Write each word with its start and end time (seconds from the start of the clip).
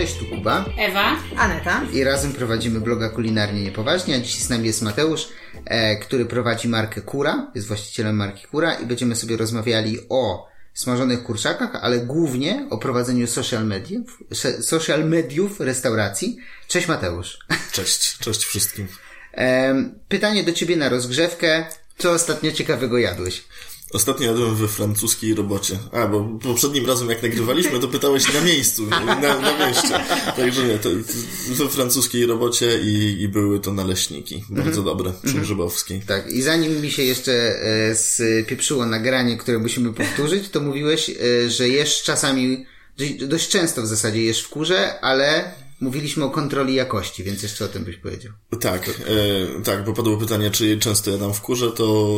Cześć, 0.00 0.18
tu 0.18 0.26
Kuba. 0.26 0.64
Ewa. 0.78 1.16
Aneta. 1.36 1.82
I 1.92 2.04
razem 2.04 2.32
prowadzimy 2.32 2.80
bloga 2.80 3.08
Kulinarnie 3.08 3.62
Niepoważnie, 3.62 4.16
a 4.16 4.20
dziś 4.20 4.42
z 4.42 4.50
nami 4.50 4.66
jest 4.66 4.82
Mateusz, 4.82 5.28
e, 5.64 5.96
który 5.96 6.26
prowadzi 6.26 6.68
markę 6.68 7.00
Kura, 7.00 7.50
jest 7.54 7.68
właścicielem 7.68 8.16
marki 8.16 8.46
Kura 8.46 8.74
i 8.74 8.86
będziemy 8.86 9.16
sobie 9.16 9.36
rozmawiali 9.36 9.98
o 10.08 10.48
smażonych 10.74 11.22
kurczakach, 11.22 11.70
ale 11.74 11.98
głównie 11.98 12.66
o 12.70 12.78
prowadzeniu 12.78 13.26
social 13.26 13.66
mediów, 13.66 14.18
social 14.60 15.04
mediów 15.04 15.60
restauracji. 15.60 16.38
Cześć 16.68 16.88
Mateusz. 16.88 17.38
Cześć, 17.72 18.18
cześć 18.18 18.44
wszystkim. 18.44 18.88
Em, 19.32 19.98
pytanie 20.08 20.44
do 20.44 20.52
ciebie 20.52 20.76
na 20.76 20.88
rozgrzewkę. 20.88 21.64
Co 21.98 22.10
ostatnio 22.10 22.52
ciekawego 22.52 22.98
jadłeś? 22.98 23.44
Ostatnio 23.92 24.26
jadłem 24.26 24.54
we 24.56 24.68
francuskiej 24.68 25.34
robocie. 25.34 25.78
A, 25.92 26.06
bo 26.06 26.38
poprzednim 26.42 26.86
razem 26.86 27.10
jak 27.10 27.22
nagrywaliśmy, 27.22 27.80
to 27.80 27.88
pytałeś 27.88 28.34
na 28.34 28.40
miejscu, 28.40 28.86
na, 28.86 29.04
na 29.40 29.66
mieście. 29.66 30.00
Także 30.36 30.64
nie, 30.64 30.78
to, 30.78 30.88
we 31.48 31.68
francuskiej 31.68 32.26
robocie 32.26 32.80
i, 32.80 33.22
i 33.22 33.28
były 33.28 33.60
to 33.60 33.72
naleśniki. 33.72 34.44
Bardzo 34.50 34.82
dobre, 34.82 35.12
przy 35.24 35.34
Grzybowskiej. 35.34 36.00
Tak, 36.06 36.32
i 36.32 36.42
zanim 36.42 36.80
mi 36.82 36.90
się 36.90 37.02
jeszcze 37.02 37.32
e, 37.32 37.96
spieprzyło 37.96 38.86
nagranie, 38.86 39.36
które 39.36 39.58
musimy 39.58 39.92
powtórzyć, 39.92 40.48
to 40.48 40.60
mówiłeś, 40.60 41.10
e, 41.10 41.50
że 41.50 41.68
jesz 41.68 42.02
czasami, 42.02 42.66
dość- 42.98 43.24
dość 43.26 43.48
często 43.48 43.82
w 43.82 43.86
zasadzie 43.86 44.22
jesz 44.24 44.40
w 44.42 44.48
kurze, 44.48 45.00
ale 45.00 45.52
mówiliśmy 45.80 46.24
o 46.24 46.30
kontroli 46.30 46.74
jakości, 46.74 47.24
więc 47.24 47.42
jeszcze 47.42 47.64
o 47.64 47.68
tym 47.68 47.84
byś 47.84 47.96
powiedział. 47.96 48.32
Tak, 48.60 48.88
e, 48.88 49.62
tak, 49.62 49.84
bo 49.84 49.92
padło 49.92 50.16
pytanie, 50.16 50.50
czy 50.50 50.78
często 50.78 51.10
jadam 51.10 51.34
w 51.34 51.40
kurze, 51.40 51.70
to 51.72 52.16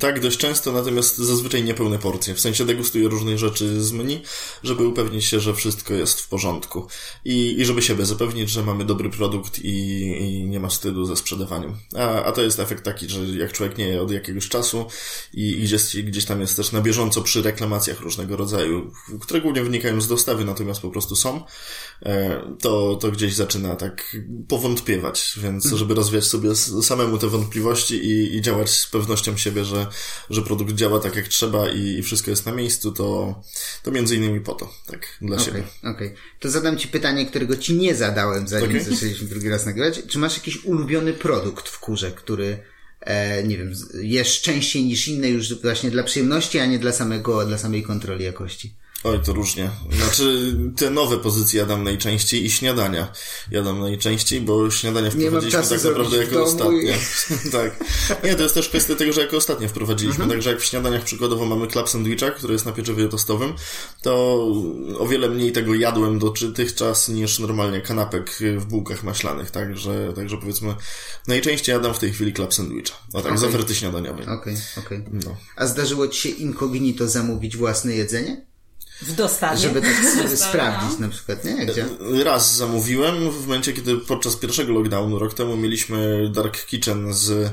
tak, 0.00 0.20
dość 0.20 0.38
często, 0.38 0.72
natomiast 0.72 1.16
zazwyczaj 1.16 1.64
niepełne 1.64 1.98
porcje. 1.98 2.34
W 2.34 2.40
sensie 2.40 2.64
degustuję 2.64 3.08
różnych 3.08 3.38
rzeczy 3.38 3.82
z 3.82 3.92
menu, 3.92 4.22
żeby 4.62 4.86
upewnić 4.86 5.24
się, 5.24 5.40
że 5.40 5.54
wszystko 5.54 5.94
jest 5.94 6.20
w 6.20 6.28
porządku. 6.28 6.86
I, 7.24 7.60
i 7.60 7.64
żeby 7.64 7.82
siebie 7.82 8.06
zapewnić, 8.06 8.50
że 8.50 8.62
mamy 8.62 8.84
dobry 8.84 9.10
produkt 9.10 9.58
i, 9.58 10.00
i 10.20 10.44
nie 10.44 10.60
ma 10.60 10.68
wstydu 10.68 11.04
ze 11.04 11.16
sprzedawaniem. 11.16 11.76
A, 11.96 12.24
a 12.24 12.32
to 12.32 12.42
jest 12.42 12.60
efekt 12.60 12.84
taki, 12.84 13.08
że 13.08 13.20
jak 13.20 13.52
człowiek 13.52 13.78
nie 13.78 13.88
je 13.88 14.02
od 14.02 14.10
jakiegoś 14.10 14.48
czasu 14.48 14.86
i, 15.34 15.50
i 15.50 15.62
gdzieś, 15.62 15.96
gdzieś 15.96 16.24
tam 16.24 16.40
jest 16.40 16.56
też 16.56 16.72
na 16.72 16.80
bieżąco 16.80 17.22
przy 17.22 17.42
reklamacjach 17.42 18.00
różnego 18.00 18.36
rodzaju, 18.36 18.92
które 19.20 19.40
głównie 19.40 19.62
wynikają 19.62 20.00
z 20.00 20.08
dostawy, 20.08 20.44
natomiast 20.44 20.80
po 20.80 20.90
prostu 20.90 21.16
są, 21.16 21.44
to, 22.60 22.96
to 23.00 23.10
gdzieś 23.10 23.34
zaczyna 23.34 23.76
tak 23.76 24.16
powątpiewać, 24.48 25.38
więc 25.42 25.64
żeby 25.66 25.94
rozwiać 25.94 26.24
sobie 26.24 26.54
samemu 26.82 27.18
te 27.18 27.26
wątpliwości 27.26 27.94
i, 27.94 28.36
i 28.36 28.42
działać 28.42 28.70
z 28.70 28.86
pewnością 28.86 29.36
siebie, 29.36 29.64
że, 29.64 29.86
że 30.30 30.42
produkt 30.42 30.74
działa 30.74 31.00
tak 31.00 31.16
jak 31.16 31.28
trzeba 31.28 31.68
i, 31.68 31.80
i 31.80 32.02
wszystko 32.02 32.30
jest 32.30 32.46
na 32.46 32.52
miejscu, 32.52 32.92
to, 32.92 33.40
to 33.82 33.90
między 33.90 34.16
innymi 34.16 34.40
po 34.40 34.54
to, 34.54 34.74
tak, 34.86 35.06
dla 35.20 35.36
Okej, 35.36 35.46
siebie. 35.46 35.62
okej. 35.84 36.14
To 36.40 36.50
zadam 36.50 36.76
ci 36.76 36.88
pytanie, 36.88 37.26
którego 37.26 37.56
ci 37.56 37.74
nie 37.74 37.94
zadałem, 37.94 38.48
zanim 38.48 38.70
Okej. 38.70 38.84
zaczęliśmy 38.84 39.28
drugi 39.28 39.48
raz 39.48 39.66
nagrywać. 39.66 40.02
Czy 40.08 40.18
masz 40.18 40.36
jakiś 40.36 40.64
ulubiony 40.64 41.12
produkt 41.12 41.68
w 41.68 41.80
kurze, 41.80 42.12
który, 42.12 42.58
e, 43.00 43.42
nie 43.42 43.58
wiem, 43.58 43.72
jesz 44.02 44.40
częściej 44.40 44.84
niż 44.84 45.08
inne 45.08 45.28
już 45.28 45.60
właśnie 45.62 45.90
dla 45.90 46.02
przyjemności, 46.02 46.58
a 46.58 46.66
nie 46.66 46.78
dla 46.78 46.92
samego, 46.92 47.46
dla 47.46 47.58
samej 47.58 47.82
kontroli 47.82 48.24
jakości? 48.24 48.74
Oj, 49.04 49.20
to 49.24 49.32
różnie. 49.32 49.70
Znaczy, 49.92 50.54
te 50.76 50.90
nowe 50.90 51.18
pozycje 51.18 51.60
jadam 51.60 51.84
najczęściej 51.84 52.44
i 52.44 52.50
śniadania 52.50 53.12
jadam 53.50 53.80
najczęściej, 53.80 54.40
bo 54.40 54.70
śniadania 54.70 55.10
wprowadziliśmy 55.10 55.62
tak 55.68 55.84
naprawdę 55.84 56.16
jako 56.16 56.34
domu 56.54 56.72
i- 56.72 56.90
ostatnie. 56.90 56.98
tak. 57.60 57.84
Nie, 58.24 58.34
to 58.34 58.42
jest 58.42 58.54
też 58.54 58.68
kwestia 58.68 58.94
tego, 58.94 59.12
że 59.12 59.20
jako 59.20 59.36
ostatnie 59.36 59.68
wprowadziliśmy. 59.68 60.24
Mhm. 60.24 60.30
Także 60.30 60.50
jak 60.50 60.60
w 60.60 60.64
śniadaniach 60.64 61.04
przykładowo 61.04 61.46
mamy 61.46 61.66
club 61.66 61.88
sandwicha, 61.88 62.30
który 62.30 62.52
jest 62.52 62.66
na 62.66 62.72
pieczywie 62.72 63.08
tostowym, 63.08 63.52
to 64.02 64.44
o 64.98 65.06
wiele 65.08 65.28
mniej 65.30 65.52
tego 65.52 65.74
jadłem 65.74 66.18
dotychczas 66.18 67.08
niż 67.08 67.38
normalnie 67.38 67.80
kanapek 67.80 68.38
w 68.56 68.64
bułkach 68.64 69.02
maślanych. 69.04 69.50
Także, 69.50 70.12
także 70.16 70.36
powiedzmy, 70.36 70.74
najczęściej 71.26 71.72
jadam 71.72 71.94
w 71.94 71.98
tej 71.98 72.12
chwili 72.12 72.32
club 72.32 72.54
sandwicha. 72.54 72.94
O 73.12 73.22
tak, 73.22 73.38
z 73.38 73.42
Okej. 73.42 73.54
oferty 73.54 73.74
śniadaniowej. 73.74 74.26
Okej, 74.26 74.56
okej. 74.78 75.04
No. 75.12 75.36
A 75.56 75.66
zdarzyło 75.66 76.08
ci 76.08 76.20
się 76.20 76.28
incognito 76.28 77.08
zamówić 77.08 77.56
własne 77.56 77.94
jedzenie? 77.94 78.47
W 79.02 79.14
dostawie. 79.14 79.58
Żeby 79.58 79.80
tak 79.80 80.04
sobie 80.04 80.36
sprawdzić 80.36 80.98
na 80.98 81.08
przykład, 81.08 81.44
nie? 81.44 81.66
Gdzie? 81.66 81.86
Raz 82.24 82.56
zamówiłem 82.56 83.30
w 83.30 83.40
momencie, 83.46 83.72
kiedy 83.72 83.96
podczas 83.96 84.36
pierwszego 84.36 84.72
lockdownu 84.72 85.18
rok 85.18 85.34
temu 85.34 85.56
mieliśmy 85.56 86.28
Dark 86.34 86.66
Kitchen 86.66 87.14
z, 87.14 87.52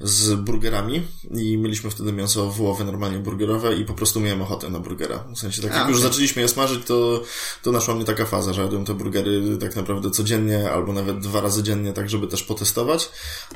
z 0.00 0.34
burgerami 0.34 1.02
i 1.30 1.58
mieliśmy 1.58 1.90
wtedy 1.90 2.12
mięso 2.12 2.50
wołowe 2.50 2.84
normalnie 2.84 3.18
burgerowe 3.18 3.76
i 3.76 3.84
po 3.84 3.94
prostu 3.94 4.20
miałem 4.20 4.42
ochotę 4.42 4.68
na 4.70 4.78
burgera. 4.80 5.24
W 5.34 5.38
sensie 5.38 5.62
tak 5.62 5.72
A, 5.72 5.78
jak 5.78 5.88
już 5.88 5.98
okej. 5.98 6.10
zaczęliśmy 6.10 6.42
je 6.42 6.48
smażyć, 6.48 6.84
to, 6.86 7.22
to 7.62 7.72
naszła 7.72 7.94
mnie 7.94 8.04
taka 8.04 8.24
faza, 8.24 8.52
że 8.52 8.62
jadłem 8.62 8.84
te 8.84 8.94
burgery 8.94 9.42
tak 9.60 9.76
naprawdę 9.76 10.10
codziennie 10.10 10.70
albo 10.70 10.92
nawet 10.92 11.18
dwa 11.18 11.40
razy 11.40 11.62
dziennie, 11.62 11.92
tak 11.92 12.10
żeby 12.10 12.26
też 12.26 12.42
potestować. 12.42 13.08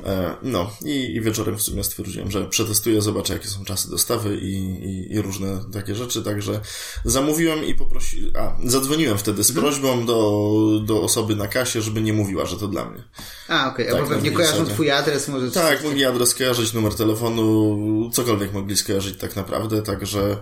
E, 0.05 0.35
No 0.43 0.71
i, 0.85 1.15
i 1.15 1.21
wieczorem 1.21 1.57
w 1.57 1.61
sumie 1.61 1.83
stwierdziłem, 1.83 2.31
że 2.31 2.45
przetestuję, 2.45 3.01
zobaczę 3.01 3.33
jakie 3.33 3.47
są 3.47 3.65
czasy 3.65 3.89
dostawy 3.89 4.37
i, 4.37 4.53
i, 4.55 5.13
i 5.13 5.21
różne 5.21 5.59
takie 5.73 5.95
rzeczy, 5.95 6.23
także 6.23 6.59
zamówiłem 7.05 7.30
i 7.67 7.75
poprosiłem, 7.75 8.33
a 8.37 8.55
zadzwoniłem 8.65 9.17
wtedy 9.17 9.43
z 9.43 9.49
Mhm. 9.49 9.65
prośbą 9.67 10.05
do, 10.05 10.41
do 10.85 11.01
osoby 11.01 11.35
na 11.35 11.47
kasie, 11.47 11.81
żeby 11.81 12.01
nie 12.01 12.13
mówiła, 12.13 12.45
że 12.45 12.57
to 12.57 12.67
dla 12.67 12.85
mnie. 12.85 13.03
A, 13.47 13.69
okej, 13.69 13.85
Tak, 13.85 13.95
albo 13.95 14.07
pewnie 14.09 14.31
kojarzą 14.31 14.65
twój 14.65 14.91
adres, 14.91 15.27
może... 15.27 15.51
Tak, 15.51 15.83
mogli 15.83 16.05
adres 16.05 16.29
skojarzyć, 16.29 16.73
numer 16.73 16.93
telefonu, 16.95 18.09
cokolwiek 18.13 18.53
mogli 18.53 18.77
skojarzyć 18.77 19.17
tak 19.19 19.35
naprawdę, 19.35 19.81
także 19.81 20.37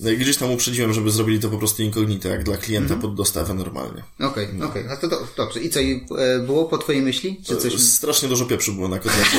gdzieś 0.00 0.36
tam 0.36 0.50
uprzedziłem, 0.50 0.92
żeby 0.92 1.10
zrobili 1.10 1.38
to 1.40 1.48
po 1.48 1.58
prostu 1.58 1.82
incognito, 1.82 2.28
jak 2.28 2.44
dla 2.44 2.56
klienta 2.56 2.94
Mhm. 2.94 3.00
pod 3.00 3.14
dostawę 3.14 3.54
normalnie. 3.54 4.02
Okej, 4.20 4.48
okej, 4.62 4.84
a 4.88 4.96
to 4.96 5.08
do, 5.08 5.26
dobrze. 5.36 5.60
I 5.60 5.70
co, 5.70 5.80
i, 5.80 6.06
e, 6.18 6.38
było 6.38 6.64
po 6.64 6.78
twojej 6.78 7.02
myśli? 7.02 7.40
Czy 7.46 7.56
coś... 7.56 7.80
Strasznie 7.80 8.28
dużo 8.28 8.44
pieprzu 8.44 8.72
było 8.72 8.88
na 8.88 8.98
kotlecie. 8.98 9.36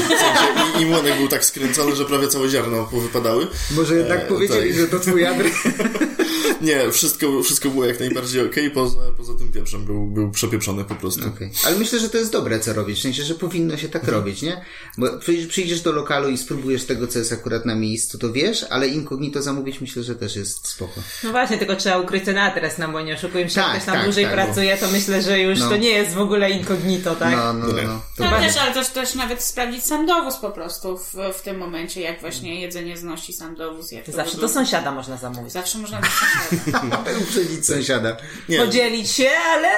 I, 0.79 0.81
I 0.81 0.85
młonek 0.85 1.17
był 1.17 1.27
tak 1.27 1.45
skręcony, 1.45 1.95
że 1.95 2.05
prawie 2.05 2.27
całe 2.27 2.49
ziarno 2.49 2.85
wypadały. 2.85 3.47
Może 3.75 3.95
jednak 3.95 4.19
E, 4.21 4.25
powiedzieli, 4.27 4.69
tak. 4.69 4.79
że 4.79 4.87
to 4.87 4.99
twój 4.99 5.25
adres? 5.25 5.53
Nie, 6.61 6.91
wszystko, 6.91 7.43
wszystko 7.43 7.69
było 7.69 7.85
jak 7.85 7.99
najbardziej 7.99 8.45
okej, 8.45 8.71
poza, 8.71 8.97
poza 9.17 9.33
tym 9.33 9.51
pieprzem 9.51 9.85
był, 9.85 10.05
był 10.07 10.31
przepieprzony 10.31 10.83
po 10.83 10.95
prostu. 10.95 11.27
Okej. 11.27 11.51
Ale 11.65 11.75
myślę, 11.75 11.99
że 11.99 12.09
to 12.09 12.17
jest 12.17 12.31
dobre, 12.31 12.59
co 12.59 12.73
robisz. 12.73 12.99
W 12.99 13.01
sensie, 13.01 13.23
że 13.23 13.35
powinno 13.35 13.77
się 13.77 13.89
tak 13.89 14.01
Mhm. 14.03 14.17
robić, 14.19 14.41
nie? 14.41 14.61
Bo 14.97 15.07
przyjdziesz, 15.49 15.81
do 15.81 15.91
lokalu 15.91 16.29
i 16.29 16.37
spróbujesz 16.37 16.85
tego, 16.85 17.07
co 17.07 17.19
jest 17.19 17.33
akurat 17.33 17.65
na 17.65 17.75
miejscu, 17.75 18.17
to 18.17 18.31
wiesz, 18.33 18.65
ale 18.69 18.87
incognito 18.87 19.41
zamówić 19.41 19.81
myślę, 19.81 20.03
że 20.03 20.15
też 20.15 20.35
jest 20.35 20.67
spoko. 20.67 20.93
No 21.23 21.31
właśnie, 21.31 21.57
tylko 21.57 21.75
trzeba 21.75 21.97
ukryć 21.97 22.25
ten 22.25 22.37
adres, 22.37 22.77
no 22.77 22.89
bo 22.89 23.01
nie 23.01 23.13
oszukujmy 23.15 23.49
się, 23.49 23.55
Tak, 23.55 23.65
jak 23.65 23.75
ktoś 23.75 23.85
tam 23.85 23.95
tak, 23.95 24.03
dłużej 24.05 24.23
tak, 24.25 24.35
bo- 24.35 24.43
pracuje, 24.45 24.77
to 24.77 24.87
myślę, 24.91 25.21
że 25.21 25.39
już 25.39 25.59
No. 25.59 25.69
to 25.69 25.77
nie 25.77 25.89
jest 25.89 26.13
w 26.13 26.19
ogóle 26.19 26.49
incognito, 26.51 27.15
tak? 27.15 27.31
No, 27.35 27.53
no, 27.53 27.67
no. 27.67 27.73
no. 27.83 28.01
To 28.17 28.23
No 28.23 28.39
też, 28.39 28.57
ale 28.57 28.73
też, 28.73 28.87
też 28.87 29.15
nawet 29.15 29.43
sprawdzić 29.43 29.83
sam 29.83 30.05
dowóz 30.05 30.35
po 30.35 30.51
prostu 30.51 30.97
w, 30.97 31.13
w 31.37 31.41
tym 31.41 31.57
momencie, 31.57 32.01
jak 32.01 32.21
właśnie 32.21 32.61
jedzenie 32.61 32.97
znosi 32.97 33.33
sam 33.33 33.55
dowóz. 33.55 33.91
Jak 33.91 34.05
to 34.05 34.11
Zawsze 34.11 34.37
do 34.37 34.49
sąsiada 34.49 34.91
można 34.91 35.17
zamówić. 35.17 35.53
Zawsze 35.53 35.77
można 35.77 36.01
dostać. 36.01 36.44
uprzedzić 37.21 37.65
sąsiada. 37.65 38.17
Nie, 38.49 38.59
Podzielić 38.59 39.11
się, 39.11 39.29
ale 39.29 39.69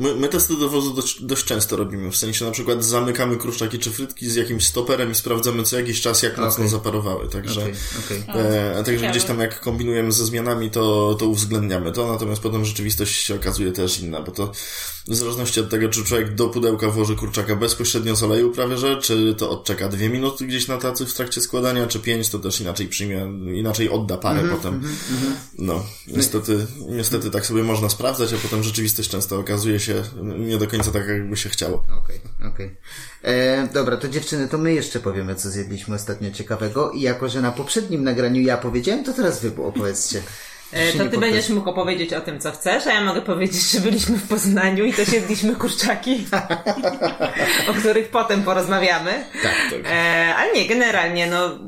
My, 0.00 0.14
my 0.14 0.28
testy 0.28 0.56
dowozu 0.56 0.94
dość, 0.94 1.22
dość 1.22 1.44
często 1.44 1.76
robimy. 1.76 2.10
W 2.10 2.16
sensie 2.16 2.44
na 2.44 2.50
przykład 2.50 2.84
zamykamy 2.84 3.36
kruszczaki 3.36 3.78
czy 3.78 3.90
frytki 3.90 4.30
z 4.30 4.34
jakimś 4.34 4.66
stoperem 4.66 5.12
i 5.12 5.14
sprawdzamy 5.14 5.62
co 5.62 5.76
jakiś 5.76 6.00
czas, 6.00 6.22
jak 6.22 6.38
mocno 6.38 6.64
Okej. 6.64 6.68
zaparowały. 6.68 7.28
Także, 7.28 7.60
Okej, 7.60 7.74
okej. 7.98 8.22
e, 8.28 8.82
także 8.84 9.10
gdzieś 9.10 9.24
tam 9.24 9.38
jak 9.40 9.60
kombinujemy 9.60 10.12
ze 10.12 10.26
zmianami, 10.26 10.70
to, 10.70 11.16
to 11.18 11.26
uwzględniamy 11.26 11.92
to, 11.92 12.12
natomiast 12.12 12.42
potem 12.42 12.64
rzeczywistość 12.64 13.22
się 13.22 13.34
okazuje 13.34 13.72
też 13.72 14.00
inna, 14.00 14.22
bo 14.22 14.32
to 14.32 14.52
w 15.08 15.14
zależności 15.14 15.60
od 15.60 15.70
tego, 15.70 15.88
czy 15.88 16.04
człowiek 16.04 16.34
do 16.34 16.48
pudełka 16.48 16.88
włoży 16.88 17.16
kurczaka 17.16 17.56
bezpośrednio 17.56 18.16
z 18.16 18.22
oleju 18.22 18.50
prawie, 18.50 18.78
że, 18.78 18.96
czy 18.96 19.34
to 19.38 19.50
odczeka 19.50 19.88
dwie 19.88 20.08
minuty 20.08 20.46
gdzieś 20.46 20.68
na 20.68 20.76
tacy 20.76 21.06
w 21.06 21.14
trakcie 21.14 21.40
składania, 21.40 21.86
czy 21.86 21.98
pięć, 21.98 22.28
to 22.28 22.38
też 22.38 22.60
inaczej 22.60 22.88
przyjmie, 22.88 23.28
inaczej 23.54 23.90
odda 23.90 24.16
parę 24.16 24.40
Mhm, 24.40 24.56
potem. 24.56 24.82
No, 25.58 25.84
niestety, 26.06 26.66
niestety 26.88 27.30
tak 27.30 27.46
sobie 27.46 27.62
można 27.62 27.88
sprawdzać, 27.88 28.32
a 28.32 28.36
potem 28.36 28.62
rzeczywistość 28.62 29.10
często 29.10 29.38
okazuje 29.38 29.80
się 29.80 29.87
nie 30.22 30.58
do 30.58 30.66
końca 30.68 30.90
tak, 30.90 31.08
jakby 31.08 31.36
się 31.36 31.48
chciało. 31.48 31.84
Okej, 32.04 32.20
okej. 32.54 32.76
E, 33.22 33.68
Dobra, 33.72 33.96
to 33.96 34.08
dziewczyny, 34.08 34.48
to 34.48 34.58
my 34.58 34.74
jeszcze 34.74 35.00
powiemy, 35.00 35.34
co 35.34 35.50
zjedliśmy 35.50 35.94
ostatnio 35.94 36.30
ciekawego 36.30 36.90
i 36.90 37.00
jako, 37.00 37.28
że 37.28 37.40
na 37.42 37.52
poprzednim 37.52 38.04
nagraniu 38.04 38.40
ja 38.40 38.56
powiedziałem, 38.56 39.04
to 39.04 39.12
teraz 39.12 39.40
wy 39.42 39.62
opowiedzcie. 39.64 40.22
e, 40.72 40.92
Się 40.92 40.98
to 40.98 41.08
ty 41.10 41.18
będziesz 41.18 41.48
mógł 41.48 41.70
opowiedzieć 41.70 42.12
o 42.12 42.20
tym, 42.20 42.40
co 42.40 42.52
chcesz, 42.52 42.86
a 42.86 42.92
ja 42.92 43.04
mogę 43.04 43.22
powiedzieć, 43.22 43.70
że 43.70 43.80
byliśmy 43.80 44.16
w 44.18 44.28
Poznaniu 44.28 44.84
i 44.84 44.92
to 44.92 45.04
siedliśmy 45.04 45.56
kurczaki, 45.56 46.26
o 47.70 47.74
których 47.74 48.08
potem 48.08 48.42
porozmawiamy. 48.42 49.24
Tak, 49.42 49.54
tak. 49.70 49.80
E, 49.92 50.34
ale 50.36 50.52
nie, 50.52 50.68
generalnie, 50.68 51.26
no, 51.26 51.58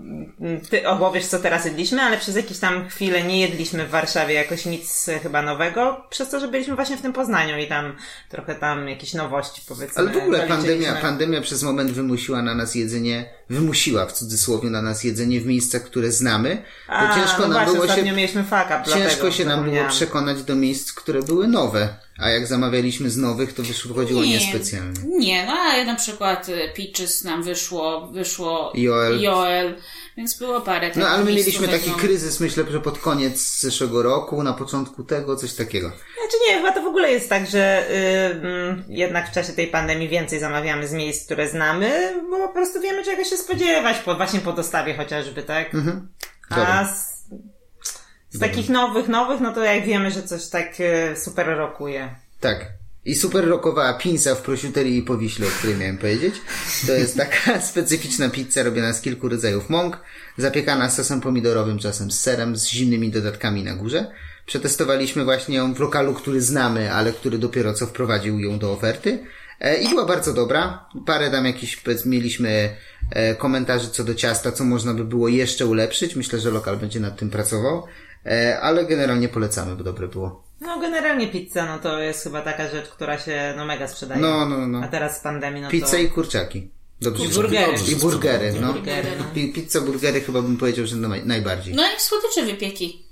ty 0.71 0.89
opowiesz, 0.89 1.27
co 1.27 1.39
teraz 1.39 1.65
jedliśmy, 1.65 2.03
ale 2.03 2.19
przez 2.19 2.37
jakieś 2.37 2.59
tam 2.59 2.89
chwilę 2.89 3.23
nie 3.23 3.41
jedliśmy 3.41 3.87
w 3.87 3.91
Warszawie 3.91 4.35
jakoś 4.35 4.67
nic 4.67 5.09
e, 5.09 5.19
chyba 5.19 5.43
nowego, 5.43 6.07
przez 6.11 6.31
to, 6.31 6.41
że 6.41 6.49
byliśmy 6.49 6.77
właśnie 6.77 6.97
w 6.97 7.03
tym 7.03 7.13
Poznaniu 7.13 7.59
i 7.59 7.67
tam 7.67 7.97
trochę 8.29 8.55
tam 8.55 8.89
jakieś 8.89 9.15
nowości, 9.15 9.63
powiedzmy. 9.69 10.03
Ale 10.03 10.11
w 10.11 10.17
ogóle 10.17 10.47
pandemia, 10.47 10.95
pandemia 10.95 11.41
przez 11.41 11.63
moment 11.63 11.91
wymusiła 11.91 12.43
na 12.43 12.55
nas 12.55 12.75
jedzenie 12.75 13.40
wymusiła 13.51 14.07
w 14.07 14.13
cudzysłowie 14.13 14.71
na 14.71 14.83
nas 14.83 15.05
jedzenie 15.05 15.41
w 15.41 15.47
miejscach, 15.47 15.83
które 15.83 16.13
znamy, 16.13 16.63
to 16.87 16.93
A, 16.93 17.15
ciężko 17.15 17.43
no 17.43 17.49
nam 17.49 17.53
właśnie, 17.53 17.73
było 17.73 17.87
się 17.87 17.91
ostatnio 17.91 18.15
mieliśmy 18.15 18.43
fuck 18.43 18.67
up, 18.67 18.83
Ciężko 18.95 19.31
się 19.31 19.45
nam 19.45 19.65
było 19.65 19.89
przekonać 19.89 20.43
do 20.43 20.57
miejsc, 20.57 20.93
które 20.93 21.23
były 21.23 21.49
nowe. 21.49 21.89
A 22.19 22.31
jak 22.31 22.47
zamawialiśmy 22.47 23.11
z 23.11 23.17
nowych, 23.17 23.53
to 23.53 23.63
wyszło, 23.63 23.95
wychodziło 23.95 24.25
niespecjalnie. 24.25 25.01
Nie, 25.19 25.47
no 25.47 25.53
ale 25.53 25.85
na 25.85 25.95
przykład 25.95 26.49
y, 26.49 26.73
Peaches 26.77 27.25
nam 27.25 27.43
wyszło, 27.43 28.07
wyszło 28.07 28.73
Joel. 28.75 29.21
Joel 29.21 29.75
więc 30.21 30.39
było 30.39 30.61
parę 30.61 30.89
takich 30.89 31.03
No 31.03 31.09
ale 31.09 31.25
my 31.25 31.33
mieliśmy 31.33 31.69
taki 31.69 31.91
no. 31.91 31.97
kryzys, 31.97 32.41
myślę, 32.41 32.65
że 32.71 32.81
pod 32.81 32.99
koniec 32.99 33.61
zeszłego 33.61 34.03
roku, 34.03 34.43
na 34.43 34.53
początku 34.53 35.05
tego, 35.05 35.37
coś 35.37 35.53
takiego. 35.53 35.89
Znaczy 35.89 36.37
nie, 36.49 36.57
chyba 36.57 36.73
to 36.73 36.83
w 36.83 36.87
ogóle 36.87 37.11
jest 37.11 37.29
tak, 37.29 37.51
że 37.51 37.91
y, 37.91 37.95
mm, 38.47 38.85
jednak 38.89 39.29
w 39.31 39.33
czasie 39.33 39.53
tej 39.53 39.67
pandemii 39.67 40.09
więcej 40.09 40.41
zamawiamy 40.41 40.89
z 40.89 40.93
miejsc, 40.93 41.25
które 41.25 41.49
znamy, 41.49 42.15
bo 42.31 42.49
po 42.49 42.55
prostu 42.55 42.81
wiemy 42.81 43.05
czego 43.05 43.25
się 43.25 43.37
spodziewać, 43.41 43.99
po, 43.99 44.15
właśnie 44.15 44.41
po 44.41 44.53
dostawie 44.53 44.97
chociażby, 44.97 45.43
tak? 45.43 45.73
A 46.51 46.55
Dobra. 46.55 46.95
z, 46.95 47.25
z 48.31 48.39
takich 48.39 48.69
nowych, 48.69 49.09
nowych, 49.09 49.41
no 49.41 49.53
to 49.53 49.65
jak 49.65 49.85
wiemy, 49.85 50.11
że 50.11 50.23
coś 50.23 50.49
tak 50.49 50.81
y, 50.81 51.17
super 51.17 51.47
rokuje. 51.47 52.15
Tak. 52.41 52.67
I 53.05 53.15
super 53.15 53.49
rockowa 53.49 53.95
pinsa 53.95 54.35
w 54.35 54.43
prosciuterii 54.43 54.99
i 54.99 55.03
powiśle, 55.03 55.47
o 55.47 55.51
której 55.51 55.77
miałem 55.77 55.99
powiedzieć. 55.99 56.35
To 56.87 56.93
jest 56.93 57.17
taka 57.17 57.61
specyficzna 57.71 58.29
pizza 58.29 58.63
robiona 58.63 58.93
z 58.93 59.01
kilku 59.01 59.29
rodzajów 59.29 59.71
mąk, 59.71 60.01
zapiekana 60.39 60.91
sosem 60.91 61.21
pomidorowym, 61.21 61.79
czasem 61.79 62.11
z 62.11 62.21
serem, 62.21 62.57
z 62.57 62.67
zimnymi 62.67 63.11
dodatkami 63.11 63.65
na 63.65 63.75
górze. 63.75 64.13
Przetestowaliśmy 64.47 65.25
właśnie 65.25 65.57
ją 65.57 65.75
w 65.75 65.81
lokalu, 65.81 66.15
który 66.15 66.41
znamy, 66.41 66.93
ale 66.93 67.13
który 67.13 67.39
dopiero 67.39 67.75
co 67.75 67.87
wprowadził 67.87 68.39
ją 68.39 68.59
do 68.59 68.73
oferty. 68.73 69.19
E, 69.61 69.77
I 69.77 69.89
była 69.89 70.05
bardzo 70.05 70.33
dobra. 70.33 70.85
Parę 71.07 71.31
tam 71.31 71.47
jakichś, 71.47 71.77
powiedz, 71.77 72.07
mieliśmy 72.07 72.77
e, 73.11 73.35
komentarzy 73.35 73.91
co 73.91 74.05
do 74.05 74.15
ciasta, 74.15 74.53
co 74.53 74.65
można 74.65 74.95
by 74.95 75.05
było 75.05 75.29
jeszcze 75.29 75.67
ulepszyć. 75.67 76.17
Myślę, 76.17 76.39
że 76.39 76.51
lokal 76.51 76.77
będzie 76.77 77.01
nad 77.01 77.17
tym 77.19 77.31
pracował. 77.31 77.87
E, 78.27 78.61
ale 78.61 78.85
generalnie 78.85 79.29
polecamy, 79.29 79.77
bo 79.77 79.85
dobre 79.85 80.09
było. 80.09 80.43
No 80.61 80.81
generalnie 80.81 81.29
pizza, 81.29 81.67
no 81.67 81.79
to 81.79 81.99
jest 81.99 82.23
chyba 82.25 82.43
taka 82.43 82.69
rzecz, 82.69 82.89
która 82.89 83.19
się 83.19 83.55
no 83.57 83.65
mega 83.65 83.89
sprzedaje. 83.89 84.21
No, 84.21 84.47
no, 84.47 84.67
no. 84.67 84.81
A 84.85 84.89
teraz 84.89 85.17
z 85.17 85.21
pandemii, 85.21 85.63
no 85.63 85.71
Pizza 85.71 85.91
to... 85.91 85.97
i 85.97 86.09
kurczaki. 86.09 86.71
Dobrze. 87.01 87.25
I 87.25 87.29
burgery. 87.29 87.73
I 87.93 87.97
burgery, 87.97 88.53
no. 88.61 88.73
Burgery, 88.73 89.09
no. 89.19 89.25
Pi- 89.35 89.53
Pizza, 89.53 89.81
burgery 89.81 90.21
chyba 90.21 90.43
bym 90.43 90.57
powiedział, 90.57 90.87
że 90.87 90.97
naj- 90.97 91.27
najbardziej. 91.27 91.75
No 91.75 91.83
i 91.83 92.01
słodycze 92.01 92.43
wypieki. 92.45 93.05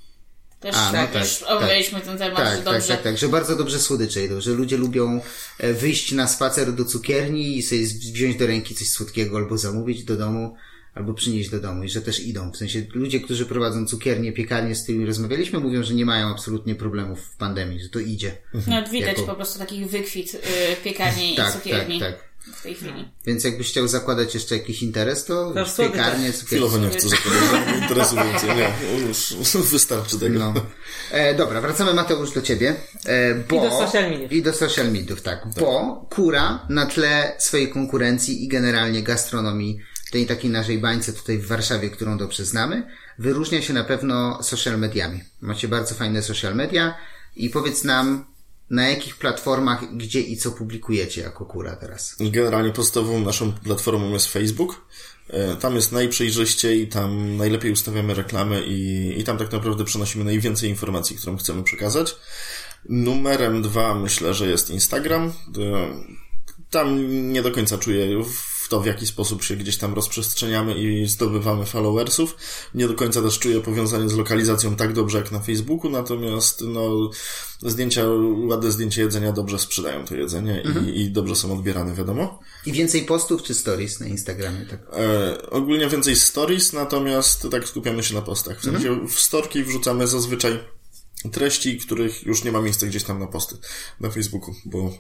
Też 0.61 0.75
A, 0.77 0.87
no 0.87 0.93
tak, 0.93 1.13
tak, 1.13 1.23
już 1.23 1.39
tak. 1.39 1.51
omawialiśmy 1.51 2.01
ten 2.01 2.19
temat, 2.19 2.37
Tak, 2.37 2.57
że 2.59 2.63
tak, 2.63 2.75
dobrze. 2.75 2.89
tak, 2.89 3.03
tak, 3.03 3.19
że 3.19 3.29
bardzo 3.29 3.57
dobrze 3.57 3.79
słodycze 3.79 4.25
idą, 4.25 4.41
że 4.41 4.51
ludzie 4.51 4.77
lubią 4.77 5.21
e, 5.59 5.73
wyjść 5.73 6.13
na 6.13 6.29
spacer 6.29 6.73
do 6.75 6.85
cukierni 6.85 7.57
i 7.59 7.63
sobie 7.63 7.87
wziąć 7.87 8.37
do 8.37 8.47
ręki 8.47 8.75
coś 8.75 8.89
słodkiego 8.89 9.37
albo 9.37 9.59
zamówić 9.59 10.05
do 10.05 10.17
domu, 10.17 10.55
albo 10.95 11.15
przynieść 11.15 11.51
do 11.51 11.61
domu 11.61 11.85
i 11.85 11.89
że 11.89 12.01
też 12.03 12.21
idą. 12.21 12.51
W 12.53 12.57
sensie 12.57 12.83
ludzie, 12.95 13.21
którzy 13.21 13.47
prowadzą 13.47 13.87
cukiernie, 13.87 14.33
piekarnie, 14.33 14.75
z 14.75 14.83
którymi 14.83 15.07
rozmawialiśmy, 15.07 15.61
mówią, 15.61 15.83
że 15.83 15.95
nie 15.95 16.07
mają 16.07 16.29
absolutnie 16.31 16.75
problemów 16.75 17.21
w 17.21 17.37
pandemii, 17.37 17.81
że 17.81 17.89
to 17.89 17.99
idzie. 17.99 18.37
No 18.67 18.83
widać 18.93 19.09
Jako- 19.19 19.23
po 19.27 19.35
prostu 19.35 19.59
takich 19.59 19.87
wykwit 19.91 20.35
y, 20.35 20.39
piekarni 20.85 21.35
Tak, 21.37 21.55
i 21.55 21.59
cukierni 21.59 22.01
tak, 22.01 22.17
tak. 22.17 22.28
W 22.53 22.63
tej 22.63 22.75
chwili. 22.75 23.09
Więc 23.27 23.45
jakbyś 23.45 23.71
chciał 23.71 23.89
zakładać 23.89 24.35
jeszcze 24.35 24.57
jakiś 24.57 24.83
interes, 24.83 25.25
to, 25.25 25.53
słodyczach. 25.53 25.77
piekarnie, 25.77 26.33
cukiernie. 26.33 26.69
Chwilowo 26.69 26.79
nie 26.79 26.91
chcę 26.91 27.09
zakładać 27.09 27.83
interesu 27.83 28.17
więcej. 28.17 28.51
Nie, 28.57 28.73
już 29.09 29.37
wystarczy 29.73 30.19
tego. 30.19 30.39
No. 30.39 30.55
E, 31.11 31.35
dobra, 31.35 31.61
wracamy 31.61 31.95
Mateusz 31.95 32.33
do 32.33 32.43
ciebie. 32.43 32.77
E, 33.07 33.35
bo, 33.35 33.57
I 33.57 33.61
do 33.61 33.71
social 33.71 34.11
mediów. 34.11 34.33
I 34.33 34.43
do 34.43 34.53
social 34.53 34.93
mediów, 34.93 35.23
tak. 35.23 35.47
Bo 35.61 36.07
Kura 36.11 36.67
na 36.69 36.87
tle 36.87 37.33
swojej 37.39 37.69
konkurencji 37.69 38.45
i 38.45 38.49
generalnie 38.49 39.03
gastronomii, 39.03 39.81
tej 40.11 40.27
takiej 40.27 40.51
naszej 40.51 40.79
bańce 40.79 41.13
tutaj 41.13 41.39
w 41.39 41.47
Warszawie, 41.47 41.91
którą 41.91 42.19
dobrze 42.19 42.45
znamy, 42.45 42.87
wyróżnia 43.19 43.63
się 43.63 43.73
na 43.73 43.85
pewno 43.85 44.43
social 44.43 44.79
mediami. 44.79 45.21
Macie 45.41 45.69
bardzo 45.69 45.95
fajne 45.95 46.23
social 46.23 46.55
media 46.55 46.95
i 47.37 47.51
powiedz 47.51 47.85
nam, 47.85 48.25
na 48.71 48.89
jakich 48.89 49.17
platformach, 49.17 49.97
gdzie 49.97 50.21
i 50.21 50.37
co 50.37 50.51
publikujecie 50.53 51.21
jako 51.21 51.47
Kura 51.47 51.77
teraz. 51.77 52.17
Generalnie 52.21 52.73
podstawową 52.73 53.21
naszą 53.21 53.53
platformą 53.53 54.13
jest 54.13 54.33
Facebook. 54.33 54.87
E, 55.29 55.57
Tam 55.57 55.75
jest 55.75 55.93
najprzejrzyściej, 55.93 56.89
tam 56.89 57.37
najlepiej 57.37 57.73
ustawiamy 57.73 58.15
reklamy 58.15 58.63
i, 58.67 59.15
i 59.21 59.25
tam 59.25 59.39
tak 59.39 59.53
naprawdę 59.53 59.85
przenosimy 59.85 60.25
najwięcej 60.25 60.71
informacji, 60.71 61.17
którą 61.17 61.37
chcemy 61.37 61.63
przekazać. 61.63 62.17
Numerem 62.89 63.63
dwa 63.63 63.95
myślę, 63.95 64.35
że 64.35 64.49
jest 64.49 64.71
Instagram. 64.71 65.27
E, 65.27 65.33
Tam 66.71 66.99
nie 67.33 67.43
do 67.43 67.51
końca 67.51 67.79
czuję 67.79 68.07
w 68.69 68.71
to, 68.71 68.81
w 68.81 68.87
jaki 68.87 69.07
sposób 69.07 69.43
się 69.43 69.57
gdzieś 69.57 69.77
tam 69.77 69.95
rozprzestrzeniamy 69.95 70.75
i 70.75 71.07
zdobywamy 71.07 71.67
followersów. 71.67 72.37
Nie 72.75 72.89
do 72.89 72.95
końca 72.95 73.23
też 73.23 73.39
czuję 73.39 73.61
powiązanie 73.61 74.09
z 74.09 74.17
lokalizacją 74.17 74.77
tak 74.77 74.93
dobrze 74.93 75.19
jak 75.19 75.33
na 75.33 75.41
Facebooku, 75.41 75.91
natomiast 75.91 76.61
no, 76.61 77.11
zdjęcia, 77.63 78.05
ładne 78.49 78.73
zdjęcia 78.73 79.03
jedzenia 79.03 79.33
dobrze 79.33 79.59
sprzedają 79.59 80.05
to 80.05 80.15
jedzenie 80.15 80.63
i, 80.87 81.01
i 81.01 81.11
dobrze 81.11 81.37
są 81.37 81.53
odbierane, 81.53 81.95
wiadomo. 81.95 82.41
I 82.67 82.73
więcej 82.73 83.03
postów 83.03 83.43
czy 83.43 83.55
stories 83.55 84.01
na 84.01 84.07
Instagramie, 84.07 84.67
tak? 84.67 84.81
E, 84.93 85.51
ogólnie 85.51 85.89
więcej 85.89 86.17
stories, 86.17 86.73
natomiast 86.73 87.47
tak 87.51 87.69
skupiamy 87.69 88.03
się 88.03 88.15
na 88.15 88.23
postach. 88.23 88.61
W 88.61 88.65
sensie 88.65 89.07
w 89.09 89.21
storki 89.21 89.65
wrzucamy 89.65 90.07
zazwyczaj 90.07 90.59
treści, 91.33 91.79
których 91.79 92.23
już 92.23 92.45
nie 92.45 92.53
ma 92.53 92.61
miejsca 92.61 92.87
gdzieś 92.87 93.05
tam 93.05 93.19
na 93.19 93.27
posty 93.27 93.57
na 94.01 94.11
Facebooku, 94.11 94.55
bo, 94.65 94.93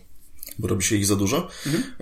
bo 0.58 0.68
robi 0.68 0.84
się 0.84 0.96
ich 0.96 1.06
za 1.06 1.16
dużo. 1.16 1.48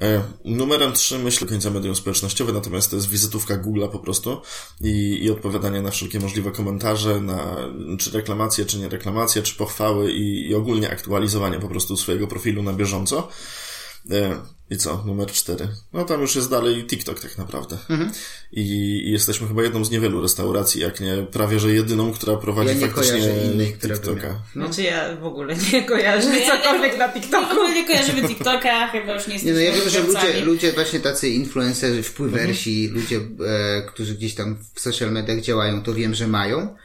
E, 0.02 0.22
numerem 0.44 0.92
3 0.92 1.18
myślę 1.18 1.46
końca 1.46 1.70
medium 1.70 1.96
społecznościowe, 1.96 2.52
natomiast 2.52 2.90
to 2.90 2.96
jest 2.96 3.08
wizytówka 3.08 3.58
Google'a 3.58 3.88
po 3.88 3.98
prostu 3.98 4.42
i, 4.80 5.18
i 5.24 5.30
odpowiadanie 5.30 5.82
na 5.82 5.90
wszelkie 5.90 6.20
możliwe 6.20 6.50
komentarze, 6.50 7.20
na 7.20 7.56
czy 7.98 8.10
reklamacje, 8.10 8.64
czy 8.64 8.78
nie 8.78 8.88
reklamacje, 8.88 9.42
czy 9.42 9.56
pochwały 9.56 10.12
i, 10.12 10.48
i 10.48 10.54
ogólnie 10.54 10.90
aktualizowanie 10.90 11.60
po 11.60 11.68
prostu 11.68 11.96
swojego 11.96 12.26
profilu 12.26 12.62
na 12.62 12.72
bieżąco. 12.72 13.28
E, 14.70 14.74
I 14.74 14.78
co? 14.78 15.02
Numer 15.06 15.30
cztery. 15.32 15.68
No 15.92 16.04
tam 16.04 16.20
już 16.20 16.36
jest 16.36 16.50
dalej 16.50 16.84
TikTok 16.86 17.20
tak 17.20 17.38
naprawdę. 17.38 17.78
I, 18.52 18.62
I 19.06 19.10
jesteśmy 19.12 19.48
chyba 19.48 19.62
jedną 19.62 19.84
z 19.84 19.90
niewielu 19.90 20.22
restauracji, 20.22 20.80
jak 20.80 21.00
nie 21.00 21.16
prawie 21.32 21.60
że 21.60 21.72
jedyną, 21.72 22.12
która 22.12 22.36
prowadzi 22.36 22.68
Ja 22.68 22.74
nie 22.74 22.80
faktycznie 22.88 23.18
innej, 23.52 23.72
TikToka. 23.80 24.22
miała. 24.22 24.42
Znaczy 24.52 24.82
ja 24.82 25.16
w 25.16 25.24
ogóle 25.24 25.56
nie 25.72 25.82
kojarzę 25.82 26.28
No 26.28 26.34
ja 26.36 26.56
cokolwiek 26.58 26.92
nie- 26.92 26.98
na 26.98 27.08
W 27.08 27.14
TikToku. 27.14 27.52
ogóle 27.52 27.74
nie 27.74 27.86
kojarzymy 27.86 28.28
TikToka, 28.28 28.86
chyba 28.88 29.14
już 29.14 29.26
nie 29.26 29.34
Nie 29.34 29.34
jesteśmy 29.34 29.52
no, 29.54 29.60
ja 29.60 29.72
wiem, 29.72 29.90
że 29.90 30.02
ludzie, 30.02 30.40
ludzie 30.44 30.72
właśnie 30.72 31.00
tacy 31.00 31.28
influencerzy, 31.28 32.02
wpływersi, 32.02 32.88
ludzie, 32.88 33.16
e, 33.46 33.82
którzy 33.82 34.14
gdzieś 34.14 34.34
tam 34.34 34.58
w 34.74 34.80
social 34.80 35.12
mediach 35.12 35.40
działają, 35.40 35.82
to 35.82 35.94
wiem, 35.94 36.14
że 36.14 36.28
mają. 36.28 36.76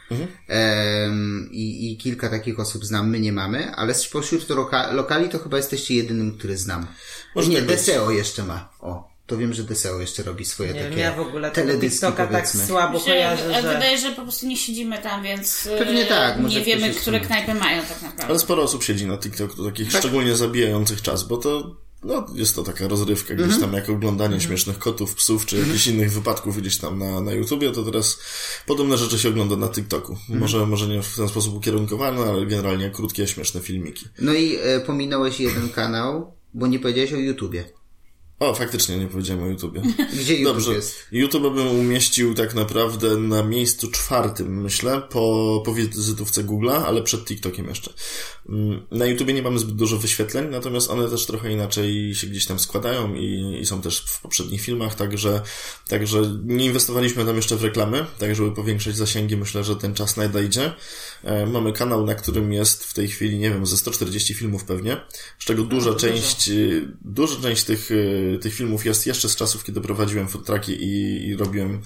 Em, 0.47 1.49
i, 1.51 1.91
I 1.91 1.97
kilka 1.97 2.29
takich 2.29 2.59
osób 2.59 2.85
znam, 2.85 3.09
my 3.09 3.19
nie 3.19 3.31
mamy, 3.33 3.71
ale 3.75 3.93
spośród 3.93 4.49
loka, 4.49 4.91
lokali 4.93 5.29
to 5.29 5.39
chyba 5.39 5.57
jesteście 5.57 5.95
jedynym, 5.95 6.37
który 6.37 6.57
znam. 6.57 6.87
Może 7.35 7.49
nie, 7.49 7.57
tak 7.57 7.65
być. 7.65 7.75
Deseo 7.75 8.11
jeszcze 8.11 8.43
ma. 8.43 8.69
O, 8.79 9.11
to 9.27 9.37
wiem, 9.37 9.53
że 9.53 9.63
Deseo 9.63 9.99
jeszcze 9.99 10.23
robi 10.23 10.45
swoje 10.45 10.73
Nie 10.73 10.79
takie 10.79 10.89
wiem, 10.89 10.99
ja 10.99 11.13
w 11.13 11.19
ogóle 11.19 11.51
tego 11.51 11.67
teledyski, 11.67 11.99
TikToka 11.99 12.27
tak 12.27 12.47
słabo 12.47 12.93
Myślę, 12.99 13.13
kojarzę, 13.13 13.43
ale 13.45 13.61
że... 13.61 13.73
wydaje, 13.73 13.97
że 13.97 14.11
po 14.11 14.21
prostu 14.21 14.47
nie 14.47 14.57
siedzimy 14.57 14.97
tam, 14.97 15.23
więc 15.23 15.67
e, 15.67 15.77
Pewnie 15.77 16.05
tak, 16.05 16.39
może 16.39 16.59
nie 16.59 16.65
wiemy, 16.65 16.93
które 16.93 17.17
inny. 17.17 17.27
knajpy 17.27 17.53
mają 17.53 17.81
tak 17.83 18.01
naprawdę. 18.01 18.25
Ale 18.27 18.39
sporo 18.39 18.63
osób 18.63 18.83
siedzi 18.83 19.05
na 19.07 19.17
TikToku, 19.17 19.65
takich 19.65 19.91
Tak. 19.91 20.01
szczególnie 20.01 20.35
zabijających 20.35 21.01
czas, 21.01 21.23
bo 21.23 21.37
to 21.37 21.75
no, 22.03 22.25
jest 22.35 22.55
to 22.55 22.63
taka 22.63 22.87
rozrywka, 22.87 23.33
gdzieś 23.33 23.45
Mhm. 23.45 23.61
tam 23.61 23.73
jak 23.73 23.89
oglądanie 23.89 24.41
śmiesznych 24.41 24.79
kotów, 24.79 25.15
psów, 25.15 25.45
czy 25.45 25.57
jakichś 25.57 25.87
innych 25.87 26.11
wypadków 26.11 26.57
gdzieś 26.61 26.77
tam 26.77 26.99
na, 26.99 27.21
na 27.21 27.31
YouTubie, 27.33 27.71
to 27.71 27.83
teraz 27.83 28.19
podobne 28.65 28.97
rzeczy 28.97 29.19
się 29.19 29.29
ogląda 29.29 29.55
na 29.55 29.69
TikToku. 29.69 30.11
Mhm. 30.13 30.39
Może, 30.39 30.65
może 30.65 30.87
nie 30.87 31.01
w 31.01 31.15
ten 31.15 31.29
sposób 31.29 31.55
ukierunkowane, 31.55 32.21
ale 32.21 32.45
generalnie 32.45 32.89
krótkie, 32.89 33.27
śmieszne 33.27 33.61
filmiki. 33.61 34.05
No 34.19 34.33
i 34.33 34.55
e, 34.63 34.79
pominąłeś 34.79 35.39
jeden 35.39 35.69
kanał, 35.69 36.33
bo 36.53 36.67
nie 36.67 36.79
powiedziałeś 36.79 37.13
o 37.13 37.17
YouTubie. 37.17 37.80
O, 38.41 38.53
faktycznie 38.55 38.97
nie 38.97 39.07
powiedziałem 39.07 39.43
o 39.43 39.47
YouTubie. 39.47 39.81
Gdzie 40.21 40.33
YouTube 40.37 40.55
Dobrze. 40.55 40.73
jest? 40.73 40.95
YouTube 41.11 41.53
bym 41.53 41.67
umieścił 41.67 42.33
tak 42.33 42.53
naprawdę 42.55 43.17
na 43.17 43.43
miejscu 43.43 43.91
czwartym, 43.91 44.61
myślę, 44.61 45.01
po, 45.09 45.61
po 45.65 45.73
wizytówce 45.73 46.43
Google'a, 46.43 46.83
ale 46.85 47.01
przed 47.03 47.25
TikTokiem 47.25 47.67
jeszcze. 47.67 47.93
Mm, 48.49 48.81
Na 48.91 49.05
YouTubie 49.05 49.33
nie 49.33 49.41
mamy 49.41 49.59
zbyt 49.59 49.75
dużo 49.75 49.97
wyświetleń, 49.97 50.47
natomiast 50.51 50.89
one 50.89 51.09
też 51.09 51.25
trochę 51.25 51.51
inaczej 51.51 52.15
się 52.15 52.27
gdzieś 52.27 52.45
tam 52.45 52.59
składają 52.59 53.15
i, 53.15 53.57
i 53.61 53.65
są 53.65 53.81
też 53.81 53.99
w 54.07 54.21
poprzednich 54.21 54.61
filmach, 54.61 54.95
także, 54.95 55.41
także 55.87 56.39
nie 56.45 56.65
inwestowaliśmy 56.65 57.25
tam 57.25 57.35
jeszcze 57.35 57.55
w 57.55 57.63
reklamy, 57.63 58.05
tak 58.19 58.35
żeby 58.35 58.51
powiększyć 58.51 58.95
zasięgi, 58.95 59.37
myślę, 59.37 59.63
że 59.63 59.75
ten 59.75 59.93
czas 59.93 60.17
nadejdzie. 60.17 60.73
E, 61.23 61.45
Mamy 61.45 61.73
kanał, 61.73 62.05
na 62.05 62.15
którym 62.15 62.53
jest 62.53 62.85
w 62.85 62.93
tej 62.93 63.07
chwili, 63.07 63.37
nie 63.37 63.49
wiem, 63.49 63.65
ze 63.65 63.77
140 63.77 64.33
filmów 64.33 64.63
pewnie, 64.63 64.97
z 65.39 65.45
czego 65.45 65.63
duża 65.63 65.93
część, 65.95 66.49
y, 66.49 66.87
duża 67.01 67.35
część 67.41 67.63
tych 67.63 67.91
y, 67.91 68.30
tych 68.39 68.53
filmów 68.53 68.85
jest 68.85 69.07
jeszcze 69.07 69.29
z 69.29 69.35
czasów, 69.35 69.63
kiedy 69.63 69.81
prowadziłem 69.81 70.27
food 70.27 70.45
trucki 70.45 70.71
i, 70.83 71.25
i 71.27 71.35
robiłem, 71.35 71.81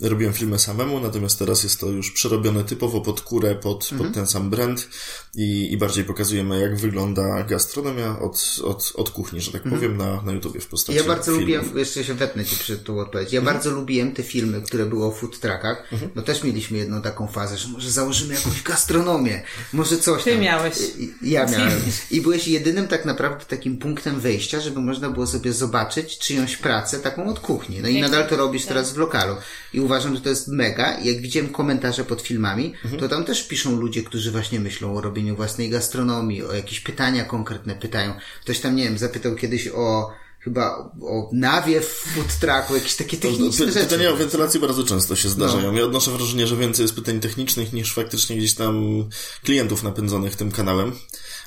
robiłem 0.00 0.32
filmy 0.34 0.58
samemu, 0.58 1.00
natomiast 1.00 1.38
teraz 1.38 1.62
jest 1.62 1.80
to 1.80 1.86
już 1.86 2.10
przerobione 2.10 2.64
typowo 2.64 3.00
pod 3.00 3.20
kurę, 3.20 3.54
pod, 3.54 3.90
pod 3.98 4.12
ten 4.14 4.26
sam 4.26 4.50
brand 4.50 4.88
i, 5.34 5.72
i 5.72 5.76
bardziej 5.76 6.04
pokazujemy, 6.04 6.60
jak 6.60 6.76
wygląda 6.76 7.42
gastronomia 7.42 8.18
od, 8.18 8.56
od, 8.64 8.92
od 8.94 9.10
kuchni, 9.10 9.40
że 9.40 9.52
tak 9.52 9.62
powiem, 9.62 9.96
na, 9.96 10.22
na 10.22 10.32
YouTubie 10.32 10.60
w 10.60 10.66
postaci 10.66 10.98
Ja 10.98 11.04
bardzo 11.04 11.24
filmów. 11.24 11.40
lubiłem, 11.40 11.78
jeszcze 11.78 12.04
się 12.04 12.14
wetnę 12.14 12.44
ci 12.44 12.56
przy 12.56 12.78
tą 12.78 12.98
odpowiedź, 13.00 13.32
ja 13.32 13.42
bardzo 13.42 13.70
lubiłem 13.70 14.12
te 14.12 14.22
filmy, 14.22 14.62
które 14.62 14.86
były 14.86 15.04
o 15.04 15.10
food 15.12 15.40
truckach, 15.40 15.88
no 16.14 16.22
też 16.22 16.44
mieliśmy 16.44 16.78
jedną 16.78 17.02
taką 17.02 17.26
fazę, 17.26 17.58
że 17.58 17.68
może 17.68 17.90
założymy 17.90 18.34
jakąś 18.34 18.62
gastronomię, 18.62 19.42
może 19.72 19.98
coś 19.98 20.24
Ty 20.24 20.32
tam. 20.32 20.40
miałeś. 20.40 20.74
I- 20.98 21.30
Ja 21.30 21.46
miałem. 21.46 21.80
I 22.10 22.20
byłeś 22.20 22.48
jedynym 22.48 22.88
tak 22.88 23.04
naprawdę 23.04 23.44
takim 23.44 23.78
punktem 23.78 24.20
wyjścia, 24.20 24.60
żeby 24.60 24.80
można 24.80 25.10
było 25.10 25.26
sobie 25.26 25.52
zobaczyć 25.52 25.87
czyjąś 26.18 26.56
pracę 26.56 26.98
taką 26.98 27.30
od 27.30 27.40
kuchni. 27.40 27.80
No 27.82 27.88
i 27.88 28.00
nadal 28.00 28.28
to 28.28 28.36
robisz 28.36 28.64
teraz 28.64 28.92
w 28.92 28.96
lokalu. 28.96 29.36
I 29.72 29.80
uważam, 29.80 30.14
że 30.14 30.20
to 30.20 30.28
jest 30.28 30.48
mega. 30.48 30.98
Jak 30.98 31.20
widziałem 31.20 31.52
komentarze 31.52 32.04
pod 32.04 32.22
filmami, 32.22 32.72
to 32.98 33.08
tam 33.08 33.24
też 33.24 33.48
piszą 33.48 33.76
ludzie, 33.76 34.02
którzy 34.02 34.30
właśnie 34.30 34.60
myślą 34.60 34.96
o 34.96 35.00
robieniu 35.00 35.36
własnej 35.36 35.70
gastronomii, 35.70 36.42
o 36.42 36.54
jakieś 36.54 36.80
pytania 36.80 37.24
konkretne 37.24 37.74
pytają. 37.74 38.14
Ktoś 38.40 38.60
tam, 38.60 38.76
nie 38.76 38.84
wiem, 38.84 38.98
zapytał 38.98 39.34
kiedyś 39.34 39.68
o 39.68 40.10
chyba 40.40 40.92
o 41.02 41.30
nawiew 41.32 41.86
w 41.86 42.14
food 42.14 42.38
trucku, 42.40 42.74
jakieś 42.74 42.94
takie 42.94 43.16
techniczne 43.16 43.66
Py- 43.66 43.72
rzeczy. 43.72 43.86
Pytania 43.86 44.10
o 44.10 44.16
wentylację 44.16 44.60
bardzo 44.60 44.84
często 44.84 45.16
się 45.16 45.28
zdarzają. 45.28 45.72
No. 45.72 45.78
Ja 45.78 45.84
odnoszę 45.84 46.10
wrażenie, 46.10 46.46
że 46.46 46.56
więcej 46.56 46.82
jest 46.82 46.94
pytań 46.94 47.20
technicznych 47.20 47.72
niż 47.72 47.94
faktycznie 47.94 48.36
gdzieś 48.36 48.54
tam 48.54 49.04
klientów 49.44 49.82
napędzonych 49.82 50.36
tym 50.36 50.52
kanałem. 50.52 50.92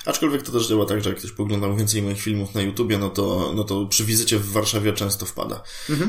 Aczkolwiek 0.05 0.41
to 0.41 0.51
też 0.51 0.67
działa 0.67 0.85
tak, 0.85 1.03
że 1.03 1.09
jak 1.09 1.19
ktoś 1.19 1.31
poglądał 1.31 1.75
więcej 1.75 2.01
moich 2.01 2.21
filmów 2.21 2.55
na 2.55 2.61
YouTubie, 2.61 2.97
no 2.97 3.09
to, 3.09 3.53
no 3.55 3.63
to 3.63 3.85
przy 3.85 4.05
wizycie 4.05 4.37
w 4.37 4.51
Warszawie 4.51 4.93
często 4.93 5.25
wpada. 5.25 5.63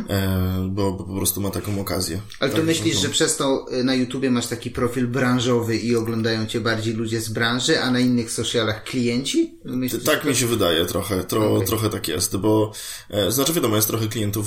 E, 0.08 0.68
bo, 0.70 0.92
bo 0.92 1.04
po 1.04 1.14
prostu 1.16 1.40
ma 1.40 1.50
taką 1.50 1.80
okazję. 1.80 2.14
Mhm. 2.14 2.36
Ale 2.40 2.50
to 2.50 2.56
Tak, 2.56 2.66
myślisz, 2.66 2.94
no. 2.94 3.00
że 3.00 3.08
przez 3.08 3.36
to 3.36 3.66
y, 3.80 3.84
na 3.84 3.94
YouTubie 3.94 4.30
masz 4.30 4.46
taki 4.46 4.70
profil 4.70 5.06
branżowy 5.08 5.76
i 5.76 5.96
oglądają 5.96 6.46
cię 6.46 6.60
bardziej 6.60 6.94
ludzie 6.94 7.20
z 7.20 7.28
branży, 7.28 7.80
a 7.80 7.90
na 7.90 8.00
innych 8.00 8.30
socialach 8.32 8.84
klienci? 8.84 9.58
Myślisz, 9.64 10.04
Tak 10.04 10.22
że 10.22 10.28
mi 10.28 10.36
się 10.36 10.46
wydaje 10.46 10.86
trochę, 10.86 11.24
tro, 11.24 11.54
Okej. 11.54 11.66
trochę 11.66 11.90
tak 11.90 12.08
jest, 12.08 12.36
bo 12.36 12.72
e, 13.10 13.32
znaczy 13.32 13.52
wiadomo, 13.52 13.76
jest 13.76 13.88
trochę 13.88 14.08
klientów, 14.08 14.46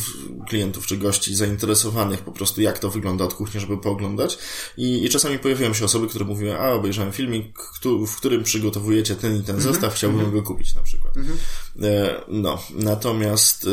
klientów 0.50 0.88
czy 0.88 0.98
gości 0.98 1.36
zainteresowanych 1.36 2.20
po 2.22 2.32
prostu 2.32 2.62
jak 2.62 2.80
to 2.80 2.90
wygląda 2.90 3.26
od 3.26 3.34
kuchni, 3.34 3.60
żeby 3.60 3.78
pooglądać 3.78 4.38
i, 4.78 5.06
i 5.06 5.10
czasami 5.10 5.40
pojawiają 5.40 5.74
się 5.74 5.86
osoby, 5.86 6.08
które 6.08 6.26
mówiły, 6.26 6.60
a 6.60 6.72
obejrzałem 6.72 7.12
filmik, 7.12 7.60
w 8.08 8.18
którym 8.18 8.44
przygotowujecie 8.44 9.16
ten 9.16 9.35
ten 9.44 9.62
zestaw, 9.62 9.94
chciałbym 9.94 10.32
go 10.32 10.44
kupić 10.44 10.76
na 10.76 10.82
przykład. 10.82 11.14
E, 11.84 12.22
no, 12.28 12.60
natomiast 12.76 13.68
e, 13.68 13.70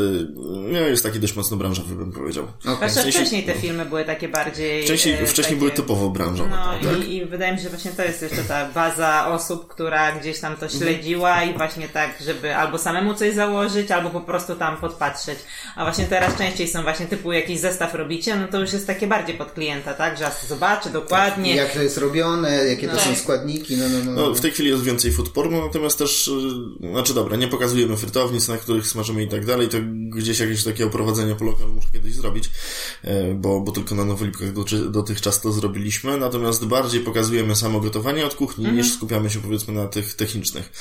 no, 0.73 0.78
jest 0.78 1.02
taki 1.02 1.21
dość 1.21 1.37
mocno 1.37 1.56
branżowy, 1.56 1.94
bym 1.94 2.12
powiedział. 2.12 2.47
Zwłaszcza 2.61 2.88
sensie- 2.88 3.11
wcześniej 3.18 3.42
te 3.44 3.54
filmy 3.54 3.85
były 3.87 4.04
takie 4.04 4.28
bardziej... 4.28 4.85
Wcześniej, 4.85 5.14
e, 5.14 5.18
wcześniej 5.26 5.44
takie... 5.44 5.56
były 5.56 5.71
typowo 5.71 6.11
branżowe. 6.11 6.50
No 6.50 6.90
tak? 6.90 7.09
i, 7.09 7.16
i 7.16 7.25
wydaje 7.26 7.52
mi 7.52 7.59
się, 7.59 7.64
że 7.64 7.71
właśnie 7.71 7.90
to 7.90 8.02
jest 8.02 8.23
jeszcze 8.23 8.42
ta 8.44 8.68
baza 8.75 9.28
osób, 9.28 9.68
która 9.68 10.12
gdzieś 10.12 10.40
tam 10.40 10.56
to 10.56 10.68
śledziła 10.68 11.42
i 11.44 11.54
właśnie 11.56 11.88
tak, 11.88 12.11
żeby 12.26 12.56
albo 12.56 12.78
samemu 12.78 13.14
coś 13.14 13.35
założyć, 13.35 13.90
albo 13.90 14.11
po 14.11 14.21
prostu 14.21 14.54
tam 14.54 14.76
podpatrzeć. 14.76 15.38
A 15.76 15.85
właśnie 15.85 16.04
teraz 16.04 16.38
częściej 16.38 16.68
są 16.68 16.82
właśnie 16.82 17.06
typu 17.06 17.32
jakiś 17.32 17.61
zestaw 17.61 17.94
robicie, 17.94 18.37
no 18.37 18.49
to 18.49 18.61
już 18.61 18.73
jest 18.73 18.87
takie 18.87 19.06
bardziej 19.06 19.37
pod 19.37 19.52
klienta, 19.52 19.94
tak? 19.94 20.18
Że 20.18 20.30
zobaczy 20.49 20.90
dokładnie. 20.90 21.54
Jak 21.56 21.73
to 21.73 21.82
jest 21.82 21.99
robione, 21.99 22.64
jakie 22.64 22.88
to 22.88 22.94
No. 22.94 23.00
są 23.00 23.14
składniki, 23.14 23.76
no, 23.76 23.85
no, 23.88 24.12
no. 24.12 24.23
No, 24.28 24.35
w 24.35 24.40
tej 24.40 24.50
chwili 24.50 24.71
jest 24.71 24.82
więcej 24.82 25.12
food 25.12 25.28
pornu, 25.28 25.66
natomiast 25.66 25.99
też, 25.99 26.28
y, 26.28 26.32
znaczy 26.92 27.14
dobra, 27.14 27.37
nie 27.37 27.49
pokazujemy 27.49 27.91
frytownic, 27.96 28.49
na 28.49 28.56
których 28.56 28.87
smażymy 28.87 29.22
i 29.22 29.28
tak 29.28 29.46
dalej, 29.46 29.68
to 29.68 29.76
gdzieś 30.18 30.38
jakieś 30.38 30.64
takie 30.64 30.87
oprowadzenie 30.87 31.34
po 31.34 31.44
lokalu 31.44 31.72
muszę 31.72 31.88
kiedyś 31.92 32.14
zrobić, 32.14 32.50
e, 33.04 33.34
bo, 33.34 33.61
bo 33.61 33.72
tylko 33.72 33.94
na 33.94 34.04
Nowolipkach 34.04 34.52
doty- 34.52 34.90
dotychczas 34.90 35.40
to 35.40 35.52
zrobiliśmy, 35.52 36.16
natomiast 36.16 36.64
bardziej 36.64 37.00
pokazujemy 37.00 37.56
samo 37.56 37.80
gotowanie 37.80 38.26
od 38.26 38.34
kuchni, 38.34 38.72
niż 38.72 38.94
skupiamy 38.94 39.30
się 39.30 39.40
powiedzmy 39.42 39.75
na 39.75 39.87
tych 39.88 40.14
technicznych 40.14 40.72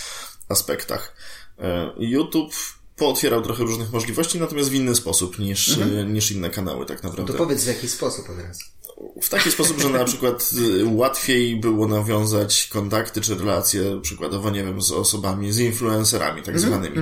aspektach. 0.50 1.16
E, 1.60 1.92
YouTube 1.98 2.54
pootwierał 2.96 3.42
trochę 3.42 3.64
różnych 3.64 3.92
możliwości, 3.92 4.40
natomiast 4.40 4.70
w 4.70 4.74
inny 4.74 4.96
sposób 4.96 5.40
niż, 5.40 5.78
e, 5.78 6.06
niż 6.06 6.32
inne 6.32 6.50
kanały 6.50 6.86
tak 6.86 7.04
naprawdę. 7.04 7.34
To 7.34 7.38
powiedz 7.40 7.64
w 7.64 7.68
jaki 7.68 7.88
sposób 7.90 8.30
od 8.30 8.38
razu. 8.40 8.62
W 9.22 9.30
taki 9.30 9.52
sposób, 9.52 9.80
że 9.80 9.90
na 9.90 10.04
przykład 10.04 10.52
y, 10.80 10.86
łatwiej 10.86 11.56
było 11.56 11.88
nawiązać 11.88 12.68
kontakty 12.68 13.22
czy 13.22 13.36
relacje, 13.36 14.02
przykładowo, 14.02 14.50
nie 14.50 14.64
wiem, 14.64 14.82
z 14.82 14.92
osobami, 14.92 15.52
z 15.52 15.60
influencerami 15.60 16.42
tak 16.42 16.60
zwanymi. 16.60 16.98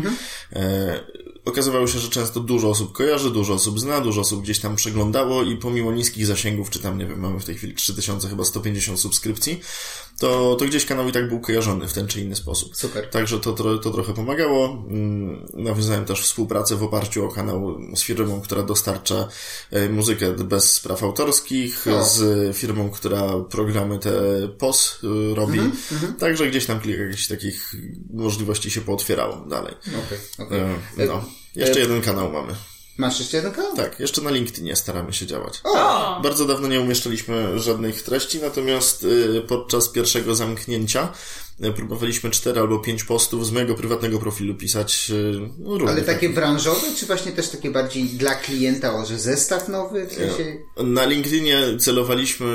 E, 0.54 1.00
okazywało 1.46 1.88
się, 1.88 2.00
że 2.00 2.10
często 2.10 2.40
dużo 2.40 2.70
osób 2.70 2.92
kojarzy, 2.92 3.32
dużo 3.32 3.54
osób 3.54 3.80
zna, 3.80 4.02
dużo 4.02 4.22
osób 4.22 4.44
gdzieś 4.44 4.60
tam 4.60 4.76
przeglądało 4.76 5.44
i 5.44 5.58
pomimo 5.58 5.92
niskich 5.92 6.26
zasięgów, 6.26 6.70
czy 6.70 6.80
tam, 6.80 6.98
nie 6.98 7.06
wiem, 7.06 7.20
mamy 7.20 7.40
w 7.40 7.46
tej 7.46 7.56
chwili 7.56 7.74
3000, 7.74 8.30
chyba 8.30 8.44
150 8.44 9.00
subskrypcji, 9.00 9.62
to, 10.20 10.56
to 10.60 10.66
gdzieś 10.66 10.86
kanał 10.86 11.10
i 11.10 11.12
tak 11.12 11.28
był 11.30 11.40
kojarzony 11.40 11.88
w 11.88 11.94
ten 11.94 12.08
czy 12.08 12.22
inny 12.22 12.36
sposób. 12.36 12.76
Super. 12.76 13.10
Także 13.10 13.40
to, 13.40 13.54
to, 13.54 13.78
to 13.78 13.92
trochę 13.92 14.14
pomagało. 14.14 14.66
Mm, 14.90 15.46
Nawiązałem 15.54 16.06
też 16.06 16.22
współpracę 16.22 16.76
w 16.76 16.84
oparciu 16.84 17.26
o 17.26 17.32
kanał 17.32 17.80
z 17.96 18.02
firmą, 18.02 18.42
która 18.42 18.64
dostarcza 18.64 19.28
e, 19.72 19.90
muzykę 19.90 20.32
bez 20.34 20.80
praw 20.80 21.04
autorskich, 21.04 21.86
O. 21.88 22.04
z 22.04 22.58
firmą, 22.58 22.90
która 22.90 23.22
programy 23.50 24.00
te 24.00 24.12
POS 24.58 25.00
robi. 25.34 25.60
Mhm, 25.60 26.14
Także 26.14 26.48
gdzieś 26.48 26.66
tam 26.66 26.80
kilka 26.82 27.04
jakichś 27.04 27.28
takich 27.28 27.76
możliwości 28.14 28.72
się 28.72 28.82
pootwierało 28.82 29.36
dalej. 29.50 29.74
Okej, 29.88 30.48
okej. 30.48 30.60
E, 30.60 31.08
No. 31.08 31.24
Jeszcze 31.56 31.80
jeden 31.80 32.02
kanał 32.02 32.32
mamy. 32.32 32.56
Masz 33.00 33.20
jeszcze 33.20 33.38
jeden 33.38 33.52
kanał? 33.52 33.76
Tak, 33.76 34.00
jeszcze 34.00 34.22
na 34.22 34.30
LinkedInie 34.30 34.76
staramy 34.76 35.14
się 35.14 35.26
działać. 35.26 35.62
O! 35.64 36.20
Bardzo 36.24 36.46
dawno 36.46 36.68
nie 36.68 36.82
umieszczaliśmy 36.82 37.60
żadnych 37.60 38.04
treści, 38.04 38.40
natomiast 38.42 39.04
y, 39.04 39.42
podczas 39.48 39.90
pierwszego 39.90 40.36
zamknięcia 40.36 41.04
y, 41.04 41.49
próbowaliśmy 41.76 42.30
cztery 42.30 42.60
albo 42.62 42.80
pięć 42.80 43.04
postów 43.04 43.46
z 43.48 43.52
mojego 43.52 43.76
prywatnego 43.76 44.20
profilu 44.20 44.56
pisać. 44.56 45.12
y, 45.14 45.50
No, 45.60 45.76
Ale 45.88 46.02
takie 46.02 46.14
takich. 46.14 46.34
branżowe, 46.34 46.88
czy 46.98 47.06
właśnie 47.06 47.32
też 47.32 47.50
takie 47.50 47.72
bardziej 47.72 48.04
dla 48.04 48.36
klienta, 48.36 48.94
o, 48.94 49.06
że 49.06 49.20
zestaw 49.20 49.68
nowy? 49.70 50.08
W 50.08 50.14
sensie... 50.14 50.58
Na 50.84 51.06
LinkedInie 51.06 51.60
celowaliśmy 51.80 52.48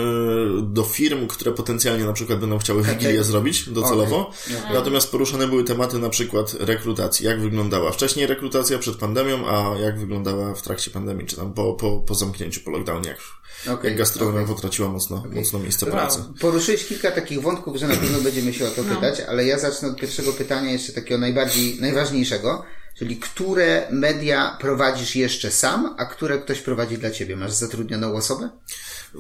do 0.63 0.83
firm, 0.85 1.27
które 1.27 1.53
potencjalnie 1.53 2.05
na 2.05 2.13
przykład 2.13 2.41
będą 2.41 2.59
chciały. 2.59 2.83
Wigilię 2.83 3.25
zrobić 3.25 3.69
docelowo. 3.69 4.21
Okej. 4.29 4.75
Natomiast 4.75 5.11
poruszane 5.11 5.49
były 5.49 5.65
tematy 5.65 5.99
na 5.99 6.09
przykład 6.09 6.55
rekrutacji. 6.61 7.27
Jak 7.27 7.41
wyglądała 7.41 7.93
wcześniej 7.93 8.27
rekrutacja 8.27 8.79
przed 8.79 8.97
pandemią, 8.97 9.49
a 9.49 9.79
jak 9.79 9.99
wyglądała 10.01 10.55
w 10.55 10.63
trakcie 10.63 10.91
pandemii, 10.91 11.27
czy 11.27 11.37
tam 11.37 11.53
po, 11.55 11.73
po, 11.75 12.01
po 12.01 12.15
zamknięciu, 12.15 12.61
po 12.61 12.71
lockdownie, 12.71 13.09
jak, 13.09 13.19
Jak 13.67 13.97
gastronomia 13.97 14.41
okej. 14.41 14.55
potraciła 14.55 14.89
mocno, 14.89 15.25
mocno 15.33 15.59
miejsce 15.59 15.87
pracy. 15.87 16.19
Poruszyłeś 16.41 16.87
kilka 16.87 17.11
takich 17.11 17.43
wątków, 17.43 17.77
że 17.77 17.89
na 17.89 17.97
pewno 17.97 18.21
będziemy 18.21 18.53
się 18.53 18.67
o 18.67 18.71
to 18.71 18.85
pytać, 18.85 19.21
ale 19.21 19.47
ja 19.47 19.59
zacznę 19.59 19.89
od 19.89 19.97
pierwszego 19.97 20.33
pytania, 20.33 20.73
jeszcze 20.73 20.93
takiego 20.93 21.19
najbardziej, 21.21 21.81
najważniejszego, 21.81 22.65
czyli 22.99 23.17
które 23.17 23.89
media 23.91 24.57
prowadzisz 24.61 25.17
jeszcze 25.17 25.51
sam, 25.51 25.95
a 25.99 26.05
które 26.07 26.39
ktoś 26.39 26.61
prowadzi 26.61 26.99
dla 26.99 27.11
ciebie? 27.11 27.37
Masz 27.37 27.53
zatrudnioną 27.53 28.15
osobę? 28.15 28.51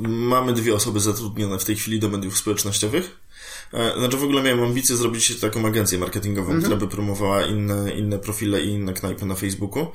Mamy 0.00 0.52
dwie 0.52 0.74
osoby 0.74 1.00
zatrudnione 1.00 1.58
w 1.58 1.64
tej 1.64 1.76
chwili 1.76 2.00
do 2.00 2.08
mediów 2.08 2.38
społecznościowych. 2.38 3.23
E, 3.72 3.98
Znaczy 3.98 4.16
w 4.16 4.24
ogóle 4.24 4.42
miałem 4.42 4.62
ambicję 4.62 4.96
zrobić 4.96 5.40
taką 5.40 5.66
agencję 5.66 5.98
marketingową, 5.98 6.58
która 6.60 6.76
by 6.76 6.88
promowała 6.88 7.42
inne, 7.42 7.92
inne 7.92 8.18
profile 8.18 8.62
i 8.62 8.68
inne 8.68 8.92
knajpy 8.92 9.26
na 9.26 9.34
Facebooku, 9.34 9.86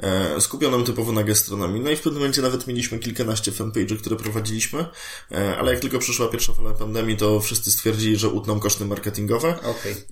e, 0.00 0.40
skupioną 0.40 0.84
typowo 0.84 1.12
na 1.12 1.22
gastronomii. 1.22 1.80
No 1.80 1.90
i 1.90 1.96
w 1.96 2.00
pewnym 2.00 2.14
momencie 2.22 2.42
nawet 2.42 2.66
mieliśmy 2.66 2.98
kilkanaście 2.98 3.52
fanpage'y, 3.52 3.98
które 3.98 4.16
prowadziliśmy, 4.16 4.86
e, 5.32 5.56
ale 5.58 5.70
jak 5.72 5.80
tylko 5.80 5.98
przyszła 5.98 6.28
pierwsza 6.28 6.52
fala 6.52 6.70
pandemii, 6.70 7.16
to 7.16 7.40
wszyscy 7.40 7.70
stwierdzili, 7.72 8.16
że 8.16 8.28
utną 8.28 8.60
koszty 8.60 8.84
marketingowe. 8.84 9.48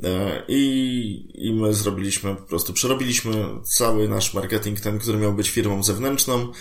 E, 0.04 0.42
I, 0.48 1.30
I 1.34 1.52
my 1.52 1.74
zrobiliśmy, 1.74 2.36
po 2.36 2.42
prostu 2.42 2.72
przerobiliśmy 2.72 3.32
cały 3.64 4.08
nasz 4.08 4.34
marketing, 4.34 4.80
ten, 4.80 4.98
który 4.98 5.18
miał 5.18 5.32
być 5.32 5.50
firmą 5.50 5.82
zewnętrzną, 5.82 6.52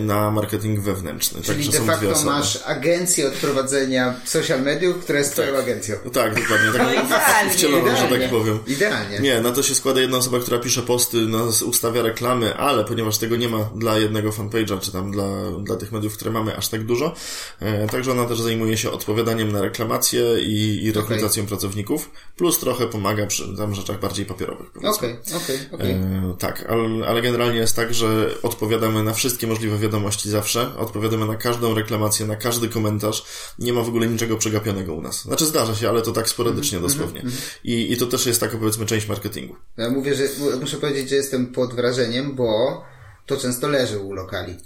na 0.00 0.30
marketing 0.30 0.80
wewnętrzny. 0.80 1.42
Czyli 1.42 1.64
Także 1.64 1.80
de 1.80 1.86
facto 1.86 2.22
masz 2.24 2.58
agencję 2.66 3.28
od 3.28 3.34
prowadzenia 3.34 4.20
social 4.24 4.62
mediów, 4.62 4.96
która 4.98 5.18
jest 5.18 5.32
twoją 5.32 5.58
agencją. 5.58 5.96
Tak, 6.12 6.40
dokładnie. 6.40 6.72
Tak, 6.72 6.82
No 6.82 7.04
idealnie, 7.04 7.50
wcieloną, 7.50 7.96
że 7.96 8.18
tak 8.18 8.30
powiem. 8.30 8.58
Idealnie. 8.66 9.18
Nie, 9.20 9.40
na 9.40 9.52
to 9.52 9.62
się 9.62 9.74
składa 9.74 10.00
jedna 10.00 10.16
osoba, 10.16 10.40
która 10.40 10.58
pisze 10.58 10.82
posty, 10.82 11.16
nas 11.16 11.62
ustawia 11.62 12.02
reklamy, 12.02 12.56
ale 12.56 12.84
ponieważ 12.84 13.18
tego 13.18 13.36
nie 13.36 13.48
ma 13.48 13.70
dla 13.74 13.98
jednego 13.98 14.30
fanpage'a, 14.30 14.80
czy 14.80 14.92
tam 14.92 15.10
dla, 15.10 15.50
dla 15.62 15.76
tych 15.76 15.92
mediów, 15.92 16.14
które 16.14 16.30
mamy 16.30 16.56
aż 16.56 16.68
tak 16.68 16.84
dużo, 16.84 17.14
e, 17.60 17.86
także 17.86 18.12
ona 18.12 18.24
też 18.24 18.40
zajmuje 18.40 18.76
się 18.76 18.90
odpowiadaniem 18.90 19.52
na 19.52 19.62
reklamacje 19.62 20.40
i, 20.40 20.84
i 20.84 20.92
rekrutacją 20.92 21.46
pracowników, 21.46 22.10
plus 22.36 22.58
trochę 22.58 22.86
pomaga 22.86 23.26
przy 23.26 23.56
tam 23.56 23.74
rzeczach 23.74 24.00
bardziej 24.00 24.26
papierowych. 24.26 24.70
Okej, 24.76 25.16
okej, 25.36 25.58
okej. 25.72 25.90
E, 25.90 26.34
tak, 26.38 26.64
ale, 26.68 27.06
ale 27.06 27.22
generalnie 27.22 27.58
jest 27.58 27.76
tak, 27.76 27.94
że 27.94 28.30
odpowiadamy 28.42 29.02
na 29.02 29.12
wszystkie 29.12 29.46
możliwe 29.46 29.78
wiadomości 29.78 30.30
zawsze, 30.30 30.76
odpowiadamy 30.76 31.26
na 31.26 31.34
każdą 31.34 31.74
reklamację, 31.74 32.26
na 32.26 32.36
każdy 32.36 32.68
komentarz, 32.68 33.24
nie 33.58 33.72
ma 33.72 33.82
w 33.82 33.88
ogóle 33.88 34.06
niczego 34.06 34.36
przegapionego 34.36 34.94
u 34.94 35.00
nas. 35.00 35.22
Znaczy 35.22 35.46
zdarza 35.46 35.74
się, 35.74 35.85
ale 35.88 36.02
to 36.02 36.12
tak 36.12 36.28
sporadycznie 36.28 36.80
dosłownie. 36.80 37.22
I, 37.64 37.92
I 37.92 37.96
to 37.96 38.06
też 38.06 38.26
jest 38.26 38.40
taka 38.40 38.58
powiedzmy 38.58 38.86
część 38.86 39.08
marketingu. 39.08 39.56
Ja 39.76 39.90
mówię, 39.90 40.14
że 40.14 40.22
mu- 40.38 40.60
muszę 40.60 40.76
powiedzieć, 40.76 41.08
że 41.08 41.16
jestem 41.16 41.46
pod 41.46 41.74
wrażeniem, 41.74 42.34
bo 42.34 42.82
to 43.26 43.36
często 43.36 43.68
leży 43.68 43.98
u 43.98 44.12
lokali. 44.12 44.56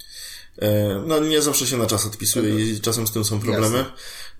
E, 0.62 1.03
no 1.07 1.21
nie 1.21 1.43
zawsze 1.43 1.67
się 1.67 1.77
na 1.77 1.87
czas 1.87 2.07
odpisuje 2.07 2.71
i 2.71 2.81
czasem 2.81 3.07
z 3.07 3.12
tym 3.12 3.25
są 3.25 3.41
problemy. 3.41 3.79
U, 3.79 3.85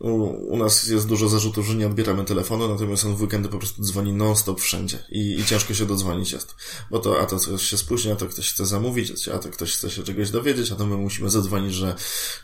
u 0.01 0.57
nas 0.57 0.87
jest 0.87 1.09
dużo 1.09 1.29
zarzutów, 1.29 1.67
że 1.67 1.75
nie 1.75 1.87
odbieramy 1.87 2.25
telefonu, 2.25 2.69
natomiast 2.69 3.05
on 3.05 3.17
w 3.17 3.23
weekendy 3.23 3.49
po 3.49 3.59
prostu 3.59 3.83
dzwoni 3.83 4.13
non-stop 4.13 4.61
wszędzie 4.61 4.99
i, 5.09 5.41
i 5.41 5.45
ciężko 5.45 5.75
się 5.75 5.87
dodzwonić 5.87 6.33
jest. 6.33 6.55
Bo 6.91 6.99
to 6.99 7.21
a 7.21 7.27
to 7.27 7.39
coś 7.39 7.63
się 7.63 7.79
spóźnia, 7.79 8.13
a 8.13 8.17
to 8.17 8.27
ktoś 8.27 8.53
chce 8.53 8.67
zamówić, 8.67 9.29
a 9.29 9.39
to 9.39 9.49
ktoś 9.49 9.73
chce 9.73 9.91
się 9.91 10.03
czegoś 10.03 10.31
dowiedzieć, 10.31 10.73
a 10.73 10.77
to 10.77 10.87
my 10.87 10.97
musimy 10.97 11.31
zadzwonić, 11.31 11.75
że 11.75 11.95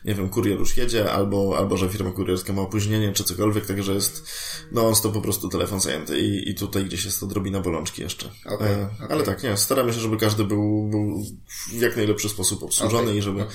nie 0.05 0.15
wiem, 0.15 0.29
kurier 0.29 0.59
już 0.59 0.77
jedzie, 0.77 1.13
albo, 1.13 1.59
albo 1.59 1.77
że 1.77 1.89
firma 1.89 2.11
kurierska 2.11 2.53
ma 2.53 2.63
opóźnienie, 2.63 3.13
czy 3.13 3.25
cokolwiek, 3.25 3.67
także 3.67 3.95
jest 3.95 4.27
non-stop 4.73 5.13
po 5.13 5.21
prostu 5.21 5.49
telefon 5.49 5.81
zajęty 5.81 6.21
i, 6.21 6.51
i 6.51 6.55
tutaj 6.55 6.85
gdzieś 6.85 7.05
jest 7.05 7.23
odrobina 7.23 7.61
bolączki 7.61 8.03
jeszcze. 8.03 8.31
Okay, 8.45 8.69
e, 8.69 8.89
okay. 8.95 9.09
Ale 9.09 9.23
tak, 9.23 9.43
nie, 9.43 9.57
staramy 9.57 9.93
się, 9.93 10.01
żeby 10.01 10.17
każdy 10.17 10.45
był, 10.45 10.89
był 10.89 11.25
w 11.49 11.73
jak 11.73 11.97
najlepszy 11.97 12.29
sposób 12.29 12.63
obsłużony 12.63 13.03
Okay, 13.03 13.17
i 13.17 13.23
żeby 13.23 13.47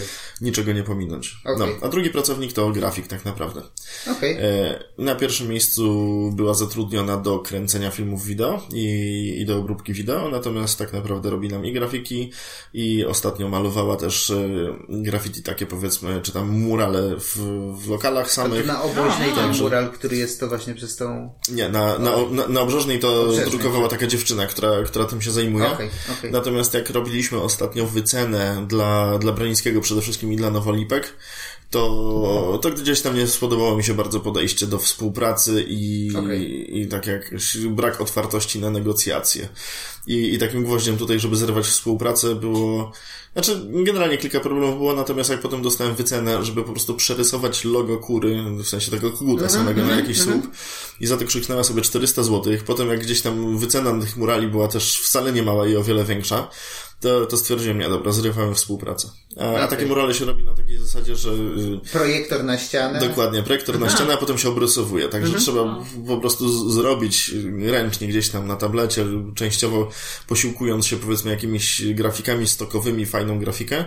niczego 0.41 0.73
nie 0.73 0.83
pominąć. 0.83 1.37
No, 1.57 1.67
a 1.81 1.89
drugi 1.89 2.09
pracownik 2.09 2.53
to 2.53 2.71
grafik 2.71 3.07
tak 3.07 3.25
naprawdę. 3.25 3.61
Okej. 4.11 4.37
E, 4.39 4.79
Na 4.97 5.15
pierwszym 5.15 5.47
miejscu 5.47 5.83
była 6.35 6.53
zatrudniona 6.53 7.17
do 7.17 7.39
kręcenia 7.39 7.91
filmów 7.91 8.25
wideo 8.25 8.61
i, 8.73 9.37
i 9.41 9.45
do 9.45 9.57
obróbki 9.57 9.93
wideo, 9.93 10.29
natomiast 10.29 10.77
tak 10.77 10.93
naprawdę 10.93 11.29
robi 11.29 11.49
nam 11.49 11.65
i 11.65 11.73
grafiki 11.73 12.31
i 12.73 13.05
ostatnio 13.05 13.49
malowała 13.49 13.95
też 13.95 14.29
e, 14.29 14.49
graffiti 14.89 15.43
takie 15.43 15.65
powiedzmy, 15.65 16.21
czy 16.21 16.31
tam 16.31 16.49
murale 16.49 17.15
w, 17.19 17.37
w 17.85 17.89
lokalach 17.89 18.31
samych. 18.31 18.65
Na 18.67 18.79
A, 18.83 19.35
ten 19.35 19.57
mural, 19.57 19.91
który 19.91 20.17
jest 20.17 20.39
to 20.39 20.47
właśnie 20.47 20.73
przez 20.75 20.95
tą... 20.95 21.33
Nie, 21.51 21.69
na, 21.69 21.99
na, 21.99 22.11
na, 22.31 22.47
na 22.47 22.61
Obrzeżnej 22.61 22.99
to 22.99 23.21
Obrzeżnej. 23.21 23.49
drukowała 23.49 23.87
taka 23.87 24.07
dziewczyna, 24.07 24.47
która, 24.47 24.83
która 24.85 25.05
tym 25.05 25.21
się 25.21 25.31
zajmuje. 25.31 25.71
Okej, 25.71 25.89
okej. 26.19 26.31
Natomiast 26.31 26.73
jak 26.73 26.89
robiliśmy 26.89 27.41
ostatnio 27.41 27.85
wycenę 27.85 28.65
dla, 28.67 29.17
dla 29.17 29.31
Branińskiego 29.31 29.81
przede 29.81 30.01
wszystkim 30.01 30.33
i 30.33 30.35
dla 30.35 30.49
Nowolipek, 30.49 31.13
to, 31.71 32.59
to 32.61 32.69
gdzieś 32.69 33.01
tam 33.01 33.15
nie 33.15 33.27
spodobało 33.27 33.77
mi 33.77 33.83
się 33.83 33.93
bardzo 33.93 34.19
podejście 34.19 34.67
do 34.67 34.77
współpracy 34.77 35.65
i, 35.67 36.11
Okej. 36.15 36.79
i 36.79 36.87
tak 36.87 37.07
jak 37.07 37.35
brak 37.69 38.01
otwartości 38.01 38.59
na 38.59 38.69
negocjacje. 38.69 39.49
I, 40.07 40.33
I 40.33 40.37
takim 40.37 40.63
gwoździem 40.63 40.97
tutaj, 40.97 41.19
żeby 41.19 41.35
zerwać 41.35 41.65
współpracę 41.65 42.35
było, 42.35 42.91
znaczy 43.33 43.61
generalnie 43.69 44.17
kilka 44.17 44.39
problemów 44.39 44.77
było, 44.77 44.93
natomiast 44.93 45.29
jak 45.29 45.41
potem 45.41 45.61
dostałem 45.61 45.95
wycenę, 45.95 46.45
żeby 46.45 46.63
po 46.63 46.71
prostu 46.71 46.95
przerysować 46.95 47.65
logo 47.65 47.97
kury, 47.97 48.43
w 48.63 48.67
sensie 48.67 48.91
tego 48.91 49.11
koguta 49.11 49.49
samego 49.49 49.85
na 49.85 49.95
jakiś 49.95 50.21
słup 50.21 50.47
i 50.99 51.07
za 51.07 51.17
to 51.17 51.25
krzyknęła 51.25 51.63
sobie 51.63 51.81
400 51.81 52.23
zł, 52.23 52.53
potem 52.65 52.89
jak 52.89 52.99
gdzieś 52.99 53.21
tam 53.21 53.57
wycena 53.57 54.01
tych 54.01 54.17
murali 54.17 54.47
była 54.47 54.67
też 54.67 54.99
wcale 54.99 55.33
nie 55.33 55.43
mała 55.43 55.67
i 55.67 55.75
o 55.75 55.83
wiele 55.83 56.05
większa, 56.05 56.47
to, 56.99 57.25
to 57.25 57.37
stwierdziłem, 57.37 57.79
nie, 57.79 57.89
dobra, 57.89 58.11
zrywamy 58.11 58.55
współpracę. 58.55 59.09
A, 59.39 59.43
a 59.45 59.51
Okej. 59.55 59.67
takie 59.69 59.85
murale 59.85 60.13
się 60.13 60.25
robi 60.25 60.43
na 60.43 60.53
takiej 60.53 60.77
zasadzie, 60.77 61.15
że 61.15 61.29
y, 61.29 61.35
Projektor 61.91 62.43
na 62.43 62.57
ścianę. 62.57 62.99
Dokładnie, 62.99 63.43
projektor 63.43 63.79
na 63.79 63.89
ścianę, 63.89 64.13
a 64.13 64.17
potem 64.17 64.37
się 64.37 64.49
obrysowuje. 64.49 65.03
Także 65.09 65.25
Mhm. 65.35 65.43
trzeba 65.43 65.85
po 66.07 66.17
prostu 66.17 66.71
zrobić 66.71 67.31
ręcznie 67.65 68.07
gdzieś 68.07 68.29
tam 68.29 68.47
na 68.47 68.55
tablecie, 68.55 69.05
częściowo 69.35 69.89
posiłkując 70.27 70.85
się 70.87 70.97
powiedzmy 70.97 71.31
jakimiś 71.31 71.81
grafikami 71.93 72.47
stokowymi, 72.47 73.05
fajną 73.05 73.39
grafikę 73.39 73.85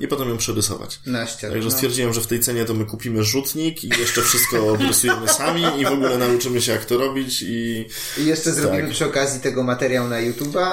i 0.00 0.08
potem 0.08 0.28
ją 0.28 0.36
przerysować. 0.36 1.00
Na 1.06 1.26
ścianę. 1.26 1.40
Także 1.40 1.46
Mhm. 1.54 1.64
no. 1.64 1.70
stwierdziłem, 1.70 2.14
że 2.14 2.20
w 2.20 2.26
tej 2.26 2.40
cenie 2.40 2.64
to 2.64 2.74
my 2.74 2.84
kupimy 2.84 3.24
rzutnik 3.24 3.84
i 3.84 3.88
jeszcze 3.88 4.22
wszystko 4.22 4.68
obrysujemy 4.72 5.28
sami 5.28 5.62
i 5.78 5.84
w 5.84 5.88
ogóle 5.92 6.18
nauczymy 6.18 6.60
się 6.62 6.72
jak 6.72 6.84
to 6.84 6.98
robić 6.98 7.42
i 7.42 7.86
I 8.18 8.26
jeszcze 8.26 8.52
zrobimy 8.52 8.82
Tak. 8.82 8.90
przy 8.92 9.04
okazji 9.06 9.40
tego 9.40 9.62
materiał 9.62 10.08
na 10.08 10.16
YouTube'a. 10.16 10.70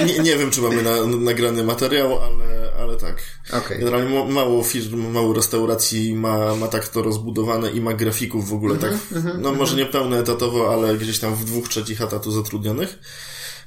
e, 0.00 0.04
nie, 0.04 0.18
nie 0.18 0.36
wiem, 0.36 0.50
czy 0.50 0.60
mamy 0.60 0.82
na, 0.82 1.06
nagrany 1.06 1.64
materiał, 1.64 2.18
ale, 2.22 2.51
ale 2.92 3.00
tak. 3.00 3.22
Okej. 3.64 3.78
Generalnie 3.78 4.18
ma- 4.18 4.24
mało 4.24 4.62
firm, 4.64 5.10
mało 5.12 5.32
restauracji 5.34 6.14
ma, 6.14 6.56
ma 6.56 6.68
tak 6.68 6.88
to 6.88 7.02
rozbudowane 7.02 7.70
i 7.70 7.80
ma 7.80 7.94
grafików 7.94 8.48
w 8.48 8.52
ogóle 8.52 8.76
tak, 8.76 8.92
no 9.38 9.52
może 9.52 9.76
nie 9.76 9.86
pełne 9.86 10.18
etatowo, 10.18 10.72
ale 10.74 10.96
gdzieś 10.96 11.18
tam 11.18 11.34
w 11.34 11.44
dwóch 11.44 11.68
trzecich 11.68 12.00
etatu 12.02 12.30
zatrudnionych. 12.32 12.98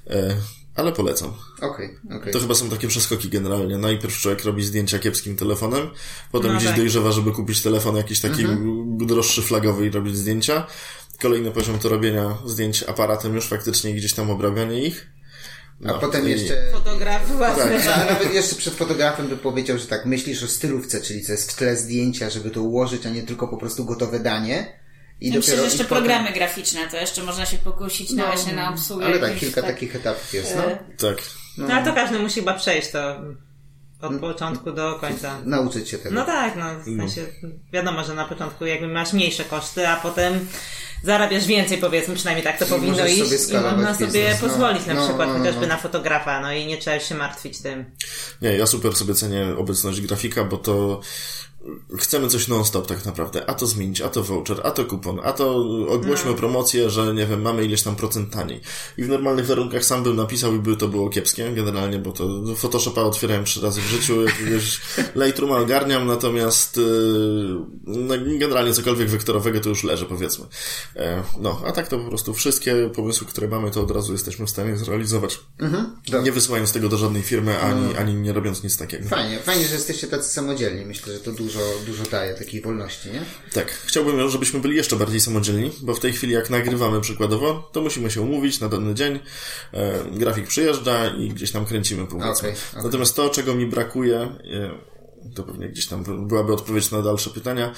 E, 0.10 0.36
ale 0.76 0.92
polecam. 0.92 1.34
Okej, 1.62 1.98
okej. 2.18 2.34
To 2.34 2.40
chyba 2.40 2.56
są 2.56 2.70
takie 2.70 2.88
przeskoki 2.88 3.30
generalnie. 3.30 3.78
Najpierw 3.78 4.18
człowiek 4.18 4.44
robi 4.46 4.64
zdjęcia 4.64 5.00
kiepskim 5.00 5.36
telefonem, 5.38 5.90
potem 6.32 6.52
No 6.52 6.58
gdzieś 6.58 6.70
tak. 6.70 6.78
dojrzewa, 6.78 7.12
żeby 7.12 7.32
kupić 7.32 7.62
telefon 7.62 7.96
jakiś 7.96 8.20
taki 8.20 8.46
droższy, 8.98 9.42
flagowy 9.42 9.86
i 9.88 9.90
robić 9.90 10.18
zdjęcia. 10.18 10.68
Kolejny 11.22 11.52
poziom 11.52 11.80
to 11.80 11.90
robienia 11.90 12.38
zdjęć 12.46 12.84
aparatem 12.84 13.36
już 13.36 13.48
faktycznie 13.48 13.92
i 13.92 13.96
gdzieś 13.96 14.14
tam 14.14 14.30
obrabianie 14.30 14.86
ich. 14.88 15.08
A 15.84 15.88
No, 15.88 16.00
potem 16.00 16.28
jeszcze... 16.28 16.72
Fotograf 16.72 17.32
właśnie. 17.38 17.80
Tak, 17.80 17.98
a 18.10 18.14
nawet 18.14 18.34
jeszcze 18.34 18.56
przed 18.56 18.74
fotografem 18.74 19.28
by 19.28 19.38
powiedział, 19.38 19.78
że 19.78 19.88
tak 19.88 20.06
myślisz 20.06 20.44
o 20.44 20.48
stylówce, 20.48 21.02
czyli 21.02 21.22
co 21.24 21.32
jest 21.32 21.52
w 21.52 21.56
tle 21.56 21.76
zdjęcia, 21.78 22.30
żeby 22.30 22.52
to 22.52 22.62
ułożyć, 22.62 23.06
a 23.06 23.10
nie 23.10 23.24
tylko 23.24 23.48
po 23.48 23.58
prostu 23.58 23.86
gotowe 23.86 24.20
danie. 24.20 24.80
I 25.22 25.30
Ja 25.30 25.36
Myślę, 25.38 25.56
że 25.56 25.62
i 25.62 25.66
jeszcze 25.66 25.84
potem- 25.84 25.98
programy 25.98 26.32
graficzne, 26.32 26.88
to 26.92 26.98
jeszcze 26.98 27.24
można 27.24 27.46
się 27.46 27.58
pokusić 27.58 28.12
na 28.12 28.26
właśnie 28.26 28.54
na 28.54 28.70
obsługę. 28.70 29.06
Ale 29.06 29.20
tak, 29.20 29.36
kilka 29.36 29.62
tak- 29.62 29.72
takich 29.72 29.96
etapów 29.96 30.34
jest, 30.34 30.56
no. 30.56 30.64
e, 30.72 30.78
Tak. 30.98 31.18
No 31.58 31.68
ale 31.74 31.86
to 31.86 31.94
każdy 31.94 32.20
musi 32.20 32.36
chyba 32.40 32.54
przejść 32.54 32.92
to 32.92 33.22
od 34.02 34.20
początku 34.20 34.72
do 34.72 34.96
końca. 35.00 35.40
Nauczyć 35.46 35.90
się 35.90 35.98
tego. 35.98 36.16
No 36.16 36.26
tak, 36.26 36.56
no 36.56 36.66
w 36.80 36.84
sensie 36.98 37.22
wiadomo, 37.74 38.04
że 38.04 38.14
na 38.14 38.26
początku 38.26 38.66
jakby 38.66 38.88
masz 38.88 39.14
mniejsze 39.14 39.44
koszty, 39.44 39.88
a 39.88 39.96
potem 39.96 40.48
zarabiasz 41.06 41.46
więcej 41.46 41.78
powiedzmy, 41.78 42.16
przynajmniej 42.16 42.44
tak 42.44 42.60
to 42.60 42.66
I 42.66 42.70
powinno 42.70 43.06
iść 43.08 43.24
sobie 43.40 43.60
i 43.60 43.64
można 43.64 43.94
sobie 43.94 44.06
biznes, 44.06 44.42
no. 44.42 44.48
pozwolić 44.48 44.86
na 44.86 44.94
No, 44.94 45.08
przykład 45.08 45.28
no, 45.28 45.34
no, 45.34 45.40
chociażby 45.40 45.62
no. 45.62 45.68
na 45.68 45.78
fotografa, 45.78 46.40
no 46.40 46.54
i 46.54 46.66
nie 46.66 46.78
trzeba 46.78 47.00
się 47.00 47.16
martwić 47.16 47.62
tym. 47.62 47.86
Nie, 48.42 48.58
ja 48.58 48.66
super 48.68 48.96
sobie 48.96 49.14
cenię 49.14 49.48
obecność 49.58 50.02
grafika, 50.02 50.44
bo 50.44 50.58
to 50.58 51.02
chcemy 52.00 52.28
coś 52.28 52.48
non-stop 52.48 52.88
tak 52.88 53.06
naprawdę. 53.06 53.50
A 53.50 53.54
to 53.54 53.68
zmienić, 53.68 54.02
a 54.02 54.10
to 54.10 54.24
voucher, 54.24 54.62
a 54.64 54.72
to 54.72 54.86
kupon, 54.86 55.20
a 55.24 55.34
to 55.34 55.56
ogłośmy 55.90 56.34
promocję, 56.34 56.90
że 56.90 57.14
nie 57.14 57.26
wiem, 57.26 57.42
mamy 57.42 57.66
ileś 57.66 57.84
tam 57.84 57.96
procent 57.96 58.34
taniej. 58.34 58.62
I 58.98 59.04
w 59.04 59.10
normalnych 59.10 59.46
warunkach 59.46 59.86
sam 59.86 60.04
bym 60.04 60.16
napisał 60.16 60.56
i 60.56 60.60
by 60.60 60.78
to 60.78 60.88
było 60.88 61.10
kiepskie 61.10 61.52
generalnie, 61.52 62.00
bo 62.00 62.12
to 62.12 62.56
Photoshopa 62.56 63.02
otwierałem 63.02 63.46
trzy 63.46 63.62
razy 63.62 63.82
w 63.82 63.86
życiu, 63.86 64.26
jakiegoś 64.26 64.82
Lightrooma 65.26 65.58
ogarniam, 65.58 66.08
natomiast 66.08 66.78
yy, 66.78 66.84
no, 67.84 68.16
generalnie 68.40 68.74
cokolwiek 68.74 69.10
wektorowego 69.10 69.60
to 69.60 69.70
już 69.70 69.84
leży 69.84 70.06
powiedzmy. 70.06 70.46
E, 70.96 71.24
no, 71.40 71.62
a 71.66 71.72
tak 71.72 71.88
to 71.88 71.98
po 71.98 72.08
prostu 72.08 72.34
wszystkie 72.34 72.90
pomysły, 72.96 73.28
które 73.28 73.48
mamy, 73.48 73.72
to 73.72 73.82
od 73.82 73.92
razu 73.92 74.12
jesteśmy 74.12 74.46
w 74.46 74.50
stanie 74.50 74.78
zrealizować. 74.78 75.40
Dobra. 76.06 76.22
Nie 76.22 76.32
wysyłając 76.32 76.72
tego 76.72 76.90
do 76.90 76.98
żadnej 76.98 77.22
firmy, 77.22 77.60
ani, 77.60 77.96
ani 77.96 78.14
nie 78.14 78.34
robiąc 78.34 78.64
nic 78.64 78.78
takiego. 78.78 79.10
Fajnie, 79.10 79.40
fajnie, 79.40 79.66
że 79.66 79.74
jesteście 79.74 80.08
tacy 80.08 80.34
samodzielni. 80.34 80.86
Myślę, 80.86 81.14
że 81.14 81.20
to 81.20 81.32
dużo, 81.32 81.55
dużo 81.86 82.04
daje 82.04 82.34
takiej 82.34 82.62
wolności, 82.62 83.10
nie? 83.12 83.22
Tak, 83.54 83.72
chciałbym, 83.72 84.30
żebyśmy 84.30 84.60
byli 84.60 84.76
jeszcze 84.76 84.96
bardziej 84.96 85.20
samodzielni, 85.20 85.72
bo 85.82 85.94
w 85.94 86.00
tej 86.00 86.14
chwili 86.14 86.34
jak 86.34 86.50
nagrywamy 86.50 87.02
przykładowo, 87.02 87.70
to 87.72 87.82
musimy 87.82 88.12
się 88.12 88.22
umówić 88.22 88.60
na 88.60 88.70
dany 88.70 88.94
dzień, 88.94 89.20
e, 89.74 90.04
grafik 90.12 90.48
przyjeżdża 90.48 91.08
i 91.08 91.30
gdzieś 91.30 91.52
tam 91.52 91.66
kręcimy 91.66 92.08
powiedzmy. 92.08 92.50
Okej, 92.50 92.52
okej. 92.72 92.84
Natomiast 92.84 93.16
to, 93.16 93.30
czego 93.30 93.56
mi 93.56 93.66
brakuje, 93.66 94.18
e, 94.18 94.96
to 95.36 95.44
pewnie 95.44 95.70
gdzieś 95.70 95.88
tam 95.88 96.28
byłaby 96.28 96.54
odpowiedź 96.54 96.92
na 96.92 97.02
dalsze 97.02 97.30
pytania, 97.30 97.74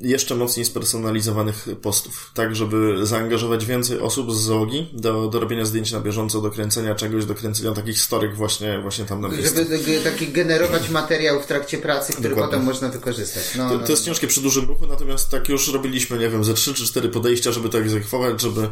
jeszcze 0.00 0.34
mocniej 0.34 0.66
spersonalizowanych 0.66 1.68
postów, 1.82 2.30
tak 2.34 2.56
żeby 2.56 3.06
zaangażować 3.06 3.66
więcej 3.66 4.00
osób 4.00 4.32
z 4.32 4.40
załogi 4.40 4.88
do, 4.92 5.28
do 5.28 5.40
robienia 5.40 5.64
zdjęć 5.64 5.92
na 5.92 6.00
bieżąco, 6.00 6.40
do 6.40 6.50
kręcenia 6.50 6.94
czegoś, 6.94 7.24
do 7.24 7.34
kręcenia 7.34 7.72
takich 7.72 8.00
storyk 8.00 8.34
właśnie, 8.34 8.78
właśnie 8.82 9.04
tam 9.04 9.20
na 9.20 9.28
miejscu. 9.28 9.56
Żeby 9.56 10.00
taki 10.04 10.28
generować 10.28 10.88
materiał 10.88 11.40
w 11.40 11.46
trakcie 11.46 11.78
pracy, 11.78 12.12
który 12.12 12.28
Dokładnie. 12.28 12.52
potem 12.52 12.66
można 12.66 12.88
wykorzystać. 12.88 13.54
No, 13.56 13.68
To, 13.68 13.78
no, 13.78 13.84
to 13.86 13.92
jest 13.92 14.04
ciężkie 14.04 14.26
przy 14.26 14.40
dużym 14.40 14.64
ruchu, 14.64 14.86
natomiast 14.86 15.30
tak 15.30 15.48
już 15.48 15.72
robiliśmy, 15.72 16.18
nie 16.18 16.28
wiem, 16.28 16.44
ze 16.44 16.54
3 16.54 16.74
czy 16.74 16.86
4 16.86 17.08
podejścia, 17.08 17.52
żeby 17.52 17.68
to 17.68 17.78
egzekwować, 17.78 18.40
żeby 18.40 18.68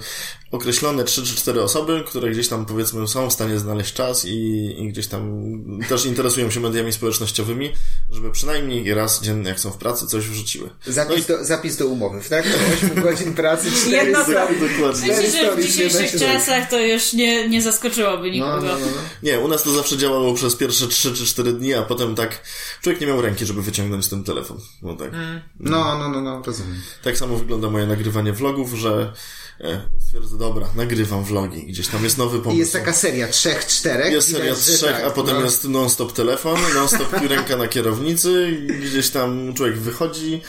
określone 0.50 1.04
3 1.04 1.22
czy 1.22 1.36
4 1.36 1.62
osoby, 1.62 2.04
które 2.06 2.30
gdzieś 2.30 2.48
tam 2.48 2.66
powiedzmy 2.66 3.08
są 3.08 3.30
w 3.30 3.32
stanie 3.32 3.58
znaleźć 3.58 3.92
czas 3.94 4.24
i, 4.24 4.30
i 4.78 4.88
gdzieś 4.88 5.06
tam 5.06 5.42
też 5.88 6.06
interesują 6.06 6.50
się 6.50 6.60
mediami 6.60 6.92
społecznościowymi, 6.92 7.72
żeby 8.10 8.30
przynajmniej 8.30 8.94
raz 8.94 9.22
dziennie, 9.22 9.48
jak 9.48 9.60
są 9.60 9.70
w 9.70 9.76
pracy, 9.76 10.06
coś 10.06 10.28
wrzuciły. 10.28 10.70
Zapis, 10.86 11.26
do, 11.26 11.44
zapis 11.44 11.76
do 11.76 11.86
umowy. 11.86 12.20
W 12.20 12.28
trakcie 12.28 12.54
8 12.76 13.02
godzin 13.02 13.34
pracy 13.34 13.70
4 13.72 13.96
Jedno 13.96 14.22
story. 14.22 14.54
Dokładnie. 14.70 15.06
Myślę, 15.06 15.30
że 15.30 15.56
w 15.56 15.66
dzisiejszych 15.66 16.20
czasach 16.20 16.70
to 16.70 16.80
już 16.80 17.12
nie, 17.12 17.48
nie 17.48 17.62
zaskoczyłoby 17.62 18.26
No, 18.26 18.32
nikogo. 18.32 18.60
no, 18.60 18.72
no, 18.72 18.86
no. 18.86 19.02
Nie, 19.22 19.40
u 19.40 19.48
nas 19.48 19.62
to 19.62 19.70
zawsze 19.70 19.96
działało 19.96 20.34
przez 20.34 20.56
pierwsze 20.56 20.88
3 20.88 21.12
czy 21.12 21.26
4 21.26 21.52
dni, 21.52 21.74
a 21.74 21.82
potem 21.82 22.14
tak 22.14 22.42
człowiek 22.82 23.00
nie 23.00 23.06
miał 23.06 23.22
ręki, 23.22 23.46
żeby 23.46 23.62
wyciągnąć 23.62 24.08
ten 24.08 24.24
telefon. 24.24 24.58
No 24.82 24.96
tak. 24.96 25.10
No, 25.60 25.98
no, 25.98 26.08
no, 26.08 26.20
no, 26.20 26.42
rozumiem. 26.46 26.80
Tak 27.02 27.16
samo 27.18 27.36
wygląda 27.36 27.70
moje 27.70 27.86
nagrywanie 27.86 28.32
vlogów, 28.32 28.74
że 28.74 29.12
stwierdzę, 29.98 30.38
dobra, 30.38 30.68
nagrywam 30.76 31.24
vlogi. 31.24 31.66
Gdzieś 31.66 31.88
tam 31.88 32.04
jest 32.04 32.18
nowy 32.18 32.38
pomysł. 32.38 32.56
I 32.56 32.58
jest 32.58 32.72
taka 32.72 32.92
seria 32.92 33.28
trzech, 33.28 33.66
czterech. 33.66 34.12
Jest 34.12 34.28
Widać, 34.28 34.42
seria 34.42 34.54
że 34.54 34.72
trzech, 34.78 34.92
tak, 34.92 35.04
a 35.04 35.10
potem 35.10 35.36
no. 35.36 35.44
jest 35.44 35.64
non-stop 35.64 36.12
telefon, 36.12 36.60
non-stop 36.74 37.12
ręka 37.28 37.56
na 37.56 37.68
kierownicy, 37.68 38.58
i 38.62 38.66
gdzieś 38.66 39.10
tam 39.10 39.54
człowiek 39.54 39.78
wychodzi, 39.78 40.42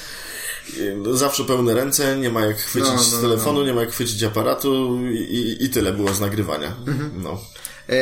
zawsze 1.14 1.44
pełne 1.44 1.74
ręce, 1.74 2.18
nie 2.18 2.30
ma 2.30 2.46
jak 2.46 2.58
chwycić 2.58 2.90
No, 2.90 2.96
no, 2.96 3.04
z 3.04 3.22
telefonu, 3.22 3.64
nie 3.66 3.74
ma 3.74 3.82
jak 3.82 3.92
chwycić 3.92 4.24
aparatu 4.24 5.00
i, 5.12 5.58
i 5.60 5.70
tyle 5.70 5.94
było 5.94 6.14
z 6.14 6.20
nagrywania. 6.20 6.76
Mhm. 6.88 7.12
No. 7.24 7.42
E, 7.90 7.96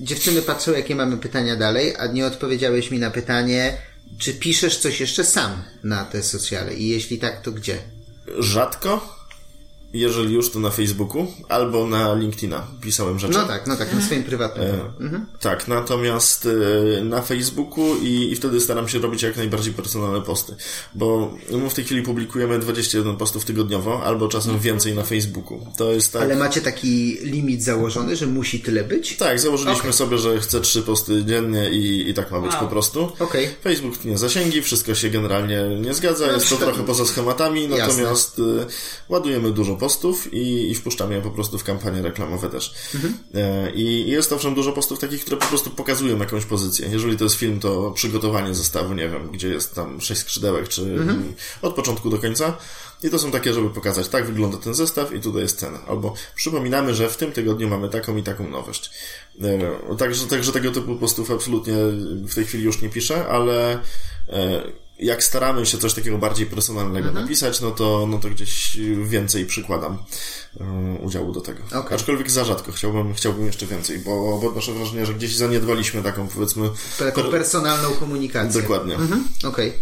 dziewczyny 0.00 0.42
patrzą, 0.42 0.72
jakie 0.72 0.94
mamy 0.94 1.16
pytania 1.16 1.56
dalej, 1.56 1.96
a 1.96 2.06
nie 2.06 2.26
odpowiedziałeś 2.26 2.90
mi 2.90 2.98
na 2.98 3.10
pytanie, 3.10 3.76
czy 4.18 4.34
piszesz 4.34 4.78
coś 4.78 5.00
jeszcze 5.00 5.24
sam 5.24 5.62
na 5.84 6.04
te 6.04 6.22
socjale 6.22 6.74
i 6.74 6.88
jeśli 6.88 7.18
tak, 7.18 7.42
to 7.42 7.52
gdzie? 7.52 7.78
Rzadko, 8.38 9.19
jeżeli 9.92 10.34
już 10.34 10.50
to 10.50 10.60
na 10.60 10.70
Facebooku 10.70 11.26
albo 11.48 11.86
na 11.86 12.14
LinkedIna 12.14 12.66
pisałem 12.80 13.18
rzeczy. 13.18 13.38
No 13.38 13.44
tak, 13.44 13.66
no 13.66 13.76
tak, 13.76 13.94
na 13.94 14.00
swoim 14.00 14.22
prywatnym. 14.22 14.66
Mhm. 15.00 15.26
Tak, 15.40 15.68
natomiast 15.68 16.48
e, 17.00 17.04
na 17.04 17.22
Facebooku 17.22 17.96
i, 18.02 18.32
i 18.32 18.36
wtedy 18.36 18.60
staram 18.60 18.88
się 18.88 18.98
robić 18.98 19.22
jak 19.22 19.36
najbardziej 19.36 19.72
personalne 19.72 20.20
posty, 20.20 20.54
bo 20.94 21.34
my 21.50 21.70
w 21.70 21.74
tej 21.74 21.84
chwili 21.84 22.02
publikujemy 22.02 22.58
21 22.58 23.16
postów 23.16 23.44
tygodniowo, 23.44 24.02
albo 24.04 24.28
czasem 24.28 24.58
więcej 24.58 24.94
na 24.94 25.02
Facebooku. 25.02 25.66
To 25.76 25.92
jest 25.92 26.12
tak... 26.12 26.22
Ale 26.22 26.36
macie 26.36 26.60
taki 26.60 27.18
limit 27.22 27.62
założony, 27.62 28.16
że 28.16 28.26
musi 28.26 28.60
tyle 28.60 28.84
być? 28.84 29.16
Tak, 29.16 29.40
założyliśmy 29.40 29.80
Okej. 29.80 29.92
sobie, 29.92 30.18
że 30.18 30.40
chcę 30.40 30.60
trzy 30.60 30.82
posty 30.82 31.24
dziennie 31.24 31.70
i, 31.70 32.08
i 32.10 32.14
tak 32.14 32.30
ma 32.30 32.40
być 32.40 32.50
Wow. 32.52 32.60
po 32.60 32.66
prostu. 32.66 33.12
Okej. 33.18 33.48
Facebook 33.64 33.96
tnie 33.98 34.18
zasięgi, 34.18 34.62
wszystko 34.62 34.94
się 34.94 35.10
generalnie 35.10 35.62
nie 35.80 35.94
zgadza, 35.94 36.32
jest 36.32 36.48
to 36.48 36.56
trochę 36.56 36.84
poza 36.84 37.04
schematami, 37.04 37.68
natomiast 37.68 38.38
y, 38.38 38.42
ładujemy 39.08 39.50
dużo 39.52 39.76
postów 39.80 40.34
i, 40.34 40.70
i 40.70 40.74
wpuszczamy 40.74 41.14
je 41.14 41.22
po 41.22 41.30
prostu 41.30 41.58
w 41.58 41.64
kampanie 41.64 42.02
reklamowe 42.02 42.50
też. 42.50 42.74
Mhm. 42.94 43.14
E, 43.34 43.70
I 43.70 44.08
i 44.08 44.10
jest 44.10 44.32
owszem 44.32 44.54
dużo 44.54 44.72
postów 44.72 44.98
takich, 44.98 45.20
które 45.20 45.36
po 45.36 45.46
prostu 45.46 45.70
pokazują 45.70 46.18
jakąś 46.18 46.44
pozycję. 46.44 46.88
Jeżeli 46.92 47.16
to 47.16 47.24
jest 47.24 47.36
film, 47.36 47.60
to 47.60 47.90
przygotowanie 47.90 48.54
zestawu, 48.54 48.94
nie 48.94 49.08
wiem, 49.08 49.30
gdzie 49.32 49.48
jest 49.48 49.74
tam 49.74 50.00
sześć 50.00 50.20
skrzydełek, 50.20 50.68
czy 50.68 50.82
Mhm. 50.82 51.34
od 51.62 51.74
początku 51.74 52.10
do 52.10 52.18
końca. 52.18 52.56
I 53.02 53.10
to 53.10 53.18
są 53.18 53.30
takie, 53.30 53.52
żeby 53.52 53.70
pokazać, 53.70 54.08
tak 54.08 54.26
wygląda 54.26 54.58
ten 54.58 54.74
zestaw 54.74 55.12
i 55.14 55.20
tutaj 55.20 55.42
jest 55.42 55.58
cena. 55.58 55.78
Albo 55.88 56.14
przypominamy, 56.34 56.94
że 56.94 57.08
w 57.08 57.16
tym 57.16 57.32
tygodniu 57.32 57.68
mamy 57.68 57.88
taką 57.88 58.16
i 58.16 58.22
taką 58.22 58.48
nowość. 58.48 58.90
E, 59.40 59.96
Także, 59.96 60.26
także 60.26 60.52
tego 60.52 60.70
typu 60.70 60.96
postów 60.96 61.30
absolutnie 61.30 61.74
w 62.28 62.34
tej 62.34 62.44
chwili 62.44 62.64
już 62.64 62.82
nie 62.82 62.88
piszę, 62.88 63.26
ale 63.28 63.72
e, 64.28 64.62
jak 65.02 65.24
staramy 65.24 65.66
się 65.66 65.78
coś 65.78 65.94
takiego 65.94 66.18
bardziej 66.18 66.46
personalnego 66.46 67.08
Mhm. 67.08 67.24
napisać, 67.24 67.60
no 67.60 67.70
to, 67.70 68.06
no 68.10 68.18
to 68.18 68.28
gdzieś 68.30 68.76
więcej 69.04 69.46
przykładam 69.46 69.98
e, 70.60 70.64
udziału 71.02 71.32
do 71.32 71.40
tego. 71.40 71.62
Okej. 71.74 71.96
Aczkolwiek 71.96 72.30
za 72.30 72.44
rzadko 72.44 72.72
chciałbym, 72.72 73.14
chciałbym 73.14 73.46
jeszcze 73.46 73.66
więcej, 73.66 73.98
bo, 73.98 74.38
bo 74.38 74.48
odnoszę 74.48 74.72
wrażenie, 74.72 75.06
że 75.06 75.14
gdzieś 75.14 75.36
zaniedbaliśmy 75.36 76.02
taką 76.02 76.28
powiedzmy. 76.28 76.70
Taką 76.98 77.22
personalną 77.22 77.90
komunikację. 77.90 78.62
Dokładnie. 78.62 78.94
Mhm. 78.94 79.28
Okej. 79.44 79.72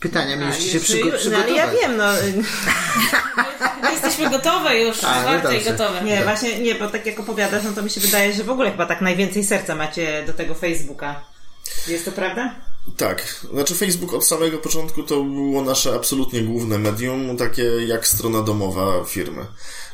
Pytania 0.00 0.36
mieliście 0.36 0.62
się 0.70 0.78
Jeszcze 0.78 0.92
przygo- 0.92 1.06
ju- 1.06 1.12
no, 1.12 1.18
przygotować. 1.18 1.46
ale 1.48 1.56
ja 1.56 1.70
wiem, 1.70 1.96
no 1.96 2.04
My 3.82 3.92
jesteśmy 3.92 4.30
gotowe 4.30 4.80
już, 4.80 5.04
A, 5.04 5.20
zwarte 5.22 5.58
i 5.58 5.64
gotowe. 5.64 6.02
nie, 6.04 6.22
właśnie 6.24 6.60
nie, 6.60 6.74
bo 6.74 6.88
tak 6.90 7.06
jak 7.06 7.20
opowiadasz, 7.20 7.64
no 7.64 7.72
to 7.72 7.82
mi 7.82 7.90
się 7.90 8.00
wydaje, 8.00 8.32
że 8.32 8.44
w 8.44 8.50
ogóle 8.50 8.70
chyba 8.70 8.86
tak 8.86 9.00
najwięcej 9.00 9.44
serca 9.44 9.74
macie 9.74 10.24
do 10.26 10.32
tego 10.32 10.54
Facebooka. 10.54 11.20
Jest 11.88 12.04
to 12.04 12.12
prawda? 12.12 12.54
Tak, 12.96 13.46
znaczy 13.52 13.74
Facebook 13.74 14.14
od 14.14 14.26
samego 14.26 14.58
początku 14.58 15.02
to 15.02 15.24
było 15.24 15.62
nasze 15.62 15.94
absolutnie 15.94 16.42
główne 16.42 16.78
medium, 16.78 17.36
takie 17.36 17.62
jak 17.62 18.06
strona 18.06 18.42
domowa 18.42 19.04
firmy. 19.04 19.46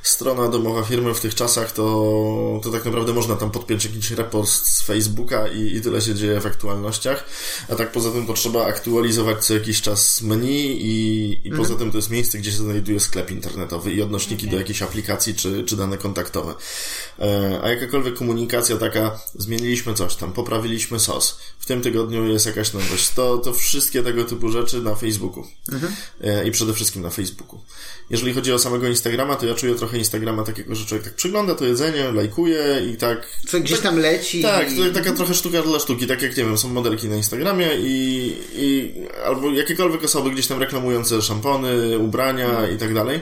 Strona 0.03 0.49
domowa 0.49 0.83
firmy 0.83 1.14
w 1.14 1.20
tych 1.20 1.35
czasach 1.35 1.72
to, 1.72 2.61
to 2.62 2.70
tak 2.70 2.85
naprawdę 2.85 3.12
można 3.12 3.37
tam 3.37 3.51
podpiąć 3.51 3.85
jakiś 3.85 4.11
repost 4.11 4.66
z 4.66 4.83
Facebooka 4.83 5.49
i, 5.49 5.77
i 5.77 5.81
tyle 5.81 6.01
się 6.01 6.14
dzieje 6.14 6.40
w 6.40 6.46
aktualnościach. 6.46 7.25
A 7.68 7.75
tak 7.75 7.92
poza 7.92 8.11
tym 8.11 8.27
to 8.27 8.33
trzeba 8.33 8.66
aktualizować 8.66 9.46
co 9.46 9.55
jakiś 9.55 9.83
czas 9.83 10.22
menu 10.22 10.79
i, 10.81 11.40
i 11.44 11.51
poza 11.51 11.75
tym 11.75 11.90
to 11.90 11.99
jest 11.99 12.11
miejsce, 12.11 12.38
gdzie 12.38 12.51
się 12.51 12.57
znajduje 12.57 13.01
sklep 13.01 13.31
internetowy 13.31 13.92
i 13.92 14.03
odnośniki 14.03 14.49
do 14.49 14.57
jakichś 14.57 14.83
aplikacji 14.83 15.35
czy, 15.35 15.64
czy 15.64 15.77
dane 15.77 15.99
kontaktowe. 15.99 16.55
E, 17.18 17.61
A 17.62 17.68
jakakolwiek 17.70 18.14
komunikacja 18.14 18.77
taka, 18.77 19.18
zmieniliśmy 19.35 19.94
coś 19.94 20.16
tam, 20.16 20.33
poprawiliśmy 20.33 21.01
sos. 21.01 21.38
W 21.59 21.66
tym 21.66 21.83
tygodniu 21.83 22.27
jest 22.27 22.46
jakaś 22.46 22.72
To, 23.15 23.39
to 23.39 23.53
wszystkie 23.53 24.03
tego 24.03 24.25
typu 24.25 24.49
rzeczy 24.49 24.83
na 24.83 24.95
Facebooku. 24.95 25.45
E, 26.21 26.49
I 26.49 26.51
przede 26.51 26.75
wszystkim 26.75 27.03
na 27.03 27.11
Facebooku. 27.11 27.61
Jeżeli 28.11 28.35
chodzi 28.35 28.53
o 28.53 28.59
samego 28.59 28.89
Instagrama, 28.89 29.37
to 29.37 29.47
ja 29.47 29.55
czuję 29.55 29.75
trochę 29.75 29.99
Instagrama 29.99 30.43
takiego, 30.43 30.75
że 30.75 30.87
człowiek 30.87 31.05
tak 31.05 31.15
przygląda 31.15 31.55
to 31.55 31.65
jedzenie, 31.65 32.12
lajkuje 32.12 32.83
i 32.93 32.97
tak 32.97 33.29
Co 33.49 33.61
gdzieś 33.61 33.81
tam 33.81 33.99
leci. 33.99 34.43
tak, 34.43 34.73
i... 34.73 34.77
to 34.77 34.83
taka 34.95 35.12
trochę 35.12 35.35
sztuka 35.35 35.62
dla 35.62 35.79
sztuki, 35.79 36.07
tak 36.07 36.23
jak 36.23 36.37
nie 36.37 36.45
wiem, 36.45 36.59
są 36.59 36.69
modelki 36.69 37.09
na 37.09 37.17
Instagramie 37.17 37.69
i, 37.79 38.33
i 38.55 38.95
albo 39.25 39.51
jakiekolwiek 39.51 40.05
osoby 40.05 40.31
gdzieś 40.31 40.47
tam 40.47 40.61
reklamujące 40.61 41.23
szampony, 41.23 41.99
ubrania 41.99 42.69
i 42.69 42.77
tak 42.77 42.95
dalej. 42.95 43.21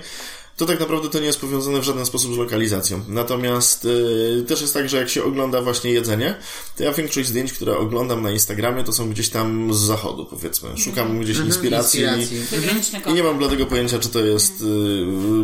To 0.57 0.67
tak 0.67 0.81
naprawdę 0.81 1.09
to 1.09 1.19
nie 1.19 1.27
jest 1.27 1.41
powiązane 1.41 1.81
w 1.81 1.85
żaden 1.85 2.07
sposób 2.07 2.35
z 2.35 2.39
lokalizacją. 2.39 3.01
Natomiast 3.09 3.85
y, 3.85 4.45
też 4.49 4.61
jest 4.61 4.75
tak, 4.75 4.89
że 4.89 4.97
jak 4.97 5.09
się 5.09 5.25
ogląda 5.25 5.63
właśnie 5.63 5.93
jedzenie, 5.93 6.35
to 6.77 6.85
ja 6.85 6.93
większość 6.93 7.29
zdjęć, 7.29 7.53
które 7.53 7.77
oglądam 7.77 8.23
na 8.23 8.31
Instagramie, 8.31 8.85
to 8.85 8.93
są 8.93 9.11
gdzieś 9.11 9.29
tam 9.29 9.75
z 9.75 9.79
zachodu, 9.79 10.27
powiedzmy. 10.27 10.79
Szukam 10.79 11.21
gdzieś 11.21 11.39
inspiracji. 11.39 12.01
Inspiracji. 12.01 12.39
Wygraniczny 12.39 13.01
I 13.07 13.13
nie 13.13 13.23
mam 13.23 13.39
bladego 13.39 13.67
pojęcia, 13.67 13.99
czy 13.99 14.09
to 14.09 14.21
jest 14.21 14.61
y, 14.61 14.65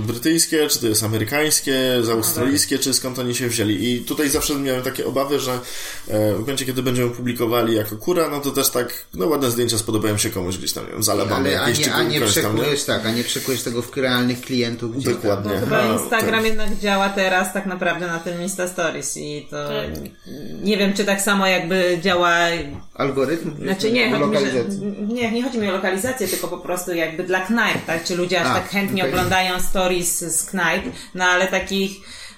brytyjskie, 0.01 0.69
czy 0.69 0.79
to 0.79 0.87
jest 0.87 1.03
amerykańskie, 1.03 1.75
z 2.03 2.09
australijskie, 2.09 2.79
czy 2.79 2.95
skąd 2.95 3.19
oni 3.19 3.35
się 3.35 3.49
wzięli. 3.49 3.91
I 3.91 4.01
tutaj 4.01 4.31
zawsze 4.31 4.55
miałem 4.55 4.83
takie 4.83 5.07
obawy, 5.07 5.41
że 5.41 5.61
e, 6.09 6.35
w 6.35 6.41
momencie, 6.41 6.67
kiedy 6.67 6.83
będziemy 6.83 7.11
publikowali 7.11 7.75
jako 7.75 7.97
kura, 7.97 8.29
no 8.29 8.41
to 8.41 8.51
też 8.51 8.71
tak, 8.71 9.07
no 9.15 9.27
ładne 9.27 9.51
zdjęcia 9.51 9.79
spodobają 9.79 10.19
się 10.19 10.31
komuś 10.31 10.57
gdzieś 10.59 10.73
tam, 10.73 10.87
nie 10.87 10.93
wiem, 10.93 11.03
z 11.03 11.09
Ale 11.09 11.25
a 11.61 11.69
jakieś, 11.69 11.87
nie, 11.87 11.95
a 11.95 12.03
nie 12.03 12.21
przekujesz 12.21 12.85
tak, 12.85 13.07
a 13.07 13.13
nie 13.13 13.25
przekujesz 13.25 13.63
tego 13.63 13.83
w 13.83 13.97
realnych 13.97 14.41
klientów. 14.41 15.00
Gdzie 15.01 15.11
Dokładnie. 15.11 15.59
Chyba 15.59 15.77
A, 15.77 15.93
Instagram 15.93 16.41
tak. 16.41 16.45
jednak 16.45 16.79
działa 16.79 17.09
teraz 17.09 17.53
tak 17.53 17.67
naprawdę 17.67 18.07
na 18.07 18.19
tym 18.19 18.43
Insta 18.43 18.69
Stories 18.69 19.17
i 19.17 19.47
to 19.51 19.69
Tak. 19.69 20.03
nie 20.63 20.77
wiem, 20.77 20.93
czy 20.93 21.05
tak 21.05 21.21
samo 21.21 21.47
jakby 21.47 21.99
działa 22.03 22.37
Algorytm? 22.95 23.57
Znaczy 23.63 23.93
nie, 23.93 24.11
chodzi 24.11 24.45
mi, 24.45 24.51
że, 24.51 24.65
nie, 25.09 25.33
nie 25.33 25.43
chodzi 25.43 25.59
mi 25.59 25.69
o 25.69 25.73
lokalizację, 25.73 26.29
tylko 26.29 26.49
po 26.49 26.59
prostu 26.59 26.95
jakby 26.95 27.25
dla 27.25 27.41
knajp, 27.41 27.87
tak? 27.87 28.05
Czy 28.05 28.17
ludzie 28.17 28.41
aż 28.41 28.47
A, 28.47 28.55
tak 28.55 28.69
chętnie 28.69 29.03
okej. 29.03 29.15
oglądają 29.15 29.61
stories 29.61 30.19
z 30.19 30.51
knajp, 30.51 30.85
no 31.15 31.25
ale 31.25 31.47
takich, 31.47 31.91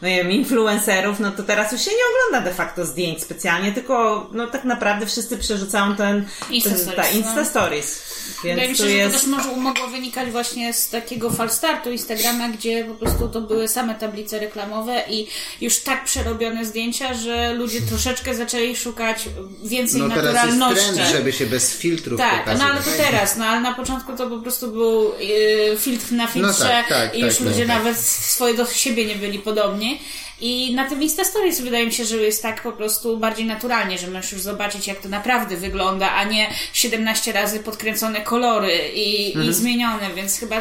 no 0.02 0.08
nie 0.08 0.16
wiem, 0.16 0.30
influencerów, 0.32 1.20
no 1.20 1.30
to 1.30 1.42
teraz 1.42 1.72
już 1.72 1.80
się 1.82 1.90
nie 1.90 2.28
ogląda 2.28 2.50
de 2.50 2.54
facto 2.56 2.84
zdjęć 2.86 3.22
specjalnie, 3.22 3.72
tylko 3.72 4.26
no 4.32 4.46
tak 4.46 4.64
naprawdę 4.64 5.06
wszyscy 5.06 5.38
przerzucają 5.38 5.96
ten 5.96 6.26
Insta 6.50 6.70
ten, 6.70 6.78
Stories, 6.78 6.96
ta, 6.96 7.02
no. 7.12 7.18
Insta 7.18 7.44
Stories. 7.44 8.02
Wydaje 8.42 8.60
mi 8.60 8.66
Więc 8.66 8.78
się, 8.78 8.84
tu 8.84 8.90
że 8.90 8.94
to 8.96 9.00
jest... 9.00 9.16
też 9.16 9.26
może, 9.26 9.56
mogło 9.56 9.86
wynikać 9.88 10.30
właśnie 10.30 10.72
z 10.72 10.88
takiego 10.88 11.30
falstartu 11.30 11.90
Instagrama, 11.90 12.48
gdzie 12.48 12.84
po 12.84 12.94
prostu 12.94 13.28
to 13.28 13.40
były 13.40 13.68
same 13.68 13.94
tablice 13.94 14.38
reklamowe 14.38 15.02
i 15.10 15.26
już 15.60 15.78
tak 15.80 16.04
przerobione 16.04 16.64
zdjęcia, 16.64 17.14
że 17.14 17.52
ludzie 17.54 17.80
troszeczkę 17.80 18.34
zaczęli 18.34 18.76
szukać 18.76 19.28
więcej 19.64 20.00
No 20.00 20.08
teraz 20.14 20.24
jest 20.46 20.58
naturalności. 20.58 20.94
trend, 20.94 21.10
żeby 21.12 21.32
się 21.32 21.46
bez 21.46 21.76
filtrów 21.76 22.18
Tak, 22.18 22.38
pokazać. 22.38 22.62
no 22.62 22.68
ale 22.72 22.80
to 22.82 22.90
teraz, 22.96 23.36
no 23.36 23.44
ale 23.44 23.60
na 23.60 23.74
początku 23.74 24.12
to 24.16 24.26
po 24.30 24.38
prostu 24.38 24.72
był 24.72 25.12
yy, 25.18 25.76
filtr 25.78 26.12
na 26.12 26.26
filtrze 26.26 26.64
No 26.64 26.68
tak, 26.70 26.88
tak, 26.88 27.14
i 27.16 27.20
już 27.20 27.36
tak, 27.36 27.46
ludzie 27.46 27.66
tak. 27.66 27.76
nawet 27.78 27.98
swoje 27.98 28.54
do 28.54 28.66
siebie 28.66 29.06
nie 29.06 29.16
byli 29.16 29.38
podobni. 29.38 29.91
I 30.40 30.74
na 30.74 30.88
tym 30.88 31.02
Insta 31.02 31.24
Stories 31.24 31.60
wydaje 31.60 31.86
mi 31.86 31.92
się, 31.92 32.04
że 32.04 32.16
jest 32.16 32.42
tak 32.42 32.62
po 32.62 32.72
prostu 32.72 33.16
bardziej 33.16 33.44
naturalnie, 33.46 33.98
że 33.98 34.06
możesz 34.06 34.32
już 34.32 34.40
zobaczyć, 34.42 34.86
jak 34.86 35.00
to 35.00 35.08
naprawdę 35.08 35.56
wygląda, 35.56 36.10
a 36.10 36.24
nie 36.24 36.50
17 36.72 37.32
razy 37.32 37.60
podkręcone 37.60 38.20
kolory 38.20 38.72
i, 38.94 39.26
Mhm. 39.26 39.50
i 39.50 39.54
zmienione, 39.54 40.10
więc 40.14 40.38
chyba 40.38 40.60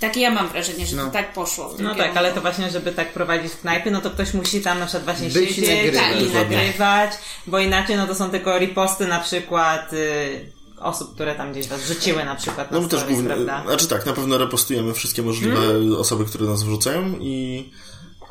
takie 0.00 0.20
ja 0.20 0.30
mam 0.30 0.48
wrażenie, 0.48 0.86
że 0.86 0.96
No. 0.96 1.04
to 1.04 1.10
tak 1.10 1.32
poszło. 1.32 1.68
W 1.68 1.76
tym 1.76 1.84
No 1.86 1.94
tak, 1.94 2.16
ale 2.16 2.32
to 2.32 2.40
właśnie, 2.40 2.70
żeby 2.70 2.92
tak 2.92 3.12
prowadzić 3.12 3.52
w 3.52 3.60
knajpy, 3.60 3.90
no 3.90 4.00
to 4.00 4.10
ktoś 4.10 4.34
musi 4.34 4.60
tam 4.60 4.78
na 4.78 4.86
przykład 4.86 5.04
właśnie 5.04 5.28
Być 5.28 5.50
i 5.50 5.54
siedzieć 5.54 5.70
nagrywać. 5.94 6.22
i 6.22 6.24
Dokładnie. 6.26 6.56
nagrywać, 6.56 7.10
bo 7.46 7.58
inaczej 7.58 7.96
no 7.96 8.06
to 8.06 8.14
są 8.14 8.30
tylko 8.30 8.58
reposty 8.58 9.06
na 9.06 9.18
przykład 9.20 9.92
y, 9.92 10.52
osób, 10.80 11.14
które 11.14 11.34
tam 11.34 11.52
gdzieś 11.52 11.68
was 11.68 11.86
rzuciły 11.86 12.24
na 12.24 12.34
przykład 12.34 12.70
na 12.70 12.76
No 12.76 12.82
my 12.82 12.88
też 12.88 13.00
stories, 13.00 13.18
głównie, 13.20 13.34
prawda? 13.34 13.62
znaczy 13.68 13.86
tak, 13.88 14.06
na 14.06 14.12
pewno 14.12 14.38
repostujemy 14.38 14.94
wszystkie 14.94 15.22
możliwe 15.22 15.58
osoby, 15.98 16.24
które 16.24 16.46
nas 16.46 16.62
wrzucają 16.62 17.14
i, 17.20 17.70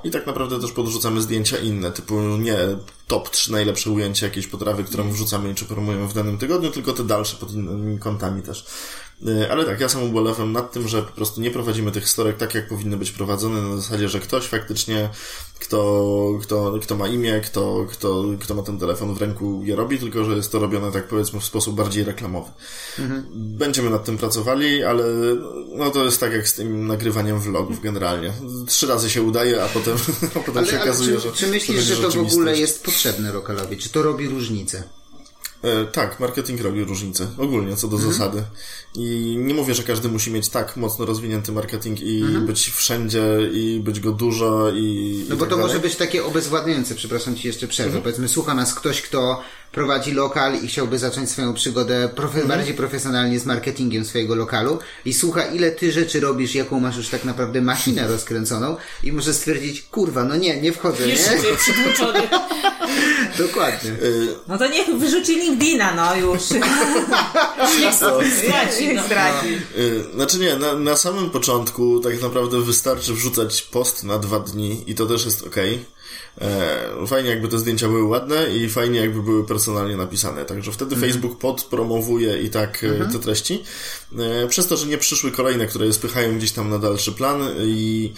i 0.03 0.11
tak 0.11 0.27
naprawdę 0.27 0.59
też 0.59 0.71
podrzucamy 0.71 1.21
zdjęcia 1.21 1.57
inne, 1.57 1.91
typu 1.91 2.21
nie 2.21 2.57
top 3.07 3.29
3 3.29 3.51
najlepsze 3.51 3.89
ujęcia 3.89 4.25
jakiejś 4.25 4.47
potrawy, 4.47 4.83
którą 4.83 5.11
wrzucamy 5.11 5.51
i 5.51 5.55
czy 5.55 5.65
promujemy 5.65 6.07
w 6.07 6.13
danym 6.13 6.37
tygodniu, 6.37 6.71
tylko 6.71 6.93
te 6.93 7.03
dalsze 7.03 7.37
pod 7.37 7.51
innymi 7.51 7.99
kątami 7.99 8.41
też. 8.41 8.65
Y, 9.27 9.51
Ale 9.51 9.65
tak, 9.65 9.79
ja 9.79 9.89
sam 9.89 10.03
ubolewam 10.03 10.51
nad 10.51 10.71
tym, 10.71 10.87
że 10.87 11.01
po 11.01 11.11
prostu 11.11 11.41
nie 11.41 11.51
prowadzimy 11.51 11.91
tych 11.91 12.09
storek 12.09 12.37
tak, 12.37 12.55
jak 12.55 12.67
powinny 12.67 12.97
być 12.97 13.11
prowadzone, 13.11 13.61
na 13.61 13.77
zasadzie, 13.77 14.09
że 14.09 14.19
ktoś 14.19 14.47
faktycznie, 14.47 15.09
kto, 15.59 16.39
kto, 16.41 16.73
kto 16.81 16.95
ma 16.95 17.07
imię, 17.07 17.41
kto, 17.45 17.85
kto, 17.91 18.23
kto 18.41 18.53
ma 18.55 18.63
ten 18.63 18.79
telefon 18.79 19.15
w 19.15 19.21
ręku 19.21 19.61
je 19.63 19.75
robi, 19.75 19.99
tylko 19.99 20.23
że 20.23 20.35
jest 20.35 20.51
to 20.51 20.59
robione 20.59 20.91
tak 20.91 21.07
powiedzmy 21.07 21.39
w 21.39 21.45
sposób 21.45 21.75
bardziej 21.75 22.03
reklamowy. 22.03 22.51
Będziemy 23.33 23.89
nad 23.89 24.05
tym 24.05 24.17
pracowali, 24.17 24.83
ale 24.83 25.03
no 25.75 25.91
to 25.91 26.05
jest 26.05 26.19
tak 26.19 26.33
jak 26.33 26.47
z 26.47 26.53
tym 26.53 26.87
nagrywaniem 26.87 27.39
vlogów 27.39 27.81
generalnie. 27.81 28.33
Trzy 28.67 28.87
razy 28.87 29.09
się 29.09 29.21
udaje, 29.21 29.63
a 29.63 29.67
potem, 29.67 29.97
a 30.35 30.39
potem 30.39 30.65
się 30.65 30.71
Ale, 30.71 30.81
ale 30.81 30.91
okazuje, 30.91 31.15
czy, 31.15 31.21
że 31.21 31.31
czy 31.31 31.47
myślisz, 31.47 31.83
że 31.83 31.95
to 31.95 32.11
w 32.11 32.17
ogóle 32.17 32.57
jest 32.57 32.83
potrzebne 32.83 33.33
lokalowi? 33.33 33.77
Czy 33.77 33.89
to 33.89 34.01
robi 34.01 34.27
różnicę? 34.27 34.83
E, 35.63 35.85
tak, 35.85 36.19
marketing 36.19 36.61
robi 36.61 36.83
różnicę, 36.83 37.27
ogólnie 37.37 37.75
co 37.75 37.87
do 37.87 37.95
Mhm. 37.95 38.13
zasady. 38.13 38.43
I 38.95 39.35
nie 39.39 39.53
mówię, 39.53 39.73
że 39.73 39.83
każdy 39.83 40.09
musi 40.09 40.31
mieć 40.31 40.49
tak 40.49 40.77
mocno 40.77 41.05
rozwinięty 41.05 41.51
marketing 41.51 42.01
i 42.01 42.23
być 42.45 42.69
wszędzie 42.69 43.23
i 43.53 43.79
być 43.83 43.99
go 43.99 44.11
dużo 44.11 44.69
i. 44.69 45.09
Mhm. 45.21 45.29
No 45.29 45.35
i 45.35 45.37
bo 45.37 45.45
tak 45.45 45.49
to 45.49 45.55
dalej. 45.55 45.65
może 45.67 45.79
być 45.79 45.95
takie 45.95 46.25
obezwładniające, 46.25 46.95
przepraszam 46.95 47.35
ci 47.35 47.47
jeszcze 47.47 47.67
przerwę. 47.67 47.87
Mhm. 47.87 48.03
Powiedzmy, 48.03 48.27
słucha 48.27 48.53
nas 48.53 48.75
ktoś, 48.75 49.01
kto 49.01 49.41
prowadzi 49.73 50.11
lokal 50.11 50.63
i 50.63 50.67
chciałby 50.67 50.99
zacząć 50.99 51.29
swoją 51.29 51.53
przygodę 51.53 52.09
profe- 52.15 52.23
Mhm. 52.25 52.47
bardziej 52.47 52.73
profesjonalnie 52.73 53.39
z 53.39 53.45
marketingiem 53.45 54.05
swojego 54.05 54.35
lokalu 54.35 54.79
i 55.05 55.13
słucha, 55.13 55.45
ile 55.45 55.71
ty 55.71 55.91
rzeczy 55.91 56.19
robisz, 56.19 56.55
jaką 56.55 56.79
masz 56.79 56.97
już 56.97 57.09
tak 57.09 57.25
naprawdę 57.25 57.61
machinę 57.61 58.07
rozkręconą 58.07 58.75
i 59.03 59.11
może 59.11 59.33
stwierdzić, 59.33 59.81
kurwa, 59.81 60.23
no 60.23 60.35
nie, 60.35 60.61
nie 60.61 60.73
wchodzę, 60.73 61.09
Już 61.09 61.19
nie? 61.19 61.37
Dokładnie. 63.37 63.91
No 64.47 64.57
to 64.57 64.67
niech 64.67 64.87
wyrzuci 64.97 65.35
LinkedIna, 65.35 65.93
no 65.95 66.15
już. 66.15 66.41
Niech 67.81 67.95
sobie 67.95 68.31
straci. 68.31 68.87
Niech 68.87 68.95
No. 68.97 69.03
zdradzi. 69.05 69.53
Y, 69.77 70.03
Znaczy 70.15 70.39
nie, 70.39 70.55
na, 70.55 70.73
na 70.75 70.95
samym 70.95 71.29
początku 71.29 71.99
tak 71.99 72.21
naprawdę 72.21 72.61
wystarczy 72.61 73.13
wrzucać 73.13 73.61
post 73.61 74.03
na 74.03 74.19
dwa 74.19 74.39
dni 74.39 74.83
i 74.87 74.95
to 74.95 75.05
też 75.05 75.25
jest 75.25 75.43
ok. 76.37 77.07
Fajnie 77.07 77.29
jakby 77.29 77.47
te 77.47 77.59
zdjęcia 77.59 77.87
były 77.87 78.03
ładne 78.03 78.49
i 78.55 78.69
fajnie 78.69 78.99
jakby 78.99 79.23
były 79.23 79.45
personalnie 79.45 79.97
napisane. 79.97 80.45
Także 80.45 80.71
wtedy 80.71 80.95
Facebook 80.95 81.39
podpromowuje 81.39 82.41
i 82.41 82.49
tak 82.49 82.83
e, 82.83 83.11
te 83.11 83.19
treści. 83.19 83.63
E, 84.19 84.47
Przez 84.47 84.67
to, 84.67 84.77
że 84.77 84.87
nie 84.87 84.97
przyszły 84.97 85.31
kolejne, 85.31 85.67
które 85.67 85.85
je 85.85 85.93
spychają 85.93 86.37
gdzieś 86.37 86.51
tam 86.51 86.69
na 86.69 86.79
dalszy 86.79 87.11
plan 87.11 87.41
i 87.59 88.13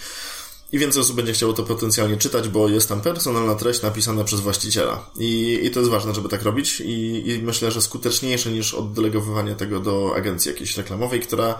i 0.72 0.78
więcej 0.78 1.02
osób 1.02 1.16
będzie 1.16 1.32
chciało 1.32 1.52
to 1.52 1.62
potencjalnie 1.62 2.16
czytać, 2.16 2.48
bo 2.48 2.68
jest 2.68 2.88
tam 2.88 3.00
personalna 3.00 3.54
treść 3.54 3.82
napisana 3.82 4.24
przez 4.24 4.40
właściciela. 4.40 5.10
I, 5.18 5.60
i 5.62 5.70
to 5.70 5.80
jest 5.80 5.92
ważne, 5.92 6.14
żeby 6.14 6.28
tak 6.28 6.42
robić. 6.42 6.80
I, 6.80 7.28
I 7.30 7.42
myślę, 7.42 7.70
że 7.70 7.82
skuteczniejsze 7.82 8.50
niż 8.50 8.74
oddelegowywanie 8.74 9.54
tego 9.54 9.80
do 9.80 10.12
agencji 10.16 10.48
jakiejś 10.50 10.76
reklamowej, 10.76 11.20
która, 11.20 11.58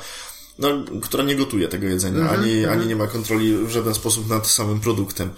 no, 0.58 0.68
która 1.02 1.24
nie 1.24 1.36
gotuje 1.36 1.68
tego 1.68 1.86
jedzenia, 1.86 2.30
ani, 2.30 2.64
ani 2.64 2.86
nie 2.86 2.96
ma 2.96 3.06
kontroli 3.06 3.56
w 3.56 3.70
żaden 3.70 3.94
sposób 3.94 4.28
nad 4.28 4.46
samym 4.46 4.80
produktem. 4.80 5.30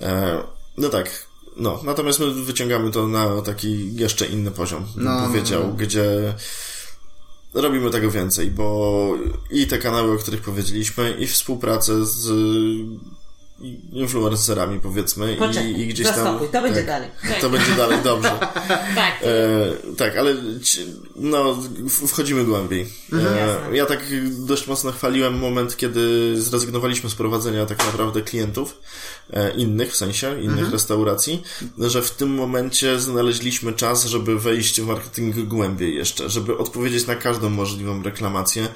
E, 0.00 0.42
no 0.78 0.88
tak. 0.88 1.26
No, 1.56 1.80
natomiast 1.84 2.20
my 2.20 2.32
wyciągamy 2.34 2.90
to 2.90 3.08
na 3.08 3.42
taki 3.42 3.94
jeszcze 3.96 4.26
inny 4.26 4.50
poziom, 4.50 4.86
bym 4.94 5.04
no, 5.04 5.26
powiedział, 5.26 5.62
no. 5.68 5.74
gdzie 5.74 6.34
robimy 7.54 7.90
tego 7.90 8.10
więcej, 8.10 8.50
bo 8.50 9.08
i 9.50 9.66
te 9.66 9.78
kanały, 9.78 10.12
o 10.12 10.16
których 10.16 10.42
powiedzieliśmy, 10.42 11.16
i 11.18 11.26
współpracę 11.26 12.06
z 12.06 12.30
influencerami, 13.92 14.80
powiedzmy, 14.80 15.36
Poczekaj, 15.38 15.72
i, 15.72 15.80
i 15.80 15.86
gdzieś 15.86 16.06
tam. 16.06 16.38
to 16.52 16.62
będzie 16.62 16.76
tak, 16.76 16.86
dalej. 16.86 17.08
To 17.40 17.50
będzie 17.50 17.72
dalej, 17.76 17.98
dobrze. 18.04 18.32
Tak. 18.94 19.22
E, 19.22 19.94
tak, 19.96 20.16
ale 20.16 20.34
no, 21.16 21.58
wchodzimy 22.06 22.44
głębiej. 22.44 22.86
E, 23.12 23.76
ja 23.76 23.86
tak 23.86 24.04
dość 24.30 24.66
mocno 24.66 24.92
chwaliłem 24.92 25.38
moment, 25.38 25.76
kiedy 25.76 26.34
zrezygnowaliśmy 26.42 27.10
z 27.10 27.14
prowadzenia 27.14 27.66
tak 27.66 27.78
naprawdę 27.78 28.22
klientów 28.22 28.80
e, 29.30 29.50
innych, 29.50 29.92
w 29.92 29.96
sensie 29.96 30.42
innych 30.42 30.70
restauracji, 30.70 31.42
że 31.78 32.02
w 32.02 32.10
tym 32.10 32.34
momencie 32.34 33.00
znaleźliśmy 33.00 33.72
czas, 33.72 34.04
żeby 34.04 34.38
wejść 34.38 34.80
w 34.80 34.86
marketing 34.86 35.36
głębiej 35.36 35.94
jeszcze, 35.94 36.30
żeby 36.30 36.58
odpowiedzieć 36.58 37.06
na 37.06 37.16
każdą 37.16 37.50
możliwą 37.50 38.02
reklamację, 38.02 38.68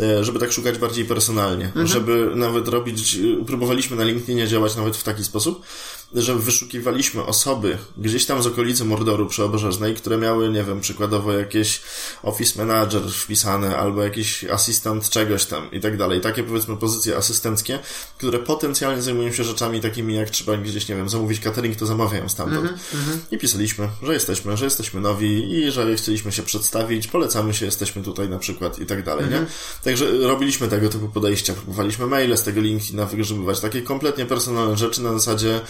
e, 0.00 0.24
żeby 0.24 0.38
tak 0.38 0.52
szukać 0.52 0.78
bardziej 0.78 1.04
personalnie, 1.04 1.72
żeby 1.84 2.32
nawet 2.34 2.68
robić, 2.68 3.18
próbowaliśmy 3.46 3.96
na 3.96 4.04
LinkedInie 4.30 4.48
działać 4.48 4.76
nawet 4.76 4.96
w 4.96 5.02
taki 5.02 5.24
sposób, 5.24 5.66
że 6.14 6.34
wyszukiwaliśmy 6.34 7.24
osoby 7.24 7.78
gdzieś 7.98 8.26
tam 8.26 8.42
z 8.42 8.46
okolicy 8.46 8.84
Mordoru 8.84 9.26
przyobrzeżnej, 9.26 9.94
które 9.94 10.18
miały, 10.18 10.48
nie 10.50 10.64
wiem, 10.64 10.80
przykładowo 10.80 11.32
jakieś 11.32 11.80
office 12.22 12.58
manager 12.58 13.02
wpisane, 13.02 13.76
albo 13.76 14.02
jakiś 14.02 14.44
asystent 14.44 15.10
czegoś 15.10 15.44
tam 15.44 15.70
i 15.70 15.80
tak 15.80 15.96
dalej. 15.96 16.20
Takie 16.20 16.42
powiedzmy 16.42 16.76
pozycje 16.76 17.16
asystenckie, 17.16 17.78
które 18.18 18.38
potencjalnie 18.38 19.02
zajmują 19.02 19.32
się 19.32 19.44
rzeczami 19.44 19.80
takimi, 19.80 20.14
jak 20.14 20.30
trzeba 20.30 20.56
gdzieś, 20.56 20.88
nie 20.88 20.96
wiem, 20.96 21.08
zamówić 21.08 21.40
catering, 21.40 21.76
to 21.76 21.86
zamawiają 21.86 22.28
stamtąd. 22.28 22.70
I 23.30 23.38
pisaliśmy, 23.38 23.88
że 24.02 24.12
jesteśmy, 24.14 24.56
że 24.56 24.64
jesteśmy 24.64 25.00
nowi 25.00 25.54
i 25.54 25.70
że 25.70 25.96
chcieliśmy 25.96 26.32
się 26.32 26.42
przedstawić, 26.42 27.06
polecamy 27.06 27.54
się, 27.54 27.66
jesteśmy 27.66 28.02
tutaj 28.02 28.28
na 28.28 28.38
przykład 28.38 28.78
i 28.78 28.86
tak 28.86 29.04
dalej, 29.04 29.30
nie? 29.30 29.46
Także 29.84 30.10
robiliśmy 30.18 30.68
tego 30.68 30.88
typu 30.88 31.08
podejścia, 31.08 31.54
próbowaliśmy 31.54 32.06
maile 32.06 32.36
z 32.36 32.42
tego 32.42 32.60
LinkedIna 32.60 33.06
wygrzebywać, 33.06 33.60
takie 33.60 33.82
kompletnie 33.82 34.26
personalne 34.26 34.76
rzeczy 34.76 35.02
na 35.02 35.12
zasadzie 35.12 35.60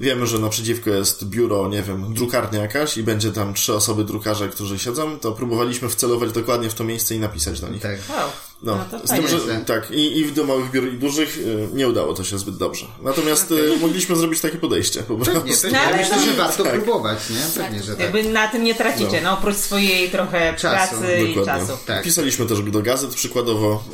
wiemy, 0.00 0.26
że 0.26 0.38
naprzeciwko 0.38 0.90
jest 0.90 1.24
biuro, 1.24 1.68
nie 1.68 1.82
wiem, 1.82 2.14
drukarnia 2.14 2.60
jakaś 2.60 2.96
i 2.96 3.02
będzie 3.02 3.32
tam 3.32 3.54
trzy 3.54 3.74
osoby 3.74 4.04
drukarze, 4.04 4.48
którzy 4.48 4.78
siedzą, 4.78 5.18
to 5.18 5.32
próbowaliśmy 5.32 5.88
wcelować 5.88 6.32
dokładnie 6.32 6.70
w 6.70 6.74
to 6.74 6.84
miejsce 6.84 7.14
i 7.14 7.18
napisać 7.18 7.60
do 7.60 7.68
nich. 7.68 7.82
Tak. 7.82 7.98
Wow. 8.10 8.30
No, 8.64 8.76
No 8.92 8.98
to 9.00 9.06
z 9.06 9.10
tym, 9.10 9.28
że 9.28 9.38
tak, 9.66 9.90
i, 9.90 10.18
i 10.20 10.32
do 10.32 10.44
małych 10.44 10.70
biur 10.70 10.88
i 10.94 10.98
dużych 10.98 11.38
y, 11.38 11.68
nie 11.74 11.88
udało 11.88 12.14
to 12.14 12.24
się 12.24 12.38
zbyt 12.38 12.56
dobrze. 12.56 12.86
Natomiast 13.02 13.50
y, 13.50 13.76
mogliśmy 13.80 14.16
zrobić 14.16 14.40
takie 14.40 14.58
podejście 14.58 15.02
po 15.02 15.14
prostu. 15.16 15.34
Nie, 15.34 15.40
pewnie, 15.40 15.70
No, 15.72 15.78
ja 15.78 15.88
ale 15.88 15.96
myślę, 15.96 16.14
to- 16.16 16.22
że 16.24 16.32
warto 16.32 16.64
tak. 16.64 16.72
próbować, 16.72 17.18
nie? 17.30 17.62
Pewnie, 17.62 17.82
że 17.82 17.92
tak. 17.92 18.00
Jakby 18.00 18.22
na 18.24 18.48
tym 18.48 18.64
nie 18.64 18.74
tracicie, 18.74 19.20
no, 19.22 19.32
oprócz 19.32 19.56
swojej 19.56 20.10
trochę 20.10 20.54
Czasu, 20.58 20.96
pracy 20.96 21.18
i 21.18 21.34
Dokładnie. 21.34 21.66
czasu. 21.66 21.78
Tak. 21.86 22.02
Pisaliśmy 22.04 22.46
też 22.46 22.62
do 22.62 22.82
gazet 22.82 23.14
przykładowo, 23.14 23.84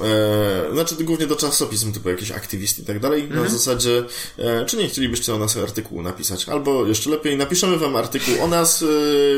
e, 0.71 0.73
znaczy 0.73 0.95
głównie 1.05 1.27
do 1.27 1.37
czasopism 1.37 1.93
typu 1.93 2.09
jakiś 2.09 2.31
aktywist 2.31 2.79
i 2.79 2.85
tak 2.85 3.01
dalej, 3.01 3.23
Mhm. 3.23 3.43
na 3.45 3.49
zasadzie, 3.51 4.05
e, 4.39 4.67
czy 4.67 4.77
nie 4.77 4.89
chcielibyście 4.89 5.35
o 5.35 5.39
nas 5.39 5.57
artykułu 5.57 6.03
napisać, 6.03 6.49
albo 6.49 6.87
jeszcze 6.87 7.11
lepiej, 7.11 7.37
napiszemy 7.37 7.77
wam 7.79 7.97
artykuł 7.97 8.35
o 8.45 8.49
nas, 8.49 8.85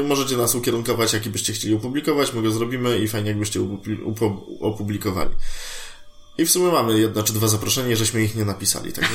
e, 0.01 0.03
możecie 0.03 0.37
nas 0.37 0.55
ukierunkować, 0.55 1.12
jaki 1.12 1.31
byście 1.31 1.53
chcieli 1.53 1.75
opublikować, 1.75 2.33
my 2.33 2.42
go 2.42 2.51
zrobimy 2.51 2.99
i 2.99 3.09
fajnie 3.09 3.29
jakbyście 3.29 3.61
upu- 3.61 4.51
upo- 5.22 5.30
opublikowali. 5.30 5.82
I 6.38 6.45
w 6.47 6.51
sumie 6.51 6.73
mamy 6.73 7.01
jedno 7.01 7.23
czy 7.23 7.33
dwa 7.33 7.49
zaproszenia, 7.49 7.97
żeśmy 7.97 8.23
ich 8.23 8.35
nie 8.35 8.45
napisali. 8.45 8.92
Tak? 8.92 9.05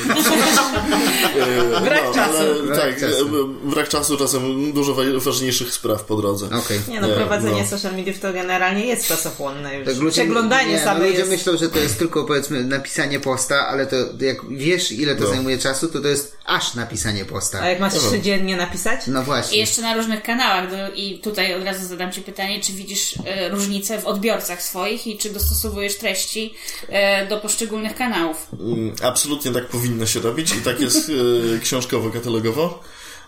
E, 1.38 1.80
Brak 1.80 2.14
czasu. 2.14 2.36
Ale, 2.38 2.62
Brak 2.62 2.78
tak, 2.80 3.00
czasu. 3.00 3.26
e, 3.64 3.68
brak 3.70 3.88
czasu, 3.88 4.16
czasem 4.16 4.72
dużo 4.72 4.94
wa- 4.94 5.02
ważniejszych 5.16 5.72
spraw 5.72 6.04
po 6.04 6.16
drodze. 6.16 6.46
Okej. 6.46 6.80
Nie 6.88 7.00
no, 7.00 7.08
Nie, 7.08 7.14
prowadzenie 7.14 7.62
no. 7.62 7.68
social 7.68 7.96
mediów 7.96 8.18
to 8.18 8.32
generalnie 8.32 8.86
jest 8.86 9.08
czasochłonne 9.08 9.78
już. 9.78 9.86
Tak, 9.88 9.96
ludzie, 9.96 10.22
Przeglądanie 10.22 10.72
nie, 10.72 10.78
same 10.84 11.00
no, 11.00 11.06
ludzie 11.06 11.18
jest... 11.18 11.30
myślą, 11.30 11.56
że 11.56 11.68
to 11.68 11.78
jest 11.78 11.98
tylko 11.98 12.24
powiedzmy 12.24 12.64
napisanie 12.64 13.20
posta, 13.20 13.68
ale 13.68 13.86
to 13.86 13.96
jak 14.20 14.36
wiesz 14.50 14.92
ile 14.92 15.14
to 15.16 15.22
No. 15.24 15.28
zajmuje 15.30 15.58
czasu, 15.58 15.88
to 15.88 16.00
to 16.00 16.08
jest 16.08 16.36
aż 16.44 16.74
napisanie 16.74 17.24
posta. 17.24 17.60
A 17.60 17.68
jak 17.70 17.80
masz 17.80 17.94
trzy 17.94 18.20
dziennie 18.20 18.56
napisać? 18.56 19.00
No 19.06 19.22
I 19.22 19.24
właśnie. 19.24 19.58
jeszcze 19.58 19.82
na 19.82 19.94
różnych 19.94 20.22
kanałach. 20.22 20.64
No, 20.72 20.94
I 20.94 21.18
tutaj 21.18 21.54
od 21.54 21.64
razu 21.64 21.86
zadam 21.86 22.12
Ci 22.12 22.20
pytanie, 22.22 22.60
czy 22.60 22.72
widzisz 22.72 23.14
e, 23.26 23.48
różnice 23.48 23.98
w 24.00 24.06
odbiorcach 24.06 24.62
swoich 24.62 25.06
i 25.06 25.18
czy 25.18 25.30
dostosowujesz 25.30 25.96
treści 25.96 26.54
e, 26.88 27.07
do 27.28 27.40
poszczególnych 27.40 27.96
kanałów? 27.96 28.46
Mm, 28.60 28.92
Absolutnie 29.02 29.52
tak 29.52 29.66
powinno 29.66 30.06
się 30.06 30.20
robić 30.20 30.54
i 30.56 30.60
tak 30.60 30.80
jest 30.80 31.10
e, 31.56 31.58
książkowo-katalogowo, 31.58 32.78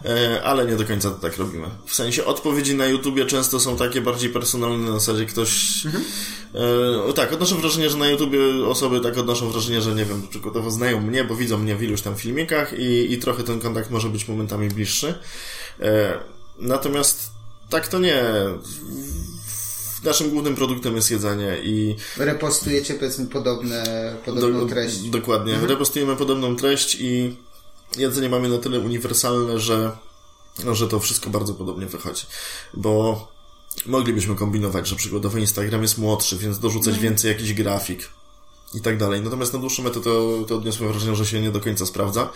e, 0.05 0.43
ale 0.43 0.67
nie 0.67 0.77
do 0.77 0.85
końca 0.85 1.11
to 1.11 1.17
tak 1.17 1.37
robimy. 1.37 1.67
W 1.87 1.95
sensie 1.95 2.25
odpowiedzi 2.25 2.75
na 2.75 2.87
YouTubie 2.87 3.27
często 3.27 3.61
są 3.61 3.77
takie 3.77 4.01
bardziej 4.01 4.31
personalne, 4.31 4.91
na 4.91 4.93
zasadzie 4.93 5.27
ktoś... 5.27 5.83
E, 7.09 7.13
tak, 7.13 7.33
odnoszę 7.33 7.55
wrażenie, 7.55 7.91
że 7.91 7.97
na 7.97 8.09
YouTubie 8.09 8.39
osoby 8.67 9.01
tak 9.01 9.19
odnoszą 9.19 9.51
wrażenie, 9.51 9.81
że 9.81 9.95
nie 9.95 10.05
wiem, 10.05 10.29
przykładowo 10.31 10.71
znają 10.71 11.01
mnie, 11.01 11.25
bo 11.25 11.37
widzą 11.37 11.59
mnie 11.59 11.77
w 11.77 11.83
iluś 11.83 12.03
tam 12.03 12.17
filmikach 12.17 12.73
i, 12.79 13.13
i 13.13 13.19
trochę 13.19 13.43
ten 13.43 13.61
kontakt 13.61 13.91
może 13.91 14.09
być 14.09 14.29
momentami 14.29 14.69
bliższy. 14.69 15.15
E, 15.81 16.19
natomiast 16.59 17.31
tak 17.71 17.89
to 17.89 17.99
nie. 17.99 18.23
Naszym 20.05 20.31
głównym 20.31 20.55
produktem 20.55 20.97
jest 20.97 21.11
jedzenie 21.11 21.59
i 21.63 21.97
Repostujecie 22.17 22.95
powiedzmy 22.95 23.27
podobne, 23.27 24.15
podobną 24.25 24.61
do- 24.61 24.67
treść. 24.67 24.99
Dokładnie. 24.99 25.59
Repostujemy 25.67 26.17
podobną 26.17 26.57
treść 26.57 26.97
i 27.01 27.37
jedzenie 27.97 28.29
mamy 28.29 28.49
na 28.49 28.59
tyle 28.59 28.79
uniwersalne, 28.81 29.59
że, 29.59 29.93
że 30.73 30.89
to 30.89 31.01
wszystko 31.01 31.31
bardzo 31.31 31.55
podobnie 31.55 31.87
wychodzi. 31.87 32.23
Bo 32.75 33.29
moglibyśmy 33.87 34.35
kombinować, 34.35 34.89
że 34.89 34.97
przykładowo 34.97 35.39
Instagram 35.39 35.83
jest 35.83 35.99
młodszy, 35.99 36.37
więc 36.39 36.59
dorzucać 36.59 36.99
więcej 36.99 37.29
jakiś 37.33 37.55
grafik 37.55 38.09
i 38.75 38.81
tak 38.81 38.97
dalej. 38.97 39.21
Natomiast 39.21 39.53
na 39.53 39.59
dłuższą 39.59 39.83
metę 39.83 40.01
to, 40.01 40.45
to 40.49 40.57
odniosłem 40.57 40.91
wrażenie, 40.93 41.17
że 41.17 41.27
się 41.27 41.41
nie 41.41 41.51
do 41.51 41.61
końca 41.61 41.87
sprawdza. 41.87 42.31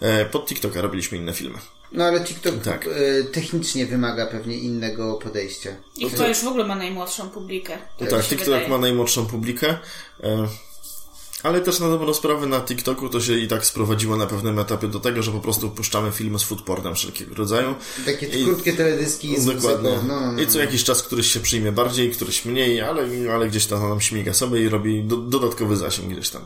E, 0.00 0.24
Pod 0.24 0.46
TikToka 0.48 0.80
robiliśmy 0.80 1.18
inne 1.18 1.32
filmy. 1.34 1.58
No 1.92 2.04
ale 2.04 2.24
TikTok 2.24 2.54
Tak. 2.64 2.86
e, 2.86 3.24
technicznie 3.24 3.86
wymaga 3.86 4.26
pewnie 4.26 4.56
innego 4.56 5.14
podejścia. 5.14 5.70
I 5.96 6.06
kto 6.06 6.28
już 6.28 6.38
w 6.38 6.46
ogóle 6.46 6.64
ma 6.66 6.74
najmłodszą 6.74 7.28
publikę? 7.30 7.78
tak, 7.98 8.10
się 8.22 8.28
TikTok 8.28 8.44
wydaje. 8.48 8.68
ma 8.68 8.78
najmłodszą 8.78 9.26
publikę. 9.26 9.78
Ale 11.42 11.60
też 11.60 11.80
na 11.80 11.88
dobrą 11.88 12.14
sprawę 12.14 12.46
na 12.46 12.60
TikToku 12.60 13.08
to 13.08 13.20
się 13.20 13.38
i 13.38 13.48
tak 13.48 13.66
sprowadziło 13.66 14.16
na 14.16 14.26
pewnym 14.26 14.58
etapie 14.58 14.88
do 14.88 15.00
tego, 15.00 15.22
że 15.22 15.32
po 15.32 15.40
prostu 15.40 15.70
puszczamy 15.70 16.12
filmy 16.12 16.38
z 16.38 16.42
foodpornem 16.42 16.94
wszelkiego 16.94 17.34
rodzaju. 17.34 17.74
Takie 18.06 18.26
I- 18.26 18.44
krótkie 18.44 18.72
teledyski 18.72 19.40
z 19.40 19.44
Dokładnie. 19.46 19.90
No, 20.08 20.20
no, 20.20 20.32
no. 20.32 20.42
I 20.42 20.46
co 20.46 20.58
jakiś 20.58 20.84
czas 20.84 21.02
któryś 21.02 21.32
się 21.32 21.40
przyjmie 21.40 21.72
bardziej, 21.72 22.10
któryś 22.10 22.44
mniej, 22.44 22.80
ale, 22.80 23.06
ale 23.34 23.48
gdzieś 23.48 23.66
tam 23.66 23.88
nam 23.88 24.00
śmiga 24.00 24.34
sobie 24.34 24.62
i 24.62 24.68
robi 24.68 25.04
do, 25.04 25.16
dodatkowy 25.16 25.76
zasięg 25.76 26.08
gdzieś 26.12 26.28
tam. 26.30 26.42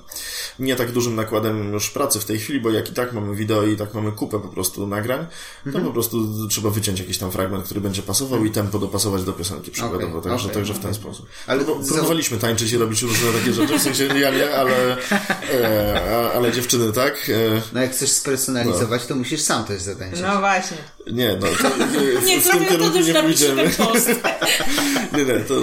Nie 0.59 0.77
tak 0.77 0.93
dużym 0.93 1.15
nakładem 1.15 1.73
już 1.73 1.91
pracy 1.91 2.21
w 2.21 2.25
tej 2.25 2.39
chwili, 2.39 2.61
bo 2.61 2.71
jak 2.71 2.91
i 2.91 2.93
tak 2.93 3.13
mamy 3.13 3.35
wideo 3.37 3.63
i 3.67 3.77
tak 3.77 3.95
mamy 3.95 4.13
kupę 4.13 4.41
po 4.41 4.49
prostu 4.49 4.87
nagrań, 4.87 5.27
to 5.63 5.67
Mhm. 5.67 5.85
po 5.85 5.93
prostu 5.93 6.49
trzeba 6.49 6.71
wyciąć 6.71 7.01
jakiś 7.01 7.19
tam 7.19 7.31
fragment, 7.31 7.65
który 7.65 7.81
będzie 7.81 8.03
pasował 8.03 8.45
i 8.45 8.51
tempo 8.51 8.79
dopasować 8.79 9.25
do 9.25 9.33
piosenki 9.33 9.71
przykładowo. 9.71 10.19
Okej, 10.19 10.31
także, 10.31 10.45
okej, 10.47 10.55
także 10.55 10.73
w 10.75 10.77
okej. 10.77 10.85
ten 10.87 10.95
sposób. 10.95 11.27
Ale 11.47 11.65
za- 11.65 11.73
próbowaliśmy 11.95 12.39
tańczyć 12.39 12.73
i 12.73 12.77
robić 12.79 13.03
różne 13.03 13.33
takie 13.33 13.53
rzeczy, 13.53 13.79
w 13.79 13.83
sensie 13.83 14.05
ja 14.05 14.31
nie, 14.31 14.57
ale, 14.57 14.76
e, 14.77 16.01
a- 16.17 16.33
ale 16.33 16.53
dziewczyny 16.53 16.93
tak. 16.93 17.15
E, 17.31 17.63
No 17.73 17.81
jak 17.83 17.93
chcesz 17.93 18.11
spersonalizować, 18.11 19.07
to 19.07 19.15
musisz 19.15 19.41
sam 19.41 19.65
też 19.65 19.83
zatańczyć. 19.83 20.21
No 20.23 20.39
właśnie. 20.39 20.77
nie, 21.13 21.39
no 21.41 21.47
to, 21.63 21.69
e, 21.69 22.21
w, 22.21 22.25
Nie, 22.25 22.41
w 22.41 22.49
tym 22.51 22.67
kierunku 22.67 22.99
już 22.99 23.07
nie 23.07 23.23
pójdziemy. 23.23 23.71
Nie, 25.17 25.25
nie, 25.25 25.35
to, 25.41 25.55
to, 25.55 25.63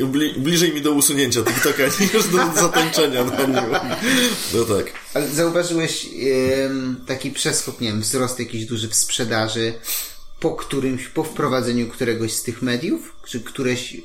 to 0.00 0.06
bli, 0.06 0.34
bliżej 0.40 0.72
mi 0.74 0.80
do 0.82 0.92
usunięcia 0.92 1.42
TikToka 1.42 1.82
niż 2.00 2.12
do 2.28 2.60
zatańczenia 2.60 3.24
na 3.24 3.42
nim. 3.46 3.70
No 4.54 4.64
tak. 4.64 4.92
Ale 5.14 5.28
zauważyłeś 5.28 6.06
em, 6.64 6.96
taki 7.06 7.30
przeskok, 7.30 7.80
nie 7.80 7.88
wiem, 7.88 8.00
wzrost 8.00 8.38
jakiś 8.38 8.64
duży 8.66 8.88
w 8.88 8.94
sprzedaży 8.94 9.74
po 10.40 10.50
którymś, 10.50 11.08
po 11.08 11.24
wprowadzeniu 11.24 11.88
któregoś 11.88 12.32
z 12.32 12.42
tych 12.42 12.62
mediów? 12.62 13.12
Czy 13.26 13.40
któreś 13.40 13.96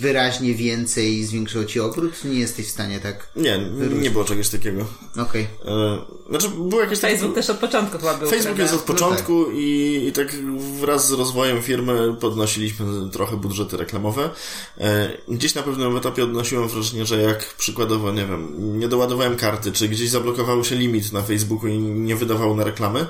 wyraźnie 0.00 0.54
więcej 0.54 1.24
zwiększyło 1.24 1.64
ci 1.64 1.80
obrót? 1.80 2.24
Nie 2.24 2.38
jesteś 2.38 2.66
w 2.66 2.70
stanie 2.70 3.00
tak... 3.00 3.28
Nie, 3.36 3.58
nie 4.00 4.10
było 4.10 4.24
czegoś 4.24 4.48
takiego. 4.48 4.86
Okej. 5.16 5.46
E, 5.64 5.98
znaczy, 6.30 6.48
było 6.48 6.80
jakieś 6.80 6.98
takie... 6.98 7.14
Facebook 7.14 7.34
też 7.34 7.50
od 7.50 7.58
początku 7.58 7.98
chyba 7.98 8.14
był. 8.14 8.30
Facebook 8.30 8.56
prawda? 8.56 8.62
jest 8.62 8.74
od 8.74 8.82
początku 8.82 9.50
i, 9.50 10.04
i 10.08 10.12
tak 10.12 10.36
wraz 10.80 11.08
z 11.08 11.12
rozwojem 11.12 11.62
firmy 11.62 12.16
podnosiliśmy 12.20 12.86
trochę 13.12 13.36
budżety 13.36 13.76
reklamowe. 13.76 14.30
E, 14.78 15.10
Gdzieś 15.28 15.54
na 15.54 15.62
pewnym 15.62 15.96
etapie 15.96 16.24
odnosiłem 16.24 16.68
wrażenie, 16.68 17.06
że 17.06 17.22
jak 17.22 17.54
przykładowo, 17.54 18.12
nie 18.12 18.26
wiem, 18.26 18.78
nie 18.78 18.88
doładowałem 18.88 19.36
karty, 19.36 19.72
czy 19.72 19.88
gdzieś 19.88 20.10
zablokował 20.10 20.64
się 20.64 20.76
limit 20.76 21.12
na 21.12 21.22
Facebooku 21.22 21.68
i 21.68 21.78
nie 21.78 22.16
wydawał 22.16 22.56
na 22.56 22.64
reklamy, 22.64 23.06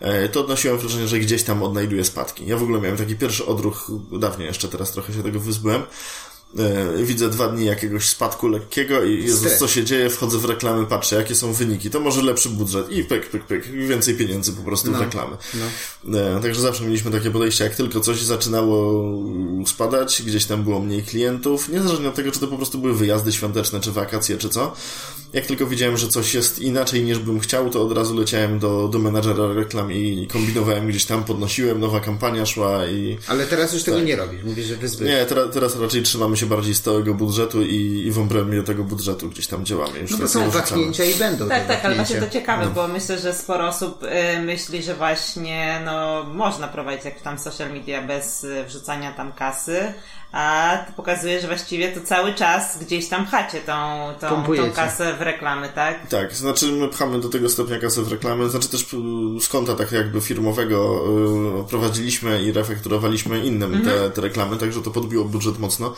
e, 0.00 0.28
to 0.28 0.40
odnosiłem 0.40 0.78
wrażenie, 0.78 1.08
że 1.08 1.18
gdzieś 1.18 1.42
tam 1.42 1.62
odnajduję 1.62 2.04
spadki. 2.04 2.46
Ja 2.46 2.56
w 2.56 2.62
ogóle 2.62 2.80
miałem 2.80 2.96
taki 2.96 3.16
pierwszy 3.16 3.46
odruch, 3.46 3.90
dawniej 4.12 4.46
jeszcze, 4.46 4.68
teraz 4.68 4.92
trochę 4.98 5.12
się 5.12 5.22
tego 5.22 5.40
wyzbyłem, 5.40 5.82
widzę 7.02 7.28
dwa 7.30 7.48
dni 7.48 7.64
jakiegoś 7.66 8.08
spadku 8.08 8.48
lekkiego 8.48 9.04
i 9.04 9.24
Jezus, 9.24 9.56
co 9.56 9.68
się 9.68 9.84
dzieje, 9.84 10.10
wchodzę 10.10 10.38
w 10.38 10.44
reklamy, 10.44 10.86
patrzę, 10.86 11.16
jakie 11.16 11.34
są 11.34 11.52
wyniki, 11.52 11.90
to 11.90 12.00
może 12.00 12.22
lepszy 12.22 12.48
budżet 12.48 12.90
i 12.92 13.04
pyk, 13.04 13.30
pyk, 13.30 13.44
pyk, 13.44 13.70
więcej 13.70 14.14
pieniędzy 14.14 14.52
po 14.52 14.62
prostu 14.62 14.92
w 14.92 15.00
reklamy. 15.00 15.36
E, 16.14 16.40
Także 16.42 16.60
zawsze 16.60 16.84
mieliśmy 16.84 17.10
takie 17.10 17.30
podejście, 17.30 17.64
jak 17.64 17.74
tylko 17.74 18.00
coś 18.00 18.22
zaczynało 18.22 19.04
spadać, 19.66 20.22
gdzieś 20.26 20.44
tam 20.44 20.62
było 20.62 20.80
mniej 20.80 21.02
klientów, 21.02 21.68
niezależnie 21.68 22.08
od 22.08 22.14
tego, 22.14 22.32
czy 22.32 22.40
to 22.40 22.46
po 22.46 22.56
prostu 22.56 22.78
były 22.78 22.94
wyjazdy 22.94 23.32
świąteczne, 23.32 23.80
czy 23.80 23.92
wakacje, 23.92 24.38
czy 24.38 24.48
co, 24.48 24.72
jak 25.32 25.46
tylko 25.46 25.66
widziałem, 25.66 25.96
że 25.96 26.08
coś 26.08 26.34
jest 26.34 26.58
inaczej 26.58 27.04
niż 27.04 27.18
bym 27.18 27.40
chciał, 27.40 27.70
to 27.70 27.82
od 27.82 27.92
razu 27.92 28.16
leciałem 28.16 28.58
do, 28.58 28.88
do 28.88 28.98
menadżera 28.98 29.52
reklam 29.54 29.92
i 29.92 30.28
kombinowałem 30.32 30.86
gdzieś 30.88 31.04
tam, 31.04 31.24
podnosiłem, 31.24 31.80
nowa 31.80 32.00
kampania 32.00 32.46
szła 32.46 32.86
i... 32.86 33.18
Ale 33.26 33.46
teraz 33.46 33.72
już 33.72 33.82
Tak. 33.82 33.94
tego 33.94 34.06
nie 34.06 34.16
robisz. 34.16 34.44
Mówisz, 34.44 34.66
że 34.66 34.76
wyzbyłeś. 34.76 35.12
Nie, 35.12 35.26
teraz, 35.26 35.44
teraz 35.52 35.76
raczej 35.80 36.02
trzymamy 36.02 36.36
się 36.38 36.46
bardziej 36.46 36.74
stałego 36.74 37.14
budżetu 37.14 37.62
i, 37.62 38.04
i 38.06 38.10
w 38.10 38.18
obrębie 38.18 38.62
tego 38.62 38.84
budżetu 38.84 39.28
gdzieś 39.28 39.46
tam 39.46 39.64
działamy. 39.64 39.98
Już 39.98 40.10
No 40.10 40.18
tak 40.18 40.28
są 40.28 40.50
wahnięcia 40.50 41.04
i 41.04 41.14
będą 41.14 41.48
Tak, 41.48 41.66
tak, 41.66 41.84
ale 41.84 41.94
właśnie 41.94 42.20
to 42.20 42.30
ciekawe, 42.30 42.66
bo 42.74 42.88
myślę, 42.88 43.18
że 43.18 43.34
sporo 43.34 43.68
osób 43.68 44.02
y, 44.02 44.42
myśli, 44.42 44.82
że 44.82 44.94
właśnie 44.94 45.80
no, 45.84 46.24
można 46.24 46.68
prowadzić 46.68 47.04
jak 47.04 47.20
tam 47.20 47.38
social 47.38 47.72
media 47.72 48.02
bez 48.02 48.44
y, 48.44 48.64
wrzucania 48.64 49.12
tam 49.12 49.32
kasy, 49.32 49.94
a 50.32 50.78
ty 50.86 50.92
pokazuje, 50.92 51.40
że 51.40 51.46
właściwie 51.46 51.92
to 51.92 52.00
cały 52.00 52.34
czas 52.34 52.78
gdzieś 52.84 53.08
tam 53.08 53.26
chacie 53.26 53.60
tą, 53.60 53.72
tą, 54.20 54.28
Pompujecie. 54.28 54.68
tą 54.68 54.72
kasę 54.74 55.14
w 55.18 55.22
reklamy, 55.22 55.68
tak? 55.74 56.08
Tak, 56.08 56.34
znaczy 56.34 56.72
my 56.72 56.88
pchamy 56.88 57.20
do 57.20 57.28
tego 57.28 57.48
stopnia 57.48 57.78
kasę 57.78 58.02
w 58.02 58.12
reklamy, 58.12 58.48
znaczy 58.50 58.68
też 58.68 58.86
z 59.40 59.48
konta 59.48 59.74
tak 59.74 59.92
jakby 59.92 60.20
firmowego 60.20 61.04
y, 61.64 61.68
prowadziliśmy 61.68 62.42
i 62.42 62.52
refakturowaliśmy 62.52 63.44
innym 63.44 63.84
te, 63.84 64.10
te 64.10 64.20
reklamy, 64.20 64.56
także 64.56 64.82
to 64.82 64.90
podbiło 64.90 65.24
budżet 65.24 65.58
mocno. 65.58 65.94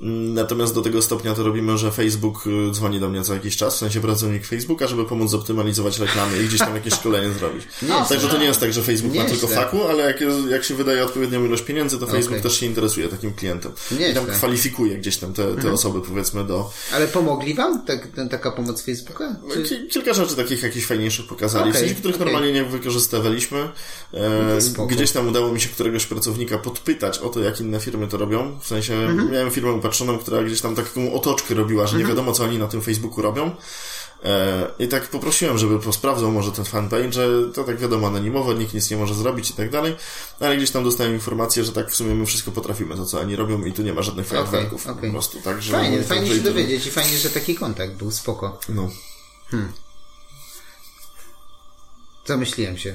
Mm, 0.00 0.34
Natomiast 0.34 0.74
do 0.74 0.82
tego 0.82 1.02
stopnia 1.02 1.34
to 1.34 1.42
robimy, 1.42 1.78
że 1.78 1.92
Facebook 1.92 2.46
y, 2.46 2.70
dzwoni 2.72 3.00
do 3.00 3.08
mnie 3.08 3.22
co 3.22 3.34
jakiś 3.34 3.56
czas, 3.56 3.74
w 3.74 3.78
sensie 3.78 4.00
pracownik 4.00 4.46
Facebooka, 4.46 4.86
żeby 4.86 5.04
pomóc 5.04 5.30
zoptymalizować 5.30 5.98
reklamy 5.98 6.42
i 6.42 6.46
gdzieś 6.46 6.58
tam 6.60 6.74
jakieś 6.74 6.94
szkolenie 7.00 7.32
zrobić. 7.32 7.64
Także 8.08 8.28
to 8.28 8.38
nie 8.38 8.44
jest 8.46 8.60
tak, 8.60 8.72
że 8.72 8.82
Facebook 8.82 9.14
ma 9.14 9.22
Nieźle. 9.22 9.38
tylko 9.38 9.54
faku, 9.54 9.88
ale 9.88 10.02
jak, 10.04 10.16
jak 10.50 10.64
się 10.64 10.74
wydaje 10.74 11.04
odpowiednią 11.04 11.44
ilość 11.44 11.62
pieniędzy, 11.62 11.98
to 11.98 12.06
Facebook 12.06 12.30
Okej. 12.38 12.42
też 12.42 12.60
się 12.60 12.66
interesuje 12.66 13.08
takim 13.08 13.34
klientem. 13.34 13.67
I 14.10 14.14
tam 14.14 14.26
kwalifikuje 14.26 14.98
gdzieś 14.98 15.16
tam 15.16 15.32
te, 15.32 15.56
te 15.56 15.72
osoby 15.72 16.00
powiedzmy 16.00 16.44
do, 16.44 16.70
Ale 16.92 17.08
pomogli 17.08 17.54
wam 17.54 17.84
tak, 17.86 18.06
ten, 18.06 18.28
taka 18.28 18.50
pomoc 18.50 18.82
Facebooka? 18.82 19.36
Czy... 19.52 19.62
Ki- 19.62 19.88
Kilka 19.88 20.14
rzeczy 20.14 20.36
takich 20.36 20.62
jakichś 20.62 20.86
fajniejszych 20.86 21.26
pokazali, 21.26 21.64
w 21.64 21.68
Okej, 21.76 21.80
sensie, 21.80 21.94
których 22.00 22.16
okej. 22.16 22.26
normalnie 22.26 22.52
nie 22.52 22.64
wykorzystywaliśmy. 22.64 23.58
E, 24.14 24.54
to 24.54 24.60
spoko. 24.60 24.86
gdzieś 24.86 25.10
tam 25.12 25.28
udało 25.28 25.52
mi 25.52 25.60
się 25.60 25.68
któregoś 25.68 26.06
pracownika 26.06 26.58
podpytać 26.58 27.18
o 27.18 27.28
to, 27.28 27.40
jak 27.40 27.60
inne 27.60 27.80
firmy 27.80 28.08
to 28.08 28.16
robią. 28.16 28.58
W 28.60 28.66
sensie 28.66 28.94
Mhm. 28.94 29.30
miałem 29.32 29.50
firmę 29.50 29.72
upatrzoną, 29.72 30.18
która 30.18 30.42
gdzieś 30.42 30.60
tam 30.60 30.74
taką 30.76 31.12
otoczkę 31.12 31.54
robiła, 31.54 31.86
że 31.86 31.96
nie 31.96 32.02
Mhm. 32.02 32.16
wiadomo, 32.16 32.32
co 32.32 32.44
oni 32.44 32.58
na 32.58 32.66
tym 32.66 32.82
Facebooku 32.82 33.22
robią. 33.22 33.50
E, 34.24 34.70
I 34.78 34.88
tak 34.88 35.08
poprosiłem, 35.08 35.58
żeby 35.58 35.78
posprawdzał 35.78 36.32
może 36.32 36.52
ten 36.52 36.64
fanpage, 36.64 37.12
że 37.12 37.28
to 37.54 37.64
tak 37.64 37.78
wiadomo 37.78 38.06
anonimowo, 38.06 38.52
nikt 38.52 38.74
nic 38.74 38.90
nie 38.90 38.96
może 38.96 39.14
zrobić 39.14 39.50
i 39.50 39.52
tak 39.52 39.70
dalej, 39.70 39.96
ale 40.40 40.56
gdzieś 40.56 40.70
tam 40.70 40.84
dostałem 40.84 41.14
informację, 41.14 41.64
że 41.64 41.72
tak 41.72 41.90
w 41.90 41.94
sumie 41.96 42.14
my 42.14 42.26
wszystko 42.26 42.50
potrafimy, 42.50 42.96
to 42.96 43.06
co 43.06 43.20
oni 43.20 43.36
robią 43.36 43.64
i 43.64 43.72
tu 43.72 43.82
nie 43.82 43.92
ma 43.92 44.02
żadnych 44.02 44.26
fajerwerków 44.26 44.86
okej. 44.86 45.10
po 45.10 45.10
prostu. 45.10 45.40
Fajnie, 45.40 45.44
także 45.44 46.04
fajnie 46.04 46.26
i 46.26 46.36
się 46.36 46.40
dowiedzieć 46.40 46.86
i 46.86 46.90
fajnie, 46.90 47.18
że 47.18 47.30
taki 47.30 47.54
kontakt 47.54 47.92
był, 47.92 48.10
spoko. 48.10 48.60
No. 48.68 48.88
Zamyśliłem 52.32 52.78
się. 52.78 52.90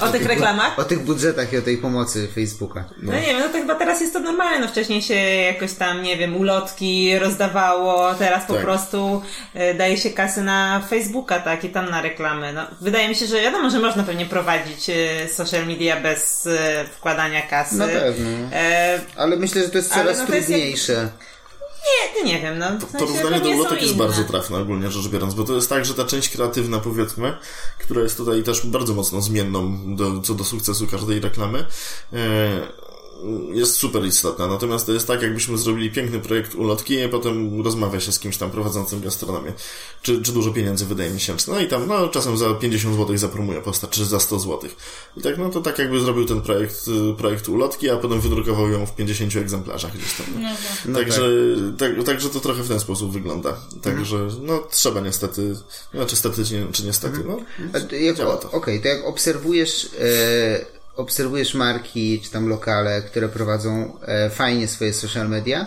E, 0.00 0.04
O 0.04 0.08
tych 0.12 0.26
reklamach? 0.26 0.78
O 0.78 0.84
tych 0.84 1.04
budżetach 1.04 1.52
i 1.52 1.56
o 1.58 1.62
tej 1.62 1.78
pomocy 1.78 2.28
Facebooka. 2.34 2.84
No. 3.02 3.12
nie 3.12 3.20
wiem, 3.20 3.38
no 3.38 3.48
to 3.48 3.58
chyba 3.58 3.74
teraz 3.74 4.00
jest 4.00 4.12
to 4.12 4.20
normalne, 4.20 4.58
no 4.66 4.68
wcześniej 4.72 5.02
się 5.02 5.14
jakoś 5.14 5.72
tam, 5.72 6.02
nie 6.02 6.16
wiem, 6.16 6.36
ulotki 6.36 7.18
rozdawało, 7.18 8.14
teraz 8.14 8.44
po 8.46 8.52
Tak. 8.52 8.62
prostu 8.62 9.22
e, 9.54 9.74
daje 9.74 9.96
się 9.96 10.10
kasy 10.10 10.42
na 10.42 10.80
Facebooka, 10.90 11.40
tak, 11.40 11.64
i 11.64 11.68
tam 11.68 11.90
na 11.90 12.02
reklamy. 12.02 12.52
No, 12.52 12.66
wydaje 12.80 13.08
mi 13.08 13.14
się, 13.14 13.26
że 13.26 13.40
wiadomo, 13.42 13.70
że 13.70 13.80
można 13.80 14.02
pewnie 14.02 14.26
prowadzić 14.26 14.90
e, 14.90 15.28
social 15.28 15.66
media 15.66 16.00
bez 16.00 16.48
wkładania 16.96 17.42
kasy. 17.42 17.76
Na 17.76 17.86
pewno. 17.86 18.28
E, 18.52 19.00
Ale 19.16 19.36
myślę, 19.36 19.62
że 19.62 19.68
to 19.68 19.78
jest 19.78 19.94
coraz 19.94 20.18
no 20.18 20.26
to 20.26 20.34
jest 20.34 20.48
jak- 20.48 20.58
trudniejsze. 20.58 21.08
Nie, 21.86 22.24
nie 22.24 22.40
wiem, 22.42 22.58
no. 22.58 22.66
W 22.66 22.80
sensie 22.80 22.98
Porównanie 22.98 23.22
do 23.22 23.30
pewnie 23.30 23.52
są 23.52 23.60
ulotek 23.60 23.82
jest 23.82 23.94
inne. 23.94 24.04
bardzo 24.04 24.24
trafne 24.24 24.58
ogólnie 24.58 24.90
rzecz 24.90 25.08
biorąc, 25.08 25.34
bo 25.34 25.44
to 25.44 25.54
jest 25.54 25.68
tak, 25.68 25.84
że 25.84 25.94
ta 25.94 26.04
część 26.04 26.28
kreatywna 26.28 26.78
powiedzmy, 26.78 27.36
która 27.78 28.02
jest 28.02 28.16
tutaj 28.16 28.42
też 28.42 28.66
bardzo 28.66 28.94
mocno 28.94 29.20
zmienną 29.22 29.78
do, 29.96 30.20
co 30.20 30.34
do 30.34 30.44
sukcesu 30.44 30.86
każdej 30.86 31.20
reklamy, 31.20 31.58
e, 32.12 32.18
jest 33.52 33.74
super 33.74 34.04
istotna. 34.06 34.46
Natomiast 34.46 34.86
to 34.86 34.92
jest 34.92 35.06
tak, 35.06 35.22
jakbyśmy 35.22 35.58
zrobili 35.58 35.90
piękny 35.90 36.20
projekt 36.20 36.54
ulotki, 36.54 37.02
a 37.02 37.08
potem 37.08 37.62
rozmawia 37.62 38.00
się 38.00 38.12
z 38.12 38.18
kimś 38.18 38.36
tam 38.36 38.50
prowadzącym 38.50 39.00
gastronomię. 39.00 39.52
Czy, 40.02 40.22
czy 40.22 40.32
dużo 40.32 40.50
pieniędzy 40.50 40.86
wydaje 40.86 41.10
miesięcznie. 41.10 41.54
No 41.54 41.60
i 41.60 41.68
tam, 41.68 41.86
no 41.88 42.08
czasem 42.08 42.36
za 42.36 42.54
50 42.54 42.96
zł 42.96 43.16
zapromuje 43.18 43.60
postać, 43.60 43.90
czy 43.90 44.04
za 44.04 44.20
100 44.20 44.38
zł. 44.38 44.70
I 45.16 45.22
tak, 45.22 45.38
no 45.38 45.48
to 45.48 45.60
tak 45.60 45.78
jakby 45.78 46.00
zrobił 46.00 46.24
ten 46.24 46.40
projekt, 46.40 46.88
y, 46.88 47.14
projekt 47.16 47.48
ulotki, 47.48 47.90
a 47.90 47.96
potem 47.96 48.20
wydrukował 48.20 48.68
ją 48.70 48.86
w 48.86 48.94
50 48.96 49.36
egzemplarzach 49.36 49.92
gdzieś 49.96 50.12
tam. 50.14 50.26
No 50.86 50.98
Także, 50.98 51.28
tak, 51.78 52.04
także 52.04 52.28
to 52.30 52.40
trochę 52.40 52.62
w 52.62 52.68
ten 52.68 52.80
sposób 52.80 53.12
wygląda. 53.12 53.56
Także, 53.82 54.28
no, 54.42 54.58
trzeba 54.70 55.00
niestety, 55.00 55.56
znaczy 55.94 56.16
stety, 56.16 56.44
czy, 56.44 56.54
nie, 56.54 56.66
czy 56.72 56.84
niestety, 56.86 57.18
no, 57.26 57.38
A 57.74 57.80
ty 57.80 58.00
jak, 58.00 58.16
działa 58.16 58.34
o- 58.34 58.36
to. 58.36 58.50
Okej, 58.50 58.82
to 58.82 58.88
jak 58.88 59.06
obserwujesz, 59.06 59.88
e, 60.00 60.77
obserwujesz 60.98 61.54
marki, 61.54 62.20
czy 62.20 62.30
tam 62.30 62.48
lokale, 62.48 63.02
które 63.02 63.28
prowadzą 63.28 63.98
e, 64.02 64.30
fajnie 64.30 64.68
swoje 64.68 64.94
social 64.94 65.28
media, 65.28 65.66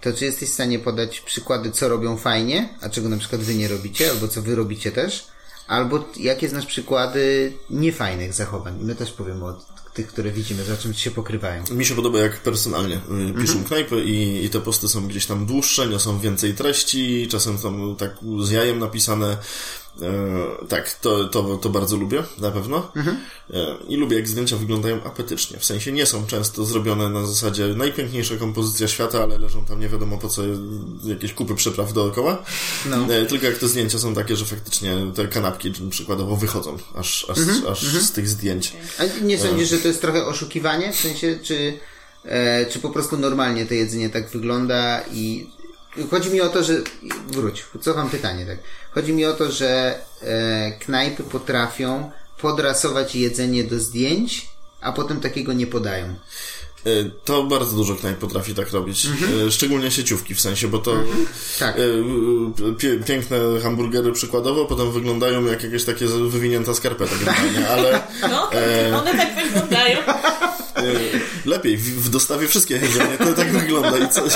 to 0.00 0.12
czy 0.12 0.24
jesteś 0.24 0.48
w 0.48 0.52
stanie 0.52 0.78
podać 0.78 1.20
przykłady, 1.20 1.70
co 1.70 1.88
robią 1.88 2.16
fajnie, 2.16 2.78
a 2.80 2.88
czego 2.88 3.08
na 3.08 3.16
przykład 3.16 3.40
wy 3.40 3.54
nie 3.54 3.68
robicie, 3.68 4.10
albo 4.10 4.28
co 4.28 4.42
wy 4.42 4.54
robicie 4.54 4.92
też? 4.92 5.26
Albo 5.68 6.04
jakie 6.16 6.48
znasz 6.48 6.66
przykłady 6.66 7.52
niefajnych 7.70 8.32
zachowań? 8.32 8.78
My 8.80 8.94
też 8.94 9.12
powiemy 9.12 9.44
o 9.44 9.60
tych, 9.94 10.06
które 10.06 10.30
widzimy, 10.30 10.64
za 10.64 10.76
czym 10.76 10.94
się 10.94 11.10
pokrywają. 11.10 11.64
Mi 11.70 11.84
się 11.84 11.94
podoba, 11.94 12.18
jak 12.18 12.40
personalnie 12.40 12.96
y, 12.96 13.40
piszą 13.40 13.64
knajpy 13.64 14.04
i, 14.04 14.44
i 14.44 14.50
te 14.50 14.60
posty 14.60 14.88
są 14.88 15.08
gdzieś 15.08 15.26
tam 15.26 15.46
dłuższe, 15.46 15.86
niosą 15.86 16.20
więcej 16.20 16.54
treści, 16.54 17.28
czasem 17.30 17.58
tam 17.58 17.96
tak 17.96 18.10
z 18.42 18.50
jajem 18.50 18.78
napisane. 18.78 19.36
E, 20.00 20.66
tak, 20.68 20.92
to, 20.92 21.24
to, 21.24 21.56
to 21.56 21.68
bardzo 21.68 21.96
lubię, 21.96 22.22
na 22.38 22.50
pewno. 22.50 22.92
Mhm. 22.96 23.16
E, 23.54 23.76
I 23.88 23.96
lubię, 23.96 24.16
jak 24.16 24.28
zdjęcia 24.28 24.56
wyglądają 24.56 25.04
apetycznie. 25.04 25.58
W 25.58 25.64
sensie 25.64 25.92
nie 25.92 26.06
są 26.06 26.26
często 26.26 26.64
zrobione 26.64 27.08
na 27.08 27.26
zasadzie 27.26 27.66
najpiękniejsza 27.66 28.36
kompozycja 28.36 28.88
świata, 28.88 29.22
ale 29.22 29.38
leżą 29.38 29.64
tam 29.64 29.80
nie 29.80 29.88
wiadomo 29.88 30.18
po 30.18 30.28
co 30.28 30.42
jakieś 31.04 31.32
kupy 31.32 31.54
przypraw 31.54 31.92
dookoła. 31.92 32.44
No. 32.86 33.14
E, 33.14 33.26
tylko 33.26 33.46
jak 33.46 33.58
te 33.58 33.68
zdjęcia 33.68 33.98
są 33.98 34.14
takie, 34.14 34.36
że 34.36 34.44
faktycznie 34.44 34.96
te 35.14 35.28
kanapki 35.28 35.72
przykładowo 35.90 36.36
wychodzą 36.36 36.76
aż, 36.94 37.26
aż, 37.30 37.38
Mhm, 37.38 37.72
aż 37.72 37.82
z 37.86 38.12
tych 38.12 38.28
zdjęć. 38.28 38.72
A 38.98 39.24
nie 39.24 39.38
sądzisz, 39.38 39.68
że 39.68 39.78
to 39.78 39.88
jest 39.88 40.00
trochę 40.00 40.26
oszukiwanie? 40.26 40.92
W 40.92 40.96
sensie, 40.96 41.38
czy, 41.42 41.78
czy 42.70 42.78
po 42.78 42.90
prostu 42.90 43.16
normalnie 43.16 43.66
to 43.66 43.74
jedzenie 43.74 44.10
tak 44.10 44.28
wygląda 44.30 45.02
i 45.12 45.50
chodzi 46.10 46.30
mi 46.30 46.40
o 46.40 46.48
to, 46.48 46.64
że 46.64 46.82
wróć, 47.28 47.64
cofam 47.80 48.10
pytanie, 48.10 48.46
tak. 48.46 48.58
Chodzi 48.94 49.12
mi 49.12 49.24
o 49.24 49.32
to, 49.32 49.50
że 49.52 49.98
e, 50.22 50.72
knajpy 50.80 51.22
potrafią 51.22 52.10
podrasować 52.40 53.14
jedzenie 53.16 53.64
do 53.64 53.78
zdjęć, 53.80 54.48
a 54.80 54.92
potem 54.92 55.20
takiego 55.20 55.52
nie 55.52 55.66
podają. 55.66 56.06
E, 56.86 56.90
To 57.24 57.42
bardzo 57.42 57.76
dużo 57.76 57.94
knajp 57.96 58.18
potrafi 58.18 58.54
tak 58.54 58.70
robić. 58.72 59.06
E, 59.46 59.50
Szczególnie 59.50 59.90
sieciówki 59.90 60.34
w 60.34 60.40
sensie, 60.40 60.68
bo 60.68 60.78
to 60.78 60.94
Tak. 61.58 61.76
e, 61.76 62.74
pie, 62.78 62.98
piękne 63.06 63.38
hamburgery 63.62 64.12
przykładowo 64.12 64.64
potem 64.66 64.92
wyglądają 64.92 65.44
jak 65.46 65.62
jakieś 65.62 65.84
takie 65.84 66.06
wywinięta 66.06 66.74
skarpeta 66.74 67.14
generalnie, 67.24 67.68
ale 67.74 68.00
No, 68.30 68.50
one 68.98 69.16
tak 69.16 69.44
wyglądają. 69.44 69.98
e, 69.98 70.82
lepiej 71.44 71.76
w, 71.76 72.04
w 72.04 72.08
dostawie 72.08 72.48
wszystkie 72.48 72.74
jedzenie 72.74 73.18
to 73.18 73.32
tak 73.32 73.52
wygląda 73.52 73.98
i, 73.98 74.08
co, 74.08 74.24
i, 74.26 74.28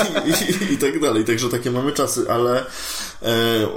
i, 0.69 0.73
i 0.73 0.77
tak 0.77 0.99
dalej. 0.99 1.25
Także 1.25 1.49
takie 1.49 1.71
mamy 1.71 1.91
czasy, 1.91 2.25
ale 2.31 2.59
e, 2.61 2.65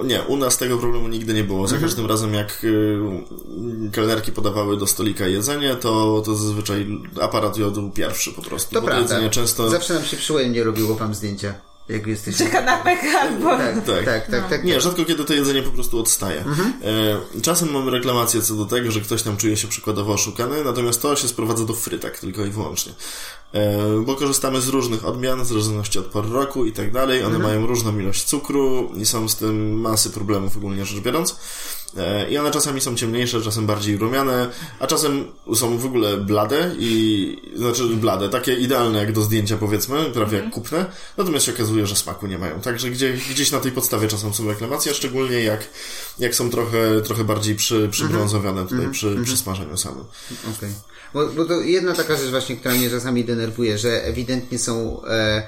nie, 0.04 0.22
u 0.22 0.36
nas 0.36 0.58
tego 0.58 0.78
problemu 0.78 1.08
nigdy 1.08 1.34
nie 1.34 1.44
było. 1.44 1.68
Za 1.68 1.78
każdym 1.78 2.06
razem 2.06 2.34
jak 2.34 2.62
e, 2.64 3.90
kelnerki 3.90 4.32
podawały 4.32 4.76
do 4.76 4.86
stolika 4.86 5.26
jedzenie, 5.26 5.74
to, 5.74 6.22
to 6.24 6.34
zazwyczaj 6.34 6.86
aparat 7.20 7.56
jodł 7.56 7.90
pierwszy 7.90 8.32
po 8.32 8.42
prostu. 8.42 8.74
To 8.74 8.80
bo 8.80 8.86
prawda. 8.86 9.02
jedzenie 9.02 9.30
często... 9.30 9.70
Zawsze 9.70 9.94
nam 9.94 10.04
się 10.04 10.16
przyjemnie 10.16 10.64
robiło 10.64 10.94
wam 10.94 11.14
zdjęcia. 11.14 11.54
Jak 11.88 12.06
jesteśmy. 12.06 12.46
Czy 12.46 12.52
kanapek 12.52 12.98
albo... 13.20 13.58
Tak, 13.58 13.84
Tak. 13.84 14.04
tak, 14.04 14.30
tak, 14.30 14.48
tak. 14.48 14.64
Nie, 14.64 14.72
tak. 14.72 14.82
rzadko 14.82 15.04
kiedy 15.04 15.24
to 15.24 15.34
jedzenie 15.34 15.62
po 15.62 15.70
prostu 15.70 16.00
odstaje. 16.00 16.44
E, 17.34 17.40
czasem 17.42 17.72
mamy 17.72 17.90
reklamację 17.90 18.42
co 18.42 18.54
do 18.54 18.64
tego, 18.64 18.90
że 18.90 19.00
ktoś 19.00 19.22
tam 19.22 19.36
czuje 19.36 19.56
się 19.56 19.68
przykładowo 19.68 20.12
oszukany, 20.12 20.64
natomiast 20.64 21.02
to 21.02 21.16
się 21.16 21.28
sprowadza 21.28 21.64
do 21.64 21.74
frytek 21.74 22.18
tylko 22.18 22.44
i 22.44 22.50
wyłącznie. 22.50 22.92
Bo 24.06 24.14
korzystamy 24.14 24.60
z 24.60 24.68
różnych 24.68 25.04
odmian, 25.04 25.42
w 25.42 25.46
zależności 25.46 25.98
od 25.98 26.06
pory 26.06 26.28
roku 26.28 26.66
i 26.66 26.72
tak 26.72 26.92
dalej. 26.92 27.24
One 27.24 27.38
mają 27.38 27.66
różną 27.66 27.98
ilość 27.98 28.24
cukru 28.24 28.90
i 28.96 29.06
są 29.06 29.28
z 29.28 29.36
tym 29.36 29.80
masy 29.80 30.10
problemów 30.10 30.56
ogólnie 30.56 30.84
rzecz 30.84 31.00
biorąc. 31.00 31.36
E, 31.96 32.30
I 32.30 32.38
one 32.38 32.50
czasami 32.50 32.80
są 32.80 32.96
ciemniejsze, 32.96 33.42
czasem 33.42 33.66
bardziej 33.66 33.96
rumiane, 33.96 34.48
a 34.80 34.86
czasem 34.86 35.24
są 35.54 35.78
w 35.78 35.86
ogóle 35.86 36.16
blade 36.16 36.74
i, 36.78 37.52
znaczy 37.56 37.84
blade, 37.84 38.28
takie 38.28 38.54
idealne 38.54 38.98
jak 38.98 39.12
do 39.12 39.22
zdjęcia 39.22 39.56
powiedzmy, 39.56 40.04
prawie 40.04 40.38
jak 40.38 40.50
kupne, 40.50 40.86
natomiast 41.16 41.46
się 41.46 41.52
okazuje, 41.52 41.86
że 41.86 41.96
smaku 41.96 42.26
nie 42.26 42.38
mają. 42.38 42.60
Także 42.60 42.90
gdzie, 42.90 43.12
gdzieś 43.12 43.52
na 43.52 43.60
tej 43.60 43.72
podstawie 43.72 44.08
czasem 44.08 44.34
są 44.34 44.48
reklamacje, 44.48 44.94
szczególnie 44.94 45.40
jak, 45.40 45.68
jak 46.18 46.34
są 46.34 46.50
trochę, 46.50 47.00
trochę 47.00 47.24
bardziej 47.24 47.54
przy, 47.54 47.88
przybrązowione 47.90 48.66
tutaj 48.66 48.90
przy, 48.90 49.16
przy 49.24 49.36
smażeniu 49.36 49.76
samym. 49.76 50.04
Okej. 50.56 50.70
Bo, 51.14 51.26
bo 51.26 51.44
to 51.44 51.60
jedna 51.60 51.94
taka 51.94 52.16
rzecz 52.16 52.30
właśnie, 52.30 52.56
która 52.56 52.74
mnie 52.74 52.90
czasami 52.90 53.24
denerwuje, 53.24 53.78
że 53.78 54.04
ewidentnie 54.04 54.58
są 54.58 55.04
e, 55.04 55.42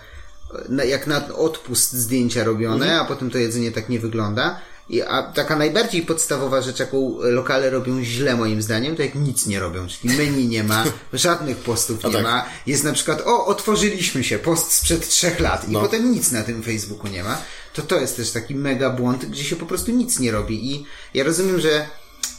na, 0.69 0.85
jak 0.85 1.07
na 1.07 1.35
odpust 1.35 1.93
zdjęcia 1.93 2.45
robione, 2.45 3.01
a 3.01 3.05
potem 3.05 3.31
to 3.31 3.39
jedzenie 3.39 3.73
tak 3.73 3.89
nie 3.89 4.01
wygląda. 4.01 4.61
I, 4.89 5.03
a 5.03 5.23
taka 5.23 5.57
najbardziej 5.57 6.03
podstawowa 6.03 6.63
rzecz, 6.63 6.79
jaką 6.79 7.19
lokale 7.21 7.71
robią 7.71 8.03
źle 8.03 8.37
moim 8.37 8.63
zdaniem, 8.63 8.97
to 8.97 9.03
jak 9.03 9.15
nic 9.15 9.47
nie 9.47 9.61
robią, 9.61 9.87
czyli 9.89 10.17
menu 10.17 10.49
nie 10.49 10.65
ma, 10.65 10.85
żadnych 11.13 11.57
postów 11.57 12.05
nie 12.05 12.13
tak. 12.13 12.23
ma. 12.23 12.45
Jest 12.67 12.85
na 12.85 12.93
przykład, 12.93 13.23
o, 13.27 13.47
otworzyliśmy 13.47 14.25
się, 14.25 14.39
post 14.39 14.73
sprzed 14.73 15.09
trzech 15.09 15.41
lat 15.41 15.69
i 15.69 15.73
No. 15.73 15.81
potem 15.81 16.13
nic 16.13 16.31
na 16.33 16.43
tym 16.43 16.63
Facebooku 16.63 17.09
nie 17.11 17.25
ma. 17.25 17.39
To 17.75 17.83
to 17.83 18.01
jest 18.01 18.17
też 18.17 18.31
taki 18.31 18.55
mega 18.55 18.91
błąd, 18.91 19.25
gdzie 19.25 19.45
się 19.45 19.57
po 19.57 19.67
prostu 19.67 19.91
nic 19.91 20.19
nie 20.19 20.31
robi 20.31 20.73
i 20.73 20.87
ja 21.15 21.25
rozumiem, 21.25 21.61
że 21.61 21.87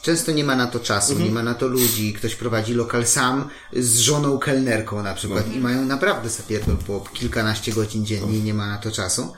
Często 0.02 0.32
nie 0.32 0.44
ma 0.44 0.56
na 0.56 0.68
to 0.68 0.80
czasu, 0.80 1.20
nie 1.20 1.32
ma 1.32 1.44
na 1.44 1.54
to 1.54 1.68
ludzi. 1.68 2.14
Ktoś 2.14 2.36
prowadzi 2.36 2.74
lokal 2.74 3.08
sam 3.08 3.50
z 3.74 4.00
żoną 4.00 4.38
kelnerką 4.40 5.04
na 5.04 5.14
przykład 5.14 5.54
i 5.54 5.60
mają 5.60 5.86
naprawdę 5.86 6.30
sapierdol 6.30 6.78
po 6.78 7.00
kilkanaście 7.14 7.72
godzin 7.72 8.06
dziennie 8.06 8.38
i 8.38 8.44
nie 8.44 8.54
ma 8.54 8.68
na 8.68 8.78
to 8.78 8.92
czasu. 8.92 9.34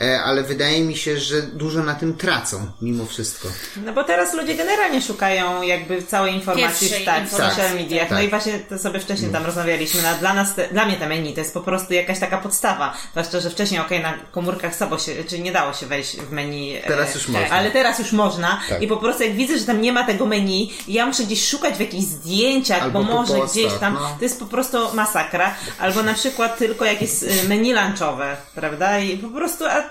E, 0.00 0.22
ale 0.22 0.42
wydaje 0.42 0.80
mi 0.84 0.96
się, 0.96 1.18
że 1.18 1.42
dużo 1.42 1.82
na 1.82 1.94
tym 1.94 2.14
tracą 2.16 2.66
mimo 2.82 3.06
wszystko. 3.06 3.48
No 3.84 3.92
bo 3.92 4.04
teraz 4.04 4.34
ludzie 4.34 4.54
generalnie 4.54 5.02
szukają 5.02 5.62
jakby 5.62 6.02
całej 6.02 6.34
informacji 6.34 6.88
Pierwszej 6.88 7.02
w 7.02 7.06
tak, 7.06 7.28
w 7.28 7.30
social 7.30 7.74
mediach. 7.74 8.08
tak. 8.08 8.10
No 8.10 8.20
i 8.20 8.28
właśnie 8.28 8.58
to 8.58 8.78
sobie 8.78 9.00
wcześniej 9.00 9.30
tam 9.30 9.46
rozmawialiśmy. 9.46 10.02
No, 10.02 10.08
dla 10.20 10.34
nas, 10.34 10.54
te, 10.54 10.68
dla 10.68 10.84
mnie 10.84 10.96
te 10.96 11.06
menu 11.08 11.34
to 11.34 11.40
jest 11.40 11.54
po 11.54 11.60
prostu 11.60 11.94
jakaś 11.94 12.18
taka 12.18 12.38
podstawa. 12.38 12.96
Zwłaszcza, 13.10 13.40
że 13.40 13.50
wcześniej 13.50 13.80
okej, 13.80 14.02
na 14.02 14.12
komórkach 14.32 14.74
sabo 14.74 14.98
się, 14.98 15.12
czy 15.24 15.38
nie 15.38 15.52
dało 15.52 15.72
się 15.72 15.86
wejść 15.86 16.16
w 16.16 16.32
menu. 16.32 16.76
e, 16.76 16.82
Teraz 16.82 17.14
już 17.14 17.28
można. 17.28 17.48
Ale 17.50 17.70
teraz 17.70 17.98
już 17.98 18.12
można 18.12 18.60
Tak. 18.68 18.82
i 18.82 18.86
po 18.86 18.96
prostu 18.96 19.22
jak 19.22 19.32
widzę, 19.34 19.58
że 19.58 19.64
tam 19.64 19.80
nie 19.80 19.92
ma 19.92 20.04
tego 20.04 20.26
meni 20.26 20.72
i 20.88 20.92
ja 20.92 21.06
muszę 21.06 21.22
gdzieś 21.24 21.48
szukać 21.48 21.74
w 21.74 21.80
jakichś 21.80 22.04
zdjęciach, 22.04 22.82
Albo 22.82 23.04
bo 23.04 23.12
może 23.12 23.34
postach, 23.34 23.50
gdzieś 23.50 23.72
tam, 23.80 23.94
no. 23.94 24.00
to 24.18 24.24
jest 24.24 24.38
po 24.40 24.46
prostu 24.46 24.78
masakra. 24.94 25.54
Albo 25.78 26.02
na 26.02 26.14
przykład 26.14 26.58
tylko 26.58 26.84
jakieś 26.84 27.10
y, 27.22 27.48
menu 27.48 27.72
lunchowe, 27.74 28.36
prawda? 28.54 28.98
I 28.98 29.18
po 29.18 29.28
prostu 29.28 29.64
a, 29.66 29.89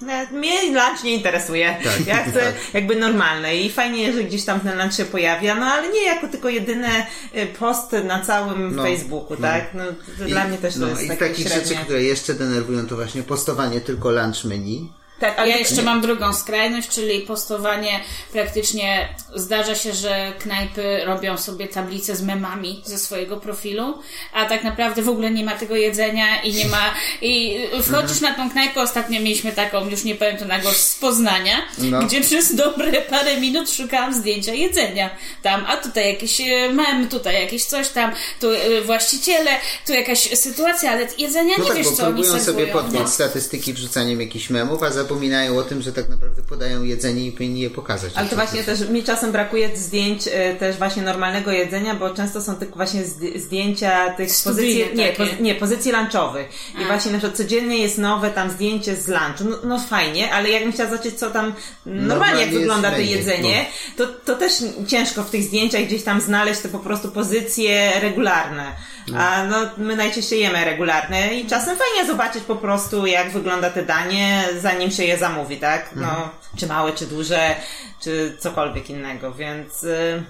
nawet 0.00 0.30
mnie 0.30 0.62
lunch 0.66 1.04
nie 1.04 1.14
interesuje. 1.14 1.76
Tak, 1.84 2.06
ja 2.06 2.24
chcę 2.24 2.52
jakby 2.72 2.96
normalne 2.96 3.56
i 3.56 3.70
fajnie, 3.70 4.12
że 4.12 4.24
gdzieś 4.24 4.44
tam 4.44 4.60
ten 4.60 4.78
lunch 4.78 4.94
się 4.96 5.04
pojawia, 5.04 5.54
no 5.54 5.66
ale 5.66 5.88
nie 5.92 6.04
jako 6.04 6.28
tylko 6.28 6.48
jedyne 6.48 7.06
y, 7.36 7.46
post 7.46 7.92
na 8.04 8.20
całym 8.24 8.76
No, 8.76 8.82
Facebooku, 8.82 9.34
no. 9.34 9.48
tak? 9.48 9.74
No, 9.74 9.84
to 10.18 10.24
dla 10.24 10.44
mnie 10.44 10.58
też 10.58 10.74
to 10.74 10.80
no, 10.80 10.88
jest 10.88 11.02
i 11.02 11.08
takie 11.08 11.20
takich 11.28 11.48
średnie. 11.48 11.64
rzeczy, 11.68 11.80
które 11.84 12.02
jeszcze 12.02 12.34
denerwują, 12.34 12.86
to 12.86 12.96
właśnie 12.96 13.22
postowanie 13.22 13.80
tylko 13.80 14.10
lunch 14.10 14.44
menu. 14.44 14.92
Tak, 15.22 15.38
ale 15.38 15.48
Ja 15.48 15.56
jeszcze 15.56 15.82
mam 15.82 16.00
drugą 16.00 16.32
skrajność, 16.32 16.88
czyli 16.88 17.20
postowanie 17.20 18.00
praktycznie 18.32 19.08
zdarza 19.34 19.74
się, 19.74 19.92
że 19.92 20.32
knajpy 20.38 21.04
robią 21.04 21.38
sobie 21.38 21.68
tablice 21.68 22.16
z 22.16 22.22
memami 22.22 22.82
ze 22.84 22.98
swojego 22.98 23.36
profilu, 23.36 23.98
a 24.32 24.44
tak 24.44 24.64
naprawdę 24.64 25.02
w 25.02 25.08
ogóle 25.08 25.30
nie 25.30 25.44
ma 25.44 25.52
tego 25.52 25.76
jedzenia 25.76 26.42
i 26.42 26.52
nie 26.52 26.66
ma 26.66 26.94
i 27.22 27.58
wchodzisz 27.82 28.20
na 28.20 28.34
tą 28.34 28.50
knajpę, 28.50 28.80
ostatnio 28.82 29.20
mieliśmy 29.20 29.52
taką, 29.52 29.88
już 29.88 30.04
nie 30.04 30.14
powiem 30.14 30.36
to 30.36 30.44
na 30.44 30.58
głos, 30.58 30.76
z 30.76 30.98
Poznania, 30.98 31.56
No. 31.78 31.98
gdzie 32.02 32.20
przez 32.20 32.54
dobre 32.54 33.02
parę 33.02 33.40
minut 33.40 33.70
szukałam 33.70 34.14
zdjęcia 34.14 34.54
jedzenia 34.54 35.10
tam, 35.42 35.64
a 35.68 35.76
tutaj 35.76 36.06
jakiś 36.12 36.40
e, 36.40 36.72
mem, 36.72 37.08
tutaj 37.08 37.42
jakieś 37.42 37.64
coś 37.64 37.88
tam, 37.88 38.12
tu 38.40 38.50
e, 38.50 38.80
właściciele, 38.80 39.50
tu 39.86 39.92
jakaś 39.92 40.18
sytuacja, 40.38 40.90
ale 40.90 41.06
jedzenia 41.18 41.54
No 41.58 41.64
nie 41.64 41.68
tak, 41.68 41.78
wiesz 41.78 41.86
bo 41.86 41.96
co 41.96 42.06
oni 42.06 42.24
sobie 42.24 42.40
serwują. 42.40 42.72
podnieść 42.72 43.04
no. 43.04 43.08
statystyki 43.08 43.72
wrzucaniem 43.72 44.20
jakichś 44.20 44.50
memów, 44.50 44.82
a 44.82 44.90
zapominają 45.12 45.58
o 45.58 45.62
tym, 45.62 45.82
że 45.82 45.92
tak 45.92 46.08
naprawdę 46.08 46.42
podają 46.42 46.82
jedzenie 46.82 47.26
i 47.26 47.32
powinni 47.32 47.60
je 47.60 47.70
pokazać. 47.70 48.12
Ale 48.16 48.28
to 48.28 48.36
właśnie 48.36 48.64
też 48.64 48.88
mi 48.88 49.04
czasem 49.04 49.32
brakuje 49.32 49.76
zdjęć 49.76 50.28
e, 50.32 50.54
też 50.54 50.76
właśnie 50.76 51.02
normalnego 51.02 51.50
jedzenia, 51.50 51.94
bo 51.94 52.10
często 52.10 52.42
są 52.42 52.56
tylko 52.56 52.76
właśnie 52.76 53.02
zd- 53.04 53.38
zdjęcia 53.38 54.10
tych 54.10 54.32
Studyjne 54.32 54.84
pozycji, 54.84 54.98
nie, 54.98 55.12
poz, 55.12 55.28
nie, 55.40 55.54
pozycji 55.54 55.92
lunchowych. 55.92 56.48
I 56.82 56.84
właśnie 56.84 57.12
na 57.12 57.18
przykład 57.18 57.36
codziennie 57.36 57.78
jest 57.78 57.98
nowe 57.98 58.30
tam 58.30 58.50
zdjęcie 58.50 58.96
z 58.96 59.08
lunchu. 59.08 59.44
No, 59.44 59.56
no 59.64 59.78
fajnie, 59.78 60.32
ale 60.32 60.50
jakbym 60.50 60.72
chciała 60.72 60.90
zobaczyć, 60.90 61.14
co 61.14 61.30
tam 61.30 61.54
normalnie, 61.86 62.08
Normalnie 62.08 62.40
jak 62.40 62.50
wygląda 62.50 62.90
to 62.90 62.98
jedzenie, 62.98 63.66
to, 63.96 64.06
to 64.06 64.36
też 64.36 64.52
ciężko 64.88 65.22
w 65.22 65.30
tych 65.30 65.42
zdjęciach 65.42 65.82
gdzieś 65.82 66.02
tam 66.02 66.20
znaleźć 66.20 66.60
te 66.60 66.68
po 66.68 66.78
prostu 66.78 67.10
pozycje 67.10 67.92
regularne. 68.00 68.72
A 69.16 69.44
no, 69.44 69.56
my 69.76 69.96
najczęściej 69.96 70.40
jemy 70.40 70.64
regularne 70.64 71.34
i 71.34 71.46
czasem 71.46 71.76
fajnie 71.78 72.06
zobaczyć 72.12 72.44
po 72.44 72.56
prostu, 72.56 73.06
jak 73.06 73.32
wygląda 73.32 73.70
te 73.70 73.86
danie, 73.86 74.48
zanim 74.60 74.90
się 74.90 75.04
je 75.04 75.18
zamówi, 75.18 75.56
tak? 75.56 75.90
No, 75.96 76.28
czy 76.56 76.66
małe, 76.66 76.92
czy 76.92 77.06
duże, 77.06 77.56
czy 78.00 78.36
cokolwiek 78.40 78.90
innego, 78.90 79.32
więc... 79.34 79.84
Y- 79.84 80.22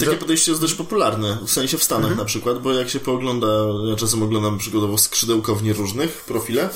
Takie 0.00 0.16
podejście 0.16 0.50
jest 0.50 0.60
dość 0.60 0.74
popularne, 0.74 1.38
w 1.46 1.50
sensie 1.50 1.78
w 1.78 1.82
Stanach 1.82 2.16
na 2.16 2.24
przykład, 2.24 2.58
bo 2.58 2.72
jak 2.72 2.88
się 2.88 3.00
poogląda, 3.00 3.46
ja 3.90 3.96
czasem 3.96 4.22
oglądam 4.22 4.58
przykładowo 4.58 4.98
skrzydełkowni 4.98 5.72
różnych 5.72 6.24
profile, 6.24 6.68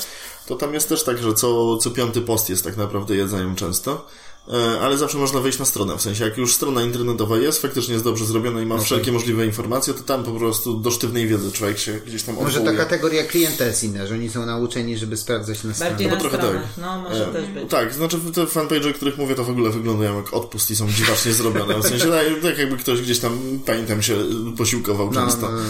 to 0.47 0.55
tam 0.55 0.73
jest 0.73 0.89
też 0.89 1.03
tak, 1.03 1.23
że 1.23 1.33
co, 1.33 1.77
co 1.77 1.91
piąty 1.91 2.21
post 2.21 2.49
jest 2.49 2.63
tak 2.63 2.77
naprawdę 2.77 3.15
jedzeniem 3.15 3.55
często. 3.55 4.07
E, 4.47 4.79
Ale 4.81 4.97
zawsze 4.97 5.17
można 5.17 5.39
wejść 5.39 5.59
na 5.59 5.65
stronę, 5.65 5.97
w 5.97 6.01
sensie 6.01 6.23
jak 6.23 6.37
już 6.37 6.53
strona 6.55 6.81
internetowa 6.81 7.37
jest, 7.37 7.61
faktycznie 7.61 7.93
jest 7.93 8.05
dobrze 8.05 8.25
zrobiona 8.25 8.61
i 8.61 8.65
ma 8.65 8.77
wszelkie 8.77 9.11
możliwe 9.11 9.45
informacje, 9.45 9.93
to 9.93 10.03
tam 10.03 10.23
po 10.23 10.31
prostu 10.31 10.73
do 10.73 10.91
sztywnej 10.91 11.27
wiedzy 11.27 11.51
człowiek 11.51 11.77
się 11.79 11.93
gdzieś 12.07 12.23
tam 12.23 12.35
Może 12.35 12.45
ta 12.53 12.59
odwołuje. 12.59 12.77
kategoria 12.77 13.23
klienta 13.23 13.65
jest 13.65 13.83
inna, 13.83 14.07
że 14.07 14.13
oni 14.13 14.29
są 14.29 14.45
nauczeni, 14.45 14.97
żeby 14.97 15.17
sprawdzać 15.17 15.63
na 15.63 15.73
stronie. 15.73 15.91
Bardziej 15.91 16.07
No 16.07 16.13
na 16.15 16.21
trochę 16.21 16.37
stronę. 16.37 16.59
tak. 16.59 16.69
No, 16.77 17.01
może 17.01 17.29
E, 17.29 17.33
też 17.33 17.49
być. 17.49 17.69
Tak, 17.69 17.93
znaczy 17.93 18.17
te 18.35 18.47
fanpage, 18.47 18.89
o 18.89 18.93
których 18.93 19.17
mówię, 19.17 19.35
to 19.35 19.43
w 19.43 19.49
ogóle 19.49 19.69
wyglądają 19.69 20.17
jak 20.17 20.33
odpust 20.33 20.71
i 20.71 20.75
są 20.75 20.91
dziwacznie 20.91 21.33
zrobione. 21.33 21.79
W 21.79 21.87
sensie 21.87 22.07
tak, 22.07 22.25
tak 22.41 22.57
jakby 22.57 22.77
ktoś 22.77 23.01
gdzieś 23.01 23.19
tam, 23.19 23.39
pamiętam 23.65 24.01
się, 24.01 24.15
posiłkował 24.57 25.11
No, 25.11 25.21
często. 25.25 25.41
no, 25.41 25.57
no. 25.57 25.57
No, 25.57 25.65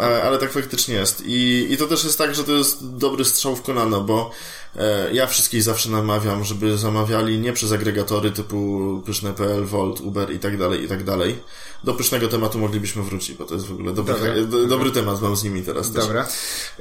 ale, 0.00 0.22
ale 0.22 0.38
tak 0.38 0.52
faktycznie 0.52 0.94
jest. 0.94 1.22
I, 1.26 1.66
I 1.70 1.76
to 1.76 1.86
też 1.86 2.04
jest 2.04 2.18
tak, 2.18 2.34
że 2.34 2.44
to 2.44 2.52
jest 2.52 2.96
dobry 2.96 3.24
strzał 3.24 3.56
w 3.56 3.62
kolano, 3.62 4.00
bo 4.00 4.30
e, 4.76 5.14
ja 5.14 5.26
wszystkich 5.26 5.62
zawsze 5.62 5.90
namawiam, 5.90 6.44
żeby 6.44 6.78
zamawiali 6.78 7.38
nie 7.38 7.52
przez 7.52 7.72
agregatory 7.72 8.30
typu 8.30 9.02
pyszne.pl, 9.06 9.64
Volt, 9.64 10.00
Uber 10.00 10.32
i 10.32 10.38
tak 10.38 10.58
dalej, 10.58 10.84
i 10.84 10.88
tak 10.88 11.04
dalej. 11.04 11.38
Do 11.84 11.94
pysznego 11.94 12.28
tematu 12.28 12.58
moglibyśmy 12.58 13.02
wrócić, 13.02 13.36
bo 13.36 13.44
to 13.44 13.54
jest 13.54 13.66
w 13.66 13.72
ogóle 13.72 13.92
dobry, 13.92 14.14
Dobra. 14.14 14.44
do, 14.44 14.66
dobry 14.66 14.90
temat, 14.90 15.22
mam 15.22 15.36
z 15.36 15.44
nimi 15.44 15.62
teraz 15.62 15.92
też. 15.92 16.04
Dobra. 16.04 16.28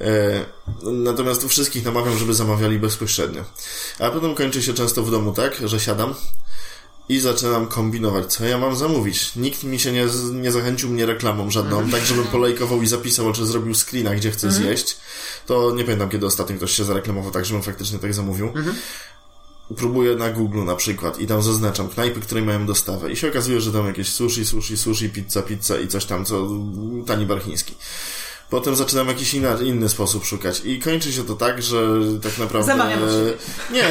E, 0.01 0.45
natomiast 0.83 1.47
wszystkich 1.47 1.85
namawiam, 1.85 2.17
żeby 2.17 2.33
zamawiali 2.33 2.79
bezpośrednio. 2.79 3.43
A 3.99 4.09
potem 4.09 4.35
kończy 4.35 4.63
się 4.63 4.73
często 4.73 5.03
w 5.03 5.11
domu 5.11 5.33
tak, 5.33 5.61
że 5.65 5.79
siadam 5.79 6.13
i 7.09 7.19
zaczynam 7.19 7.67
kombinować, 7.67 8.33
co 8.33 8.45
ja 8.45 8.57
mam 8.57 8.75
zamówić. 8.75 9.35
Nikt 9.35 9.63
mi 9.63 9.79
się 9.79 9.91
nie, 9.91 10.07
nie 10.33 10.51
zachęcił 10.51 10.89
mnie 10.89 11.05
reklamą 11.05 11.51
żadną, 11.51 11.89
tak 11.89 12.05
żebym 12.05 12.25
polajkował 12.25 12.81
i 12.81 12.87
zapisał, 12.87 13.33
czy 13.33 13.45
zrobił 13.45 13.73
screena, 13.73 14.15
gdzie 14.15 14.31
chcę 14.31 14.51
zjeść. 14.51 14.97
To 15.45 15.71
nie 15.75 15.83
pamiętam, 15.83 16.09
kiedy 16.09 16.25
ostatnio 16.25 16.55
ktoś 16.55 16.71
się 16.71 16.83
zareklamował 16.83 17.31
tak, 17.31 17.45
żebym 17.45 17.63
faktycznie 17.63 17.99
tak 17.99 18.13
zamówił. 18.13 18.53
Próbuję 19.77 20.15
na 20.15 20.29
Google 20.29 20.63
na 20.63 20.75
przykład 20.75 21.19
i 21.19 21.27
tam 21.27 21.41
zaznaczam 21.41 21.89
knajpy, 21.89 22.19
które 22.19 22.41
mają 22.41 22.65
dostawę 22.65 23.11
i 23.11 23.15
się 23.15 23.29
okazuje, 23.29 23.61
że 23.61 23.71
tam 23.71 23.87
jakieś 23.87 24.09
sushi, 24.09 24.45
sushi, 24.45 24.77
sushi, 24.77 25.09
pizza, 25.09 25.41
pizza 25.41 25.79
i 25.79 25.87
coś 25.87 26.05
tam, 26.05 26.25
co 26.25 26.49
tani 27.07 27.25
bar 27.25 27.41
chiński. 27.41 27.75
Potem 28.53 28.75
zaczynam 28.75 29.07
jakiś 29.07 29.33
inna, 29.33 29.57
inny 29.61 29.89
sposób 29.89 30.25
szukać 30.25 30.61
i 30.65 30.79
kończy 30.79 31.13
się 31.13 31.23
to 31.23 31.35
tak, 31.35 31.61
że 31.63 31.99
tak 32.21 32.37
naprawdę... 32.37 32.67
Zamawiam 32.67 32.99
siebie. 32.99 33.33
Nie, 33.71 33.83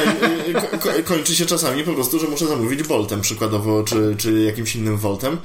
ko- 0.61 0.77
ko- 0.77 1.03
kończy 1.05 1.35
się 1.35 1.45
czasami 1.45 1.83
po 1.83 1.93
prostu, 1.93 2.19
że 2.19 2.27
muszę 2.27 2.47
zamówić 2.47 2.83
Voltem 2.83 3.21
przykładowo, 3.21 3.83
czy, 3.83 4.15
czy 4.17 4.41
jakimś 4.41 4.75
innym 4.75 4.97
Voltem, 4.97 5.37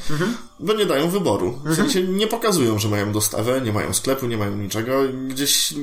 bo 0.61 0.75
nie 0.75 0.87
dają 0.87 1.11
wyboru. 1.11 1.59
W 1.65 1.75
sensie 1.75 2.03
nie 2.03 2.27
pokazują, 2.27 2.79
że 2.79 2.89
mają 2.89 3.13
dostawę, 3.13 3.61
nie 3.61 3.73
mają 3.73 3.95
sklepu, 3.95 4.27
nie 4.27 4.37
mają 4.37 4.57
niczego. 4.57 4.93
Gdzieś 5.29 5.75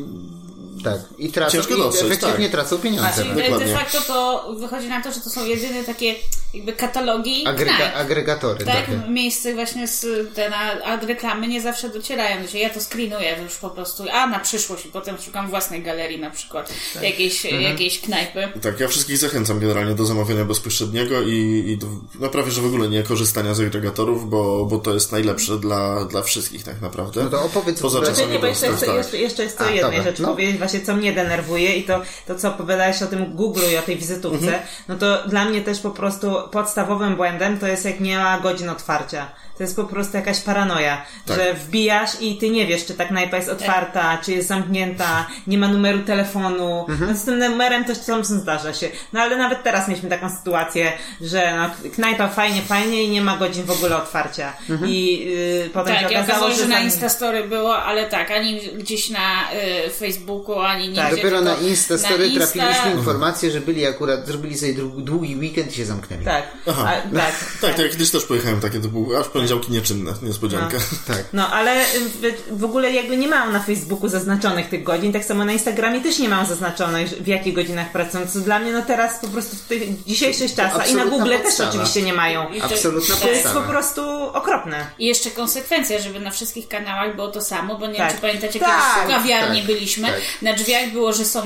Tak. 0.92 1.02
I 1.18 1.32
tracą, 1.32 1.52
Ciężko 1.52 1.74
i 1.76 2.06
efektywnie 2.06 2.50
tak. 2.50 2.52
tracą 2.52 2.78
pieniądze. 2.78 3.12
Czyli 3.16 3.28
tak. 3.28 3.38
de, 3.38 3.44
Dokładnie. 3.44 3.74
facto 3.74 4.02
to 4.02 4.46
wychodzi 4.54 4.88
na 4.88 5.02
to, 5.02 5.12
że 5.12 5.20
to 5.20 5.30
są 5.30 5.46
jedyne 5.46 5.84
takie 5.84 6.16
jakby 6.54 6.74
katalogi 6.74 7.48
Agrega, 7.48 7.76
knajp. 7.76 7.96
agregatory, 7.96 8.66
Tak, 8.66 8.76
tak. 8.76 9.10
miejsce 9.10 9.54
właśnie 9.54 9.88
z 9.88 10.06
te 10.36 10.50
na, 10.50 10.58
a 10.84 10.96
reklamy 11.00 11.48
nie 11.48 11.62
zawsze 11.62 11.90
docierają 11.90 12.42
do 12.42 12.48
ciebie. 12.48 12.60
Ja 12.60 12.70
to 12.70 12.80
screenuję 12.82 13.38
już 13.44 13.56
po 13.56 13.70
prostu, 13.70 14.04
a 14.12 14.28
na 14.28 14.40
przyszłość 14.40 14.86
i 14.86 14.90
potem 14.90 15.18
szukam 15.26 15.50
własnej 15.50 15.84
galerii 15.84 16.20
na 16.20 16.30
przykład 16.30 16.74
jakiejś, 17.02 17.46
jakiejś 17.46 18.02
knajpy. 18.02 18.48
Tak, 18.62 18.80
ja 18.80 18.88
wszystkich 18.88 19.18
zachęcam 19.18 19.60
generalnie 19.60 19.96
do 19.96 20.06
zamawiania 20.06 20.46
bezpośredniego 20.46 21.22
i, 21.22 21.64
i 21.68 21.78
do, 21.78 21.88
no 22.20 22.30
prawie, 22.30 22.52
że 22.52 22.62
w 22.62 22.66
ogóle 22.66 22.90
nie 22.90 23.04
korzystania 23.04 23.54
z 23.54 23.60
agregatorów, 23.60 24.30
bo, 24.30 24.66
bo 24.66 24.78
to 24.80 24.94
jest 24.94 25.12
najlepsze 25.12 25.60
dla, 25.60 26.06
dla 26.06 26.22
wszystkich 26.22 26.64
tak 26.64 26.82
naprawdę. 26.82 27.24
No 27.24 27.30
to 27.30 27.44
opowiedz 27.44 27.82
Poza 27.82 28.02
czasami 28.02 28.32
Nie, 28.32 28.40
bo 28.40 28.48
jeszcze, 28.48 28.68
jeszcze, 28.68 28.86
tak. 28.86 28.96
jeszcze, 28.96 29.18
jeszcze 29.44 29.48
A, 29.58 29.70
jednej 29.70 30.04
rzeczy 30.04 30.22
no. 30.22 30.28
powiedzieć, 30.28 30.58
właśnie 30.58 30.75
co 30.82 30.94
mnie 30.96 31.14
denerwuje 31.14 31.76
i 31.76 31.84
to, 31.84 32.02
to 32.28 32.36
co 32.36 32.50
opowiadałeś 32.50 33.02
o 33.02 33.08
tym 33.08 33.26
Google 33.36 33.62
i 33.74 33.78
o 33.78 33.82
tej 33.82 33.96
wizytówce, 33.98 34.46
Mhm. 34.46 34.64
no 34.88 34.96
to 34.96 35.28
dla 35.28 35.46
mnie 35.46 35.62
też 35.62 35.80
po 35.80 35.90
prostu 35.92 36.34
podstawowym 36.52 37.16
błędem 37.16 37.60
to 37.60 37.68
jest 37.68 37.86
jak 37.86 38.00
nie 38.00 38.18
ma 38.18 38.40
godzin 38.40 38.70
otwarcia. 38.70 39.28
To 39.58 39.64
jest 39.64 39.76
po 39.76 39.84
prostu 39.84 40.18
jakaś 40.18 40.40
paranoja, 40.40 41.06
Tak. 41.26 41.38
że 41.38 41.54
wbijasz 41.54 42.10
i 42.22 42.38
ty 42.38 42.50
nie 42.50 42.66
wiesz, 42.68 42.86
czy 42.86 42.94
ta 42.94 43.06
knajpa 43.06 43.38
jest 43.38 43.50
otwarta, 43.50 44.18
czy 44.26 44.32
jest 44.32 44.48
zamknięta, 44.48 45.28
nie 45.48 45.58
ma 45.58 45.68
numeru 45.68 46.00
telefonu. 46.00 46.86
Mhm. 46.90 47.12
No 47.12 47.18
z 47.18 47.24
tym 47.26 47.40
numerem 47.40 47.86
też 47.86 47.98
czasem 48.00 48.24
zdarza 48.24 48.74
się. 48.74 48.90
No 49.14 49.22
ale 49.22 49.38
nawet 49.38 49.64
teraz 49.64 49.88
mieliśmy 49.88 50.10
taką 50.10 50.30
sytuację, 50.38 50.92
że 51.22 51.56
no, 51.58 51.90
knajpa 51.96 52.28
fajnie, 52.28 52.62
fajnie 52.62 53.04
i 53.04 53.10
nie 53.10 53.22
ma 53.22 53.38
godzin 53.38 53.64
w 53.66 53.72
ogóle 53.72 53.98
otwarcia. 53.98 54.54
Mhm. 54.70 54.92
I 54.92 55.20
yy, 55.64 55.70
potem 55.74 55.94
Tak, 55.96 56.02
się 56.02 56.08
okazało, 56.08 56.24
okazało 56.40 56.52
się, 56.52 56.58
że 56.58 56.68
na 56.68 56.80
Instastory 56.80 57.44
było, 57.44 57.78
ale 57.84 58.06
tak, 58.06 58.32
ani 58.32 58.62
gdzieś 58.62 59.10
na 59.10 59.52
y, 59.88 59.90
Facebooku, 59.90 60.60
ani 60.68 60.84
nigdzie. 60.88 61.02
Tak. 61.02 61.16
Dopiero 61.16 61.42
na 61.42 61.56
Insta- 61.56 61.98
trafiliśmy 62.36 62.92
informację, 62.96 63.52
że 63.52 63.62
byli 63.62 63.86
akurat, 63.86 64.28
zrobili 64.28 64.58
sobie 64.58 64.74
dłu- 64.74 65.02
długi 65.04 65.36
weekend 65.36 65.72
i 65.72 65.76
się 65.76 65.86
zamknęli. 65.86 66.26
Tak, 66.26 66.44
Aha. 66.70 66.92
A, 67.12 67.16
tak. 67.18 67.32
Tak, 67.62 67.74
to 67.76 67.82
ja 67.82 67.90
kiedyś 67.90 68.12
też 68.12 68.24
pojechałem 68.26 68.60
takie, 68.62 68.80
to 68.80 68.88
było 68.88 69.20
aż 69.20 69.28
poniedziałki 69.28 69.72
nieczynne, 69.72 70.14
niespodzianka. 70.22 70.78
Tak. 71.08 71.24
No, 71.34 71.48
ale 71.54 71.86
w, 71.86 72.60
w 72.60 72.64
ogóle 72.64 72.92
jakby 72.92 73.18
nie 73.18 73.28
mam 73.28 73.54
na 73.54 73.60
Facebooku 73.60 74.10
zaznaczonych 74.10 74.70
tych 74.70 74.84
godzin, 74.84 75.14
tak 75.14 75.26
samo 75.26 75.46
na 75.46 75.52
Instagramie 75.54 76.02
też 76.02 76.20
nie 76.20 76.30
mam 76.30 76.46
zaznaczonych, 76.46 77.10
w 77.10 77.28
jakich 77.28 77.54
godzinach 77.54 77.92
pracują, 77.92 78.28
co 78.28 78.40
dla 78.40 78.60
mnie 78.60 78.72
no 78.72 78.82
teraz 78.82 79.20
po 79.20 79.28
prostu 79.28 79.56
w 79.56 79.62
tych 79.62 80.04
dzisiejszych 80.04 80.56
czasach 80.56 80.92
i 80.92 80.96
na 80.96 81.06
Google 81.06 81.32
podstawa. 81.44 81.70
też 81.70 81.76
oczywiście 81.76 82.02
nie 82.02 82.14
mają. 82.14 82.46
To- 82.60 82.66
Absolutna 82.66 83.16
to 83.16 83.22
To 83.22 83.30
jest 83.32 83.48
po 83.48 83.62
prostu 83.62 84.02
okropne. 84.34 84.86
I 85.00 85.06
jeszcze 85.06 85.32
konsekwencja, 85.32 86.00
żeby 86.00 86.20
na 86.20 86.32
wszystkich 86.32 86.68
kanałach 86.68 87.16
było 87.16 87.28
to 87.28 87.42
samo, 87.42 87.76
bo 87.80 87.88
nie 87.88 87.98
Tak. 87.98 88.08
wiem, 88.08 88.16
czy 88.16 88.22
pamiętacie, 88.22 88.60
Tak, 88.60 88.70
kiedyś 88.96 89.16
w 89.16 89.18
kawiarni 89.18 89.58
tak, 89.58 89.68
byliśmy, 89.68 90.08
tak. 90.08 90.22
na 90.42 90.54
drzwiach 90.56 90.92
było, 90.92 91.14
że 91.14 91.26
są 91.26 91.42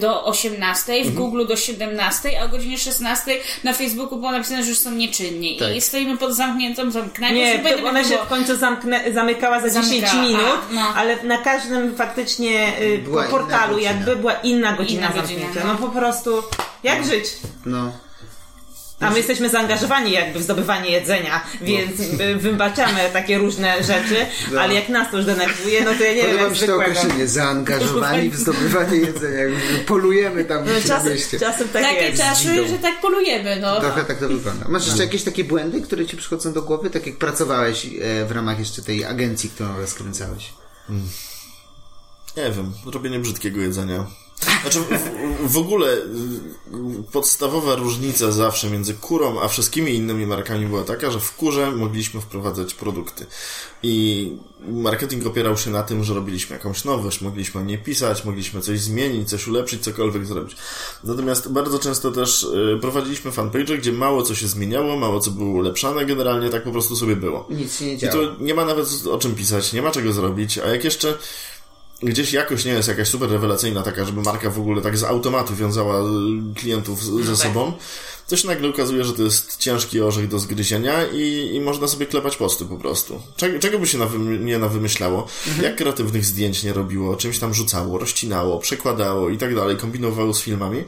do 0.00 0.24
18, 0.24 1.04
w 1.04 1.14
Google 1.14 1.46
do 1.46 1.56
17, 1.56 2.40
a 2.40 2.44
o 2.44 2.48
godzinie 2.48 2.78
16 2.78 3.36
na 3.64 3.72
Facebooku 3.72 4.18
było 4.18 4.32
napisane, 4.32 4.62
że 4.62 4.68
już 4.68 4.78
są 4.78 4.90
nieczynni. 4.90 5.56
Tak. 5.56 5.76
I 5.76 5.80
stoimy 5.80 6.16
pod 6.18 6.34
zamkniętą 6.34 6.92
tą 6.92 7.10
knajpą. 7.10 7.36
Nie, 7.36 7.58
to 7.58 7.88
ona 7.88 8.02
się 8.04 8.08
było- 8.10 8.24
w 8.24 8.28
końcu 8.28 8.56
zamknę, 8.56 9.12
zamykała 9.12 9.60
za 9.60 9.68
10 9.82 9.86
Zamykała, 9.86 10.22
minut, 10.22 10.58
a, 10.70 10.74
no. 10.74 10.80
ale 10.96 11.22
na 11.22 11.38
każdym 11.38 11.96
faktycznie 11.96 12.72
y, 12.80 12.98
Była 12.98 13.24
portalu 13.24 13.78
jakby 13.78 14.16
była 14.16 14.32
inna 14.32 14.72
godzina 14.72 15.06
Inna 15.06 15.20
godzina, 15.22 15.40
zamknięcia. 15.40 15.66
no. 15.66 15.72
No 15.72 15.78
po 15.88 15.88
prostu, 16.00 16.42
jak 16.82 17.04
żyć? 17.06 17.24
No. 17.66 17.92
A 19.00 19.10
my 19.10 19.16
jesteśmy 19.16 19.48
zaangażowani 19.48 20.12
jakby 20.12 20.38
w 20.38 20.42
zdobywanie 20.42 20.90
jedzenia, 20.90 21.44
więc 21.60 22.00
y, 22.00 22.36
wybaczamy 22.36 23.00
takie 23.12 23.38
różne 23.38 23.82
rzeczy, 23.84 24.26
No. 24.52 24.60
ale 24.60 24.74
jak 24.74 24.88
nas 24.88 25.10
to 25.10 25.16
już 25.16 25.26
denerwuje, 25.26 25.84
no 25.84 25.90
to 25.98 26.04
ja 26.04 26.12
nie 26.14 26.22
wiem, 26.22 26.30
Podoba 26.30 26.50
mi 26.50 26.56
się 26.56 26.66
to 26.66 26.76
określenie, 26.76 27.26
zaangażowani 27.28 28.30
w 28.30 28.36
zdobywanie 28.36 28.96
jedzenia. 28.96 29.56
Polujemy 29.86 30.44
tam 30.44 30.64
No, 30.66 30.72
na 30.72 30.80
czasem, 30.80 31.12
mieście. 31.12 31.38
czasem 31.40 31.68
tak 31.68 31.82
Takie 31.82 32.04
jest. 32.04 32.22
czasy, 32.22 32.68
że 32.68 32.78
tak 32.78 33.00
polujemy, 33.00 33.58
no. 33.60 33.80
Trochę 33.80 34.04
tak 34.04 34.18
to 34.18 34.28
wygląda. 34.28 34.66
Masz 34.68 34.86
jeszcze 34.86 35.02
jakieś 35.02 35.22
takie 35.22 35.44
błędy, 35.44 35.80
które 35.80 36.06
ci 36.06 36.16
przychodzą 36.16 36.52
do 36.52 36.62
głowy, 36.62 36.90
tak 36.90 37.06
jak 37.06 37.16
pracowałeś 37.16 37.86
e, 37.86 38.24
w 38.26 38.30
ramach 38.32 38.58
jeszcze 38.58 38.82
tej 38.82 39.04
agencji, 39.04 39.50
którą 39.50 39.76
rozkręcałeś? 39.76 40.52
Nie 42.36 42.50
wiem, 42.52 42.72
robienie 42.92 43.18
brzydkiego 43.18 43.60
jedzenia. 43.60 44.06
Znaczy, 44.62 44.80
w, 44.80 45.52
w 45.52 45.58
ogóle 45.58 45.96
y, 45.96 46.02
podstawowa 47.12 47.74
różnica 47.74 48.32
zawsze 48.32 48.70
między 48.70 48.94
kurą 48.94 49.40
a 49.40 49.48
wszystkimi 49.48 49.94
innymi 49.94 50.26
markami 50.26 50.66
była 50.66 50.84
taka, 50.84 51.10
że 51.10 51.20
w 51.20 51.32
kurze 51.36 51.70
mogliśmy 51.70 52.20
wprowadzać 52.20 52.74
produkty. 52.74 53.26
I 53.82 54.32
marketing 54.68 55.26
opierał 55.26 55.56
się 55.56 55.70
na 55.70 55.82
tym, 55.82 56.04
że 56.04 56.14
robiliśmy 56.14 56.56
jakąś 56.56 56.84
nowość, 56.84 57.20
mogliśmy 57.20 57.60
o 57.60 57.64
niej 57.64 57.78
pisać, 57.78 58.24
mogliśmy 58.24 58.60
coś 58.60 58.80
zmienić, 58.80 59.28
coś 59.28 59.48
ulepszyć, 59.48 59.82
cokolwiek 59.82 60.26
zrobić. 60.26 60.56
Natomiast 61.04 61.52
bardzo 61.52 61.78
często 61.78 62.10
też 62.10 62.42
y, 62.42 62.78
prowadziliśmy 62.80 63.32
fanpage, 63.32 63.78
gdzie 63.78 63.92
mało 63.92 64.22
co 64.22 64.34
się 64.34 64.48
zmieniało, 64.48 64.96
mało 64.96 65.20
co 65.20 65.30
było 65.30 65.50
ulepszane, 65.50 66.06
generalnie 66.06 66.50
tak 66.50 66.64
po 66.64 66.72
prostu 66.72 66.96
sobie 66.96 67.16
było. 67.16 67.46
Nic 67.50 67.78
się 67.78 67.86
nie 67.86 67.94
I 67.94 67.98
działo. 67.98 68.26
tu 68.26 68.44
nie 68.44 68.54
ma 68.54 68.64
nawet 68.64 68.86
o 69.12 69.18
czym 69.18 69.34
pisać, 69.34 69.72
nie 69.72 69.82
ma 69.82 69.90
czego 69.90 70.12
zrobić, 70.12 70.58
a 70.58 70.66
jak 70.68 70.84
jeszcze 70.84 71.18
gdzieś 72.02 72.32
jakoś 72.32 72.64
nie 72.64 72.72
jest 72.72 72.88
jakaś 72.88 73.08
super 73.08 73.30
rewelacyjna 73.30 73.82
taka, 73.82 74.04
żeby 74.04 74.22
marka 74.22 74.50
w 74.50 74.58
ogóle 74.58 74.82
tak 74.82 74.98
z 74.98 75.04
automatu 75.04 75.56
wiązała 75.56 76.00
y, 76.00 76.04
klientów 76.54 77.04
z, 77.04 77.26
ze 77.26 77.36
sobą, 77.36 77.72
to 78.28 78.36
się 78.36 78.46
nagle 78.46 78.68
okazuje, 78.68 79.04
że 79.04 79.12
to 79.12 79.22
jest 79.22 79.56
ciężki 79.56 80.00
orzech 80.00 80.28
do 80.28 80.38
zgryzienia 80.38 81.06
i, 81.06 81.50
i 81.54 81.60
można 81.60 81.88
sobie 81.88 82.06
klepać 82.06 82.36
posty 82.36 82.64
po 82.64 82.76
prostu. 82.76 83.22
Czego, 83.36 83.58
czego 83.58 83.78
by 83.78 83.86
się 83.86 83.98
nie 84.40 84.58
nawymyślało? 84.58 85.26
Jak 85.62 85.76
kreatywnych 85.76 86.24
zdjęć 86.24 86.62
nie 86.62 86.72
robiło, 86.72 87.16
czymś 87.16 87.38
tam 87.38 87.54
rzucało, 87.54 87.98
rozcinało, 87.98 88.58
przekładało 88.58 89.28
i 89.28 89.38
tak 89.38 89.54
dalej, 89.54 89.76
kombinowało 89.76 90.34
z 90.34 90.42
filmami, 90.42 90.84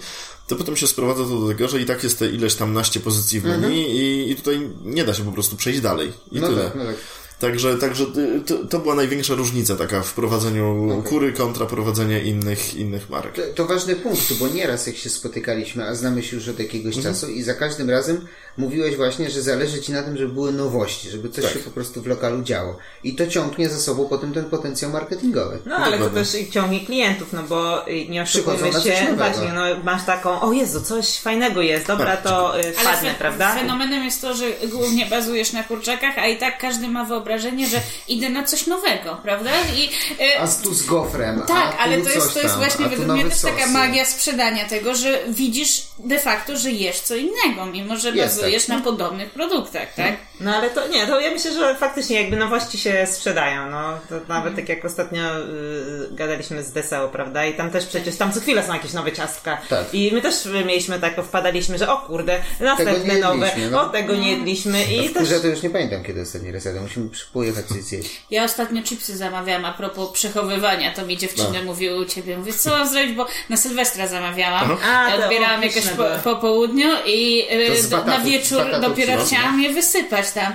to 0.47 0.57
potem 0.57 0.77
się 0.77 0.87
sprowadza 0.87 1.25
to 1.25 1.41
do 1.41 1.49
tego, 1.49 1.69
że 1.69 1.81
i 1.81 1.87
tak 1.87 2.03
jest 2.03 2.19
te 2.19 2.29
ileś 2.29 2.55
tam 2.55 2.73
naście 2.73 3.01
pozycji 3.01 3.41
w 3.41 3.45
menu 3.45 3.73
i, 3.73 4.31
i 4.31 4.37
tutaj 4.37 4.69
nie 4.85 5.05
da 5.05 5.15
się 5.15 5.25
po 5.25 5.33
prostu 5.33 5.57
przejść 5.57 5.81
dalej. 5.81 6.13
I 6.33 6.41
no 6.41 6.49
tyle. 6.49 6.65
tak, 6.65 6.75
no 6.75 6.85
tak. 6.85 6.97
Także, 7.41 7.79
także 7.79 8.05
y, 8.05 8.41
to, 8.47 8.65
to 8.67 8.79
była 8.79 8.95
największa 8.95 9.35
różnica 9.35 9.77
taka 9.77 10.03
w 10.03 10.15
prowadzeniu 10.15 11.03
kury 11.07 11.33
kontra 11.33 11.67
prowadzenie 11.67 12.23
innych, 12.23 12.75
innych 12.75 13.11
marek. 13.11 13.35
To, 13.35 13.43
to 13.55 13.67
ważny 13.67 13.97
punkt, 13.97 14.33
bo 14.39 14.49
nieraz 14.49 14.87
jak 14.87 14.97
się 14.97 15.11
spotykaliśmy, 15.11 15.85
a 15.89 15.95
znamy 15.95 16.23
się 16.23 16.37
już 16.37 16.49
od 16.49 16.59
jakiegoś 16.59 16.97
Mhm. 16.97 17.15
czasu 17.15 17.29
i 17.31 17.43
za 17.43 17.55
każdym 17.55 17.91
razem 17.91 18.27
mówiłeś 18.61 18.97
właśnie, 18.97 19.31
że 19.31 19.43
zależy 19.43 19.81
Ci 19.83 19.93
na 19.93 20.03
tym, 20.03 20.17
żeby 20.17 20.33
były 20.33 20.53
nowości, 20.53 21.11
żeby 21.11 21.29
coś 21.29 21.45
Tak. 21.45 21.53
się 21.53 21.59
po 21.59 21.71
prostu 21.71 22.03
w 22.03 22.07
lokalu 22.07 22.43
działo. 22.43 22.77
I 23.05 23.15
to 23.15 23.27
ciągnie 23.27 23.69
za 23.69 23.79
sobą 23.81 24.07
potem 24.09 24.33
ten 24.35 24.45
potencjał 24.45 24.91
marketingowy. 24.91 25.59
No 25.67 25.77
ale 25.77 25.99
to 25.99 26.11
też 26.11 26.35
i 26.35 26.51
ciągnie 26.51 26.81
klientów, 26.81 27.33
no 27.33 27.43
bo 27.43 27.89
y, 27.89 28.09
nie 28.09 28.23
oszukujmy 28.23 28.73
się, 28.73 29.15
właśnie, 29.17 29.53
no 29.55 29.63
masz 29.85 30.05
taką, 30.07 30.41
o 30.41 30.53
Jezu, 30.53 30.81
coś 30.81 31.19
fajnego 31.19 31.63
jest, 31.63 31.87
dobra, 31.87 32.17
to 32.17 32.61
y, 32.61 32.63
Ale 32.63 32.73
wpadnę, 32.73 33.15
prawda? 33.19 33.55
fenomenem 33.55 34.05
jest 34.05 34.21
to, 34.21 34.35
że 34.35 34.45
głównie 34.69 35.07
bazujesz 35.07 35.53
na 35.53 35.65
kurczakach, 35.65 36.19
a 36.19 36.27
i 36.27 36.39
tak 36.39 36.59
każdy 36.59 36.89
ma 36.89 37.05
wyobrażenie, 37.05 37.67
że 37.67 37.81
idę 38.09 38.29
na 38.29 38.45
coś 38.45 38.67
nowego, 38.67 39.21
prawda? 39.23 39.51
I, 39.77 39.91
e, 40.25 40.41
A 40.41 40.47
z 40.47 40.63
tu 40.63 40.75
z 40.75 40.87
gofrem. 40.87 41.43
tak, 41.49 41.77
a 41.79 41.79
ale 41.79 42.01
to 42.03 42.11
jest, 42.11 42.27
coś 42.27 42.35
to 42.35 42.41
jest 42.41 42.57
właśnie 42.57 42.89
według 42.89 43.09
mnie 43.09 43.25
też 43.25 43.41
taka 43.41 43.67
magia 43.67 44.05
sprzedania 44.05 44.69
tego, 44.69 44.95
że 44.95 45.19
widzisz 45.29 45.83
de 46.05 46.19
facto, 46.19 46.57
że 46.57 46.71
jesz 46.71 47.01
co 47.01 47.15
innego, 47.17 47.67
mimo 47.73 47.97
że 47.97 48.11
Jest 48.11 48.37
bazujesz 48.37 48.67
tak. 48.67 48.79
na 48.79 48.85
podobnych 48.85 49.31
produktach, 49.31 49.95
tak? 49.95 50.17
No 50.41 50.57
ale 50.57 50.71
to 50.71 50.89
nie, 50.89 51.07
to 51.07 51.21
ja 51.21 51.31
myślę, 51.31 51.53
że 51.53 51.75
faktycznie 51.75 52.21
jakby 52.21 52.37
nowości 52.37 52.79
się 52.79 53.07
sprzedają, 53.11 53.71
no. 53.71 53.99
To 54.09 54.15
nawet 54.29 54.57
tak 54.57 54.69
jak 54.69 54.85
ostatnio 54.85 55.39
y, 55.39 56.09
gadaliśmy 56.11 56.63
z 56.63 56.73
Deseo, 56.73 57.09
prawda? 57.09 57.47
I 57.47 57.55
tam 57.55 57.71
też 57.71 57.87
przecież, 57.87 58.17
tam 58.17 58.33
co 58.33 58.41
chwilę 58.41 58.63
są 58.67 58.73
jakieś 58.73 58.93
nowe 58.93 59.13
ciastka. 59.13 59.61
Tak. 59.69 59.95
I 59.95 60.11
my 60.13 60.23
też 60.23 60.35
mieliśmy 60.67 61.01
tak, 61.01 61.25
wpadaliśmy, 61.25 61.79
że 61.79 61.93
o 61.93 61.97
kurde, 61.99 62.41
następne 62.61 63.19
nowe, 63.19 63.47
jedliśmy, 63.47 63.71
no. 63.71 63.83
o 63.83 63.89
tego 63.89 64.15
nie 64.17 64.31
jedliśmy 64.31 64.85
i 64.85 65.09
W 65.09 65.13
też... 65.13 65.23
kurze 65.23 65.41
to 65.41 65.47
już 65.47 65.63
nie 65.63 65.71
pamiętam, 65.71 66.05
kiedy 66.05 66.21
ostatni 66.21 66.53
raz 66.53 66.65
jadłem. 66.65 66.85
Musimy 66.85 67.09
pojechać 67.33 67.67
coś 67.67 67.83
zjeść. 67.83 68.23
Ja 68.31 68.45
ostatnio 68.45 68.83
chipsy 68.83 69.17
zamawiałam 69.17 69.65
a 69.65 69.73
propos 69.73 70.11
przechowywania, 70.13 70.95
to 70.95 71.07
mi 71.07 71.17
dziewczyny 71.17 71.63
mówiły 71.65 72.01
u 72.01 72.05
ciebie, 72.05 72.39
mówię, 72.39 72.53
co 72.53 72.71
mam 72.71 72.89
zrobić, 72.89 73.13
bo 73.13 73.27
na 73.49 73.57
Sylwestra 73.57 74.07
zamawiałam, 74.07 74.77
A, 74.85 75.11
to 75.11 75.25
odbierałam 75.25 75.63
jakieś. 75.63 75.90
Po, 75.97 76.05
po 76.25 76.37
południu 76.41 76.89
i 77.07 77.45
y, 77.53 77.89
do- 77.91 78.05
na 78.05 78.21
wieczór 78.21 78.63
dopiero 78.81 79.25
chciałam 79.25 79.61
je 79.63 79.73
wysypać 79.75 80.31
tam 80.33 80.53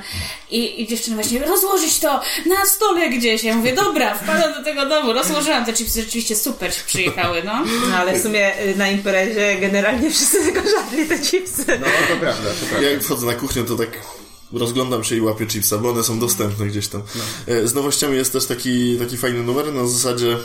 i, 0.52 0.82
i 0.82 0.88
dziewczyny 0.88 1.16
właśnie, 1.16 1.40
rozłożyć 1.40 2.00
to 2.00 2.22
na 2.46 2.66
stole 2.66 3.10
gdzieś, 3.10 3.44
ja 3.44 3.56
mówię, 3.56 3.76
dobra, 3.76 4.16
wpadam 4.16 4.54
do 4.54 4.64
tego 4.64 4.86
domu, 4.86 5.14
rozłożyłam 5.14 5.66
te 5.66 5.74
chipsy, 5.74 6.02
rzeczywiście 6.04 6.36
super 6.36 6.72
przyjechały, 6.88 7.44
no. 7.44 7.64
No 7.90 7.96
ale 7.98 8.20
w 8.20 8.22
sumie 8.24 8.62
y, 8.66 8.76
na 8.76 8.90
imprezie 8.90 9.58
generalnie 9.62 10.12
wszyscy 10.12 10.44
tylko 10.44 10.70
żadli 10.70 11.06
te 11.06 11.20
chipsy. 11.20 11.66
No 11.68 11.88
to 12.10 12.16
prawda, 12.20 12.50
to 12.50 12.66
prawda. 12.70 12.88
Ja 12.88 12.92
jak 12.92 13.04
wchodzę 13.04 13.26
na 13.26 13.34
kuchnię, 13.34 13.64
to 13.64 13.76
tak 13.76 13.90
rozglądam 14.54 15.04
się 15.04 15.16
i 15.16 15.22
łapię 15.22 15.46
chipsa, 15.46 15.78
bo 15.78 15.90
one 15.90 16.04
są 16.04 16.20
dostępne 16.20 16.66
gdzieś 16.66 16.88
tam. 16.88 17.02
E, 17.48 17.68
Z 17.68 17.74
nowościami 17.74 18.18
jest 18.18 18.34
też 18.34 18.46
taki, 18.46 18.98
taki 19.00 19.18
fajny 19.18 19.44
numer, 19.44 19.74
na 19.74 19.88
zasadzie 19.88 20.38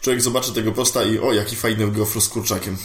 człowiek 0.00 0.22
zobaczy 0.22 0.52
tego 0.52 0.72
posta 0.72 1.04
i 1.04 1.18
o, 1.18 1.32
jaki 1.32 1.56
fajny 1.56 1.90
gofru 1.90 2.20
z 2.20 2.28
kurczakiem. 2.28 2.76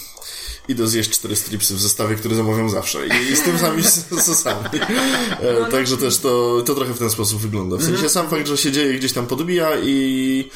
Idę 0.67 0.87
zjeść 0.87 1.09
cztery 1.09 1.35
stripsy 1.35 1.75
w 1.75 1.79
zestawie, 1.79 2.15
który 2.15 2.35
zamawiam 2.35 2.69
zawsze. 2.69 3.07
I, 3.07 3.31
i 3.31 3.35
z 3.35 3.41
tym 3.41 3.59
samymi 3.59 3.83
sosami. 4.21 4.69
E, 5.41 5.71
Także 5.71 5.97
też 5.97 6.17
to, 6.17 6.63
to 6.65 6.75
trochę 6.75 6.93
w 6.93 6.99
ten 6.99 7.09
sposób 7.09 7.41
wygląda. 7.41 7.77
W 7.77 7.83
sensie 7.83 8.09
sam 8.09 8.29
fakt, 8.29 8.47
że 8.47 8.57
się 8.57 8.71
dzieje 8.71 8.93
gdzieś 8.93 9.13
tam 9.13 9.27
podbija 9.27 9.69
i 9.83 10.49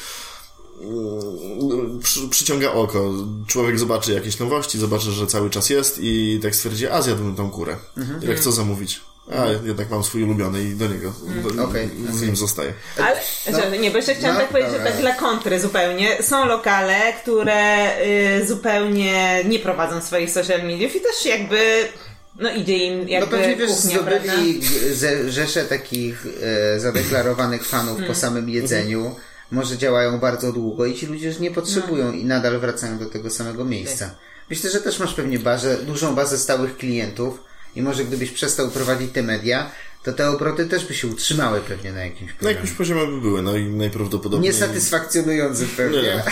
mm, 0.80 1.98
przy, 2.02 2.28
przyciąga 2.28 2.72
oko. 2.72 3.12
Człowiek 3.46 3.78
zobaczy 3.78 4.12
jakieś 4.12 4.38
nowości, 4.38 4.78
zobaczy, 4.78 5.12
że 5.12 5.26
cały 5.26 5.50
czas 5.50 5.70
jest 5.70 5.98
i 6.02 6.40
tak 6.42 6.56
stwierdzi, 6.56 6.86
a 6.86 7.02
zjadłbym 7.02 7.34
tą 7.34 7.50
kurę. 7.50 7.76
Jak 8.22 8.40
co 8.40 8.52
zamówić? 8.52 9.00
A, 9.30 9.46
jednak 9.66 9.90
mam 9.90 10.04
swój 10.04 10.22
ulubiony 10.22 10.62
i 10.62 10.74
do 10.74 10.86
niego. 10.88 11.12
Do, 11.56 11.64
Okej, 11.64 11.90
z 12.12 12.22
nim 12.22 12.36
zostaję. 12.36 12.72
Ale, 12.98 13.16
że- 13.62 13.78
nie, 13.78 13.90
bo 13.90 13.96
jeszcze 13.96 14.14
chciałam 14.14 14.34
no, 14.36 14.40
tak 14.40 14.50
powiedzieć, 14.50 14.72
że 14.72 14.78
tak 14.80 14.96
dla 14.96 15.14
kontry 15.14 15.60
zupełnie. 15.60 16.22
Są 16.22 16.46
lokale, 16.46 17.12
które 17.22 17.90
y, 18.40 18.46
zupełnie 18.46 19.44
nie 19.44 19.58
prowadzą 19.58 20.00
swoich 20.00 20.30
social 20.30 20.62
mediów 20.64 20.96
i 20.96 21.00
też 21.00 21.26
jakby, 21.26 21.88
no 22.38 22.50
idzie 22.54 22.76
im 22.76 23.02
No 23.02 23.08
jakby 23.08 23.36
pewnie 23.36 23.56
wiesz, 23.56 23.70
kuchnia, 23.70 23.98
prawda? 23.98 24.32
zdobyli 24.32 24.62
ze- 24.94 25.30
rzesze 25.32 25.64
takich 25.64 26.26
e, 26.76 26.80
zadeklarowanych 26.80 27.66
fanów 27.66 27.92
Hmm. 27.96 28.08
po 28.08 28.14
samym 28.14 28.48
jedzeniu. 28.50 29.14
Może 29.50 29.78
działają 29.78 30.18
bardzo 30.18 30.52
długo 30.52 30.86
i 30.86 30.94
ci 30.94 31.06
ludzie 31.06 31.26
już 31.28 31.38
nie 31.38 31.50
potrzebują 31.50 32.06
No. 32.06 32.12
i 32.12 32.24
nadal 32.24 32.58
wracają 32.60 32.98
do 32.98 33.06
tego 33.06 33.30
samego 33.30 33.64
miejsca. 33.64 34.10
Myślę, 34.50 34.70
że 34.70 34.80
też 34.80 34.98
masz 34.98 35.14
pewnie 35.14 35.38
bazę, 35.38 35.76
dużą 35.76 36.14
bazę 36.14 36.38
stałych 36.38 36.76
klientów 36.76 37.38
i 37.76 37.82
może 37.82 38.04
gdybyś 38.04 38.30
przestał 38.30 38.70
prowadzić 38.70 39.12
te 39.12 39.22
media, 39.22 39.70
to 40.04 40.12
te 40.12 40.28
obroty 40.30 40.66
też 40.66 40.84
by 40.84 40.94
się 40.94 41.06
utrzymały 41.08 41.60
pewnie 41.60 41.92
na 41.92 42.00
jakimś 42.04 42.30
Na 42.30 42.36
poziomie. 42.38 42.54
jakimś 42.54 42.72
poziomie 42.76 43.06
by 43.06 43.20
były, 43.20 43.42
no 43.42 43.56
i 43.56 43.64
najprawdopodobniej... 43.64 44.52
Niesatysfakcjonujący 44.52 45.66
pewnie. 45.76 46.02
Nie, 46.02 46.22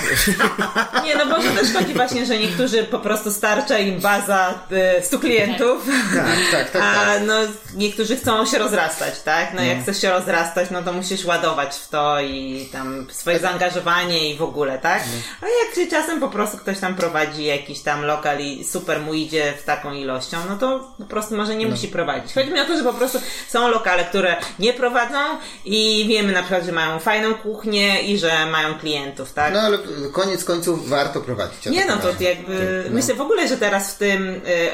nie. 1.04 1.16
No 1.16 1.26
bo 1.26 1.34
to 1.42 1.42
też 1.60 1.72
chodzi 1.72 1.94
właśnie, 1.94 2.26
że 2.26 2.38
niektórzy 2.38 2.84
po 2.84 2.98
prostu 2.98 3.30
starcza 3.32 3.78
im 3.78 4.00
baza 4.00 4.54
y, 5.00 5.04
100 5.04 5.18
klientów, 5.18 5.86
Tak, 6.14 6.26
tak, 6.52 6.70
tak. 6.70 6.82
a 6.82 6.94
tak. 7.04 7.22
no 7.26 7.34
niektórzy 7.74 8.16
chcą 8.16 8.46
się 8.46 8.58
rozrastać, 8.58 9.20
tak? 9.22 9.54
No 9.54 9.62
jak 9.62 9.82
chcesz 9.82 10.00
się 10.00 10.10
rozrastać, 10.10 10.70
no 10.70 10.82
to 10.82 10.92
musisz 10.92 11.24
ładować 11.24 11.74
w 11.76 11.88
to 11.88 12.20
i 12.20 12.68
tam 12.72 13.06
swoje 13.10 13.38
zaangażowanie 13.38 14.30
i 14.34 14.36
w 14.36 14.42
ogóle, 14.42 14.78
tak? 14.78 15.02
A 15.42 15.46
jak 15.66 15.74
się 15.74 15.86
czasem 15.90 16.20
po 16.20 16.28
prostu 16.28 16.58
ktoś 16.58 16.78
tam 16.78 16.94
prowadzi 16.94 17.44
jakiś 17.44 17.80
tam 17.80 18.04
lokal 18.04 18.40
i 18.40 18.64
super 18.64 19.00
mu 19.00 19.14
idzie 19.14 19.52
w 19.58 19.62
taką 19.64 19.92
ilością, 19.92 20.36
no 20.48 20.56
to 20.56 20.94
po 20.98 21.04
prostu 21.04 21.36
może 21.36 21.56
nie 21.56 21.66
musi 21.66 21.88
prowadzić. 21.88 22.34
Chodzi 22.34 22.50
mi 22.52 22.60
o 22.60 22.64
to, 22.64 22.76
że 22.78 22.84
po 22.84 22.92
prostu 22.94 23.18
są 23.48 23.59
lokale, 23.68 24.04
które 24.04 24.36
nie 24.58 24.72
prowadzą 24.72 25.18
i 25.64 26.04
wiemy 26.08 26.32
na 26.32 26.40
przykład, 26.42 26.64
że 26.64 26.72
mają 26.72 26.98
fajną 26.98 27.34
kuchnię 27.34 28.02
i 28.02 28.18
że 28.18 28.46
mają 28.46 28.78
klientów, 28.78 29.32
tak? 29.32 29.54
No 29.54 29.60
ale 29.60 29.78
koniec 30.12 30.44
końców 30.44 30.88
warto 30.88 31.20
prowadzić. 31.20 31.66
Nie, 31.66 31.80
tak 31.86 31.88
no 31.88 31.96
to 31.96 32.22
jakby. 32.22 32.84
No. 32.88 32.94
Myślę 32.94 33.14
w 33.14 33.20
ogóle, 33.20 33.48
że 33.48 33.56
teraz 33.56 33.94
w 33.94 33.98
tym. 33.98 34.28
Y, 34.28 34.70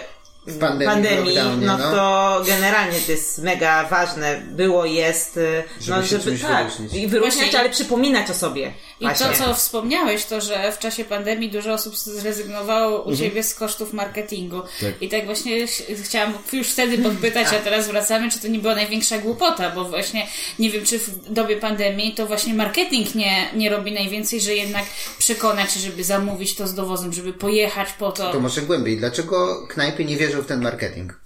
W 0.46 0.58
pandemii, 0.58 1.34
lockdownie, 1.34 1.66
no, 1.66 1.78
no. 1.78 1.90
to 1.90 2.42
generalnie 2.46 3.00
to 3.00 3.12
jest 3.12 3.38
mega 3.42 3.84
ważne. 3.84 4.42
Było, 4.46 4.84
jest, 4.84 5.36
y, 5.36 5.64
Żeby 5.80 5.96
no, 6.00 6.06
żeby 6.06 6.38
tak, 6.38 6.66
wyróżnić. 6.66 6.94
i 6.94 7.06
wyróżniać, 7.08 7.54
ale 7.54 7.70
przypominać 7.70 8.30
o 8.30 8.34
sobie. 8.34 8.72
I 9.00 9.04
Właśnie. 9.04 9.26
to, 9.26 9.32
co 9.34 9.54
wspomniałeś, 9.54 10.24
to, 10.24 10.40
że 10.40 10.72
w 10.72 10.78
czasie 10.78 11.04
pandemii 11.04 11.50
dużo 11.50 11.72
osób 11.72 11.96
zrezygnowało 11.96 13.02
u 13.02 13.16
Ciebie 13.16 13.42
z 13.42 13.54
kosztów 13.54 13.92
marketingu. 13.92 14.60
Tak. 14.80 15.02
I 15.02 15.08
tak 15.08 15.24
właśnie 15.26 15.66
ch- 15.66 15.82
chciałam 16.04 16.34
już 16.52 16.68
wtedy 16.68 16.98
podpytać, 16.98 17.46
a 17.46 17.58
teraz 17.58 17.88
wracamy, 17.88 18.30
czy 18.30 18.40
to 18.40 18.48
nie 18.48 18.58
była 18.58 18.74
największa 18.74 19.18
głupota, 19.18 19.70
bo 19.70 19.84
właśnie 19.84 20.26
nie 20.58 20.70
wiem, 20.70 20.84
czy 20.84 20.98
w 20.98 21.32
dobie 21.32 21.56
pandemii 21.56 22.14
to 22.14 22.26
właśnie 22.26 22.54
marketing 22.54 23.14
nie, 23.14 23.50
nie 23.54 23.70
robi 23.70 23.92
najwięcej, 23.92 24.40
że 24.40 24.54
jednak 24.54 24.84
przekonać, 25.18 25.72
się, 25.72 25.80
żeby 25.80 26.04
zamówić 26.04 26.54
to 26.54 26.66
z 26.66 26.74
dowozem, 26.74 27.12
żeby 27.12 27.32
pojechać 27.32 27.92
po 27.92 28.12
to. 28.12 28.32
To 28.32 28.40
może 28.40 28.62
głębiej. 28.62 28.96
Dlaczego 28.98 29.66
knajpy 29.68 30.04
nie 30.04 30.16
wierzą 30.16 30.42
w 30.42 30.46
ten 30.46 30.62
marketing? 30.62 31.20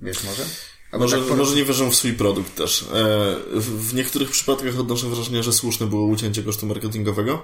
Wiesz 0.00 0.24
może? 0.24 0.42
Może, 0.98 1.22
tak 1.22 1.36
może 1.36 1.56
nie 1.56 1.64
wierzą 1.64 1.90
w 1.90 1.94
swój 1.94 2.12
produkt 2.12 2.54
też. 2.54 2.82
E, 2.82 2.86
w, 3.60 3.94
niektórych 3.94 4.30
przypadkach 4.30 4.78
odnoszę 4.78 5.06
wrażenie, 5.06 5.42
że 5.42 5.52
słuszne 5.52 5.86
było 5.86 6.06
ucięcie 6.06 6.42
kosztu 6.42 6.66
marketingowego. 6.66 7.42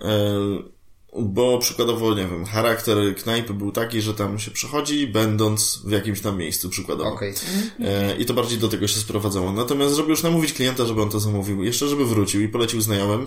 E, 0.00 0.75
bo 1.22 1.58
przykładowo, 1.58 2.14
nie 2.14 2.26
wiem, 2.26 2.44
charakter 2.44 3.14
knajpy 3.16 3.54
był 3.54 3.72
taki, 3.72 4.02
że 4.02 4.14
tam 4.14 4.38
się 4.38 4.50
przechodzi, 4.50 5.06
będąc 5.06 5.82
w 5.84 5.90
jakimś 5.90 6.20
tam 6.20 6.38
miejscu, 6.38 6.70
przykładowo. 6.70 7.10
Okej. 7.10 7.34
E, 7.80 8.16
I 8.16 8.26
to 8.26 8.34
bardziej 8.34 8.58
do 8.58 8.68
tego 8.68 8.88
się 8.88 9.00
sprowadzało. 9.00 9.52
Natomiast, 9.52 9.94
żeby 9.94 10.10
już 10.10 10.22
namówić 10.22 10.52
klienta, 10.52 10.84
żeby 10.84 11.02
on 11.02 11.10
to 11.10 11.20
zamówił, 11.20 11.64
jeszcze 11.64 11.88
żeby 11.88 12.04
wrócił 12.04 12.40
i 12.42 12.48
polecił 12.48 12.80
znajomym, 12.80 13.26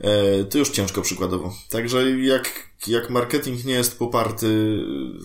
e, 0.00 0.44
to 0.44 0.58
już 0.58 0.70
ciężko 0.70 1.02
przykładowo. 1.02 1.54
Także 1.70 2.10
jak, 2.10 2.68
jak 2.86 3.10
marketing 3.10 3.64
nie 3.64 3.74
jest 3.74 3.98
poparty 3.98 4.78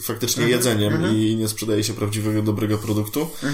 faktycznie 0.04 0.50
jedzeniem 0.50 1.16
i 1.16 1.36
nie 1.36 1.48
sprzedaje 1.48 1.84
się 1.84 1.94
prawdziwego, 1.94 2.42
dobrego 2.42 2.78
produktu, 2.78 3.30
e, 3.44 3.48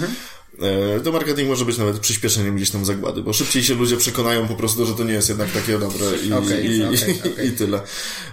to 1.04 1.12
marketing 1.12 1.48
może 1.48 1.64
być 1.64 1.78
nawet 1.78 1.98
przyspieszeniem 1.98 2.56
gdzieś 2.56 2.70
tam 2.70 2.84
zagłady, 2.84 3.22
bo 3.22 3.32
szybciej 3.32 3.64
się 3.64 3.74
ludzie 3.74 3.96
przekonają 3.96 4.48
po 4.48 4.54
prostu, 4.54 4.86
że 4.86 4.94
to 4.94 5.04
nie 5.04 5.12
jest 5.12 5.28
jednak 5.28 5.50
takie 5.50 5.78
dobre 5.78 6.06
i, 6.28 6.32
Okej, 6.32 6.66
i, 6.66 6.76
i, 6.76 6.84
okej. 6.84 7.46
i 7.46 7.50
tyle. 7.50 7.82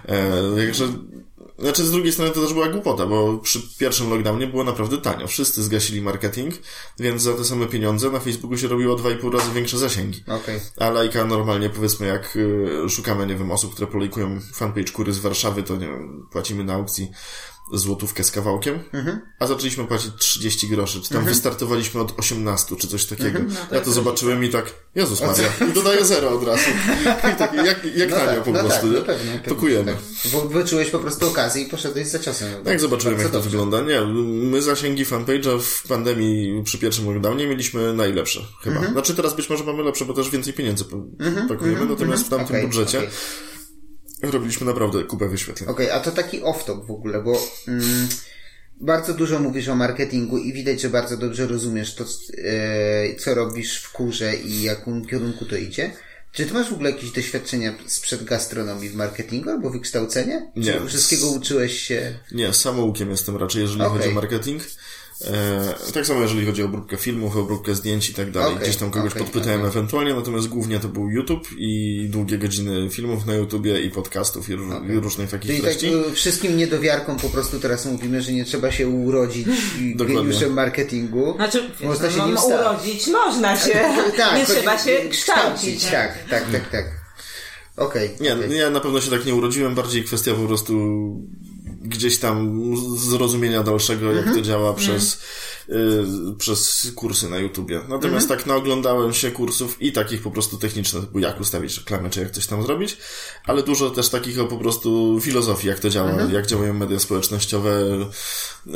E, 0.06 0.66
także 0.66 0.88
znaczy, 1.58 1.84
z 1.84 1.90
drugiej 1.90 2.12
strony 2.12 2.30
to 2.30 2.42
też 2.42 2.52
była 2.52 2.68
głupota, 2.68 3.06
bo 3.06 3.38
przy 3.38 3.62
pierwszym 3.78 4.10
lockdownie 4.10 4.46
było 4.46 4.64
naprawdę 4.64 4.98
tanio. 4.98 5.26
Wszyscy 5.26 5.62
zgasili 5.62 6.02
marketing, 6.02 6.54
więc 6.98 7.22
za 7.22 7.34
te 7.34 7.44
same 7.44 7.66
pieniądze 7.66 8.10
na 8.10 8.20
Facebooku 8.20 8.58
się 8.58 8.68
robiło 8.68 8.96
2,5 8.96 9.32
razy 9.32 9.52
większe 9.52 9.78
zasięgi. 9.78 10.24
Okej. 10.26 10.60
A 10.76 10.90
lajka 10.90 11.24
normalnie, 11.24 11.70
powiedzmy, 11.70 12.06
jak 12.06 12.36
y, 12.36 12.88
szukamy, 12.88 13.26
nie 13.26 13.36
wiem, 13.36 13.50
osób, 13.50 13.74
które 13.74 13.86
polejkują 13.86 14.40
fanpage 14.54 14.92
kury 14.92 15.12
z 15.12 15.18
Warszawy, 15.18 15.62
to 15.62 15.76
nie 15.76 15.86
wiem, 15.86 16.26
płacimy 16.32 16.64
na 16.64 16.74
aukcji 16.74 17.10
złotówkę 17.72 18.24
z 18.24 18.30
kawałkiem, 18.30 18.78
a 19.38 19.46
zaczęliśmy 19.46 19.84
płacić 19.84 20.10
30 20.18 20.68
groszy, 20.68 21.00
czy 21.02 21.08
tam 21.10 21.24
wystartowaliśmy 21.24 22.00
od 22.00 22.18
18, 22.18 22.76
czy 22.76 22.88
coś 22.88 23.04
takiego. 23.04 23.38
ja 23.72 23.80
to 23.80 23.92
zobaczyłem 23.92 24.44
i 24.44 24.48
tak, 24.48 24.74
Jezus 24.94 25.20
Maria, 25.20 25.48
i 25.70 25.72
dodaję 25.72 26.04
zero 26.04 26.30
od 26.30 26.44
razu. 26.44 26.70
I 27.34 27.36
tak, 27.38 27.54
jak, 27.54 27.84
jak 27.96 28.10
No 28.10 28.16
tanio 28.16 28.34
tak, 28.34 28.42
po 28.44 28.50
no 28.50 28.58
prostu, 28.60 28.80
tak, 28.80 28.90
nie? 28.92 28.98
no 28.98 29.04
pewnie, 29.04 29.32
pewnie. 29.32 29.48
Pokujemy. 29.48 29.92
Tak. 29.92 30.32
Bo 30.32 30.40
wyczułeś 30.40 30.90
po 30.90 30.98
prostu 30.98 31.26
okazję 31.28 31.62
i 31.62 31.66
poszedłeś 31.66 32.08
za 32.08 32.18
ciosem. 32.18 32.64
Tak, 32.64 32.80
zobaczyłem 32.80 33.18
jak 33.18 33.26
to 33.26 33.32
dobrze. 33.32 33.50
wygląda. 33.50 33.80
Nie, 33.80 34.00
my 34.24 34.62
zasięgi 34.62 35.06
fanpage'a 35.06 35.60
w 35.60 35.82
pandemii 35.88 36.62
przy 36.64 36.78
pierwszym 36.78 37.04
lockdownie 37.06 37.46
mieliśmy 37.46 37.92
najlepsze, 37.94 38.40
chyba. 38.62 38.76
Mhm. 38.76 38.92
Znaczy 38.92 39.14
teraz 39.14 39.36
być 39.36 39.50
może 39.50 39.64
mamy 39.64 39.82
lepsze, 39.82 40.04
bo 40.04 40.12
też 40.14 40.30
więcej 40.30 40.52
pieniędzy 40.52 40.84
po- 40.84 41.04
pakujemy, 41.48 41.86
natomiast 41.86 42.26
w 42.26 42.28
tamtym 42.28 42.56
Okej, 42.56 42.66
budżecie 42.66 42.98
okej. 42.98 43.10
Robiliśmy 44.30 44.66
naprawdę 44.66 45.04
kupę 45.04 45.28
wyświetleń. 45.28 45.68
Okej, 45.68 45.90
a 45.90 46.00
to 46.00 46.10
taki 46.10 46.42
off-top 46.42 46.86
w 46.86 46.90
ogóle, 46.90 47.22
bo 47.22 47.38
mm, 47.68 48.08
bardzo 48.80 49.14
dużo 49.14 49.38
mówisz 49.38 49.68
o 49.68 49.74
marketingu 49.74 50.38
i 50.38 50.52
widać, 50.52 50.80
że 50.80 50.88
bardzo 50.88 51.16
dobrze 51.16 51.46
rozumiesz 51.46 51.94
to, 51.94 52.04
e, 52.04 53.14
co 53.14 53.34
robisz 53.34 53.82
w 53.82 53.92
kurze 53.92 54.36
i 54.36 54.62
jakim 54.62 55.06
kierunku 55.06 55.44
to 55.44 55.56
idzie. 55.56 55.90
Czy 56.32 56.46
ty 56.46 56.54
masz 56.54 56.70
w 56.70 56.72
ogóle 56.72 56.90
jakieś 56.90 57.10
doświadczenia 57.10 57.74
sprzed 57.86 58.24
gastronomii 58.24 58.88
w 58.88 58.94
marketingu 58.94 59.50
albo 59.50 59.70
wykształcenie? 59.70 60.52
Nie. 60.56 60.72
Czy 60.72 60.86
wszystkiego 60.86 61.28
uczyłeś 61.28 61.80
się? 61.80 62.18
Nie, 62.32 62.52
samoukiem 62.52 63.10
jestem 63.10 63.36
raczej, 63.36 63.62
jeżeli 63.62 63.82
Okej. 63.82 63.98
chodzi 63.98 64.08
o 64.08 64.12
marketing. 64.12 64.62
E, 65.20 65.92
tak 65.92 66.06
samo 66.06 66.20
jeżeli 66.20 66.46
chodzi 66.46 66.62
o 66.62 66.66
obróbkę 66.66 66.96
filmów, 66.96 67.36
o 67.36 67.40
obróbkę 67.40 67.74
zdjęć 67.74 68.10
i 68.10 68.14
tak 68.14 68.30
dalej. 68.30 68.56
Gdzieś 68.62 68.76
tam 68.76 68.90
kogoś 68.90 69.12
okej, 69.12 69.22
podpytałem 69.22 69.60
okej. 69.60 69.70
ewentualnie, 69.70 70.14
natomiast 70.14 70.48
głównie 70.48 70.80
to 70.80 70.88
był 70.88 71.10
YouTube 71.10 71.48
i 71.58 72.06
długie 72.10 72.38
godziny 72.38 72.90
filmów 72.90 73.26
na 73.26 73.34
YouTubie 73.34 73.80
i 73.80 73.90
podcastów 73.90 74.48
i, 74.48 74.52
i 74.92 75.00
różnych 75.00 75.30
takich 75.30 75.50
Czyli 75.50 75.62
tak 75.62 75.70
treści. 75.70 75.94
y, 75.94 76.12
wszystkim 76.12 76.56
niedowiarkom 76.56 77.16
po 77.16 77.28
prostu 77.28 77.60
teraz 77.60 77.86
mówimy, 77.86 78.22
że 78.22 78.32
nie 78.32 78.44
trzeba 78.44 78.72
się 78.72 78.88
urodzić 78.88 79.46
geniuszem 79.96 80.52
marketingu. 80.62 81.34
Znaczy, 81.36 81.70
Można 81.80 82.10
się 82.10 82.18
no, 82.18 82.26
nim 82.26 82.34
no, 82.34 82.40
stać. 82.40 82.60
urodzić 82.60 83.06
można 83.06 83.56
się, 83.66 83.84
Tak, 84.16 84.36
nie 84.38 84.46
trzeba 84.46 84.78
się 84.78 85.08
kształcić. 85.10 85.84
Tak, 85.84 86.18
tak, 86.30 86.50
tak, 86.52 86.70
tak. 86.70 86.84
Okej. 87.76 88.10
Nie, 88.20 88.34
okej. 88.34 88.58
ja 88.58 88.70
na 88.70 88.80
pewno 88.80 89.00
się 89.00 89.10
tak 89.10 89.26
nie 89.26 89.34
urodziłem, 89.34 89.74
bardziej 89.74 90.04
kwestia 90.04 90.34
po 90.34 90.46
prostu 90.46 90.74
gdzieś 91.84 92.18
tam 92.18 92.60
zrozumienia 92.98 93.62
dalszego, 93.62 94.06
jak 94.12 94.18
Mhm. 94.18 94.36
to 94.36 94.42
działa 94.42 94.74
przez, 94.74 95.20
y, 95.68 96.04
przez 96.38 96.92
kursy 96.94 97.28
na 97.30 97.38
YouTubie. 97.38 97.80
Natomiast 97.88 98.24
Mhm. 98.24 98.28
tak 98.28 98.46
naoglądałem 98.46 99.12
się 99.14 99.30
kursów 99.30 99.82
i 99.82 99.92
takich 99.92 100.22
po 100.22 100.30
prostu 100.30 100.56
technicznych, 100.58 101.04
typu 101.04 101.18
jak 101.18 101.40
ustawić 101.40 101.78
reklamę, 101.78 102.10
czy 102.10 102.20
jak 102.20 102.30
coś 102.30 102.46
tam 102.46 102.62
zrobić, 102.62 102.96
ale 103.46 103.62
dużo 103.62 103.90
też 103.90 104.08
takich 104.08 104.40
o 104.40 104.44
po 104.44 104.56
prostu 104.58 105.18
filozofii, 105.20 105.68
jak 105.68 105.80
to 105.80 105.90
działa, 105.90 106.10
Mhm. 106.10 106.32
jak 106.32 106.46
działają 106.46 106.74
media 106.74 106.98
społecznościowe. 106.98 107.70
Y, 108.66 108.72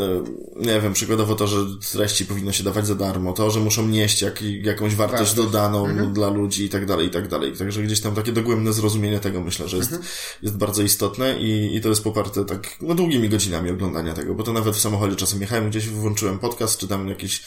Nie 0.56 0.80
wiem, 0.80 0.92
przykładowo 0.92 1.34
to, 1.34 1.46
że 1.46 1.56
treści 1.92 2.24
powinno 2.26 2.52
się 2.52 2.64
dawać 2.64 2.86
za 2.86 2.94
darmo, 2.94 3.32
to, 3.32 3.50
że 3.50 3.60
muszą 3.60 3.88
nieść 3.88 4.22
jak, 4.22 4.42
jakąś 4.42 4.94
wartość 4.94 5.18
Wartość. 5.22 5.34
dodaną 5.52 5.86
Mhm. 5.86 6.12
dla 6.12 6.28
ludzi 6.30 6.64
i 6.64 6.68
tak 6.68 6.86
dalej, 6.86 7.06
i 7.06 7.10
tak 7.10 7.28
dalej. 7.28 7.52
Także 7.52 7.82
gdzieś 7.82 8.00
tam 8.00 8.14
takie 8.14 8.32
dogłębne 8.32 8.72
zrozumienie 8.72 9.20
tego 9.20 9.40
myślę, 9.40 9.68
że 9.68 9.76
jest, 9.76 9.92
Mhm. 9.92 10.08
jest 10.42 10.56
bardzo 10.56 10.82
istotne 10.82 11.38
i, 11.40 11.76
i 11.76 11.80
to 11.80 11.88
jest 11.88 12.04
poparte 12.04 12.44
tak 12.44 12.68
no, 12.82 12.94
długimi 12.94 13.28
godzinami 13.28 13.70
oglądania 13.70 14.14
tego, 14.14 14.34
bo 14.34 14.42
to 14.42 14.52
nawet 14.52 14.76
w 14.76 14.80
samochodzie 14.80 15.16
czasem 15.16 15.40
jechałem 15.40 15.70
gdzieś, 15.70 15.88
włączyłem 15.88 16.38
podcast, 16.38 16.78
czy 16.80 16.88
tam 16.88 17.08
jakiś 17.08 17.42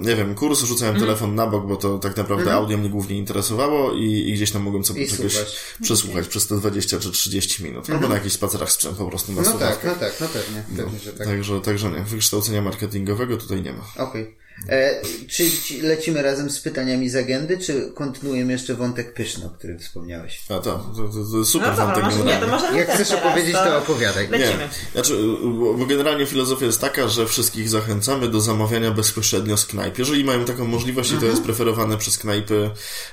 nie 0.00 0.16
wiem, 0.16 0.34
kurs, 0.34 0.60
rzucałem 0.62 0.94
Mhm. 0.94 1.06
telefon 1.06 1.34
na 1.34 1.46
bok, 1.46 1.66
bo 1.66 1.76
to 1.76 1.98
tak 1.98 2.16
naprawdę 2.16 2.52
audio 2.52 2.78
mnie 2.78 2.88
głównie 2.88 3.18
interesowało 3.18 3.92
i, 3.92 4.04
i 4.28 4.32
gdzieś 4.32 4.50
tam 4.50 4.62
mogłem 4.62 4.84
sobie 4.84 5.06
czegoś 5.08 5.32
słuchać. 5.32 5.56
przesłuchać 5.82 6.28
przez 6.28 6.46
te 6.46 6.56
20 6.56 6.98
czy 6.98 7.10
30 7.12 7.64
minut. 7.64 7.90
Albo 7.90 8.08
na 8.08 8.14
jakichś 8.14 8.34
spacerach 8.34 8.72
z 8.72 8.76
psem 8.76 8.94
po 8.94 9.06
prostu 9.08 9.32
na 9.32 9.38
Mhm. 9.38 9.58
No 9.60 9.66
tak, 9.66 9.84
no 9.84 9.94
tak, 9.94 10.20
no 10.20 10.28
pewnie, 10.28 10.64
pewnie, 10.76 10.98
że 10.98 11.12
tak. 11.12 11.26
Także, 11.26 11.60
także 11.60 11.90
nie, 11.90 12.00
wykształcenia 12.04 12.62
marketingowego 12.62 13.36
tutaj 13.36 13.62
nie 13.62 13.72
ma. 13.72 13.84
Okej. 14.04 14.41
E, 14.68 15.00
Czy 15.28 15.50
ci- 15.50 15.80
lecimy 15.80 16.22
razem 16.22 16.50
z 16.50 16.60
pytaniami 16.60 17.08
z 17.08 17.16
agendy, 17.16 17.58
czy 17.58 17.92
kontynuujemy 17.94 18.52
jeszcze 18.52 18.74
wątek 18.74 19.14
pyszny, 19.14 19.46
o 19.46 19.50
którym 19.50 19.78
wspomniałeś? 19.78 20.40
A 20.48 20.54
to, 20.54 20.60
to, 20.60 21.02
to, 21.08 21.30
to 21.32 21.44
super 21.44 21.68
No 21.70 21.76
dobra, 21.76 21.86
wątek 21.86 22.04
może, 22.04 22.24
nie, 22.24 22.40
to 22.40 22.46
możemy 22.46 22.78
Jak 22.78 22.90
chcesz 22.90 23.08
teraz, 23.08 23.24
opowiedzieć, 23.24 23.54
to 23.54 23.78
opowiadaj. 23.78 24.28
Lecimy. 24.28 24.62
Nie, 24.62 24.68
znaczy, 24.92 25.16
bo, 25.58 25.74
bo 25.74 25.86
generalnie 25.86 26.26
filozofia 26.26 26.66
jest 26.66 26.80
taka, 26.80 27.08
że 27.08 27.26
wszystkich 27.26 27.68
zachęcamy 27.68 28.28
do 28.28 28.40
zamawiania 28.40 28.90
bezpośrednio 28.90 29.56
z 29.56 29.66
knajp. 29.66 29.98
Jeżeli 29.98 30.24
mają 30.24 30.44
taką 30.44 30.64
możliwość 30.64 31.12
i 31.12 31.16
to 31.16 31.26
jest 31.26 31.42
preferowane 31.42 31.98
przez 31.98 32.18
knajpy 32.18 32.70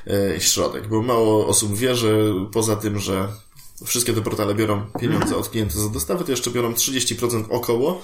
e, 0.07 0.41
środek, 0.41 0.87
bo 0.87 1.01
mało 1.01 1.47
osób 1.47 1.77
wie, 1.77 1.95
że 1.95 2.09
poza 2.53 2.75
tym, 2.75 2.99
że 2.99 3.27
wszystkie 3.85 4.13
te 4.13 4.21
portale 4.21 4.55
biorą 4.55 4.85
pieniądze 4.99 5.35
od 5.35 5.49
klienta 5.49 5.79
za 5.79 5.89
dostawę, 5.89 6.23
to 6.23 6.31
jeszcze 6.31 6.51
biorą 6.51 6.73
30% 6.73 7.43
około 7.49 8.01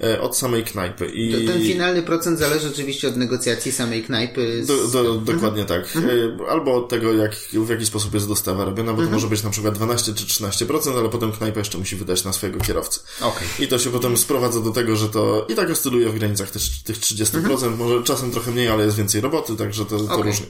e, 0.00 0.20
od 0.20 0.36
samej 0.36 0.64
knajpy. 0.64 1.06
I 1.06 1.46
To 1.46 1.52
ten 1.52 1.62
finalny 1.62 2.02
procent 2.02 2.38
zależy 2.38 2.68
oczywiście 2.68 3.08
od 3.08 3.16
negocjacji 3.16 3.72
samej 3.72 4.02
knajpy. 4.02 4.64
Z... 4.64 4.66
do, 4.66 4.88
do, 4.88 5.14
dokładnie 5.14 5.64
tak. 5.64 5.96
E, 5.96 6.50
Albo 6.50 6.76
od 6.76 6.88
tego, 6.88 7.12
jak, 7.12 7.34
w 7.52 7.68
jaki 7.68 7.86
sposób 7.86 8.14
jest 8.14 8.28
dostawa 8.28 8.64
robiona, 8.64 8.92
bo 8.92 9.02
to 9.02 9.10
może 9.10 9.26
być 9.26 9.42
na 9.42 9.50
przykład 9.50 9.74
12 9.74 10.14
czy 10.14 10.24
13%, 10.24 10.98
ale 10.98 11.08
potem 11.08 11.32
knajpa 11.32 11.58
jeszcze 11.58 11.78
musi 11.78 11.96
wydać 11.96 12.24
na 12.24 12.32
swojego 12.32 12.60
kierowcę. 12.60 13.00
Okej. 13.20 13.48
I 13.58 13.68
to 13.68 13.78
się 13.78 13.90
potem 13.90 14.16
sprowadza 14.16 14.60
do 14.60 14.70
tego, 14.70 14.96
że 14.96 15.08
to 15.08 15.46
i 15.48 15.54
tak 15.54 15.70
oscyluje 15.70 16.08
w 16.08 16.18
granicach 16.18 16.50
tych, 16.50 16.62
tych 16.84 16.98
30%, 16.98 17.76
może 17.76 18.02
czasem 18.02 18.30
trochę 18.30 18.50
mniej, 18.50 18.68
ale 18.68 18.84
jest 18.84 18.96
więcej 18.96 19.20
roboty, 19.20 19.56
także 19.56 19.84
to, 19.84 19.98
to 19.98 20.04
Okej. 20.04 20.22
różnie. 20.22 20.46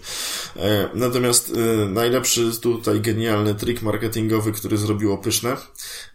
E, 0.56 0.88
natomiast 0.94 1.52
najlepszy 1.88 2.50
tutaj 2.60 3.00
genialny 3.00 3.54
trik 3.54 3.82
marketingowy, 3.82 4.52
który 4.52 4.67
zrobiło 4.76 5.18
Pyszne, 5.18 5.56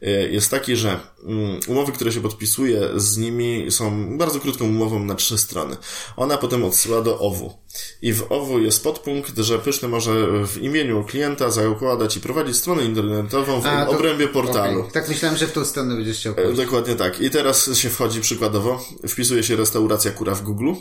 e, 0.02 0.10
jest 0.12 0.52
taki, 0.52 0.76
że 0.76 1.00
mm, 1.26 1.60
umowy, 1.68 1.92
które 1.92 2.12
się 2.12 2.22
podpisuje 2.22 2.90
z 2.96 3.18
nimi 3.18 3.72
są 3.72 4.18
bardzo 4.18 4.40
krótką 4.40 4.66
umową 4.66 5.00
na 5.00 5.16
trzy 5.16 5.38
strony. 5.38 5.76
Ona 6.18 6.38
potem 6.38 6.64
odsyła 6.64 7.02
do 7.02 7.20
OWU. 7.20 7.54
I 8.02 8.14
w 8.14 8.26
OWU 8.32 8.60
jest 8.60 8.84
podpunkt, 8.84 9.38
że 9.38 9.60
Pyszne 9.60 9.88
może 9.88 10.28
w 10.48 10.58
imieniu 10.62 11.04
klienta 11.04 11.52
zakładać 11.52 12.18
i 12.18 12.20
prowadzić 12.20 12.58
stronę 12.58 12.84
internetową 12.86 13.62
w 13.62 13.66
A, 13.66 13.86
to- 13.86 13.92
obrębie 13.92 14.28
portalu. 14.28 14.80
okej. 14.80 14.92
Tak 14.92 15.10
myślałem, 15.10 15.38
że 15.38 15.48
w 15.48 15.52
tą 15.52 15.66
stronę 15.66 15.96
będziesz 15.96 16.18
chciał 16.18 16.34
E, 16.34 16.36
pójść. 16.44 16.58
Dokładnie 16.58 16.96
tak. 16.96 17.22
I 17.22 17.30
teraz 17.30 17.78
się 17.78 17.90
wchodzi 17.90 18.22
przykładowo, 18.22 18.86
wpisuje 19.08 19.44
się 19.44 19.56
restauracja 19.56 20.12
kura 20.12 20.36
w 20.36 20.42
Google 20.42 20.72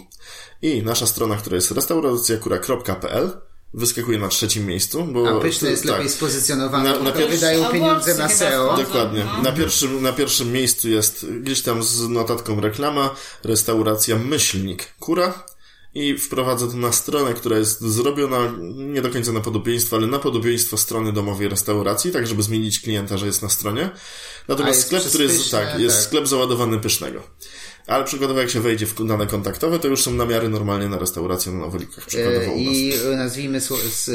i 0.62 0.82
nasza 0.82 1.06
strona, 1.06 1.36
która 1.36 1.56
jest 1.56 1.70
restauracjakura.pl 1.70 3.30
wyskakuje 3.74 4.18
na 4.18 4.28
trzecim 4.28 4.66
miejscu, 4.66 5.04
bo... 5.04 5.28
A 5.28 5.40
pyszne 5.40 5.70
jest 5.70 5.82
tak. 5.82 5.92
lepiej 5.92 6.08
spozycjonowane, 6.10 6.92
Na- 6.92 6.98
na 6.98 7.12
pierwszy- 7.12 7.34
wydają 7.34 7.64
pieniądze 7.64 8.14
na 8.14 8.28
SEO. 8.28 8.76
Dokładnie. 8.76 9.24
No. 9.24 9.42
Na 9.42 9.52
pierwszym, 9.52 10.02
na 10.02 10.12
pierwszym 10.12 10.52
miejscu 10.52 10.88
jest 10.88 11.26
gdzieś 11.30 11.62
tam 11.62 11.82
z 11.82 12.08
notatką 12.08 12.60
reklama, 12.60 13.14
restauracja 13.44 14.16
Myślnik 14.16 14.94
Kura 15.00 15.44
i 15.94 16.18
wprowadza 16.18 16.66
to 16.66 16.76
na 16.76 16.92
stronę, 16.92 17.34
która 17.34 17.58
jest 17.58 17.80
zrobiona 17.80 18.38
nie 18.74 19.02
do 19.02 19.10
końca 19.10 19.32
na 19.32 19.40
podobieństwo, 19.40 19.96
ale 19.96 20.06
na 20.06 20.18
podobieństwo 20.18 20.76
strony 20.76 21.12
domowej 21.12 21.48
restauracji, 21.48 22.12
tak 22.12 22.26
żeby 22.26 22.42
zmienić 22.42 22.80
klienta, 22.80 23.16
że 23.18 23.26
jest 23.26 23.42
na 23.42 23.48
stronie. 23.48 23.90
Natomiast 24.48 24.76
jest 24.78 24.86
sklep, 24.86 25.02
który 25.04 25.24
jest, 25.24 25.36
pyszne, 25.38 25.58
tak, 25.58 25.80
jest 25.80 25.96
tak. 25.96 26.04
sklep 26.04 26.26
załadowany 26.26 26.78
pysznego. 26.80 27.22
Ale 27.86 28.04
przykładowo 28.04 28.40
jak 28.40 28.50
się 28.50 28.60
wejdzie 28.60 28.86
w 28.86 29.06
dane 29.06 29.26
kontaktowe, 29.26 29.78
to 29.78 29.88
już 29.88 30.02
są 30.02 30.10
namiary 30.14 30.48
normalnie 30.48 30.88
na 30.88 30.98
restaurację 30.98 31.52
na 31.52 31.58
Nowolikach, 31.58 32.06
przykładowo 32.06 32.44
E, 32.46 32.50
u 32.50 32.58
nas. 32.64 32.74
I 32.76 32.92
nazwijmy 33.16 33.60
z, 33.60 34.08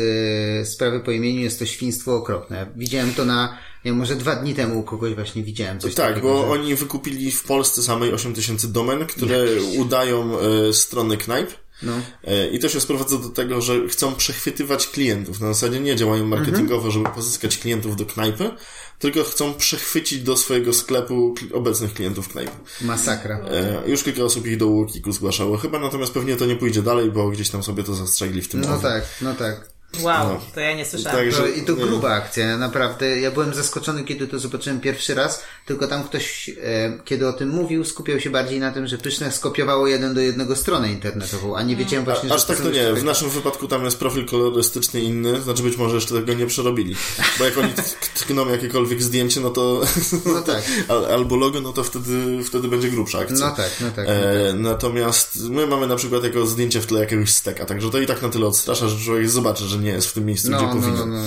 e, 0.61 0.65
sprawy 0.65 0.99
po 0.99 1.11
imieniu, 1.11 1.39
jest 1.41 1.59
to 1.59 1.65
świństwo 1.65 2.15
okropne. 2.15 2.67
Widziałem 2.75 3.13
to 3.13 3.25
na, 3.25 3.47
nie 3.85 3.91
wiem, 3.91 3.95
może 3.95 4.15
dwa 4.15 4.35
dni 4.35 4.53
temu 4.55 4.79
u 4.79 4.83
kogoś 4.83 5.13
właśnie 5.13 5.43
widziałem 5.43 5.79
coś 5.79 5.95
Tak, 5.95 6.09
takiego. 6.09 6.27
bo 6.33 6.41
że- 6.41 6.47
oni 6.47 6.75
wykupili 6.75 7.31
w 7.31 7.43
Polsce 7.43 7.83
samej 7.83 8.13
8000 8.13 8.67
domen, 8.67 9.05
które 9.05 9.45
udają 9.77 10.39
e, 10.39 10.73
strony 10.73 11.17
knajp. 11.17 11.49
No. 11.83 11.93
E, 12.23 12.47
I 12.47 12.59
to 12.59 12.69
się 12.69 12.81
sprowadza 12.81 13.17
do 13.17 13.29
tego, 13.29 13.61
że 13.61 13.87
chcą 13.87 14.15
przechwytywać 14.15 14.87
klientów. 14.87 15.39
Na 15.41 15.53
zasadzie 15.53 15.79
nie 15.79 15.95
działają 15.95 16.25
marketingowo, 16.25 16.91
żeby 16.91 17.09
pozyskać 17.09 17.57
klientów 17.57 17.95
do 17.95 18.05
knajpy, 18.05 18.51
tylko 18.99 19.23
chcą 19.23 19.53
przechwycić 19.53 20.21
do 20.21 20.37
swojego 20.37 20.73
sklepu 20.73 21.35
obecnych 21.53 21.93
klientów 21.93 22.29
knajpy. 22.29 22.51
Masakra. 22.81 23.39
E, 23.39 23.89
Już 23.89 24.03
kilka 24.03 24.23
osób 24.23 24.47
ich 24.47 24.57
do 24.57 24.67
Łukiku 24.67 25.11
zgłaszało 25.11 25.57
chyba, 25.57 25.79
natomiast 25.79 26.13
pewnie 26.13 26.35
to 26.35 26.45
nie 26.45 26.55
pójdzie 26.55 26.81
dalej, 26.81 27.11
bo 27.11 27.29
gdzieś 27.29 27.49
tam 27.49 27.63
sobie 27.63 27.83
to 27.83 27.95
zastrzegli 27.95 28.41
w 28.41 28.47
tym 28.47 28.61
No 28.61 28.77
tak, 28.79 29.03
no 29.21 29.35
tak. 29.35 29.76
Wow, 30.01 30.27
No. 30.27 30.41
to 30.53 30.59
ja 30.59 30.75
nie 30.75 30.85
słyszałem. 30.85 31.17
Także- 31.17 31.37
To, 31.41 31.47
I 31.47 31.61
to 31.61 31.71
nie. 31.73 31.81
gruba 31.85 32.09
akcja, 32.09 32.57
naprawdę. 32.57 33.19
Ja 33.19 33.31
byłem 33.31 33.53
zaskoczony, 33.53 34.03
kiedy 34.03 34.27
to 34.27 34.39
zobaczyłem 34.39 34.79
pierwszy 34.79 35.15
raz, 35.15 35.43
tylko 35.65 35.87
tam 35.87 36.03
ktoś, 36.03 36.49
e, 36.63 36.99
kiedy 37.05 37.27
o 37.27 37.33
tym 37.33 37.49
mówił, 37.49 37.85
skupiał 37.85 38.19
się 38.19 38.29
bardziej 38.29 38.59
na 38.59 38.71
tym, 38.71 38.87
że 38.87 38.97
Pyszne 38.97 39.31
skopiowało 39.31 39.87
jeden 39.87 40.13
do 40.13 40.21
jednego 40.21 40.55
stronę 40.55 40.91
internetową, 40.91 41.55
a 41.57 41.63
nie 41.63 41.75
wiedziałem 41.75 42.05
właśnie, 42.05 42.31
A, 42.31 42.35
aż 42.35 42.45
tak 42.45 42.57
to 42.57 42.69
nie. 42.69 42.93
W 42.93 43.03
naszym 43.03 43.29
wypadku 43.29 43.67
tam 43.67 43.85
jest 43.85 43.99
profil 43.99 44.25
kolorystyczny 44.25 45.01
inny, 45.01 45.41
znaczy 45.41 45.63
być 45.63 45.77
może 45.77 45.95
jeszcze 45.95 46.13
tego 46.15 46.33
nie 46.33 46.45
przerobili. 46.47 46.95
Bo 47.39 47.45
jak 47.45 47.57
oni 47.57 47.69
tk- 47.73 47.95
tkną 48.15 48.49
jakiekolwiek 48.49 49.01
zdjęcie, 49.03 49.39
no 49.41 49.49
to... 49.49 49.81
No 50.25 50.41
tak. 50.41 50.63
al- 50.87 51.05
Albo 51.05 51.35
logo, 51.35 51.61
no 51.61 51.73
to 51.73 51.83
wtedy, 51.83 52.43
wtedy 52.43 52.67
będzie 52.67 52.89
grubsza 52.89 53.19
akcja. 53.19 53.37
No 53.49 53.55
tak, 53.55 53.71
no 53.81 53.87
tak. 53.95 54.07
No 54.07 54.13
E, 54.13 54.53
natomiast 54.53 55.39
my 55.49 55.67
mamy 55.67 55.87
na 55.87 55.95
przykład 55.95 56.23
jako 56.23 56.45
zdjęcie 56.45 56.81
w 56.81 56.85
tle 56.85 56.99
jakiegoś 56.99 57.29
steka, 57.33 57.65
także 57.65 57.89
to 57.89 57.99
i 57.99 58.05
tak 58.07 58.21
na 58.21 58.29
tyle 58.29 58.47
odstrasza, 58.47 58.87
że 58.87 59.05
człowiek 59.05 59.29
zobaczy, 59.29 59.63
że 59.65 59.77
nie 59.77 59.86
jest 59.93 60.07
w 60.07 60.13
tym 60.13 60.25
miejscu, 60.25 60.51
No, 60.51 60.57
gdzie 60.57 60.65
no, 60.67 60.73
powinien. 60.73 60.97
no, 60.97 61.05
no, 61.05 61.21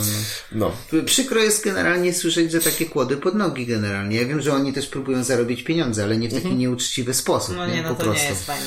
No. 0.52 0.72
no. 0.92 1.02
Przykro 1.04 1.40
jest 1.40 1.64
generalnie 1.64 2.14
słyszeć, 2.14 2.52
że 2.52 2.60
takie 2.60 2.86
kłody 2.86 3.16
pod 3.16 3.34
nogi 3.34 3.66
generalnie. 3.66 4.16
Ja 4.16 4.26
wiem, 4.26 4.40
że 4.40 4.52
oni 4.54 4.72
też 4.72 4.86
próbują 4.86 5.24
zarobić 5.24 5.62
pieniądze, 5.62 6.04
ale 6.04 6.16
nie 6.16 6.28
w 6.28 6.32
taki 6.32 6.42
Mhm. 6.44 6.58
nieuczciwy 6.58 7.14
sposób, 7.14 7.56
No 7.56 7.66
nie? 7.66 7.74
nie, 7.74 7.82
no 7.82 7.88
po 7.88 7.94
to 7.94 8.02
prostu. 8.04 8.22
nie 8.24 8.30
jest 8.30 8.46
fajne. 8.46 8.66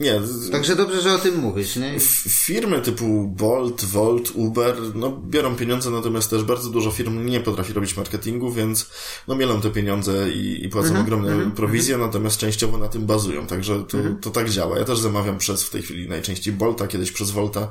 Nie, 0.00 0.20
Także 0.52 0.76
dobrze, 0.76 1.00
że 1.02 1.12
o 1.14 1.18
tym 1.18 1.38
mówisz, 1.38 1.76
nie? 1.76 2.00
Firmy 2.28 2.80
typu 2.80 3.26
Bolt, 3.36 3.84
Volt, 3.84 4.30
Uber, 4.34 4.76
no 4.94 5.22
biorą 5.26 5.56
pieniądze, 5.56 5.90
natomiast 5.90 6.30
też 6.30 6.42
bardzo 6.44 6.70
dużo 6.70 6.90
firm 6.90 7.26
nie 7.26 7.40
potrafi 7.40 7.72
robić 7.72 7.96
marketingu, 7.96 8.52
więc 8.52 8.86
no 9.28 9.34
mielą 9.34 9.60
te 9.60 9.70
pieniądze 9.70 10.30
i, 10.30 10.64
i 10.64 10.68
płacą 10.68 10.88
Mhm, 10.88 11.04
ogromne 11.06 11.50
prowizje, 11.50 11.98
natomiast 11.98 12.38
częściowo 12.38 12.78
na 12.78 12.88
tym 12.88 13.06
bazują, 13.06 13.46
także 13.46 13.84
to, 13.88 13.98
Mhm. 13.98 14.16
to 14.20 14.30
tak 14.30 14.50
działa. 14.50 14.78
Ja 14.78 14.84
też 14.84 14.98
zamawiam 14.98 15.38
przez 15.38 15.64
w 15.64 15.70
tej 15.70 15.82
chwili 15.82 16.08
najczęściej 16.08 16.54
Bolta, 16.54 16.86
kiedyś 16.86 17.12
przez 17.12 17.30
Volta, 17.30 17.70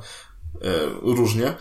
e, 0.62 0.68
różnie, 1.02 1.54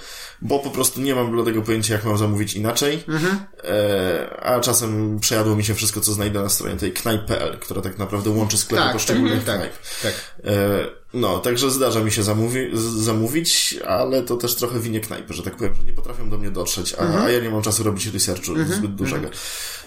bo 0.42 0.58
po 0.58 0.70
prostu 0.70 1.00
nie 1.00 1.14
mam 1.14 1.30
bladego 1.32 1.62
pojęcia, 1.62 1.94
jak 1.94 2.04
mam 2.04 2.18
zamówić 2.18 2.54
inaczej, 2.54 3.04
Mhm. 3.08 3.38
e, 3.64 4.40
a 4.42 4.60
czasem 4.60 5.20
przejadło 5.20 5.56
mi 5.56 5.64
się 5.64 5.74
wszystko, 5.74 6.00
co 6.00 6.12
znajdę 6.12 6.42
na 6.42 6.48
stronie 6.48 6.76
tej 6.76 6.92
knajp.pl, 6.92 7.58
która 7.58 7.82
tak 7.82 7.98
naprawdę 7.98 8.30
łączy 8.30 8.58
sklepy 8.58 8.84
Tak, 8.84 8.92
poszczególnych 8.92 9.44
tak, 9.44 9.56
knajp. 9.56 9.72
tak. 10.02 10.12
E, 10.44 10.99
No, 11.14 11.38
także 11.38 11.70
zdarza 11.70 12.00
mi 12.00 12.12
się 12.12 12.22
zamówi- 12.22 12.76
z- 12.76 12.80
zamówić, 13.04 13.78
ale 13.88 14.22
to 14.22 14.36
też 14.36 14.54
trochę 14.54 14.80
winie 14.80 15.00
knajpy, 15.00 15.34
że 15.34 15.42
tak 15.42 15.56
powiem, 15.56 15.74
że 15.74 15.84
nie 15.84 15.92
potrafią 15.92 16.30
do 16.30 16.38
mnie 16.38 16.50
dotrzeć, 16.50 16.94
a, 16.98 17.24
a 17.24 17.30
ja 17.30 17.40
nie 17.40 17.50
mam 17.50 17.62
czasu 17.62 17.82
robić 17.82 18.06
researchu 18.06 18.52
zbyt 18.76 18.94
dużego. 18.94 19.26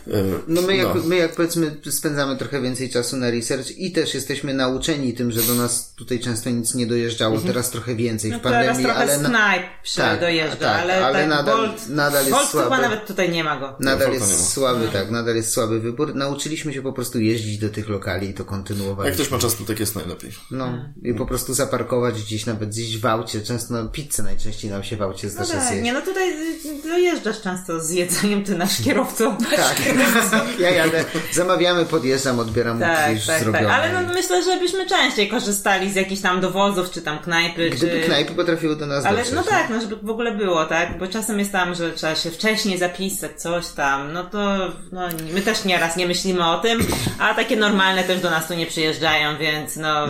E, 0.07 0.11
No 0.47 0.61
my 0.61 0.75
jak, 0.75 1.03
my 1.05 1.15
jak 1.15 1.35
powiedzmy 1.35 1.77
spędzamy 1.89 2.37
trochę 2.37 2.61
więcej 2.61 2.89
czasu 2.89 3.17
na 3.17 3.31
research 3.31 3.71
i 3.77 3.91
też 3.91 4.13
jesteśmy 4.13 4.53
nauczeni 4.53 5.13
tym, 5.13 5.31
że 5.31 5.41
do 5.41 5.55
nas 5.55 5.93
tutaj 5.95 6.19
często 6.19 6.49
nic 6.49 6.75
nie 6.75 6.87
dojeżdżało, 6.87 7.37
teraz 7.41 7.71
trochę 7.71 7.95
więcej 7.95 8.31
No 8.31 8.39
w 8.39 8.41
teraz 8.41 8.57
pandemii, 8.65 8.83
trochę 8.85 8.99
ale, 8.99 9.17
z 9.17 9.21
na, 9.21 9.29
knajp 9.29 9.63
tak, 9.95 10.19
dojeżdża, 10.19 10.55
tak, 10.55 10.81
ale, 10.81 11.05
ale 11.05 11.19
tak 11.19 11.29
nadal- 11.29 11.57
Bolt, 11.57 11.89
nadal 11.89 12.19
jest 12.25 12.31
Bolt 12.37 12.51
chyba 12.51 12.63
słaby. 12.67 12.81
nawet 12.81 13.05
tutaj 13.07 13.29
nie 13.31 13.43
ma 13.43 13.59
go. 13.59 13.75
nadal 13.79 14.07
nie 14.11 14.13
jest 14.15 14.53
słaby, 14.53 14.87
tak, 14.93 15.11
nadal 15.11 15.35
jest 15.35 15.53
słaby 15.53 15.79
wybór. 15.79 16.15
Nauczyliśmy 16.15 16.73
się 16.73 16.81
po 16.81 16.93
prostu 16.93 17.19
jeździć 17.19 17.57
do 17.57 17.69
tych 17.69 17.89
lokali 17.89 18.29
i 18.29 18.33
to 18.33 18.45
kontynuować. 18.45 19.05
Jak 19.05 19.15
ktoś 19.15 19.31
ma 19.31 19.37
czas, 19.39 19.55
to 19.55 19.63
tak 19.63 19.79
jest 19.79 19.95
najlepiej. 19.95 20.31
No 20.51 20.85
i 21.03 21.12
po 21.17 21.25
prostu 21.25 21.53
zaparkować 21.53 22.21
gdzieś, 22.21 22.45
nawet 22.45 22.73
zjeść 22.73 22.97
w 22.97 23.05
aucie. 23.05 23.41
Często 23.41 23.73
no, 23.73 23.85
pizzę 23.89 24.23
najczęściej 24.23 24.71
nam 24.71 24.83
się 24.83 24.97
w 24.97 25.01
aucie 25.01 25.27
No 25.27 25.33
zdarza 25.33 25.53
tak, 25.53 25.63
zjeść. 25.67 25.83
nie 25.83 25.93
no 25.93 26.01
tutaj 26.01 26.29
y, 26.31 26.83
dojeżdżasz 26.83 27.41
często 27.41 27.79
z 27.79 27.89
jedzeniem, 27.91 28.43
ty 28.43 28.57
nasz 28.57 28.81
kierowco. 28.83 29.37
Tak, 29.55 29.75
ja 30.59 30.69
jadę, 30.69 31.05
zamawiamy, 31.33 31.85
podjeżdżam, 31.85 32.39
odbieram 32.39 32.79
Tak, 32.79 33.13
już 33.15 33.25
tak, 33.25 33.35
tak. 33.35 33.43
zrobione. 33.43 33.73
Ale 33.73 34.01
no 34.03 34.13
myślę, 34.13 34.43
że 34.43 34.59
byśmy 34.59 34.85
częściej 34.85 35.29
korzystali 35.29 35.91
z 35.91 35.95
jakichś 35.95 36.21
tam 36.21 36.41
dowozów, 36.41 36.91
czy 36.91 37.01
tam 37.01 37.19
knajpy, 37.19 37.69
Gdyby 37.69 37.99
czy... 37.99 38.05
knajpy 38.05 38.33
potrafiły 38.33 38.75
do 38.75 38.85
nas 38.85 39.05
Ale 39.05 39.17
dotrzeć. 39.17 39.35
no 39.35 39.43
tak, 39.43 39.69
no 39.69 39.81
żeby 39.81 39.95
w 39.95 40.09
ogóle 40.09 40.31
było, 40.31 40.65
tak? 40.65 40.99
Bo 40.99 41.07
czasem 41.07 41.39
jest 41.39 41.51
tam, 41.51 41.75
że 41.75 41.91
trzeba 41.91 42.15
się 42.15 42.31
wcześniej 42.31 42.77
zapisać, 42.77 43.41
coś 43.41 43.67
tam, 43.67 44.13
no 44.13 44.23
to 44.23 44.71
no, 44.91 45.01
my 45.33 45.41
też 45.41 45.65
nieraz 45.65 45.95
nie 45.97 46.07
myślimy 46.07 46.45
o 46.45 46.59
tym, 46.59 46.79
a 47.19 47.33
takie 47.33 47.55
normalne 47.55 48.03
też 48.03 48.21
do 48.21 48.29
nas 48.29 48.47
tu 48.47 48.53
nie 48.53 48.65
przyjeżdżają, 48.65 49.37
więc 49.37 49.75
no 49.75 50.07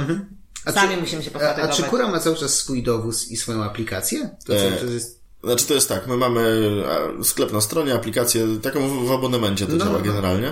sami 0.72 0.98
musimy 0.98 1.24
się 1.24 1.30
Mhm. 1.32 1.46
A, 1.46 1.50
a 1.50 1.54
pofatygować. 1.54 1.78
czy 1.78 1.84
Kura 1.84 2.08
ma 2.08 2.20
cały 2.20 2.36
czas 2.36 2.54
swój 2.54 2.84
dowóz 2.84 3.28
i 3.28 3.38
swoją 3.38 3.64
aplikację? 3.64 4.30
To, 4.46 4.56
E, 4.56 4.72
co, 4.80 4.86
to 4.86 4.92
jest... 4.92 5.23
Znaczy 5.44 5.66
to 5.68 5.74
jest 5.74 5.90
tak, 5.90 6.08
my 6.08 6.18
mamy 6.18 6.42
e, 7.20 7.24
sklep 7.24 7.54
na 7.54 7.62
stronie, 7.62 7.94
aplikację, 7.94 8.48
taką 8.62 9.06
w, 9.06 9.12
abonamencie 9.12 9.66
to 9.66 9.72
No, 9.72 9.86
działa 9.86 9.98
no, 9.98 10.06
generalnie. 10.06 10.48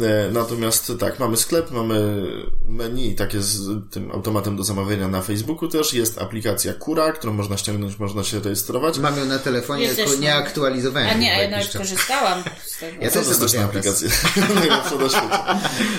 E, 0.00 0.30
Natomiast 0.32 0.92
tak, 1.00 1.18
mamy 1.20 1.36
sklep, 1.36 1.70
mamy 1.70 2.26
menu 2.68 3.14
takie 3.14 3.40
z 3.40 3.68
tym 3.90 4.10
automatem 4.10 4.56
do 4.56 4.64
zamawiania 4.64 5.08
na 5.08 5.22
Facebooku 5.22 5.68
też, 5.68 5.94
jest 5.94 6.18
aplikacja 6.18 6.74
Kura, 6.74 7.12
którą 7.12 7.32
można 7.32 7.56
ściągnąć, 7.56 7.98
można 7.98 8.24
się 8.24 8.40
rejestrować. 8.40 8.98
Mam 8.98 9.18
ją 9.18 9.24
na 9.24 9.38
telefonie, 9.38 9.94
tylko 9.94 10.14
nie 10.14 10.34
aktualizowałem. 10.34 11.10
A 11.10 11.14
nie, 11.14 11.34
a 11.36 11.42
ja 11.42 11.50
nawet 11.50 11.66
czas. 11.66 11.76
korzystałam 11.82 12.42
z 12.66 12.78
tego. 12.78 12.96
Ja 13.04 13.10
To 13.10 13.22
też 13.22 13.40
raz. 13.40 13.54
aplikację. 13.56 14.08
Najlepsza 14.54 14.96
na 14.96 15.08
świecie. 15.08 15.38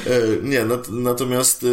E, 0.08 0.44
Nie, 0.44 0.66
nat- 0.66 0.90
natomiast 0.92 1.66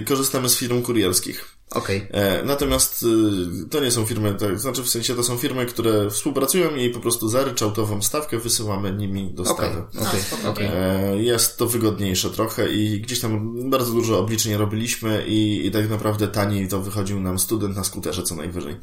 e, 0.00 0.04
korzystamy 0.04 0.48
z 0.48 0.56
firm 0.56 0.82
kurierskich. 0.82 1.57
Okej. 1.70 2.06
E, 2.10 2.42
Natomiast 2.44 3.02
y, 3.02 3.68
to 3.70 3.80
nie 3.80 3.90
są 3.90 4.06
firmy, 4.06 4.34
tak, 4.34 4.60
znaczy 4.60 4.82
w 4.82 4.88
sensie 4.88 5.14
to 5.14 5.22
są 5.22 5.36
firmy, 5.36 5.66
które 5.66 6.10
współpracują 6.10 6.76
i 6.76 6.90
po 6.90 7.00
prostu 7.00 7.28
za 7.28 7.44
ryczałtową 7.44 8.02
stawkę 8.02 8.38
wysyłamy 8.38 8.92
nimi 8.92 9.30
dostawy. 9.34 9.82
spoko. 10.20 10.50
okej. 10.50 10.66
E, 10.74 11.22
Jest 11.22 11.56
to 11.58 11.66
wygodniejsze 11.66 12.30
trochę 12.30 12.72
i 12.72 13.00
gdzieś 13.00 13.20
tam 13.20 13.54
bardzo 13.70 13.92
dużo 13.92 14.18
obliczeń 14.18 14.54
robiliśmy 14.56 15.24
i, 15.26 15.66
i 15.66 15.70
tak 15.70 15.90
naprawdę 15.90 16.28
taniej 16.28 16.68
to 16.68 16.80
wychodził 16.80 17.20
nam 17.20 17.38
student 17.38 17.76
na 17.76 17.84
skuterze 17.84 18.22
co 18.22 18.34
najwyżej. 18.34 18.76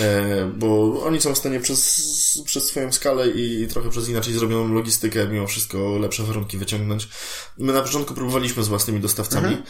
E, 0.00 0.52
Bo 0.58 1.00
oni 1.02 1.20
są 1.20 1.34
w 1.34 1.38
stanie 1.38 1.60
przez, 1.60 2.42
przez 2.46 2.64
swoją 2.64 2.92
skalę 2.92 3.28
i 3.30 3.66
trochę 3.68 3.90
przez 3.90 4.08
inaczej 4.08 4.34
zrobioną 4.34 4.74
logistykę 4.74 5.28
mimo 5.28 5.46
wszystko 5.46 5.98
lepsze 5.98 6.22
warunki 6.22 6.58
wyciągnąć. 6.58 7.08
My 7.58 7.72
na 7.72 7.82
początku 7.82 8.14
próbowaliśmy 8.14 8.62
z 8.62 8.68
własnymi 8.68 9.00
dostawcami. 9.00 9.54
E, 9.54 9.62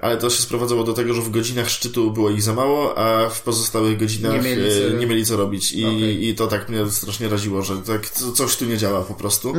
Ale 0.00 0.16
to 0.16 0.30
się 0.30 0.42
sprowadzało 0.42 0.84
do 0.84 0.92
tego, 0.92 1.14
że 1.14 1.22
w 1.22 1.30
godzinach 1.30 1.70
szczytu 1.70 2.10
było 2.10 2.30
ich 2.30 2.42
za 2.42 2.54
mało, 2.54 2.98
a 2.98 3.28
w 3.28 3.42
pozostałych 3.42 3.98
godzinach 3.98 4.32
Nie 4.32 4.40
mieli 4.50 4.70
co- 4.70 4.86
e, 4.88 4.90
nie 4.98 5.06
mieli 5.06 5.26
co 5.26 5.36
robić. 5.36 5.72
I, 5.72 5.84
Okej. 5.86 6.28
i 6.28 6.34
to 6.34 6.46
tak 6.46 6.68
mnie 6.68 6.90
strasznie 6.90 7.28
raziło, 7.28 7.62
że 7.62 7.76
tak 7.76 8.10
co- 8.10 8.32
coś 8.32 8.56
tu 8.56 8.64
nie 8.64 8.76
działa 8.78 9.02
po 9.02 9.14
prostu. 9.14 9.54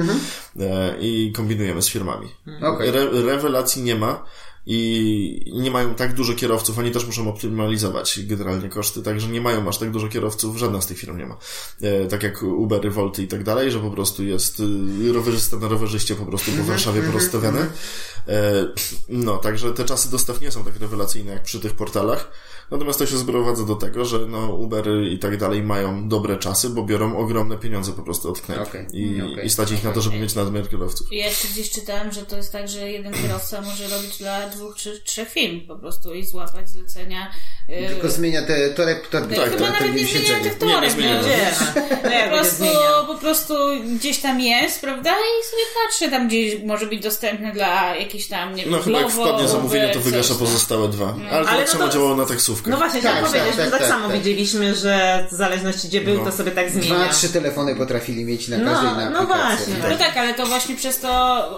E, 0.60 0.96
I 1.02 1.32
kombinujemy 1.36 1.82
z 1.82 1.88
firmami. 1.90 2.28
Okej. 2.62 2.90
Re, 2.90 3.06
rewelacji 3.12 3.84
nie 3.84 3.96
ma. 3.96 4.24
I 4.70 5.52
nie 5.56 5.72
mają 5.72 5.96
tak 5.96 6.14
dużo 6.14 6.34
kierowców, 6.34 6.80
oni 6.80 6.92
też 6.92 7.06
muszą 7.06 7.30
optymalizować 7.30 8.20
generalnie 8.24 8.70
koszty, 8.70 9.02
także 9.02 9.28
nie 9.28 9.42
mają 9.42 9.70
aż 9.70 9.78
tak 9.78 9.92
dużo 9.92 10.08
kierowców, 10.08 10.58
żadna 10.58 10.82
z 10.82 10.88
tych 10.88 10.98
firm 10.98 11.18
nie 11.18 11.26
ma. 11.26 11.38
E, 11.82 12.06
tak 12.06 12.24
jak 12.24 12.44
Ubery, 12.44 12.92
Volty 12.92 13.24
i 13.24 13.28
tak 13.28 13.44
dalej, 13.44 13.72
że 13.72 13.80
po 13.80 13.92
prostu 13.92 14.24
jest 14.24 14.60
y, 14.60 15.14
rowerzysta 15.14 15.58
na 15.58 15.68
rowerzyście 15.68 16.16
po 16.16 16.26
prostu 16.26 16.52
po 16.52 16.64
Warszawie 16.64 17.02
porozstawiany. 17.02 17.60
E, 18.28 18.68
no, 19.10 19.38
także 19.38 19.74
te 19.74 19.86
czasy 19.86 20.12
dostaw 20.12 20.42
nie 20.42 20.52
są 20.52 20.64
tak 20.64 20.80
rewelacyjne 20.80 21.32
jak 21.32 21.44
przy 21.44 21.60
tych 21.60 21.74
portalach. 21.74 22.32
Natomiast 22.72 23.00
to 23.00 23.06
się 23.06 23.18
sprowadza 23.18 23.64
do 23.64 23.76
tego, 23.76 24.06
że 24.06 24.20
no 24.20 24.56
Ubery 24.56 25.10
i 25.10 25.20
tak 25.20 25.38
dalej 25.38 25.64
mają 25.64 26.10
dobre 26.10 26.38
czasy, 26.38 26.70
bo 26.70 26.84
biorą 26.84 27.18
ogromne 27.18 27.58
pieniądze 27.58 27.92
po 27.92 28.04
prostu 28.04 28.30
od 28.30 28.42
knajp. 28.42 28.62
Okej, 28.62 28.88
I, 28.94 29.22
okej. 29.22 29.46
I 29.46 29.50
stać 29.50 29.72
ich 29.72 29.84
na 29.84 29.92
to, 29.92 30.02
żeby 30.02 30.20
mieć 30.20 30.36
nadmiar 30.36 30.70
kierowców. 30.70 31.08
Ja 31.12 31.26
jeszcze 31.26 31.48
gdzieś 31.48 31.72
czytałem, 31.72 32.12
że 32.12 32.26
to 32.26 32.38
jest 32.38 32.52
tak, 32.52 32.68
że 32.68 32.92
jeden 32.92 33.14
kierowca 33.14 33.62
może 33.62 33.88
robić 33.88 34.18
dla 34.18 34.50
dwóch 34.50 34.76
czy 34.76 35.02
trzech 35.02 35.30
firm 35.30 35.68
po 35.68 35.76
prostu 35.76 36.14
i 36.14 36.26
złapać 36.26 36.70
zlecenia. 36.70 37.32
Yy, 37.70 37.88
Tylko 37.88 38.10
zmienia 38.10 38.42
te 38.42 38.70
torek, 38.70 39.08
torek, 39.08 39.30
Chyba 39.30 39.44
tak, 39.46 39.60
nawet 39.60 39.96
nie 39.96 40.06
zmieniają 40.06 40.44
tych 40.44 40.58
torek. 40.58 40.76
Nie, 40.76 40.82
nie 40.82 40.92
zmieniają. 40.92 41.18
no. 41.22 41.24
Gdzie? 41.24 41.38
No, 42.04 42.10
jak 42.10 42.30
Po 42.30 42.36
będzie 42.36 42.56
prostu, 42.58 42.66
po 43.08 43.16
prostu 43.16 43.54
gdzieś 43.96 44.18
tam 44.18 44.40
jest, 44.42 44.82
prawda? 44.82 45.10
I 45.12 45.46
sobie 45.52 45.64
patrzę, 45.86 46.10
tam 46.10 46.28
gdzieś 46.28 46.64
może 46.64 46.86
być 46.86 47.04
dostępny 47.04 47.52
dla 47.52 47.96
jakichś 47.96 48.28
tam, 48.28 48.56
nie 48.56 48.64
wiem, 48.64 48.72
No 48.72 48.80
chyba 48.80 49.00
jak 49.00 49.10
wpadnie 49.12 49.48
zamówienie, 49.48 49.90
to 49.94 50.00
wygasza 50.00 50.24
coś, 50.24 50.40
no. 50.40 50.46
pozostałe 50.46 50.88
dwa. 50.90 51.16
Ale 51.32 51.46
to 51.46 51.50
Ale 51.52 51.58
tak 51.60 51.68
no 51.68 51.72
samo 51.74 51.88
to- 51.88 51.94
działało 51.94 52.16
na 52.16 52.26
taksówkach. 52.26 52.72
No 52.72 52.78
właśnie, 52.78 53.02
Tak, 53.02 53.12
chciałam 53.12 53.32
tak, 53.32 53.42
powiedzieć, 53.42 53.58
tak, 53.62 53.72
tak, 53.72 53.80
tak, 53.80 53.90
samo 53.90 54.08
tak. 54.08 54.18
widzieliśmy, 54.18 54.76
że 54.76 55.26
w 55.32 55.36
zależności 55.36 55.88
gdzie 55.88 56.02
był, 56.02 56.18
No. 56.18 56.26
to 56.26 56.32
sobie 56.38 56.52
tak 56.52 56.72
Dwa, 56.72 56.82
zmienia. 56.82 57.10
trzy 57.14 57.30
telefony 57.30 57.76
potrafili 57.76 58.26
mieć 58.26 58.48
na 58.48 58.58
No, 58.58 58.72
każdej 58.72 58.92
na 58.92 59.10
no 59.10 59.26
właśnie. 59.26 59.74
No 59.90 59.98
tak, 59.98 60.18
ale 60.18 60.34
to 60.34 60.46
właśnie 60.46 60.76
przez 60.76 61.00
to 61.00 61.10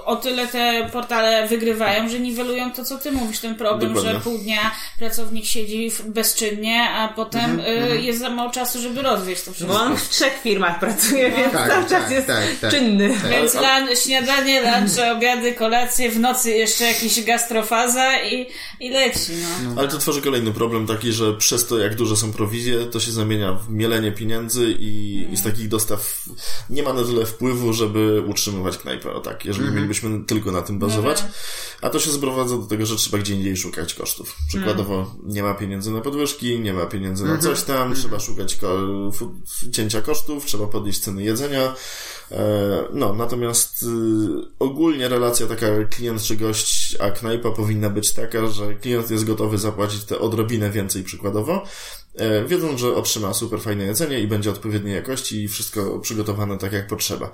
o 0.05 0.15
tyle 0.15 0.47
te 0.47 0.89
portale 0.93 1.47
wygrywają, 1.47 2.09
że 2.09 2.19
niwelują 2.19 2.71
to, 2.71 2.85
co 2.85 2.97
ty 2.97 3.11
mówisz, 3.11 3.39
ten 3.39 3.55
problem, 3.55 3.99
że 3.99 4.19
pół 4.23 4.37
dnia 4.37 4.71
pracownik 4.99 5.45
siedzi 5.45 5.91
w- 5.91 5.98
bezczynnie, 6.05 6.89
a 6.89 7.07
potem 7.07 7.59
Mhm, 7.59 7.91
y, 7.91 8.01
jest 8.01 8.19
za 8.19 8.29
mało 8.29 8.51
czasu, 8.51 8.81
żeby 8.81 9.01
rozwieść 9.01 9.43
to 9.43 9.53
wszystko. 9.53 9.73
Bo 9.73 9.81
on 9.81 9.97
w 9.97 10.09
trzech 10.09 10.33
firmach 10.43 10.79
pracuje, 10.79 11.31
więc 11.31 11.53
Tak, 11.53 11.69
cały 11.69 11.83
czas 11.83 11.91
tak, 11.91 12.11
jest 12.11 12.27
tak, 12.27 12.43
tak. 12.61 12.71
czynny. 12.71 13.09
Więc 13.29 13.53
lan, 13.53 13.87
śniadanie, 14.03 14.61
lunche, 14.61 15.11
obiady, 15.17 15.53
kolacje, 15.53 16.11
w 16.11 16.19
nocy 16.19 16.51
jeszcze 16.51 16.83
jakiś 16.83 17.23
gastrofaza 17.23 18.23
i, 18.23 18.47
i 18.79 18.89
leci, 18.89 19.31
no. 19.63 19.73
Ale 19.81 19.87
to 19.87 19.97
tworzy 19.97 20.21
kolejny 20.21 20.51
problem 20.53 20.87
taki, 20.87 21.11
że 21.11 21.33
przez 21.33 21.67
to 21.67 21.77
jak 21.79 21.95
duże 21.95 22.17
są 22.17 22.33
prowizje, 22.33 22.85
to 22.85 22.99
się 22.99 23.11
zamienia 23.11 23.53
w 23.53 23.69
mielenie 23.69 24.11
pieniędzy 24.11 24.75
i, 24.79 25.27
i 25.31 25.37
z 25.37 25.43
takich 25.43 25.67
dostaw 25.67 26.25
nie 26.69 26.83
ma 26.83 26.93
na 26.93 27.03
tyle 27.03 27.25
wpływu, 27.25 27.73
żeby 27.73 28.23
utrzymywać 28.27 28.77
knajpę. 28.77 29.13
O 29.13 29.19
tak, 29.19 29.45
jeżeli 29.45 29.71
mielibyśmy 29.71 30.25
tylko 30.25 30.51
na 30.51 30.61
tym 30.61 30.79
bazować. 30.79 31.23
A 31.81 31.89
to 31.89 31.99
się 31.99 32.11
sprowadza 32.11 32.57
do 32.57 32.65
tego, 32.65 32.85
że 32.85 32.95
trzeba 32.95 33.17
gdzie 33.17 33.33
indziej 33.33 33.57
szukać 33.57 33.93
kosztów. 33.93 34.35
Przykładowo 34.47 35.15
nie 35.23 35.43
ma 35.43 35.53
pieniędzy 35.53 35.88
na 35.91 36.01
podwyżki, 36.01 36.59
nie 36.59 36.73
ma 36.73 36.85
pieniędzy 36.85 37.25
na 37.25 37.37
coś 37.37 37.63
tam, 37.63 37.95
trzeba 37.95 38.19
szukać 38.19 38.55
ko- 38.55 39.11
cięcia 39.71 40.01
kosztów, 40.01 40.45
trzeba 40.45 40.67
podnieść 40.67 40.99
ceny 40.99 41.23
jedzenia. 41.23 41.75
E, 42.31 42.69
No, 42.93 43.13
natomiast 43.13 43.83
y, 43.83 43.87
ogólnie 44.59 45.07
relacja 45.09 45.47
taka 45.47 45.65
klient 45.89 46.21
czy 46.21 46.35
gość, 46.35 46.97
a 46.99 47.11
knajpa 47.11 47.51
powinna 47.51 47.89
być 47.89 48.13
taka, 48.13 48.47
że 48.47 48.75
klient 48.75 49.11
jest 49.11 49.25
gotowy 49.25 49.57
zapłacić 49.57 50.03
te 50.03 50.19
odrobinę 50.19 50.69
więcej 50.69 51.03
przykładowo, 51.03 51.63
e, 52.15 52.45
wiedząc, 52.45 52.79
że 52.79 52.95
otrzyma 52.95 53.33
super 53.33 53.61
fajne 53.61 53.83
jedzenie 53.85 54.19
i 54.19 54.27
będzie 54.27 54.49
odpowiedniej 54.49 54.95
jakości 54.95 55.43
i 55.43 55.47
wszystko 55.47 55.99
przygotowane 55.99 56.57
tak 56.57 56.73
jak 56.73 56.87
potrzeba. 56.87 57.31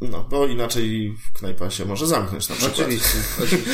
No, 0.00 0.24
bo 0.30 0.46
inaczej 0.46 1.14
knajpa 1.34 1.70
się 1.70 1.84
może 1.84 2.06
zamknąć 2.06 2.48
na 2.48 2.54
przykład. 2.56 2.78
Oczywiście, 2.80 3.08
oczywiście. 3.44 3.70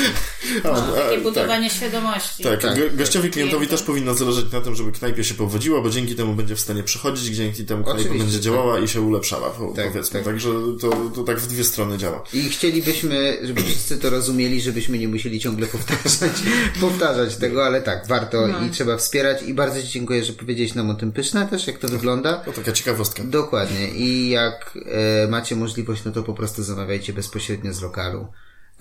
A, 0.65 0.69
a, 0.69 0.81
Takie 0.93 1.15
tak. 1.15 1.23
budowanie 1.23 1.71
świadomości. 1.71 2.43
Tak, 2.43 2.61
Tak, 2.63 2.75
tak. 2.79 2.97
gościowi 2.97 3.31
klientowi 3.31 3.57
Klienta. 3.67 3.77
też 3.77 3.87
powinno 3.87 4.15
zależeć 4.15 4.53
na 4.53 4.61
tym, 4.61 4.75
żeby 4.75 4.93
knajpie 4.93 5.25
się 5.25 5.35
powodziła, 5.35 5.81
bo 5.81 5.91
dzięki 5.91 6.15
temu 6.15 6.35
będzie 6.35 6.57
w 6.57 6.61
stanie 6.61 6.83
przychodzić, 6.83 7.37
dzięki 7.37 7.65
temu 7.65 7.83
knajpa 7.85 8.01
Oczywiście, 8.01 8.19
będzie 8.25 8.39
tak. 8.39 8.45
działała 8.45 8.79
i 8.81 8.89
się 8.89 9.01
ulepszała, 9.01 9.51
po- 9.51 9.73
Tak, 9.77 9.89
powiedzmy. 9.93 10.13
tak. 10.21 10.25
Także 10.25 10.49
to, 10.81 10.91
to 11.15 11.23
tak 11.25 11.41
w 11.41 11.47
dwie 11.47 11.65
strony 11.65 11.99
działa. 11.99 12.23
I 12.33 12.49
chcielibyśmy, 12.49 13.39
żeby 13.43 13.63
wszyscy 13.63 13.99
to 13.99 14.11
rozumieli, 14.11 14.61
żebyśmy 14.61 14.99
nie 14.99 15.09
musieli 15.09 15.41
ciągle 15.41 15.67
powtarzać, 15.67 16.33
powtarzać 16.81 17.37
tego, 17.37 17.67
ale 17.67 17.83
tak, 17.83 18.07
warto 18.09 18.49
i 18.67 18.71
trzeba 18.71 18.97
wspierać. 18.97 19.43
I 19.43 19.55
bardzo 19.55 19.83
Ci 19.83 19.89
dziękuję, 19.89 20.25
że 20.25 20.33
powiedziałeś 20.33 20.75
nam 20.75 20.91
o 20.91 20.95
tym 20.95 21.13
pyszne 21.13 21.47
też, 21.49 21.67
jak 21.67 21.79
to 21.79 21.89
wygląda. 21.89 22.33
To 22.37 22.53
taka 22.53 22.73
ciekawostka. 22.73 23.23
Dokładnie. 23.25 23.89
I 23.89 24.29
jak 24.31 24.79
e, 25.25 25.29
macie 25.29 25.57
możliwość, 25.57 26.03
no 26.05 26.10
to 26.11 26.23
po 26.23 26.35
prostu 26.35 26.63
zamawiajcie 26.63 27.13
bezpośrednio 27.13 27.73
z 27.73 27.83
lokalu. 27.83 28.27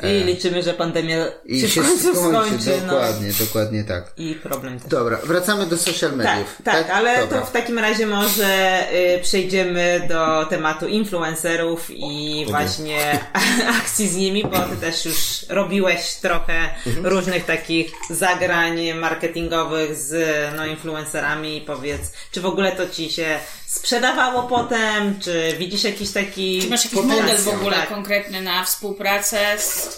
I 0.03 0.23
liczymy, 0.23 0.63
że 0.63 0.73
pandemia 0.73 1.25
I 1.45 1.61
się 1.61 1.67
w 1.67 1.71
się 1.71 1.81
końcu 1.81 2.15
skończy, 2.15 2.49
skończy. 2.49 2.81
no. 2.87 2.93
dokładnie, 2.93 3.31
dokładnie 3.39 3.83
tak. 3.83 4.03
I 4.17 4.35
problem 4.35 4.79
też. 4.79 4.89
Dobra, 4.89 5.19
wracamy 5.23 5.65
do 5.65 5.77
social 5.77 6.15
mediów. 6.15 6.57
Tak, 6.63 6.75
tak, 6.75 6.89
ale 6.89 7.19
Dobra. 7.21 7.39
to 7.39 7.45
w 7.45 7.51
takim 7.51 7.79
razie 7.79 8.07
może 8.07 8.83
y, 8.93 9.19
przejdziemy 9.23 10.05
do 10.09 10.45
tematu 10.45 10.87
influencerów 10.87 11.87
i 11.89 12.45
właśnie 12.49 13.19
akcji 13.81 14.07
z 14.07 14.15
nimi, 14.15 14.43
bo 14.43 14.59
ty 14.59 14.75
też 14.81 15.05
już 15.05 15.17
robiłeś 15.49 16.13
trochę 16.15 16.69
Mhm. 16.87 17.07
różnych 17.07 17.45
takich 17.45 17.91
zagrań 18.09 18.93
marketingowych 18.93 19.95
z 19.95 20.13
no, 20.57 20.65
influencerami 20.65 21.57
i 21.57 21.61
powiedz, 21.61 22.01
czy 22.31 22.41
w 22.41 22.45
ogóle 22.45 22.71
to 22.71 22.89
ci 22.89 23.11
się 23.11 23.39
sprzedawało 23.67 24.43
potem, 24.43 25.19
czy 25.19 25.55
widzisz 25.59 25.83
jakiś 25.83 26.11
taki... 26.11 26.61
Czy 26.61 26.69
masz 26.69 26.85
jakiś 26.85 26.99
Potencjał, 26.99 27.21
model 27.27 27.41
w 27.41 27.47
ogóle 27.47 27.77
tak. 27.77 27.89
konkretny 27.89 28.41
na 28.41 28.63
współpracę? 28.63 29.37
Z, 29.57 29.88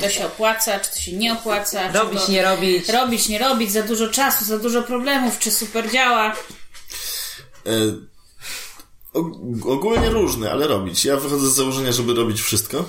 to 0.00 0.08
się 0.10 0.26
opłaca, 0.26 0.80
czy 0.80 0.90
to 0.90 0.96
się 1.00 1.12
nie 1.12 1.32
opłaca? 1.32 1.92
Robić, 1.92 2.28
nie 2.28 2.42
robić. 2.42 2.88
Robić, 2.88 3.28
nie 3.28 3.38
robić, 3.38 3.72
za 3.72 3.82
dużo 3.82 4.08
czasu, 4.08 4.44
za 4.44 4.58
dużo 4.58 4.82
problemów, 4.82 5.38
czy 5.38 5.50
super 5.50 5.90
działa? 5.90 6.32
E, 7.66 7.70
og- 9.14 9.70
ogólnie 9.72 10.10
różny, 10.10 10.50
ale 10.52 10.66
robić. 10.66 11.04
Ja 11.04 11.16
wychodzę 11.16 11.50
z 11.50 11.54
założenia, 11.54 11.92
żeby 11.92 12.14
robić 12.14 12.40
wszystko. 12.40 12.84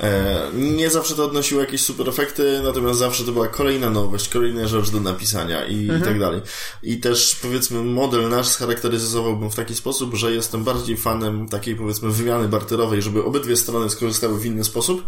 E, 0.00 0.50
nie 0.54 0.90
zawsze 0.90 1.14
to 1.14 1.24
odnosiło 1.24 1.60
jakieś 1.60 1.80
super 1.80 2.08
efekty, 2.08 2.60
natomiast 2.64 2.98
zawsze 2.98 3.24
to 3.24 3.32
była 3.32 3.48
kolejna 3.48 3.90
nowość, 3.90 4.28
kolejna 4.28 4.66
rzecz 4.66 4.90
do 4.90 5.00
napisania 5.00 5.66
i, 5.66 5.84
i 5.84 6.02
tak 6.04 6.18
dalej. 6.18 6.40
I 6.82 6.96
też 7.00 7.38
powiedzmy 7.42 7.82
model 7.82 8.28
nasz 8.28 8.48
scharakteryzowałbym 8.48 9.50
w 9.50 9.54
taki 9.54 9.74
sposób, 9.74 10.14
że 10.14 10.32
jestem 10.32 10.64
bardziej 10.64 10.96
fanem 10.96 11.48
takiej 11.48 11.76
powiedzmy 11.76 12.10
wymiany 12.10 12.48
barterowej, 12.48 13.02
żeby 13.02 13.24
obydwie 13.24 13.56
strony 13.56 13.90
skorzystały 13.90 14.40
w 14.40 14.46
inny 14.46 14.64
sposób, 14.64 15.06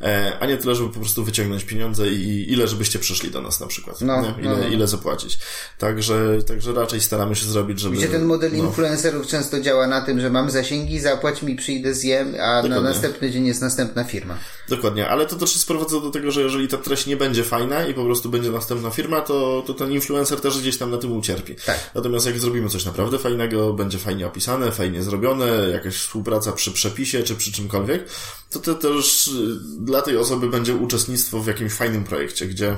e, 0.00 0.32
a 0.40 0.46
nie 0.46 0.56
tyle, 0.56 0.74
żeby 0.74 0.88
po 0.88 1.00
prostu 1.00 1.24
wyciągnąć 1.24 1.64
pieniądze 1.64 2.08
i 2.08 2.52
ile 2.52 2.68
żebyście 2.68 2.98
przyszli 2.98 3.30
do 3.30 3.42
nas 3.42 3.60
na 3.60 3.66
przykład. 3.66 4.00
No? 4.00 4.34
Ile, 4.40 4.56
no, 4.56 4.68
ile 4.68 4.86
zapłacić. 4.86 5.38
Także, 5.78 6.38
także 6.46 6.72
raczej 6.72 7.00
staramy 7.00 7.36
się 7.36 7.46
zrobić, 7.46 7.80
żeby... 7.80 7.96
Gdzie 7.96 8.08
ten 8.08 8.24
model 8.24 8.52
no. 8.52 8.64
influencerów 8.64 9.26
często 9.26 9.60
działa 9.60 9.86
na 9.86 10.00
tym, 10.00 10.20
że 10.20 10.30
mam 10.30 10.50
zasięgi, 10.50 11.00
zapłać 11.00 11.42
mi, 11.42 11.56
przyjdę, 11.56 11.94
zjem, 11.94 12.34
a 12.40 12.46
na 12.46 12.62
Dokładnie. 12.62 12.88
następny 12.88 13.30
dzień 13.30 13.46
jest 13.46 13.60
następna 13.60 14.04
firma. 14.04 14.21
Dokładnie, 14.68 15.08
ale 15.08 15.26
to 15.26 15.36
też 15.36 15.52
się 15.52 15.58
sprowadza 15.58 16.00
do 16.00 16.10
tego, 16.10 16.30
że 16.30 16.42
jeżeli 16.42 16.68
ta 16.68 16.76
treść 16.76 17.06
nie 17.06 17.16
będzie 17.16 17.44
fajna 17.44 17.86
i 17.86 17.94
po 17.94 18.04
prostu 18.04 18.28
będzie 18.28 18.50
następna 18.50 18.90
firma, 18.90 19.20
to, 19.20 19.62
to 19.66 19.74
ten 19.74 19.92
influencer 19.92 20.40
też 20.40 20.60
gdzieś 20.60 20.78
tam 20.78 20.90
na 20.90 20.98
tym 20.98 21.12
ucierpi. 21.12 21.54
Tak. 21.66 21.90
Natomiast 21.94 22.26
jak 22.26 22.38
zrobimy 22.38 22.68
coś 22.68 22.84
naprawdę 22.84 23.18
fajnego, 23.18 23.72
będzie 23.72 23.98
fajnie 23.98 24.26
opisane, 24.26 24.72
fajnie 24.72 25.02
zrobione, 25.02 25.68
jakaś 25.72 25.94
współpraca 25.94 26.52
przy 26.52 26.72
przepisie 26.72 27.22
czy 27.22 27.34
przy 27.34 27.52
czymkolwiek, 27.52 28.08
to 28.50 28.58
to 28.58 28.74
też 28.74 29.28
y, 29.28 29.58
dla 29.80 30.02
tej 30.02 30.16
osoby 30.16 30.48
będzie 30.48 30.74
uczestnictwo 30.74 31.40
w 31.40 31.46
jakimś 31.46 31.72
fajnym 31.72 32.04
projekcie, 32.04 32.46
gdzie, 32.46 32.76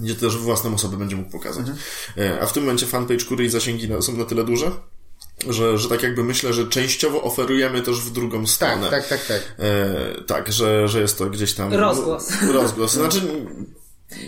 gdzie 0.00 0.14
też 0.14 0.36
własną 0.36 0.74
osobę 0.74 0.96
będzie 0.96 1.16
mógł 1.16 1.30
pokazać. 1.30 1.66
E, 2.18 2.40
A 2.40 2.46
w 2.46 2.52
tym 2.52 2.62
momencie 2.62 2.86
fanpage 2.86 3.44
i 3.44 3.48
zasięgi 3.48 3.88
są 4.00 4.16
na 4.16 4.24
tyle 4.24 4.44
duże, 4.44 4.70
że, 5.48 5.78
że 5.78 5.88
tak 5.88 6.02
jakby 6.02 6.24
myślę, 6.24 6.52
że 6.52 6.66
częściowo 6.68 7.22
oferujemy 7.22 7.82
też 7.82 8.00
w 8.00 8.10
drugą 8.12 8.38
Tak, 8.40 8.48
stronę. 8.50 8.90
tak, 8.90 9.08
tak, 9.08 9.26
tak. 9.26 9.42
E, 9.58 10.22
tak, 10.26 10.52
że, 10.52 10.88
że 10.88 11.00
jest 11.00 11.18
to 11.18 11.26
gdzieś 11.26 11.52
tam. 11.54 11.74
Rozgłos. 11.74 12.28
Rozgłos. 12.52 12.92
Znaczy, 12.92 13.20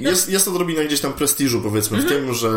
jest, 0.01 0.29
jest 0.29 0.49
odrobina 0.49 0.85
gdzieś 0.85 1.01
tam 1.01 1.13
prestiżu, 1.13 1.61
powiedzmy, 1.63 1.99
w 1.99 2.09
tym, 2.09 2.35
że, 2.35 2.51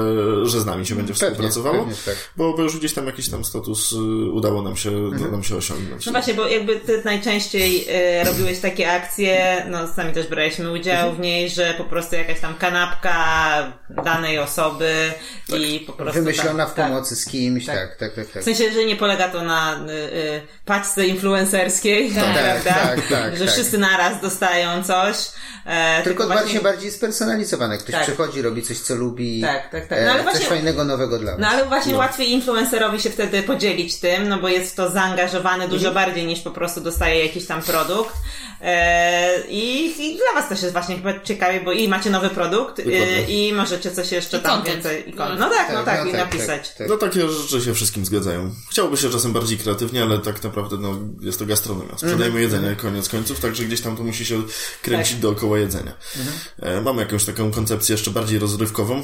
że 0.45 0.61
z 0.61 0.65
nami 0.65 0.85
się 0.85 0.95
będzie 0.95 1.13
Pewnie, 1.13 1.27
współpracowało. 1.29 1.77
pewnie, 1.77 1.95
tak. 2.05 2.15
Bo, 2.37 2.53
bo 2.53 2.63
już 2.63 2.77
gdzieś 2.77 2.93
tam 2.93 3.05
jakiś 3.05 3.29
tam 3.29 3.45
status 3.45 3.91
y, 3.91 3.95
udało 4.31 4.61
nam 4.61 4.77
się, 4.77 4.91
nam 5.31 5.43
się 5.43 5.55
osiągnąć. 5.55 6.05
No 6.05 6.11
właśnie, 6.11 6.33
bo 6.33 6.47
jakby 6.47 6.75
ty 6.79 7.01
najczęściej 7.05 7.85
e, 7.89 8.23
robiłeś 8.23 8.59
takie 8.59 8.91
akcje, 8.91 9.65
no 9.69 9.87
sami 9.87 10.13
też 10.13 10.27
braliśmy 10.27 10.71
udział 10.71 11.13
w 11.13 11.19
niej, 11.19 11.49
że 11.49 11.73
po 11.77 11.83
prostu 11.83 12.15
jakaś 12.15 12.39
tam 12.39 12.55
kanapka 12.55 13.73
danej 13.89 14.39
osoby 14.39 15.11
i 15.57 15.79
po 15.79 15.93
prostu... 15.93 16.19
Wymyślona 16.19 16.65
tak, 16.65 16.73
w 16.73 16.75
pomocy 16.75 17.15
z 17.15 17.25
kimś, 17.25 17.65
tak, 17.65 17.95
tak, 17.99 18.13
tak, 18.15 18.27
tak. 18.27 18.41
W 18.41 18.45
sensie, 18.45 18.71
że 18.73 18.85
nie 18.85 18.95
polega 18.95 19.29
to 19.29 19.41
na 19.43 19.75
y, 19.75 19.91
y, 19.91 20.41
paczce 20.65 21.07
influencerskiej, 21.07 22.11
Tak, 22.11 22.23
prawda? 22.63 22.73
tak, 22.73 23.07
tak, 23.07 23.37
że 23.37 23.45
tak. 23.45 23.53
wszyscy 23.53 23.77
naraz 23.77 24.21
dostają 24.21 24.83
coś. 24.83 25.15
E, 25.65 26.03
Tylko 26.03 26.25
właśnie- 26.27 26.41
bardziej, 26.43 26.61
bardziej 26.61 26.91
spersonalizowane. 27.17 27.77
Ktoś 27.77 27.91
Tak. 27.91 28.03
przychodzi, 28.03 28.41
robi 28.41 28.61
coś, 28.63 28.77
co 28.79 28.95
lubi. 28.95 29.41
Tak, 29.41 29.71
tak, 29.71 29.87
tak. 29.87 29.99
No 30.01 30.05
e, 30.05 30.11
ale 30.11 30.23
coś 30.23 30.31
właśnie- 30.31 30.47
fajnego, 30.49 30.83
nowego 30.85 31.19
dla 31.19 31.31
was. 31.31 31.41
No 31.41 31.47
ale 31.47 31.65
właśnie 31.65 31.95
łatwiej 31.95 32.31
influencerowi 32.31 33.01
się 33.01 33.09
wtedy 33.09 33.43
podzielić 33.43 33.95
tym, 33.95 34.29
no 34.29 34.39
bo 34.39 34.47
jest 34.49 34.71
w 34.71 34.75
to 34.75 34.89
zaangażowany 34.91 35.63
Mhm. 35.63 35.71
dużo 35.71 35.91
bardziej 35.91 36.25
niż 36.25 36.39
po 36.39 36.51
prostu 36.51 36.81
dostaje 36.81 37.25
jakiś 37.25 37.45
tam 37.45 37.61
produkt. 37.61 38.13
E, 38.61 39.47
i, 39.49 39.85
I 40.13 40.17
dla 40.17 40.41
was 40.41 40.49
też 40.49 40.61
jest 40.61 40.73
właśnie 40.73 40.95
chyba 40.95 41.19
ciekawie, 41.19 41.61
bo 41.61 41.71
i 41.71 41.87
macie 41.87 42.09
nowy 42.09 42.29
produkt 42.29 42.79
e, 42.79 42.83
i 43.23 43.53
możecie 43.53 43.91
coś 43.91 44.11
jeszcze 44.11 44.37
I 44.37 44.41
tam 44.41 44.51
content. 44.57 44.75
więcej. 44.75 45.09
I 45.09 45.13
No. 45.15 45.35
no 45.35 45.49
tak, 45.49 45.69
no 45.69 45.75
Tak, 45.75 45.85
tak, 45.85 45.99
no 46.03 46.05
i 46.05 46.11
tak, 46.11 46.19
napisać. 46.19 46.67
tak, 46.69 46.77
tak. 46.77 46.89
No 46.89 46.97
takie 46.97 47.29
rzeczy 47.29 47.65
się 47.65 47.73
wszystkim 47.73 48.05
zgadzają. 48.05 48.51
Chciałoby 48.71 48.97
się 48.97 49.09
czasem 49.09 49.33
bardziej 49.33 49.57
kreatywnie, 49.57 50.03
ale 50.03 50.17
tak 50.19 50.43
naprawdę 50.43 50.77
no, 50.77 50.95
jest 51.21 51.39
to 51.39 51.45
gastronomia. 51.45 51.97
Sprzedajemy 51.97 52.41
jedzenie 52.41 52.75
koniec 52.75 53.09
końców, 53.09 53.39
także 53.39 53.63
gdzieś 53.63 53.81
tam 53.81 53.97
to 53.97 54.03
musi 54.03 54.25
się 54.25 54.41
kręcić 54.81 55.11
Tak. 55.13 55.21
dookoła 55.21 55.57
jedzenia. 55.57 55.91
E, 56.61 56.81
mamy 56.81 57.05
jakąś 57.07 57.25
taką 57.25 57.51
koncepcję 57.51 57.93
jeszcze 57.93 58.11
bardziej 58.11 58.39
rozrywkową. 58.39 59.01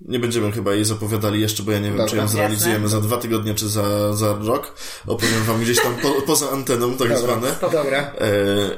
Nie 0.00 0.18
będziemy 0.18 0.52
chyba 0.52 0.74
jej 0.74 0.84
zapowiadali 0.84 1.40
jeszcze, 1.40 1.62
bo 1.62 1.72
ja 1.72 1.78
nie 1.78 1.84
wiem, 1.88 1.96
Dobra, 1.96 2.10
czy 2.10 2.16
ją 2.16 2.22
jasne. 2.22 2.36
zrealizujemy 2.36 2.88
za 2.88 3.00
dwa 3.00 3.16
tygodnie, 3.16 3.54
czy 3.54 3.68
za, 3.68 4.12
za 4.12 4.34
rok. 4.40 4.74
Opowiem 5.06 5.44
wam 5.44 5.60
gdzieś 5.60 5.82
tam 5.82 5.96
po, 5.96 6.08
poza 6.22 6.50
anteną, 6.50 6.94
tak 6.96 7.18
zwane. 7.18 7.56
Dobra. 7.60 7.98
E, 7.98 8.14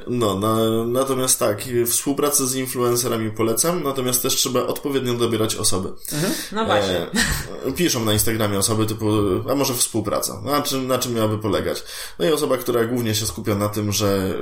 No, 0.06 0.38
na, 0.38 0.56
natomiast 0.86 1.38
tak, 1.38 1.64
współpracę 1.86 2.46
z 2.46 2.54
influencerami 2.54 3.30
polecam, 3.30 3.82
natomiast 3.82 4.22
też 4.22 4.36
trzeba 4.36 4.66
odpowiednio 4.66 5.14
dobierać 5.14 5.56
osoby. 5.56 5.88
No 6.52 6.64
właśnie. 6.64 7.06
E, 7.66 7.72
piszą 7.72 8.04
na 8.04 8.12
Instagramie 8.12 8.58
osoby 8.58 8.86
typu, 8.86 9.06
a 9.50 9.54
może 9.54 9.74
współpraca. 9.74 10.40
Na 10.44 10.62
czym, 10.62 10.86
na 10.86 10.98
czym 10.98 11.14
miałaby 11.14 11.38
polegać? 11.38 11.82
No 12.18 12.26
i 12.26 12.32
osoba, 12.32 12.56
która 12.56 12.84
głównie 12.84 13.14
się 13.14 13.26
skupia 13.26 13.54
na 13.54 13.68
tym, 13.68 13.92
że 13.92 14.34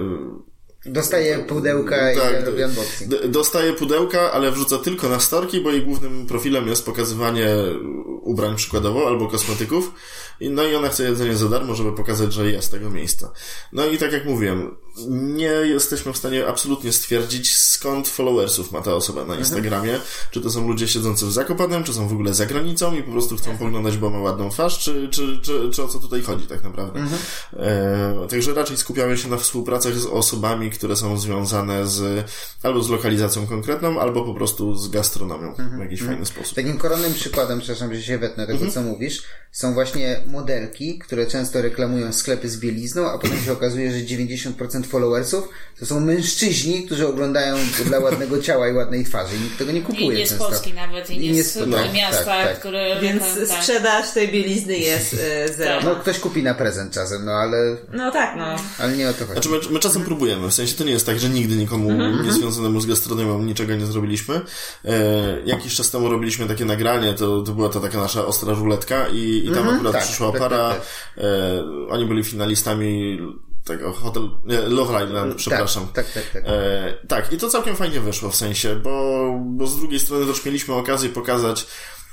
Dostaje 0.87 1.39
pudełka 1.39 2.13
i 2.13 2.17
Tak, 2.17 2.47
robi 2.47 2.65
unboxing. 2.65 3.27
dostaje 3.27 3.73
pudełka, 3.73 4.33
ale 4.33 4.53
wrzuca 4.53 4.79
tylko 4.79 5.09
na 5.09 5.21
storki, 5.21 5.61
bo 5.61 5.71
jej 5.71 5.83
głównym 5.83 6.27
profilem 6.27 6.69
jest 6.69 6.87
pokazywanie 6.87 7.49
ubrań 8.23 8.57
przykładowo 8.57 9.07
albo 9.09 9.29
kosmetyków. 9.29 9.93
I, 10.41 10.51
no 10.51 10.65
i 10.65 10.75
ona 10.75 10.89
chce 10.89 11.03
jedzenie 11.05 11.37
za 11.37 11.49
darmo, 11.49 11.75
żeby 11.75 11.93
pokazać, 11.93 12.33
że 12.33 12.51
jest 12.51 12.71
tego 12.71 12.91
miejsca. 12.91 13.33
No 13.73 13.87
i 13.87 13.99
tak 13.99 14.13
jak 14.13 14.25
mówiłem, 14.25 14.77
nie 15.09 15.45
jesteśmy 15.47 16.13
w 16.13 16.17
stanie 16.17 16.47
absolutnie 16.47 16.93
stwierdzić, 16.93 17.57
skąd 17.57 18.09
followersów 18.09 18.73
ma 18.73 18.81
ta 18.81 18.95
osoba 18.95 19.25
na 19.25 19.35
Instagramie. 19.37 20.01
Czy 20.31 20.41
to 20.41 20.51
są 20.51 20.69
ludzie 20.69 20.89
siedzący 20.89 21.27
w 21.27 21.33
Zakopanem, 21.33 21.85
czy 21.85 21.93
są 21.95 22.09
w 22.09 22.13
ogóle 22.13 22.35
za 22.35 22.47
granicą 22.47 22.95
i 22.95 23.03
po 23.03 23.13
prostu 23.13 23.37
chcą 23.37 23.59
poglądać, 23.59 23.97
bo 23.97 24.11
ma 24.11 24.19
ładną 24.19 24.51
twarz, 24.51 24.79
czy, 24.79 25.09
czy, 25.09 25.39
czy, 25.43 25.71
czy 25.73 25.83
o 25.83 25.89
co 25.89 25.99
tutaj 25.99 26.23
chodzi 26.23 26.47
tak 26.47 26.63
naprawdę. 26.65 27.07
E, 27.57 28.27
także 28.31 28.55
raczej 28.55 28.77
skupiamy 28.77 29.19
się 29.19 29.29
na 29.29 29.37
współpracach 29.37 29.95
z 29.97 30.07
osobami, 30.07 30.71
które 30.71 30.97
są 30.97 31.19
związane 31.19 31.87
z 31.87 32.31
albo 32.63 32.83
z 32.83 32.91
lokalizacją 32.91 33.47
konkretną, 33.47 34.01
albo 34.01 34.25
po 34.25 34.35
prostu 34.35 34.75
z 34.77 34.89
gastronomią 34.89 35.55
w 35.77 35.81
jakiś 35.81 36.03
fajny 36.03 36.27
sposób. 36.27 36.55
Takim 36.57 36.79
koronnym 36.79 37.15
przykładem, 37.15 37.59
przepraszam, 37.61 37.95
że 37.95 38.03
się 38.03 38.19
wetnę 38.19 38.47
tego, 38.47 38.55
Mhm. 38.65 38.73
co 38.73 38.83
mówisz, 38.83 39.23
są 39.53 39.75
właśnie 39.75 40.21
modelki, 40.27 40.99
które 40.99 41.27
często 41.27 41.63
reklamują 41.63 42.13
sklepy 42.13 42.49
z 42.49 42.57
bielizną, 42.57 43.11
a 43.11 43.19
potem 43.19 43.39
się 43.45 43.53
okazuje, 43.53 43.93
że 43.93 43.99
90% 43.99 44.84
followersów 44.87 45.49
to 45.81 45.87
są 45.87 46.01
mężczyźni, 46.01 46.87
którzy 46.87 47.09
oglądają 47.09 47.57
dla 47.85 47.99
ładnego 47.99 48.43
ciała 48.43 48.69
i 48.69 48.73
ładnej 48.73 49.05
twarzy 49.05 49.37
i 49.37 49.41
nikt 49.41 49.59
tego 49.59 49.73
nie 49.73 49.79
I 49.79 49.83
kupuje 49.83 50.19
nie 50.19 50.27
z. 50.27 50.33
Polski 50.35 50.73
nawet, 50.73 51.11
i 51.11 51.33
nie, 51.33 51.45
z 51.45 51.67
no, 51.67 51.77
miasta, 51.93 52.25
tak, 52.25 52.49
tak. 52.49 52.59
które... 52.59 53.01
Więc 53.01 53.23
tak. 53.49 53.59
sprzedaż 53.59 54.11
tej 54.11 54.29
bielizny 54.29 54.79
jest 54.79 55.15
e, 55.15 55.53
zero. 55.53 55.81
No 55.85 55.97
ktoś 55.97 56.19
kupi 56.19 56.43
na 56.43 56.55
prezent 56.55 56.93
czasem, 56.93 57.25
no 57.25 57.33
ale, 57.33 57.77
No 57.93 58.11
tak, 58.11 58.37
no. 58.37 58.57
ale 58.79 58.97
nie 58.97 59.09
o 59.09 59.13
to 59.13 59.19
chodzi. 59.19 59.33
Znaczy 59.33 59.49
my, 59.49 59.75
my 59.75 59.81
czasem 59.81 60.05
próbujemy, 60.05 60.49
w 60.49 60.55
sensie 60.55 60.75
to 60.75 60.85
nie 60.85 60.93
jest 60.93 61.07
tak, 61.07 61.19
że 61.19 61.29
nigdy 61.29 61.57
nikomu 61.57 61.91
Mhm. 61.91 62.27
niezwiązanemu 62.27 62.81
z 62.81 62.87
gastronomią 62.87 63.43
niczego 63.43 63.77
nie 63.77 63.87
zrobiliśmy. 63.87 64.41
E, 64.85 64.91
jakiś 65.45 65.75
czas 65.75 65.91
temu 65.91 66.09
robiliśmy 66.09 66.47
takie 66.47 66.65
nagranie, 66.65 67.15
to, 67.15 67.43
to 67.43 67.53
była 67.53 67.69
to 67.69 67.81
taka 67.81 67.99
nasza 67.99 68.27
ostra 68.27 68.55
ruletka 68.55 69.09
i, 69.09 69.47
i 69.47 69.55
tam 69.55 69.69
akurat 69.69 69.93
tak, 69.93 70.05
przyszła 70.05 70.31
tak, 70.33 70.41
para, 70.41 70.69
tak, 70.69 70.81
E, 71.19 71.65
oni 71.91 72.07
byli 72.07 72.25
finalistami 72.25 73.19
tego 73.65 73.93
hotel, 73.93 74.31
nie, 74.45 74.61
Love 74.61 75.05
Island, 75.05 75.35
przepraszam. 75.35 75.87
Tak, 75.93 76.13
tak, 76.13 76.25
tak. 76.25 76.33
tak. 76.33 76.43
E, 76.47 76.95
tak, 77.09 77.33
i 77.33 77.39
to 77.39 77.49
całkiem 77.49 77.77
fajnie 77.77 78.01
wyszło 78.01 78.31
w 78.31 78.37
sensie, 78.37 78.77
bo, 78.77 79.25
bo 79.41 79.67
z 79.67 79.77
drugiej 79.77 80.01
strony 80.01 80.27
też 80.27 80.45
mieliśmy 80.45 80.75
okazję 80.75 81.09
pokazać 81.09 81.67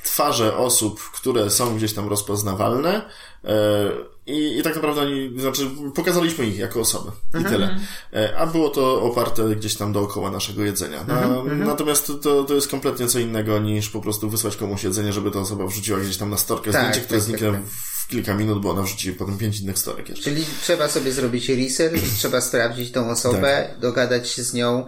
twarze 0.03 0.57
osób, 0.57 1.01
które 1.01 1.49
są 1.49 1.75
gdzieś 1.75 1.93
tam 1.93 2.09
rozpoznawalne 2.09 3.09
e, 3.43 3.91
i, 4.27 4.57
i 4.59 4.63
tak 4.63 4.75
naprawdę 4.75 5.01
oni, 5.01 5.31
znaczy 5.37 5.69
pokazaliśmy 5.95 6.45
ich 6.45 6.57
jako 6.57 6.79
osoby 6.79 7.11
i 7.41 7.43
tyle. 7.43 7.79
E, 8.13 8.37
a 8.37 8.47
było 8.47 8.69
to 8.69 9.01
oparte 9.01 9.55
gdzieś 9.55 9.75
tam 9.75 9.93
dookoła 9.93 10.31
naszego 10.31 10.63
jedzenia. 10.63 11.03
Na, 11.03 11.43
Natomiast 11.43 12.11
to, 12.21 12.43
to 12.43 12.53
jest 12.53 12.67
kompletnie 12.67 13.07
co 13.07 13.19
innego 13.19 13.59
niż 13.59 13.89
po 13.89 14.01
prostu 14.01 14.29
wysłać 14.29 14.57
komuś 14.57 14.83
jedzenie, 14.83 15.13
żeby 15.13 15.31
ta 15.31 15.39
osoba 15.39 15.67
wrzuciła 15.67 15.99
gdzieś 15.99 16.17
tam 16.17 16.29
na 16.29 16.37
storkę 16.37 16.71
Tak, 16.71 16.81
zdjęcie, 16.81 17.01
które 17.01 17.21
tak, 17.21 17.31
tak, 17.31 17.51
tak. 17.51 17.61
w 17.63 17.90
kilka 18.11 18.33
minut, 18.33 18.61
bo 18.61 18.69
ona 18.71 18.81
wrzuci 18.81 19.13
potem 19.13 19.37
pięć 19.37 19.59
innych 19.61 19.79
storek 19.79 20.09
jeszcze. 20.09 20.23
Czyli 20.23 20.45
trzeba 20.61 20.87
sobie 20.87 21.11
zrobić 21.11 21.49
research, 21.49 22.01
trzeba 22.17 22.41
sprawdzić 22.41 22.91
tą 22.91 23.09
osobę, 23.09 23.67
Tak. 23.69 23.79
dogadać 23.79 24.29
się 24.29 24.43
z 24.43 24.53
nią, 24.53 24.85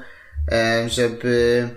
e, 0.52 0.90
żeby 0.90 1.70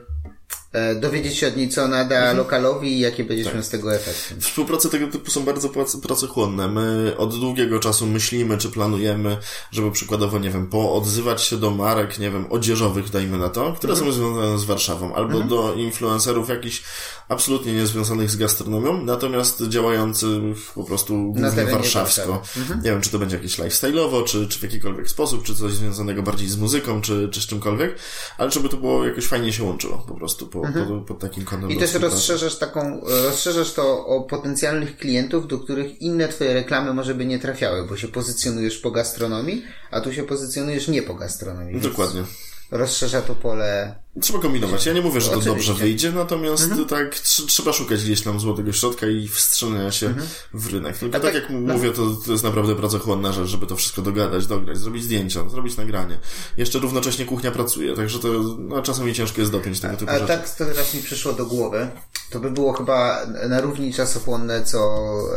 dowiedzieć 1.00 1.36
się 1.36 1.48
od 1.48 1.56
niej, 1.56 1.68
co 1.68 1.82
ona 1.84 2.04
da 2.04 2.16
Mhm. 2.16 2.36
lokalowi 2.36 2.92
i 2.92 3.00
jakie 3.00 3.24
będziesz 3.24 3.46
Tak. 3.52 3.64
z 3.64 3.68
tego 3.68 3.94
efekt. 3.94 4.34
Współprace 4.44 4.88
tego 4.88 5.06
typu 5.06 5.30
są 5.30 5.44
bardzo 5.44 5.68
prac- 5.68 6.00
pracochłonne. 6.00 6.68
My 6.68 7.14
od 7.18 7.40
długiego 7.40 7.78
czasu 7.78 8.06
myślimy, 8.06 8.58
czy 8.58 8.68
planujemy, 8.70 9.36
żeby 9.70 9.90
przykładowo, 9.90 10.38
nie 10.38 10.50
wiem, 10.50 10.66
poodzywać 10.66 11.42
się 11.42 11.56
do 11.56 11.70
marek, 11.70 12.18
nie 12.18 12.30
wiem, 12.30 12.46
odzieżowych, 12.50 13.10
dajmy 13.10 13.38
na 13.38 13.48
to, 13.48 13.72
które 13.72 13.92
Mhm. 13.92 14.12
są 14.12 14.18
związane 14.18 14.58
z 14.58 14.64
Warszawą, 14.64 15.14
albo 15.14 15.40
do 15.40 15.74
influencerów 15.74 16.48
jakichś 16.48 16.82
absolutnie 17.28 17.72
niezwiązanych 17.72 18.30
z 18.30 18.36
gastronomią, 18.36 19.02
natomiast 19.04 19.62
działających 19.68 20.72
po 20.74 20.84
prostu 20.84 21.32
głównie 21.32 21.66
warszawsko. 21.66 22.42
Mhm. 22.56 22.80
Nie 22.82 22.90
wiem, 22.90 23.00
czy 23.00 23.10
to 23.10 23.18
będzie 23.18 23.36
jakieś 23.36 23.58
lifestyle'owo, 23.58 24.24
czy, 24.24 24.48
czy 24.48 24.58
w 24.58 24.62
jakikolwiek 24.62 25.08
sposób, 25.10 25.42
czy 25.42 25.54
coś 25.54 25.72
związanego 25.72 26.22
bardziej 26.22 26.48
z 26.48 26.56
muzyką, 26.56 27.00
czy, 27.00 27.28
czy 27.32 27.40
z 27.40 27.46
czymkolwiek, 27.46 27.98
ale 28.38 28.50
żeby 28.50 28.68
to 28.68 28.76
było 28.76 29.06
jakoś 29.06 29.26
fajnie 29.26 29.52
się 29.52 29.62
łączyło, 29.64 30.04
po 30.08 30.14
prostu, 30.14 30.46
po, 30.46 30.62
po, 30.72 31.00
pod 31.00 31.18
takim 31.18 31.44
kątem 31.44 31.70
Mhm. 31.70 31.78
I 31.78 31.80
też 31.80 31.94
rozszerzasz 31.94 32.56
taką, 32.58 33.00
rozszerzasz 33.24 33.72
to 33.72 34.06
o 34.06 34.20
potencjalnych 34.20 34.96
klientów, 34.96 35.48
do 35.48 35.58
których 35.58 36.02
inne 36.02 36.28
twoje 36.28 36.54
reklamy 36.54 36.94
może 36.94 37.14
by 37.14 37.26
nie 37.26 37.38
trafiały, 37.38 37.86
bo 37.86 37.96
się 37.96 38.08
pozycjonujesz 38.08 38.78
po 38.78 38.90
gastronomii, 38.90 39.64
a 39.90 40.00
tu 40.00 40.12
się 40.12 40.22
pozycjonujesz 40.22 40.88
nie 40.88 41.02
po 41.02 41.14
gastronomii. 41.14 41.72
więc 41.72 41.84
Dokładnie. 41.84 42.24
Rozszerza 42.70 43.22
to 43.22 43.34
pole. 43.34 43.94
Trzeba 44.20 44.38
kombinować. 44.38 44.86
Ja 44.86 44.92
nie 44.92 45.00
mówię, 45.00 45.20
że 45.20 45.30
to 45.30 45.40
dobrze 45.40 45.74
wyjdzie, 45.74 46.12
natomiast 46.12 46.70
tak 46.88 47.14
tr- 47.14 47.46
trzeba 47.46 47.72
szukać 47.72 48.04
gdzieś 48.04 48.22
tam 48.22 48.40
złotego 48.40 48.72
środka 48.72 49.06
i 49.06 49.28
wstrzelenia 49.28 49.92
się 49.92 50.14
w 50.54 50.72
rynek. 50.72 50.98
Tylko 50.98 51.12
tak, 51.12 51.22
tak- 51.22 51.34
jak 51.34 51.50
mówię, 51.50 51.90
to, 51.90 52.02
to 52.26 52.32
jest 52.32 52.44
naprawdę 52.44 52.76
pracochłonna 52.76 53.32
rzecz, 53.32 53.46
żeby 53.48 53.66
to 53.66 53.76
wszystko 53.76 54.02
dogadać, 54.02 54.46
dograć, 54.46 54.78
zrobić 54.78 55.04
zdjęcia, 55.04 55.48
zrobić 55.48 55.76
nagranie. 55.76 56.18
Jeszcze 56.56 56.78
równocześnie 56.78 57.24
kuchnia 57.24 57.50
pracuje, 57.50 57.96
także 57.96 58.18
to 58.18 58.28
no, 58.58 58.82
czasami 58.82 59.14
ciężko 59.14 59.40
jest 59.40 59.52
dopiąć 59.52 59.80
tego 59.80 59.96
typu 59.96 60.10
A 60.10 60.14
rzeczy. 60.14 60.26
tak 60.26 60.54
to 60.54 60.64
teraz 60.64 60.94
mi 60.94 61.02
przyszło 61.02 61.32
do 61.32 61.46
głowy. 61.46 61.88
To 62.30 62.40
by 62.40 62.50
było 62.50 62.72
chyba 62.72 63.26
na 63.48 63.60
równi 63.60 63.94
czasochłonne 63.94 64.64
co 64.64 64.78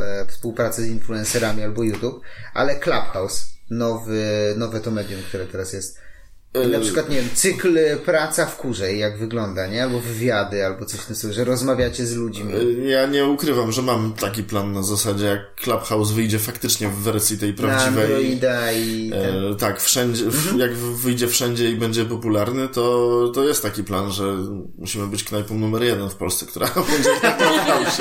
e, 0.03 0.25
współpraca 0.25 0.81
z 0.81 0.85
influencerami 0.85 1.63
albo 1.63 1.83
YouTube, 1.83 2.21
ale 2.53 2.79
Clubhouse, 2.79 3.45
nowy, 3.69 4.53
nowe 4.57 4.79
to 4.79 4.91
medium, 4.91 5.21
które 5.27 5.45
teraz 5.45 5.73
jest. 5.73 5.97
I 6.53 6.67
na 6.67 6.79
przykład, 6.79 7.09
nie 7.09 7.15
wiem, 7.15 7.29
cykl 7.35 7.77
praca 8.05 8.45
w 8.45 8.57
kurze, 8.57 8.93
jak 8.93 9.17
wygląda, 9.19 9.67
nie? 9.67 9.83
Albo 9.83 9.99
wywiady, 9.99 10.65
albo 10.65 10.85
coś 10.85 10.99
w 10.99 11.05
tym 11.05 11.15
stylu, 11.15 11.33
że 11.33 11.43
rozmawiacie 11.43 12.05
z 12.05 12.15
ludźmi. 12.15 12.53
Ja 12.85 13.05
nie 13.05 13.25
ukrywam, 13.25 13.71
że 13.71 13.81
mam 13.81 14.13
taki 14.13 14.43
plan 14.43 14.71
na 14.71 14.83
zasadzie, 14.83 15.25
jak 15.25 15.55
Clubhouse 15.55 16.11
wyjdzie 16.11 16.39
faktycznie 16.39 16.89
w 16.89 16.95
wersji 16.95 17.37
tej 17.37 17.49
Na 17.49 17.55
prawdziwej. 17.57 18.03
Androida 18.03 18.71
i. 18.71 19.11
E, 19.51 19.55
tak, 19.55 19.81
wszędzie, 19.81 20.25
Mhm. 20.25 20.59
jak 20.59 20.73
wyjdzie 20.75 21.27
wszędzie 21.27 21.69
i 21.69 21.75
będzie 21.75 22.05
popularny, 22.05 22.67
to, 22.67 23.31
to 23.35 23.43
jest 23.47 23.63
taki 23.63 23.83
plan, 23.83 24.11
że 24.11 24.37
musimy 24.77 25.07
być 25.07 25.23
knajpą 25.23 25.55
numer 25.57 25.83
jeden 25.83 26.09
w 26.09 26.15
Polsce, 26.15 26.45
która 26.45 26.67
będzie 26.91 27.09
w 27.15 27.19
Clubhouse. 27.21 27.97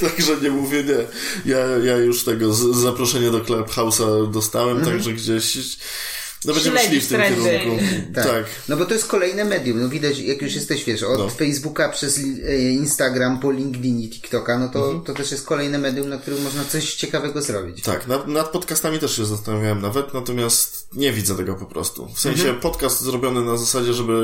Także 0.16 0.36
nie 0.42 0.50
mówię 0.50 0.84
nie. 0.84 1.52
Ja, 1.52 1.58
ja 1.84 1.96
już 1.96 2.24
tego 2.24 2.54
zaproszenie 2.54 3.30
do 3.30 3.38
Clubhouse'a 3.40 4.30
dostałem, 4.30 4.76
Mhm. 4.78 4.96
także 4.96 5.12
gdzieś 5.12 5.78
no 6.44 6.54
będziemy 6.54 6.78
szli 6.80 7.00
w 7.00 7.08
tym 7.08 7.18
trendy. 7.18 7.42
kierunku. 7.50 7.84
Tak. 8.14 8.26
tak. 8.26 8.44
No 8.68 8.76
bo 8.76 8.86
to 8.86 8.94
jest 8.94 9.06
kolejne 9.06 9.44
medium. 9.44 9.80
No 9.82 9.88
widać, 9.88 10.18
jak 10.18 10.42
już 10.42 10.54
jesteś, 10.54 10.84
wiesz, 10.84 11.02
od 11.02 11.18
No. 11.18 11.28
Facebooka 11.28 11.88
przez 11.88 12.18
e, 12.18 12.58
Instagram 12.70 13.38
po 13.40 13.50
LinkedIn 13.50 14.00
i 14.00 14.08
TikToka, 14.10 14.58
no 14.58 14.68
to, 14.68 14.84
Mhm. 14.84 15.04
to 15.04 15.14
też 15.14 15.30
jest 15.30 15.46
kolejne 15.46 15.78
medium, 15.78 16.08
na 16.08 16.18
którym 16.18 16.42
można 16.42 16.64
coś 16.64 16.94
ciekawego 16.94 17.42
zrobić. 17.42 17.82
Tak, 17.82 18.06
nad, 18.06 18.28
nad 18.28 18.48
podcastami 18.48 18.98
też 18.98 19.16
się 19.16 19.24
zastanawiałem 19.26 19.82
nawet, 19.82 20.14
natomiast 20.14 20.88
nie 20.92 21.12
widzę 21.12 21.36
tego 21.36 21.54
po 21.54 21.66
prostu. 21.66 22.08
W 22.14 22.20
sensie 22.20 22.42
Mhm. 22.42 22.60
podcast 22.60 23.00
zrobiony 23.00 23.44
na 23.44 23.56
zasadzie, 23.56 23.92
żeby 23.94 24.22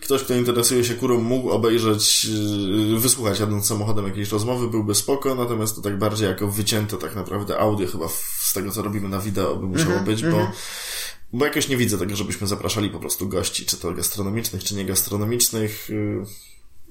ktoś, 0.00 0.22
kto 0.22 0.34
interesuje 0.34 0.84
się 0.84 0.94
kurą, 0.94 1.20
mógł 1.20 1.50
obejrzeć, 1.50 2.24
yy, 2.24 3.00
wysłuchać 3.00 3.40
jadąc 3.40 3.66
samochodem 3.66 4.06
jakiejś 4.06 4.28
rozmowy, 4.28 4.68
byłby 4.68 4.94
spoko, 4.94 5.34
natomiast 5.34 5.76
to 5.76 5.82
tak 5.82 5.98
bardziej 5.98 6.28
jako 6.28 6.48
wycięte 6.48 6.96
tak 6.96 7.14
naprawdę 7.16 7.58
audio 7.58 7.86
chyba 7.88 8.08
z 8.40 8.52
tego, 8.52 8.70
co 8.70 8.82
robimy 8.82 9.08
na 9.08 9.20
wideo 9.20 9.56
by 9.56 9.66
musiało 9.66 9.90
Mhm, 9.90 10.04
być, 10.04 10.22
bo 10.24 10.50
bo 11.32 11.46
jakoś 11.46 11.68
nie 11.68 11.76
widzę 11.76 11.98
tego, 11.98 12.16
żebyśmy 12.16 12.46
zapraszali 12.46 12.90
po 12.90 13.00
prostu 13.00 13.28
gości, 13.28 13.66
czy 13.66 13.76
to 13.76 13.92
gastronomicznych, 13.92 14.64
czy 14.64 14.74
niegastronomicznych. 14.74 15.88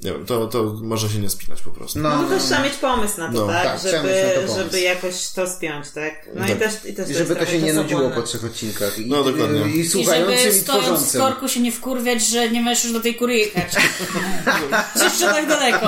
Nie 0.04 0.12
wiem, 0.12 0.26
to, 0.26 0.48
to 0.48 0.64
może 0.82 1.10
się 1.10 1.20
nie 1.20 1.30
spinać 1.30 1.62
po 1.62 1.72
prostu. 1.72 2.00
No 2.00 2.24
to 2.24 2.30
też 2.30 2.44
trzeba 2.44 2.64
mieć 2.64 2.74
pomysł 2.74 3.18
na 3.18 3.28
to, 3.28 3.34
No, 3.34 3.48
tak? 3.48 3.64
tak, 3.64 3.92
żeby, 3.92 4.14
to 4.48 4.56
żeby 4.56 4.80
jakoś 4.80 5.30
to 5.30 5.48
spiąć, 5.50 5.90
tak? 5.90 6.30
No 6.36 6.42
Tak. 6.42 6.50
i 6.56 6.60
też, 6.60 6.74
i 6.86 6.94
też 6.94 7.10
I 7.10 7.14
żeby 7.14 7.36
to 7.36 7.46
się 7.46 7.62
nie 7.62 7.74
nudziło 7.74 8.10
po 8.10 8.22
trzech 8.22 8.46
odcinkach. 8.46 9.00
I, 9.00 9.06
No, 9.10 9.24
dokładnie. 9.24 9.60
I, 9.62 9.64
i 9.64 9.80
I 9.80 9.84
żeby 9.84 9.90
słuchającym 9.90 10.52
i 10.52 10.54
stojąc 10.54 11.14
w 11.16 11.18
korku 11.18 11.48
się 11.48 11.60
nie 11.60 11.72
wkurwiać, 11.72 12.28
że 12.28 12.50
nie 12.50 12.62
możesz 12.62 12.84
już 12.84 12.94
do 12.94 13.00
tej 13.00 13.16
kury 13.16 13.36
jechać. 13.38 13.74
jeszcze 15.04 15.26
tak 15.26 15.48
daleko. 15.48 15.88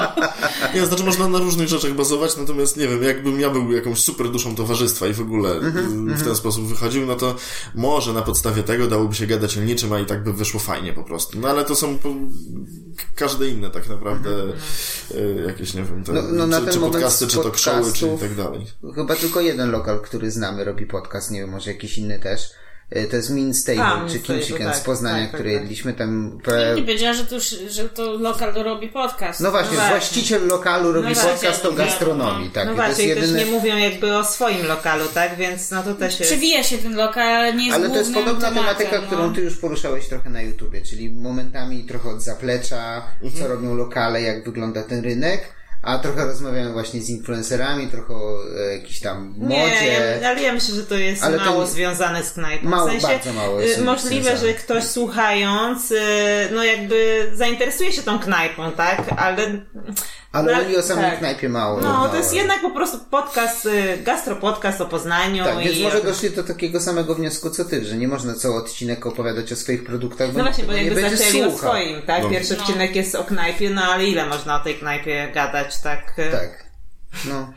Nie, 0.75 0.85
znaczy 0.85 1.03
można 1.03 1.27
na 1.27 1.39
różnych 1.39 1.67
rzeczach 1.67 1.93
bazować, 1.93 2.37
natomiast 2.37 2.77
nie 2.77 2.87
wiem, 2.87 3.03
jakbym 3.03 3.39
ja 3.39 3.49
był 3.49 3.71
jakąś 3.71 3.99
super 3.99 4.29
duszą 4.29 4.55
towarzystwa 4.55 5.07
i 5.07 5.13
w 5.13 5.21
ogóle 5.21 5.51
Mhm, 5.51 6.09
y, 6.09 6.15
w 6.15 6.23
ten 6.23 6.35
sposób 6.35 6.67
wychodził, 6.67 7.05
no 7.05 7.15
to 7.15 7.35
może 7.75 8.13
na 8.13 8.21
podstawie 8.21 8.63
tego 8.63 8.87
dałoby 8.87 9.15
się 9.15 9.27
gadać 9.27 9.57
o 9.57 9.61
niczym, 9.61 9.93
a 9.93 9.99
i 9.99 10.05
tak 10.05 10.23
by 10.23 10.33
wyszło 10.33 10.59
fajnie 10.59 10.93
po 10.93 11.03
prostu. 11.03 11.39
No 11.39 11.47
ale 11.49 11.65
to 11.65 11.75
są 11.75 11.97
każde 13.15 13.47
inne 13.49 13.69
tak 13.69 13.83
naprawdę 13.89 13.96
y, 15.15 15.43
jakieś, 15.47 15.73
nie 15.73 15.83
wiem, 15.83 16.03
te, 16.03 16.13
No- 16.13 16.21
no 16.21 16.47
na 16.47 16.61
czy, 16.61 16.67
czy 16.67 16.79
podcasty, 16.79 17.27
czy 17.27 17.37
to 17.37 17.51
krzoły, 17.51 17.93
czy 17.93 18.07
i 18.07 18.17
tak 18.17 18.35
dalej. 18.35 18.65
Chyba 18.95 19.15
tylko 19.15 19.41
jeden 19.41 19.71
lokal, 19.71 20.01
który 20.01 20.31
znamy, 20.31 20.63
robi 20.63 20.85
podcast, 20.85 21.31
nie 21.31 21.39
wiem, 21.39 21.49
może 21.49 21.71
jakiś 21.71 21.97
inny 21.97 22.19
też. 22.19 22.49
Y, 22.95 23.07
To 23.09 23.15
jest 23.15 23.29
Mean 23.29 23.53
Stable, 23.53 23.83
A, 23.85 24.09
czy 24.09 24.19
King 24.19 24.43
Chicken 24.43 24.67
tak, 24.67 24.75
z 24.75 24.79
Poznania, 24.79 25.21
tak, 25.23 25.31
tak, 25.31 25.33
który 25.33 25.53
tak. 25.53 25.61
jedliśmy 25.61 25.93
tam. 25.93 26.39
Nie 26.75 26.81
powiedziała, 26.81 27.13
że 27.13 27.25
to, 27.25 27.35
już, 27.35 27.45
że 27.69 27.89
to 27.89 28.11
lokal 28.11 28.53
robi 28.53 28.87
podcast. 28.87 29.39
No 29.39 29.51
właśnie, 29.51 29.69
No 29.71 29.75
właśnie. 29.75 29.97
właściciel 29.97 30.47
lokalu 30.47 30.91
robi 30.91 31.07
No 31.07 31.13
właśnie, 31.13 31.31
podcast 31.31 31.65
o 31.65 31.69
no, 31.71 31.75
gastronomii, 31.75 32.49
tak. 32.49 32.67
No 32.67 32.75
to 32.75 32.81
jest 32.83 32.95
właśnie, 32.97 33.05
i 33.13 33.15
też 33.15 33.29
jedyny... 33.29 33.39
nie 33.45 33.51
mówią 33.51 33.77
jakby 33.77 34.17
o 34.17 34.23
swoim 34.23 34.65
lokalu, 34.65 35.05
tak? 35.13 35.35
Więc 35.37 35.71
no 35.71 35.83
to 35.83 35.93
też 35.93 36.19
jest... 36.19 36.31
Przewija 36.31 36.63
się 36.63 36.77
ten 36.77 36.95
lokal, 36.95 37.27
ale 37.27 37.53
nie 37.53 37.65
jest 37.65 37.77
Ale 37.77 37.89
to 37.89 37.97
jest 37.97 38.13
podobna 38.13 38.49
tematem, 38.49 38.63
tematyka, 38.75 39.01
no. 39.01 39.07
którą 39.07 39.33
ty 39.33 39.41
już 39.41 39.57
poruszałeś 39.57 40.07
trochę 40.07 40.29
na 40.29 40.41
YouTubie, 40.41 40.81
czyli 40.81 41.09
momentami 41.09 41.83
trochę 41.83 42.09
od 42.09 42.21
zaplecza, 42.21 43.03
Mhm. 43.23 43.41
co 43.43 43.47
robią 43.47 43.75
lokale, 43.75 44.21
jak 44.21 44.45
wygląda 44.45 44.83
ten 44.83 45.03
rynek, 45.03 45.56
a 45.87 45.99
trochę 45.99 46.25
rozmawiamy 46.25 46.73
właśnie 46.73 47.01
z 47.01 47.09
influencerami, 47.09 47.87
trochę 47.87 48.13
o 48.13 48.37
e, 48.59 48.73
jakiejś 48.73 48.99
tam 48.99 49.33
modzie. 49.37 50.19
Nie, 50.21 50.29
ale 50.29 50.41
ja 50.41 50.53
myślę, 50.53 50.75
że 50.75 50.83
to 50.83 50.95
jest 50.95 51.23
Ale 51.23 51.37
to 51.37 51.45
mało 51.45 51.61
nie- 51.61 51.67
związane 51.67 52.23
z 52.23 52.31
knajpą. 52.31 52.69
Mało, 52.69 52.87
w 52.87 52.91
sensie, 52.91 53.07
bardzo 53.07 53.33
mało 53.33 53.61
jest 53.61 53.79
y, 53.79 53.81
możliwe, 53.83 54.23
związane. 54.23 54.47
że 54.47 54.53
ktoś 54.53 54.83
słuchając, 54.83 55.91
y, 55.91 55.97
no 56.51 56.63
jakby 56.63 57.29
zainteresuje 57.33 57.93
się 57.93 58.01
tą 58.01 58.19
knajpą, 58.19 58.71
tak? 58.71 59.01
Ale... 59.17 59.61
Ale 60.39 60.65
oni 60.65 60.75
o 60.77 60.81
samej 60.83 61.09
tak. 61.09 61.19
knajpie 61.19 61.49
mało. 61.49 61.81
No, 61.81 61.93
mało. 61.93 62.09
to 62.09 62.15
jest 62.17 62.33
jednak 62.33 62.61
po 62.61 62.71
prostu 62.71 62.99
podcast, 63.11 63.65
y, 63.65 63.97
gastropodcast 64.03 64.81
o 64.81 64.85
Poznaniu 64.85 65.43
Tak, 65.43 65.57
więc 65.59 65.77
i... 65.77 65.83
może 65.83 66.01
doszli 66.03 66.29
do 66.29 66.43
takiego 66.43 66.79
samego 66.81 67.15
wniosku 67.15 67.49
co 67.49 67.65
ty, 67.65 67.85
że 67.85 67.97
nie 67.97 68.07
można 68.07 68.33
cały 68.33 68.55
odcinek 68.55 69.05
opowiadać 69.05 69.51
o 69.51 69.55
swoich 69.55 69.83
produktach, 69.85 70.31
bo 70.31 70.37
No 70.37 70.43
właśnie, 70.43 70.63
bo 70.63 70.71
jakby 70.73 70.95
nie 70.95 71.01
będzie 71.01 71.17
zaczęli 71.17 71.43
o 71.43 71.51
słuchał. 71.51 71.69
swoim, 71.69 72.01
tak? 72.01 72.23
No. 72.23 72.29
Pierwszy 72.29 72.53
No. 72.57 72.63
odcinek 72.63 72.95
jest 72.95 73.15
o 73.15 73.23
knajpie, 73.23 73.69
no 73.69 73.81
ale 73.83 74.05
ile 74.05 74.25
można 74.25 74.61
o 74.61 74.63
tej 74.63 74.75
knajpie 74.75 75.31
gadać, 75.33 75.81
tak? 75.81 76.13
Tak. 76.31 76.65
No. 77.25 77.53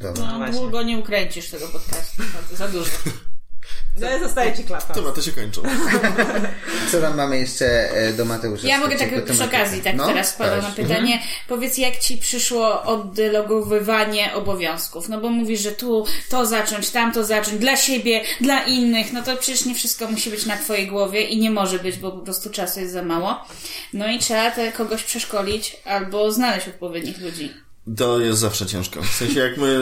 Dobra. 0.00 0.38
No, 0.38 0.52
długo 0.52 0.82
nie 0.82 0.98
ukręcisz 0.98 1.50
tego 1.50 1.68
podcastu, 1.68 2.22
to 2.50 2.56
za 2.56 2.68
dużo. 2.68 2.90
No 4.00 4.18
zostaje 4.18 4.56
ci 4.56 4.64
klapa. 4.64 4.94
Tematy 4.94 5.22
się 5.22 5.32
kończą. 5.32 5.62
Co 6.92 7.00
tam 7.00 7.16
mamy 7.16 7.38
jeszcze 7.38 7.66
e, 7.90 8.12
do 8.12 8.24
Mateusza? 8.24 8.68
Ja 8.68 8.78
mogę 8.78 8.98
tak 8.98 9.24
przy 9.24 9.44
okazji, 9.44 9.82
tak 9.82 9.96
No, 9.96 10.06
teraz 10.06 10.32
wpadam 10.32 10.62
na 10.62 10.70
pytanie. 10.70 11.22
Powiedz, 11.48 11.78
jak 11.78 11.98
ci 11.98 12.16
przyszło 12.16 12.82
oddelogowywanie 12.82 14.34
obowiązków? 14.34 15.08
No 15.08 15.20
bo 15.20 15.28
mówisz, 15.28 15.60
że 15.60 15.72
tu 15.72 16.06
to 16.28 16.46
zacząć, 16.46 16.90
tam 16.90 17.12
to 17.12 17.24
zacząć, 17.24 17.58
dla 17.58 17.76
siebie, 17.76 18.20
dla 18.40 18.62
innych, 18.62 19.12
no 19.12 19.22
to 19.22 19.36
przecież 19.36 19.64
nie 19.64 19.74
wszystko 19.74 20.08
musi 20.08 20.30
być 20.30 20.46
na 20.46 20.56
twojej 20.56 20.86
głowie 20.86 21.22
i 21.22 21.38
nie 21.38 21.50
może 21.50 21.78
być, 21.78 21.96
bo 21.96 22.12
po 22.12 22.18
prostu 22.18 22.50
czasu 22.50 22.80
jest 22.80 22.92
za 22.92 23.02
mało. 23.02 23.44
No 23.92 24.08
i 24.08 24.18
trzeba 24.18 24.50
te 24.50 24.72
kogoś 24.72 25.02
przeszkolić 25.02 25.76
albo 25.84 26.32
znaleźć 26.32 26.68
odpowiednich 26.68 27.20
ludzi. 27.20 27.63
To 27.96 28.20
jest 28.20 28.40
zawsze 28.40 28.66
ciężko. 28.66 29.02
W 29.02 29.10
sensie 29.10 29.40
jak 29.40 29.56
my, 29.56 29.78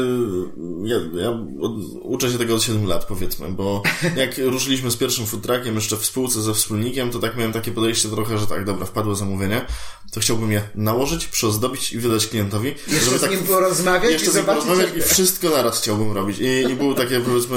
ja, 0.84 0.96
ja 1.22 1.30
od, 1.60 1.72
uczę 2.02 2.32
się 2.32 2.38
tego 2.38 2.54
od 2.54 2.62
7 2.62 2.86
lat 2.86 3.04
powiedzmy, 3.04 3.48
bo 3.48 3.82
jak 4.16 4.38
ruszyliśmy 4.38 4.90
z 4.90 4.96
pierwszym 4.96 5.26
food 5.26 5.42
truckiem 5.42 5.74
jeszcze 5.74 5.96
w 5.96 6.06
spółce 6.06 6.42
ze 6.42 6.54
wspólnikiem, 6.54 7.10
to 7.10 7.18
tak 7.18 7.36
miałem 7.36 7.52
takie 7.52 7.72
podejście 7.72 8.08
trochę, 8.08 8.38
że 8.38 8.46
tak, 8.46 8.64
dobra, 8.64 8.86
wpadło 8.86 9.14
zamówienie, 9.14 9.66
to 10.12 10.20
chciałbym 10.20 10.52
je 10.52 10.62
nałożyć, 10.74 11.26
przyozdobić 11.26 11.92
i 11.92 11.98
wydać 11.98 12.26
klientowi. 12.26 12.74
Jeszcze 12.88 13.18
z 13.18 13.20
tak 13.20 13.30
nim 13.30 13.40
porozmawiać 13.40 14.12
jeszcze 14.12 14.30
i 14.30 14.32
zobaczyć, 14.32 14.64
porozmawiać 14.64 14.96
i 14.96 15.02
wszystko 15.02 15.50
naraz 15.50 15.80
chciałbym 15.80 16.12
robić. 16.12 16.38
I, 16.38 16.72
i 16.72 16.76
było 16.76 16.94
takie 16.94 17.20
powiedzmy 17.20 17.56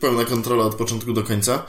pełna 0.00 0.24
kontrola 0.24 0.64
od 0.64 0.74
początku 0.74 1.12
do 1.12 1.22
końca. 1.22 1.66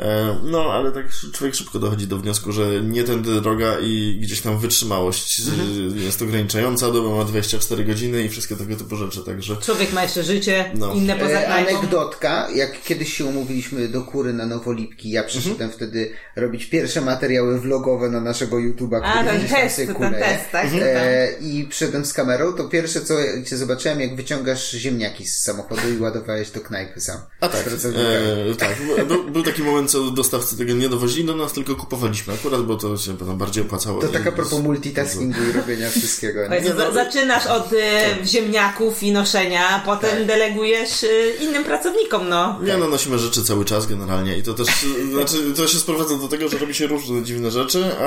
E, 0.00 0.36
no, 0.42 0.72
ale 0.72 0.92
tak 0.92 1.06
człowiek 1.32 1.54
szybko 1.54 1.78
dochodzi 1.78 2.06
do 2.06 2.18
wniosku, 2.18 2.52
że 2.52 2.80
nie 2.82 3.04
tędy 3.04 3.40
droga 3.40 3.78
i 3.80 4.18
gdzieś 4.22 4.40
tam 4.40 4.58
wytrzymałość 4.58 5.40
mhm. 5.40 5.98
jest 5.98 6.22
ograniczająca, 6.22 6.90
doba 6.90 7.16
ma 7.16 7.24
24 7.24 7.84
godziny 7.84 8.24
i 8.24 8.28
wszystkie 8.28 8.56
tego 8.56 8.76
typu 8.76 8.96
rzeczy, 8.96 9.24
także... 9.24 9.56
Człowiek 9.56 9.92
ma 9.92 10.02
jeszcze 10.02 10.22
życie, 10.22 10.70
No. 10.74 10.92
inne 10.92 11.16
poza 11.16 11.40
E, 11.40 11.48
anegdotka, 11.48 12.48
jak 12.54 12.82
kiedyś 12.82 13.14
się 13.14 13.24
umówiliśmy 13.24 13.88
do 13.88 14.02
kury 14.02 14.32
na 14.32 14.46
Nowolipki, 14.46 15.10
ja 15.10 15.24
przyszedłem 15.24 15.52
Mhm. 15.52 15.70
wtedy 15.70 16.10
robić 16.36 16.66
pierwsze 16.66 17.00
materiały 17.00 17.60
vlogowe 17.60 18.08
na 18.10 18.20
naszego 18.20 18.56
YouTube'a, 18.56 19.00
A, 19.04 19.10
który 19.10 19.24
ten 19.24 19.38
gdzieś 19.38 19.50
tam 19.50 19.60
test, 19.60 19.76
ten 19.76 20.14
test, 20.14 20.44
tak? 20.52 20.66
E, 20.82 21.32
I 21.40 21.66
przyszedłem 21.68 22.04
z 22.04 22.12
kamerą, 22.12 22.52
to 22.52 22.64
pierwsze 22.64 23.00
co 23.00 23.14
cię 23.46 23.56
zobaczyłem, 23.56 24.00
jak 24.00 24.16
wyciągasz 24.16 24.70
ziemniaki 24.70 25.26
z 25.26 25.42
samochodu 25.42 25.82
i 25.98 26.00
ładowałeś 26.00 26.50
do 26.50 26.60
knajpy 26.60 27.00
sam. 27.00 27.18
A 27.40 27.48
tak, 27.48 27.66
e, 27.66 28.54
tak. 28.54 28.76
Był, 29.06 29.30
był 29.30 29.42
taki 29.42 29.62
moment, 29.62 29.89
co 29.90 30.10
dostawcy 30.10 30.56
tego 30.58 30.72
nie 30.72 30.88
dowozili 30.88 31.24
do 31.24 31.36
nas, 31.36 31.52
tylko 31.52 31.76
kupowaliśmy 31.76 32.34
akurat, 32.34 32.62
bo 32.62 32.76
to 32.76 32.96
się 32.96 33.16
potem 33.16 33.38
bardziej 33.38 33.62
opłacało. 33.62 34.00
To 34.00 34.08
tak 34.08 34.26
a 34.26 34.32
propos 34.32 34.60
multitaskingu 34.62 35.38
i 35.50 35.52
robienia 35.52 35.90
wszystkiego. 35.98 36.48
Nie? 36.48 36.74
za- 36.74 36.92
zaczynasz 36.92 37.46
od 37.46 37.72
e, 37.72 38.26
ziemniaków 38.26 39.02
i 39.02 39.12
noszenia, 39.12 39.82
potem 39.86 40.10
Tak. 40.10 40.26
delegujesz 40.26 41.04
e, 41.04 41.30
innym 41.44 41.64
pracownikom, 41.64 42.28
no. 42.28 42.58
Nie, 42.62 42.76
no 42.76 42.88
nosimy 42.88 43.18
rzeczy 43.18 43.42
cały 43.44 43.64
czas 43.64 43.86
generalnie 43.86 44.38
i 44.38 44.42
to 44.42 44.54
też, 44.54 44.66
znaczy, 45.14 45.36
to 45.56 45.66
się 45.68 45.78
sprowadza 45.78 46.16
do 46.16 46.28
tego, 46.28 46.48
że 46.48 46.58
robi 46.58 46.74
się 46.74 46.86
różne 46.86 47.22
dziwne 47.22 47.50
rzeczy, 47.50 47.84
a 48.00 48.06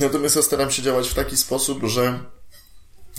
natomiast 0.00 0.36
ja 0.36 0.42
staram 0.42 0.70
się 0.70 0.82
działać 0.82 1.08
w 1.08 1.14
taki 1.14 1.36
sposób, 1.36 1.84
że 1.84 2.18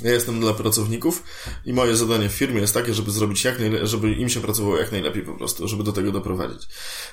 ja 0.04 0.12
jestem 0.12 0.40
dla 0.40 0.54
pracowników 0.54 1.24
i 1.66 1.74
moje 1.74 1.96
zadanie 1.96 2.30
w 2.30 2.32
firmie 2.34 2.62
jest 2.62 2.74
takie, 2.74 2.94
żeby 2.94 3.12
zrobić 3.12 3.44
jak 3.44 3.60
najle- 3.60 3.88
żeby 3.88 4.12
im 4.12 4.30
się 4.30 4.42
pracowało 4.42 4.78
jak 4.78 4.92
najlepiej 4.92 5.24
po 5.24 5.34
prostu, 5.34 5.68
żeby 5.68 5.84
do 5.84 5.92
tego 5.92 6.12
doprowadzić. 6.12 6.68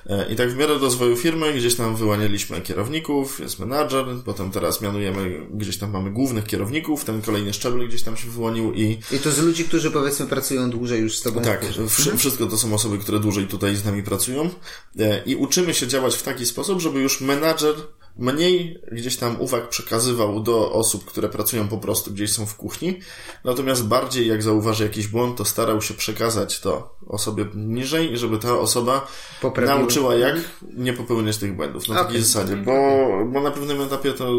E, 0.06 0.32
I 0.32 0.36
tak 0.36 0.50
w 0.52 0.56
miarę 0.56 0.78
rozwoju 0.78 1.16
firmy 1.16 1.52
gdzieś 1.52 1.74
tam 1.74 1.96
wyłanialiśmy 1.96 2.60
kierowników, 2.60 3.40
jest 3.40 3.58
menadżer, 3.58 4.06
potem 4.24 4.50
teraz 4.50 4.80
mianujemy, 4.80 5.46
gdzieś 5.54 5.78
tam 5.78 5.90
mamy 5.90 6.10
głównych 6.10 6.44
kierowników, 6.46 7.04
ten 7.04 7.22
kolejny 7.22 7.52
szczebel 7.52 7.88
gdzieś 7.88 8.02
tam 8.02 8.16
się 8.16 8.30
wyłonił 8.30 8.72
i 8.74 8.98
I 9.12 9.18
to 9.18 9.30
z 9.30 9.38
ludzi, 9.38 9.64
którzy 9.64 9.90
powiedzmy 9.90 10.26
pracują 10.26 10.70
dłużej 10.70 11.00
już 11.00 11.18
z 11.18 11.22
tobą. 11.22 11.42
tak, 11.42 11.64
w 11.64 11.66
kurze. 11.66 11.82
wsz- 11.82 12.16
wszystko 12.16 12.46
to 12.46 12.58
są 12.58 12.74
osoby, 12.74 12.98
które 12.98 13.20
dłużej 13.20 13.46
tutaj 13.46 13.76
z 13.76 13.84
nami 13.84 14.02
pracują 14.02 14.50
e, 14.98 15.22
i 15.26 15.36
uczymy 15.36 15.74
się 15.74 15.86
działać 15.88 16.14
w 16.16 16.22
taki 16.22 16.46
sposób, 16.46 16.80
żeby 16.80 17.00
już 17.00 17.20
menadżer 17.20 17.74
mniej 18.18 18.78
gdzieś 18.92 19.16
tam 19.16 19.40
uwag 19.40 19.68
przekazywał 19.68 20.40
do 20.42 20.72
osób, 20.72 21.04
które 21.04 21.28
pracują 21.28 21.68
po 21.68 21.78
prostu 21.78 22.10
gdzieś 22.10 22.32
są 22.32 22.46
w 22.46 22.56
kuchni, 22.56 23.00
natomiast 23.44 23.86
bardziej 23.86 24.26
jak 24.28 24.42
zauważy 24.42 24.82
jakiś 24.84 25.06
błąd, 25.08 25.36
to 25.38 25.44
starał 25.44 25.82
się 25.82 25.94
przekazać 25.94 26.60
to 26.60 26.96
osobie 27.06 27.46
niżej, 27.54 28.16
żeby 28.18 28.38
ta 28.38 28.58
osoba 28.58 29.08
nauczyła 29.66 30.14
jak 30.14 30.36
nie 30.76 30.92
popełniać 30.92 31.36
tych 31.36 31.56
błędów 31.56 31.88
na 31.88 31.94
Okej. 31.94 32.06
takiej 32.06 32.22
zasadzie, 32.22 32.56
bo, 32.56 32.72
bo 33.32 33.40
na 33.40 33.50
pewnym 33.50 33.80
etapie 33.80 34.12
to 34.12 34.32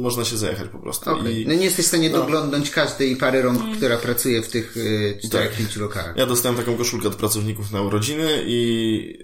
można 0.00 0.24
się 0.24 0.36
zajechać 0.36 0.68
po 0.68 0.78
prostu. 0.78 1.10
Okej. 1.10 1.40
I 1.42 1.46
No 1.46 1.54
nie 1.54 1.64
jesteś 1.64 1.84
w 1.84 1.88
stanie 1.88 2.10
no. 2.10 2.18
doglądnąć 2.18 2.70
każdej 2.70 3.16
pary 3.16 3.42
rąk, 3.42 3.76
która 3.76 3.96
pracuje 3.96 4.42
w 4.42 4.48
tych 4.48 4.76
y, 4.76 5.18
Tak. 5.32 5.52
4-5 5.52 5.80
lokalach. 5.80 6.16
Ja 6.16 6.26
dostałem 6.26 6.56
taką 6.58 6.76
koszulkę 6.76 7.08
od 7.08 7.14
pracowników 7.14 7.72
na 7.72 7.82
urodziny 7.82 8.44
i 8.46 9.18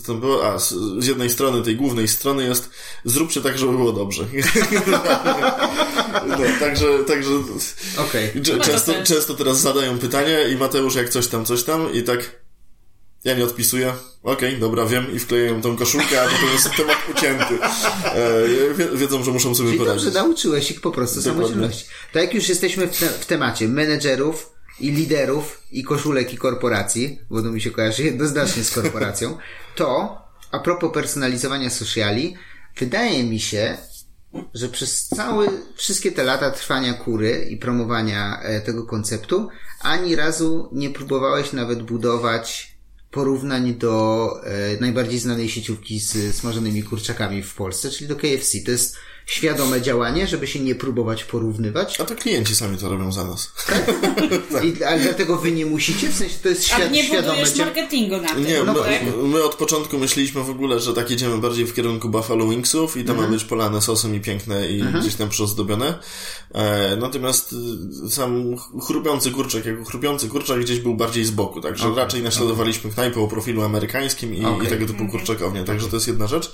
co 0.00 0.06
to 0.06 0.14
było? 0.14 0.52
A, 0.52 0.58
z, 0.58 0.74
z 0.98 1.06
jednej 1.06 1.30
strony, 1.30 1.62
tej 1.62 1.76
głównej 1.76 2.08
strony 2.08 2.44
jest 2.44 2.70
zróbcie 3.04 3.40
tak, 3.40 3.58
żeby 3.58 3.72
było 3.72 3.92
dobrze. 3.92 4.24
no, 6.28 6.36
także, 6.60 6.86
także 7.06 7.30
to 8.44 8.64
często, 8.64 8.92
często 9.04 9.34
teraz 9.34 9.60
zadają 9.60 9.98
pytanie 9.98 10.38
i 10.52 10.56
Mateusz 10.56 10.94
jak 10.94 11.08
coś 11.08 11.26
tam, 11.26 11.44
coś 11.44 11.62
tam 11.62 11.92
i 11.92 12.02
tak 12.02 12.38
ja 13.24 13.34
nie 13.34 13.44
odpisuję. 13.44 13.92
Okej, 14.22 14.58
dobra, 14.58 14.86
wiem 14.86 15.14
i 15.14 15.18
wklejają 15.18 15.62
tą 15.62 15.76
koszulkę, 15.76 16.22
a 16.22 16.24
potem 16.24 16.48
jest 16.52 16.70
temat 16.76 16.96
ucięty. 17.10 17.58
E, 18.04 18.74
wie, 18.74 18.88
wiedzą, 18.94 19.24
że 19.24 19.30
muszą 19.30 19.54
sobie 19.54 19.68
Czyli 19.68 19.78
poradzić. 19.78 20.04
dobrze 20.04 20.20
nauczyłeś 20.20 20.70
ich 20.70 20.80
po 20.80 20.90
prostu 20.90 21.20
Dokładnie. 21.20 21.42
samodzielności. 21.42 21.84
To 22.12 22.18
jak 22.18 22.34
już 22.34 22.48
jesteśmy 22.48 22.86
w, 22.86 22.98
te, 22.98 23.08
w 23.08 23.26
temacie 23.26 23.68
menedżerów 23.68 24.50
i 24.80 24.90
liderów 24.90 25.62
i 25.72 25.84
koszulek 25.84 26.32
i 26.32 26.36
korporacji, 26.36 27.18
bo 27.30 27.42
to 27.42 27.50
mi 27.50 27.60
się 27.60 27.70
kojarzy 27.70 28.04
jednoznacznie 28.04 28.64
z 28.64 28.70
korporacją, 28.70 29.38
to 29.74 30.18
a 30.50 30.58
propos 30.58 30.92
personalizowania 30.92 31.70
sociali, 31.70 32.36
wydaje 32.78 33.24
mi 33.24 33.40
się, 33.40 33.78
że 34.54 34.68
przez 34.68 35.08
całe, 35.08 35.46
wszystkie 35.76 36.12
te 36.12 36.24
lata 36.24 36.50
trwania 36.50 36.94
kury 36.94 37.46
i 37.50 37.56
promowania 37.56 38.40
e, 38.42 38.60
tego 38.60 38.86
konceptu, 38.86 39.48
ani 39.80 40.16
razu 40.16 40.68
nie 40.72 40.90
próbowałeś 40.90 41.52
nawet 41.52 41.82
budować 41.82 42.78
porównań 43.10 43.74
do 43.74 44.30
e, 44.44 44.80
najbardziej 44.80 45.18
znanej 45.18 45.48
sieciówki 45.48 46.00
z 46.00 46.36
smażonymi 46.36 46.82
kurczakami 46.82 47.42
w 47.42 47.54
Polsce, 47.54 47.90
czyli 47.90 48.08
do 48.08 48.16
KFC. 48.16 48.58
To 48.64 48.70
jest 48.70 48.96
świadome 49.28 49.82
działanie, 49.82 50.26
żeby 50.26 50.46
się 50.46 50.60
nie 50.60 50.74
próbować 50.74 51.24
porównywać. 51.24 52.00
A 52.00 52.04
to 52.04 52.14
klienci 52.14 52.56
sami 52.56 52.78
to 52.78 52.88
robią 52.88 53.12
za 53.12 53.24
nas. 53.24 53.52
I, 54.64 54.84
ale 54.84 55.00
dlatego 55.00 55.36
wy 55.36 55.52
nie 55.52 55.66
musicie, 55.66 56.08
w 56.08 56.14
sensie 56.14 56.34
to 56.42 56.48
jest 56.48 56.60
A 56.60 56.64
świad, 56.76 56.92
nie 56.92 57.04
świadome 57.04 57.28
budujesz 57.28 57.50
dzia- 57.54 57.58
marketingu 57.64 58.16
na 58.16 58.28
tym, 58.28 58.44
Nie, 58.46 58.62
no 58.64 58.72
my, 58.72 58.78
tak? 58.80 59.02
my 59.22 59.42
od 59.44 59.54
początku 59.54 59.98
myśleliśmy 59.98 60.42
w 60.42 60.50
ogóle, 60.50 60.80
że 60.80 60.94
tak 60.94 61.10
jedziemy 61.10 61.38
bardziej 61.38 61.66
w 61.66 61.74
kierunku 61.74 62.08
Buffalo 62.08 62.48
Wingsów 62.48 62.96
i 62.96 63.04
to 63.04 63.14
ma 63.14 63.26
być 63.26 63.44
polane 63.44 63.82
sosem 63.82 64.14
i 64.14 64.20
piękne 64.20 64.68
i 64.68 64.82
gdzieś 65.00 65.14
tam 65.14 65.28
przyozdobione. 65.28 65.98
E, 66.54 66.96
natomiast 66.96 67.54
y, 68.06 68.10
sam 68.10 68.56
ch- 68.56 68.86
chrupiący 68.86 69.30
kurczak, 69.30 69.66
jako 69.66 69.84
chrupiący 69.84 70.28
kurczak 70.28 70.60
gdzieś 70.60 70.78
był 70.80 70.94
bardziej 70.94 71.24
z 71.24 71.30
boku, 71.30 71.60
także 71.60 71.94
raczej 71.96 72.22
naśladowaliśmy 72.22 72.90
knajpę 72.90 73.20
o 73.20 73.28
profilu 73.28 73.62
amerykańskim 73.62 74.34
i, 74.34 74.44
Okej. 74.44 74.66
i 74.66 74.70
tego 74.70 74.86
typu 74.86 75.08
kurczakownie, 75.08 75.64
także 75.64 75.88
to 75.88 75.96
jest 75.96 76.08
jedna 76.08 76.26
rzecz. 76.26 76.52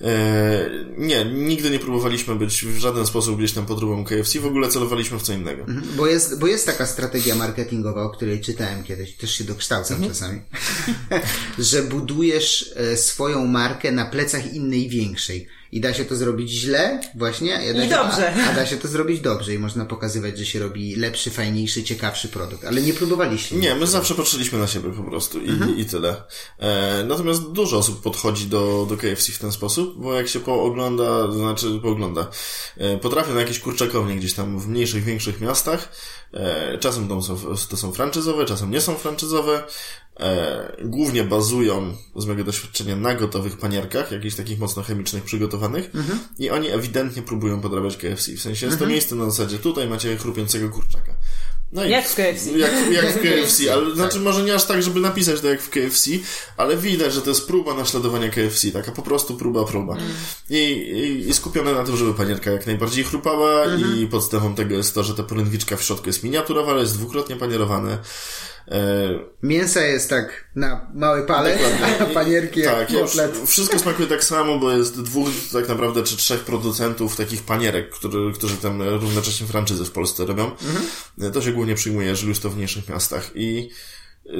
E, 0.00 0.70
nie, 0.98 1.24
nigdy 1.24 1.70
nie 1.70 1.78
próbowaliśmy 2.02 2.36
być 2.36 2.64
w 2.64 2.78
żaden 2.78 3.06
sposób 3.06 3.38
gdzieś 3.38 3.52
tam 3.52 3.66
podróbą 3.66 4.04
KFC, 4.04 4.40
w 4.40 4.46
ogóle 4.46 4.68
celowaliśmy 4.68 5.18
w 5.18 5.22
co 5.22 5.32
innego. 5.32 5.64
Bo 5.96 6.06
jest, 6.06 6.38
bo 6.38 6.46
jest 6.46 6.66
taka 6.66 6.86
strategia 6.86 7.34
marketingowa, 7.34 8.02
o 8.02 8.10
której 8.10 8.40
czytałem 8.40 8.82
kiedyś, 8.84 9.16
też 9.16 9.34
się 9.34 9.44
dokształcam 9.44 10.08
czasami, 10.08 10.40
że 11.58 11.82
budujesz 11.82 12.74
e, 12.76 12.96
swoją 12.96 13.46
markę 13.46 13.92
na 13.92 14.04
plecach 14.04 14.54
innej 14.54 14.88
większej. 14.88 15.46
I 15.72 15.80
da 15.80 15.94
się 15.94 16.04
to 16.04 16.16
zrobić 16.16 16.50
źle, 16.50 17.00
właśnie, 17.14 17.54
a 17.70 17.74
da 17.74 17.84
I 17.84 17.88
się, 17.88 17.94
dobrze. 17.94 18.34
A, 18.46 18.50
a 18.50 18.54
da 18.54 18.66
się 18.66 18.76
to 18.76 18.88
zrobić 18.88 19.20
dobrze 19.20 19.54
i 19.54 19.58
można 19.58 19.84
pokazywać, 19.84 20.38
że 20.38 20.46
się 20.46 20.58
robi 20.58 20.96
lepszy, 20.96 21.30
fajniejszy, 21.30 21.84
ciekawszy 21.84 22.28
produkt. 22.28 22.64
Ale 22.64 22.82
nie 22.82 22.92
próbowaliście. 22.94 23.56
Nie, 23.56 23.74
my 23.74 23.86
zawsze 23.86 24.14
patrzyliśmy 24.14 24.58
na 24.58 24.66
siebie 24.66 24.90
po 24.90 25.02
prostu 25.02 25.40
i, 25.40 25.48
Mhm. 25.48 25.78
i 25.78 25.84
tyle. 25.84 26.22
E, 26.58 27.04
natomiast 27.04 27.42
dużo 27.42 27.78
osób 27.78 28.02
podchodzi 28.02 28.46
do, 28.46 28.86
do 28.88 28.96
KFC 28.96 29.32
w 29.32 29.38
ten 29.38 29.52
sposób, 29.52 30.00
bo 30.02 30.14
jak 30.14 30.28
się 30.28 30.40
poogląda, 30.40 31.04
to 31.04 31.32
znaczy 31.32 31.66
poogląda, 31.82 32.26
e, 32.76 32.98
potrafię 32.98 33.32
na 33.34 33.40
jakieś 33.40 33.58
kurczakownie 33.58 34.16
gdzieś 34.16 34.32
tam 34.34 34.58
w 34.58 34.68
mniejszych, 34.68 35.04
większych 35.04 35.40
miastach, 35.40 35.88
e, 36.34 36.78
czasem 36.78 37.08
to 37.08 37.22
są, 37.22 37.36
to 37.70 37.76
są 37.76 37.92
franczyzowe, 37.92 38.44
czasem 38.44 38.70
nie 38.70 38.80
są 38.80 38.94
franczyzowe, 38.94 39.62
e, 40.20 40.76
głównie 40.84 41.24
bazują 41.24 41.96
z 42.16 42.24
mojego 42.26 42.44
doświadczenia 42.44 42.96
na 42.96 43.14
gotowych 43.14 43.56
panierkach, 43.58 44.12
jakichś 44.12 44.36
takich 44.36 44.58
mocno 44.58 44.82
chemicznych 44.82 45.24
przygotowanych 45.24 45.84
Mhm. 45.94 46.18
i 46.38 46.50
oni 46.50 46.68
ewidentnie 46.68 47.22
próbują 47.22 47.60
podrabiać 47.60 47.96
KFC. 47.96 48.32
W 48.32 48.40
sensie 48.40 48.66
jest 48.66 48.78
to 48.78 48.86
miejsce 48.86 49.14
na 49.14 49.30
zasadzie, 49.30 49.58
tutaj 49.58 49.88
macie 49.88 50.16
chrupiącego 50.16 50.68
kurczaka. 50.68 51.12
No 51.72 51.84
i 51.84 51.90
Jak 51.90 52.08
w 52.08 52.14
KFC. 52.14 52.50
Jak, 52.58 52.72
jak 52.92 53.06
w 53.06 53.20
KFC, 53.22 53.62
ale 53.74 53.94
znaczy 53.94 54.20
może 54.20 54.42
nie 54.42 54.54
aż 54.54 54.64
tak, 54.64 54.82
żeby 54.82 55.00
napisać 55.00 55.40
to 55.40 55.46
jak 55.48 55.62
w 55.62 55.70
KFC, 55.70 56.10
ale 56.56 56.76
widać, 56.76 57.14
że 57.14 57.22
to 57.22 57.30
jest 57.30 57.46
próba 57.46 57.74
naśladowania 57.74 58.28
KFC, 58.28 58.70
taka 58.70 58.92
po 58.92 59.02
prostu 59.02 59.36
próba, 59.36 59.64
próba. 59.64 59.96
I, 60.50 60.56
i, 60.56 61.28
I 61.28 61.34
skupione 61.34 61.72
na 61.74 61.84
tym, 61.84 61.96
żeby 61.96 62.14
panierka 62.14 62.50
jak 62.50 62.66
najbardziej 62.66 63.04
chrupała 63.04 63.64
i 63.96 64.06
podstawą 64.06 64.54
tego 64.54 64.74
jest 64.74 64.94
to, 64.94 65.04
że 65.04 65.14
ta 65.14 65.22
polędwiczka 65.22 65.76
w 65.76 65.82
środku 65.82 66.06
jest 66.08 66.22
miniaturowa, 66.22 66.72
ale 66.72 66.80
jest 66.80 66.94
dwukrotnie 66.98 67.36
panierowane. 67.36 67.98
E, 68.68 69.08
Mięsa 69.42 69.80
jest 69.80 70.10
tak 70.10 70.44
na 70.54 70.90
mały 70.94 71.26
palec, 71.26 71.60
a 72.00 72.04
panierki 72.04 72.62
tak, 72.62 72.88
kotlet. 72.92 73.38
wszystko 73.46 73.78
smakuje 73.78 74.08
tak 74.08 74.24
samo, 74.24 74.58
bo 74.58 74.72
jest 74.72 75.02
dwóch 75.02 75.28
tak 75.52 75.68
naprawdę, 75.68 76.02
czy 76.02 76.16
trzech 76.16 76.40
producentów 76.40 77.16
takich 77.16 77.42
panierek, 77.42 77.90
który, 77.90 78.32
którzy 78.32 78.56
tam 78.56 78.82
równocześnie 78.82 79.46
franczyzy 79.46 79.84
w 79.84 79.90
Polsce 79.90 80.26
robią. 80.26 80.50
To 81.32 81.42
się 81.42 81.52
głównie 81.52 81.74
przyjmuje, 81.74 82.08
jeżeli 82.08 82.28
jest 82.28 82.42
to 82.42 82.50
w 82.50 82.56
mniejszych 82.56 82.88
miastach 82.88 83.30
i 83.34 83.70
y, 84.26 84.30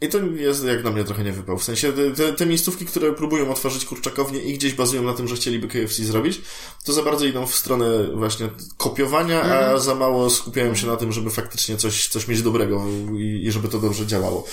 i 0.00 0.08
to 0.08 0.18
jest 0.18 0.64
jak 0.64 0.84
na 0.84 0.90
mnie 0.90 1.04
trochę 1.04 1.24
nie 1.24 1.32
wypał. 1.32 1.58
W 1.58 1.64
sensie 1.64 1.92
te, 2.16 2.32
te, 2.32 2.46
miejscówki, 2.46 2.86
które 2.86 3.12
próbują 3.12 3.50
otworzyć 3.50 3.84
kurczakownie 3.84 4.40
i 4.40 4.54
gdzieś 4.54 4.74
bazują 4.74 5.02
na 5.02 5.14
tym, 5.14 5.28
że 5.28 5.36
chcieliby 5.36 5.68
KFC 5.68 6.04
zrobić, 6.04 6.40
to 6.84 6.92
za 6.92 7.02
bardzo 7.02 7.26
idą 7.26 7.46
w 7.46 7.54
stronę 7.54 8.04
właśnie 8.14 8.48
kopiowania, 8.76 9.42
a 9.42 9.78
za 9.78 9.94
mało 9.94 10.30
skupiają 10.30 10.74
się 10.74 10.86
na 10.86 10.96
tym, 10.96 11.12
żeby 11.12 11.30
faktycznie 11.30 11.76
coś, 11.76 12.08
coś 12.08 12.28
mieć 12.28 12.42
dobrego 12.42 12.84
i, 13.18 13.42
i 13.46 13.52
żeby 13.52 13.68
to 13.68 13.78
dobrze 13.78 14.06
działało. 14.06 14.46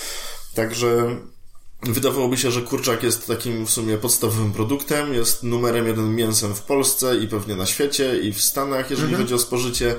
Także 0.54 1.16
Wydawałoby 1.82 2.36
się, 2.36 2.50
że 2.50 2.62
kurczak 2.62 3.02
jest 3.02 3.26
takim 3.26 3.66
w 3.66 3.70
sumie 3.70 3.98
podstawowym 3.98 4.52
produktem, 4.52 5.14
jest 5.14 5.42
numerem 5.42 5.86
jeden 5.86 6.14
mięsem 6.14 6.54
w 6.54 6.62
Polsce 6.62 7.18
i 7.18 7.28
pewnie 7.28 7.56
na 7.56 7.66
świecie 7.66 8.18
i 8.18 8.32
w 8.32 8.42
Stanach, 8.42 8.90
jeżeli 8.90 9.14
chodzi 9.14 9.34
o 9.34 9.38
spożycie 9.38 9.94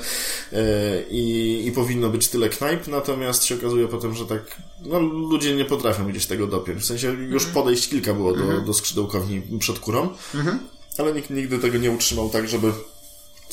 e, 0.53 1.03
i, 1.09 1.67
i 1.67 1.71
powinno 1.71 2.09
być 2.09 2.27
tyle 2.27 2.49
knajp, 2.49 2.87
natomiast 2.87 3.45
się 3.45 3.55
okazuje 3.55 3.87
potem, 3.87 4.15
że 4.15 4.25
tak 4.25 4.41
no, 4.81 4.99
ludzie 4.99 5.55
nie 5.55 5.65
potrafią 5.65 6.07
gdzieś 6.07 6.25
tego 6.25 6.47
dopiąć. 6.47 6.81
W 6.81 6.85
sensie 6.85 7.07
już 7.13 7.45
podejść 7.45 7.89
kilka 7.89 8.13
było 8.13 8.33
do, 8.33 8.61
do 8.61 8.73
skrzydełkowni 8.73 9.41
przed 9.59 9.79
kurą, 9.79 10.09
ale 10.97 11.13
nikt 11.13 11.29
nigdy 11.29 11.59
tego 11.59 11.77
nie 11.77 11.91
utrzymał 11.91 12.29
tak, 12.29 12.49
żeby 12.49 12.71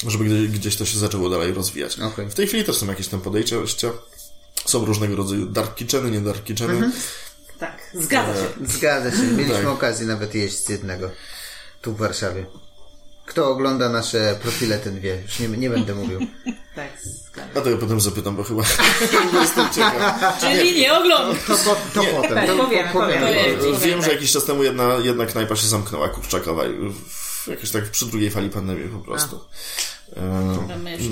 żeby 0.09 0.48
gdzieś, 0.48 0.77
to 0.77 0.85
się 0.85 0.98
zaczęło 0.98 1.31
dalej 1.31 1.53
rozwijać. 1.53 2.01
Okej. 2.01 2.31
W 2.31 2.35
tej 2.35 2.47
chwili 2.47 2.65
też 2.65 2.77
są 2.77 2.86
jakieś 2.86 3.09
tam 3.09 3.20
podejścia, 3.20 3.57
są 4.65 4.85
różnego 4.85 5.16
rodzaju 5.16 5.47
dark 5.47 5.74
kitcheny, 5.74 6.11
nie 6.11 6.20
dark 6.20 6.44
kitcheny. 6.44 6.90
Tak, 7.61 7.91
zgadza 7.95 8.35
się. 8.35 8.66
Zgadza 8.66 9.11
się. 9.11 9.23
Mieliśmy 9.23 9.55
Tak. 9.55 9.66
okazję 9.66 10.07
nawet 10.07 10.35
jeść 10.35 10.65
z 10.65 10.69
jednego. 10.69 11.11
Tu 11.83 11.93
w 11.93 11.97
Warszawie. 11.97 12.47
Kto 13.27 13.51
ogląda 13.51 13.89
nasze 13.89 14.39
profile, 14.43 14.78
ten 14.78 15.01
wie. 15.01 15.23
Już 15.23 15.39
nie, 15.39 15.49
nie 15.49 15.70
będę 15.70 15.95
mówił. 15.95 16.20
Tak, 16.77 16.91
zgadza 17.03 17.49
A 17.55 17.61
to 17.61 17.70
ja 17.70 17.77
potem 17.77 18.01
zapytam, 18.01 18.37
bo 18.37 18.45
chyba 18.45 18.62
jestem 19.41 19.70
ciekaw. 19.70 20.41
Czyli 20.41 20.81
nie 20.81 20.95
oglądam. 20.95 21.37
To, 21.47 21.57
po, 21.57 21.77
to 21.95 22.05
potem. 22.05 22.35
Tak, 22.35 22.47
to, 22.47 22.57
powiemy, 22.57 22.93
powiemy. 22.93 23.27
Powiemy. 23.27 23.78
Wiem, 23.78 24.03
że 24.03 24.12
jakiś 24.12 24.33
czas 24.33 24.45
temu 24.45 24.62
jedna, 24.62 24.95
jedna 25.03 25.27
knajpa 25.27 25.57
się 25.57 25.66
zamknęła, 25.66 26.09
kurczakowa. 26.09 26.62
Jakoś 27.47 27.70
tak 27.70 27.85
przy 27.91 28.07
drugiej 28.07 28.31
fali 28.31 28.51
pandemii 28.51 28.89
po 28.89 28.99
prostu. 28.99 29.37
E, 29.37 29.95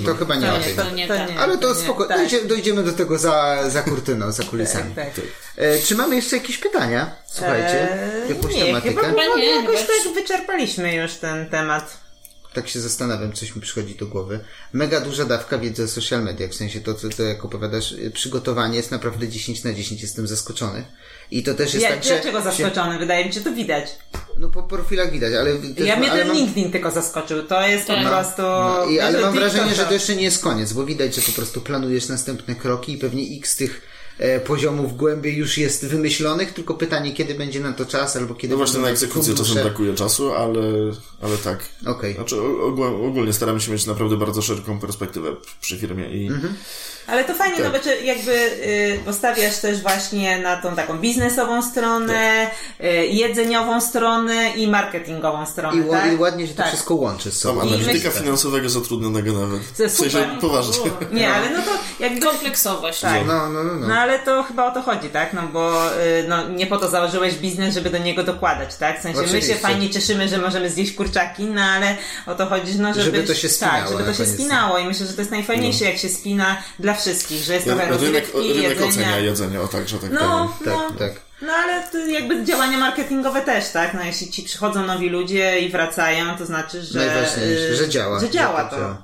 To 0.05 0.15
chyba 0.15 0.35
nie 0.35 0.47
to 0.47 0.53
o 0.55 0.57
nie, 0.57 0.63
tym. 0.63 0.75
to 0.75 0.89
nie 0.91 1.07
To 1.07 1.15
nie. 1.25 1.39
Ale 1.39 1.57
to 1.57 1.69
Nie, 1.69 1.75
spoko. 1.75 2.05
tak. 2.05 2.17
Dojdzie, 2.17 2.45
dojdziemy 2.45 2.83
do 2.83 2.91
tego 2.93 3.17
za, 3.17 3.57
za 3.69 3.81
kurtyną, 3.81 4.31
za 4.31 4.43
kulisami. 4.43 4.95
Tak, 4.95 5.13
tak. 5.13 5.25
E, 5.57 5.79
czy 5.79 5.95
mamy 5.95 6.15
jeszcze 6.15 6.37
jakieś 6.37 6.57
pytania? 6.57 7.15
Słuchajcie, 7.27 8.01
Eee, 8.23 8.29
jakąś 8.29 8.55
nie, 8.55 8.65
tematykę? 8.65 8.89
chyba, 8.95 9.21
chyba 9.23 9.35
nie, 9.37 9.45
jakoś 9.55 9.75
chyba 9.79 9.93
tak 10.03 10.13
wyczerpaliśmy 10.13 10.95
już 10.95 11.13
ten 11.13 11.49
temat. 11.49 11.97
Tak 12.55 12.67
się 12.69 12.79
zastanawiam, 12.79 13.33
coś 13.33 13.55
mi 13.55 13.61
przychodzi 13.61 13.95
do 13.95 14.05
głowy. 14.07 14.39
Mega 14.73 15.01
duża 15.01 15.25
dawka 15.25 15.57
wiedzy 15.57 15.83
o 15.83 15.87
social 15.87 16.23
mediach, 16.23 16.51
w 16.51 16.55
sensie 16.55 16.81
to, 16.81 16.93
co 16.93 17.09
to 17.09 17.23
jak 17.23 17.45
opowiadasz, 17.45 17.91
y, 17.91 18.11
przygotowanie 18.11 18.77
jest 18.77 18.91
naprawdę 18.91 19.27
10 19.27 19.63
na 19.63 19.73
10, 19.73 20.01
jestem 20.01 20.27
zaskoczony. 20.27 20.85
I 21.31 21.43
to 21.43 21.53
też 21.53 21.73
jest 21.73 21.83
Ja, 21.83 21.89
tak, 21.89 22.03
że... 22.03 22.09
dlaczego 22.09 22.37
się- 22.37 22.43
zaskoczony? 22.43 22.99
Wydaje 22.99 23.25
mi 23.25 23.33
się, 23.33 23.41
to 23.41 23.51
widać. 23.53 23.85
No 24.39 24.49
po 24.49 24.63
profilach 24.63 25.11
widać, 25.11 25.33
ale... 25.33 25.55
Też, 25.55 25.87
ja 25.87 25.95
mnie 25.95 26.09
ten 26.09 26.27
mam- 26.27 26.37
LinkedIn 26.37 26.71
tylko 26.71 26.91
zaskoczył. 26.91 27.43
To 27.43 27.67
jest 27.67 27.87
Tak. 27.87 28.03
po 28.03 28.09
prostu... 28.09 28.41
No, 28.41 28.85
i, 28.85 28.99
ale 28.99 29.21
mam 29.21 29.33
wrażenie, 29.33 29.75
że 29.75 29.85
to 29.85 29.93
jeszcze 29.93 30.15
nie 30.15 30.23
jest 30.23 30.43
koniec, 30.43 30.73
bo 30.73 30.85
widać, 30.85 31.15
że 31.15 31.21
po 31.21 31.31
prostu 31.31 31.61
planujesz 31.61 32.07
następne 32.07 32.55
kroki 32.55 32.93
i 32.93 32.97
pewnie 32.97 33.37
x 33.37 33.55
tych 33.55 33.81
poziomów 34.45 34.97
głębiej 34.97 35.35
już 35.37 35.57
jest 35.57 35.85
wymyślonych, 35.85 36.53
tylko 36.53 36.73
pytanie, 36.73 37.13
kiedy 37.13 37.35
będzie 37.35 37.59
na 37.59 37.73
to 37.73 37.85
czas, 37.85 38.15
albo 38.17 38.35
kiedy 38.35 38.51
No 38.51 38.57
właśnie 38.57 38.79
na 38.79 38.89
egzekucję 38.89 39.23
fundusze. 39.33 39.49
czasem 39.49 39.63
brakuje 39.63 39.93
czasu, 39.93 40.31
ale, 40.33 40.61
ale 41.21 41.37
tak. 41.37 41.65
Okej. 41.85 42.13
Znaczy 42.13 42.41
ogólnie 43.07 43.33
staramy 43.33 43.61
się 43.61 43.71
mieć 43.71 43.85
naprawdę 43.85 44.17
bardzo 44.17 44.41
szeroką 44.41 44.79
perspektywę 44.79 45.35
przy 45.61 45.77
firmie 45.77 46.09
i 46.09 46.27
Mhm. 46.27 46.53
Ale 47.07 47.23
to 47.23 47.33
fajnie, 47.33 47.55
Tak. 47.55 47.65
no 47.65 47.71
bo 47.71 47.79
czy 47.79 47.95
jakby 48.05 48.31
y, 48.31 48.99
postawiasz 49.05 49.57
też 49.57 49.81
właśnie 49.81 50.39
na 50.39 50.57
tą 50.61 50.75
taką 50.75 50.97
biznesową 50.97 51.61
stronę, 51.61 52.47
Tak. 52.77 52.85
y, 52.87 53.07
jedzeniową 53.07 53.81
stronę 53.81 54.49
i 54.55 54.67
marketingową 54.67 55.45
stronę, 55.45 55.81
I, 55.87 55.89
tak? 55.91 56.13
I 56.13 56.15
ładnie 56.15 56.47
się 56.47 56.53
to 56.53 56.57
Tak. 56.57 56.67
wszystko 56.67 56.95
łączy 56.95 57.31
z 57.31 57.37
sobą. 57.37 57.61
analityka 57.61 58.09
finansowego 58.11 58.69
zatrudnionego 58.69 59.33
nawet. 59.33 59.77
To 59.77 59.83
jest 59.83 59.95
w 59.95 59.99
sensie 59.99 60.17
super. 60.17 60.39
poważnie. 60.41 60.91
Nie, 61.11 61.33
ale 61.33 61.49
no 61.49 61.59
to 61.61 61.71
jakby... 62.03 62.21
Kompleksowość. 62.21 62.99
Tak. 62.99 63.27
No, 63.27 63.49
no, 63.49 63.63
no, 63.63 63.73
no. 63.75 63.87
No 63.87 63.95
ale 63.95 64.19
to 64.19 64.43
chyba 64.43 64.65
o 64.65 64.71
to 64.71 64.81
chodzi, 64.81 65.09
tak? 65.09 65.33
No 65.33 65.41
bo 65.53 65.91
y, 66.01 66.25
no, 66.27 66.49
nie 66.49 66.67
po 66.67 66.77
to 66.77 66.89
założyłeś 66.89 67.33
biznes, 67.35 67.73
żeby 67.75 67.89
do 67.89 67.97
niego 67.97 68.23
dokładać, 68.23 68.75
tak? 68.75 68.99
W 68.99 69.01
sensie 69.01 69.17
my 69.19 69.25
Oczywiście. 69.25 69.53
się 69.53 69.59
fajnie 69.59 69.89
cieszymy, 69.89 70.27
że 70.29 70.37
możemy 70.37 70.69
zjeść 70.69 70.91
kurczaki, 70.93 71.43
no 71.45 71.61
ale 71.61 71.95
o 72.25 72.35
to 72.35 72.45
chodzi, 72.45 72.79
no 72.79 72.93
żeby... 72.93 73.05
Żeby 73.05 73.23
to 73.23 73.33
się 73.33 73.49
spinało 73.49 73.79
Tak, 73.81 73.89
żeby 73.89 74.03
to 74.03 74.13
się 74.13 74.25
spinało 74.25 74.77
i 74.79 74.85
myślę, 74.85 75.05
że 75.05 75.13
to 75.13 75.21
jest 75.21 75.31
najfajniejsze, 75.31 75.85
jak 75.85 75.97
się 75.97 76.09
spina 76.09 76.57
dla 76.79 76.94
wszystkich, 76.95 77.43
że 77.43 77.53
jest 77.53 77.65
trochę 77.65 77.81
rynek, 77.85 78.01
rozrywki, 78.01 78.53
rynek 78.53 78.63
jedzenia. 78.63 78.87
ocenia 78.89 79.19
jedzenie, 79.19 79.61
o 79.61 79.67
tak, 79.67 79.87
że 79.89 79.97
tak 79.99 80.11
No, 80.11 80.19
powiem. 80.19 80.73
no, 80.79 80.89
Tak, 80.89 80.97
tak. 80.99 81.21
no 81.41 81.53
ale 81.53 81.83
to 81.91 81.97
jakby 81.97 82.43
działania 82.45 82.77
marketingowe 82.77 83.41
też, 83.41 83.69
tak? 83.69 83.93
No 83.93 84.03
jeśli 84.03 84.31
ci 84.31 84.43
przychodzą 84.43 84.85
nowi 84.85 85.09
ludzie 85.09 85.59
i 85.59 85.69
wracają, 85.71 86.37
to 86.37 86.45
znaczy, 86.45 86.81
że... 86.83 86.99
Najważniejsze, 86.99 87.63
y, 87.69 87.75
że 87.75 87.89
działa. 87.89 88.19
Że 88.19 88.29
działa 88.29 88.63
to. 88.63 88.75
działa. 88.75 89.01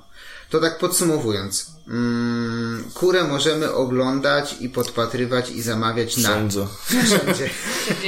To 0.50 0.60
tak 0.60 0.78
podsumowując. 0.78 1.66
Mm, 1.88 2.84
kurę 2.94 3.24
możemy 3.24 3.72
oglądać 3.72 4.54
i 4.60 4.68
podpatrywać 4.68 5.50
i 5.50 5.62
zamawiać 5.62 6.16
na 6.16 6.28
Wszędzie. 6.28 6.66
wszędzie. 7.06 7.50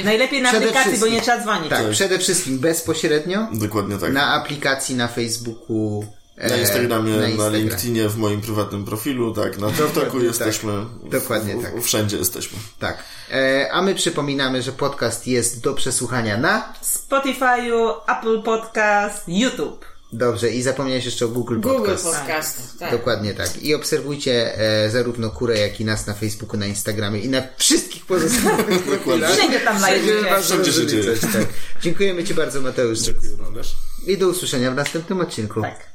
Najlepiej 0.03 0.41
na 0.41 0.49
Przede 0.49 0.65
aplikacji, 0.65 0.99
bo 0.99 1.07
nie 1.07 1.21
trzeba 1.21 1.41
dzwonić. 1.41 1.69
Tak, 1.69 1.89
przede 1.91 2.19
wszystkim 2.19 2.59
bezpośrednio 2.59 3.47
Dokładnie 3.53 3.97
tak. 3.97 4.13
na 4.13 4.33
aplikacji 4.33 4.95
na 4.95 5.07
Facebooku, 5.07 6.05
Na 6.37 6.57
Instagramie, 6.57 7.11
na, 7.11 7.17
na, 7.17 7.27
Instagram. 7.27 7.61
LinkedInie, 7.61 8.09
w 8.09 8.17
moim 8.17 8.41
prywatnym 8.41 8.85
profilu, 8.85 9.33
tak, 9.33 9.57
na 9.57 9.71
TikToku 9.77 10.17
tak. 10.17 10.23
jesteśmy. 10.23 10.85
Dokładnie 11.03 11.55
w, 11.55 11.63
tak. 11.63 11.81
Wszędzie 11.81 12.17
jesteśmy. 12.17 12.57
Tak. 12.79 13.03
E, 13.31 13.69
a 13.71 13.81
my 13.81 13.95
przypominamy, 13.95 14.61
że 14.61 14.71
podcast 14.71 15.27
jest 15.27 15.61
do 15.61 15.73
przesłuchania 15.73 16.37
na 16.37 16.73
Spotify'u, 16.83 17.93
Apple 18.07 18.41
Podcast, 18.43 19.23
YouTube. 19.27 19.85
Dobrze, 20.13 20.49
i 20.49 20.61
zapomniałeś 20.61 21.05
jeszcze 21.05 21.25
o 21.25 21.27
Google 21.27 21.59
Google 21.59 21.77
Podcast. 21.77 22.05
Podcast. 22.05 22.79
Tak. 22.79 22.91
Dokładnie 22.91 23.33
tak. 23.33 23.63
I 23.63 23.75
obserwujcie 23.75 24.59
e, 24.59 24.89
zarówno 24.89 25.29
Kurę, 25.29 25.59
jak 25.59 25.79
i 25.79 25.85
nas 25.85 26.07
na 26.07 26.13
Facebooku, 26.13 26.59
na 26.59 26.65
Instagramie 26.65 27.19
i 27.19 27.29
na 27.29 27.43
wszystkich 27.57 28.05
pozostałych 28.05 28.83
profilach. 29.03 29.31
Wszędzie 29.31 29.59
tam 29.59 29.79
znajdziecie. 29.79 30.41
Wszędzie 30.41 30.73
się 30.73 30.87
dzieje. 30.87 31.17
Tak. 31.17 31.45
Dziękuję 31.81 32.23
Ci 32.23 32.33
bardzo, 32.33 32.61
Mateusz. 32.61 32.99
Dziękuję 32.99 33.31
również. 33.39 33.75
I 34.07 34.17
do 34.17 34.27
usłyszenia 34.27 34.71
w 34.71 34.75
następnym 34.75 35.21
odcinku. 35.21 35.61
Tak. 35.61 35.85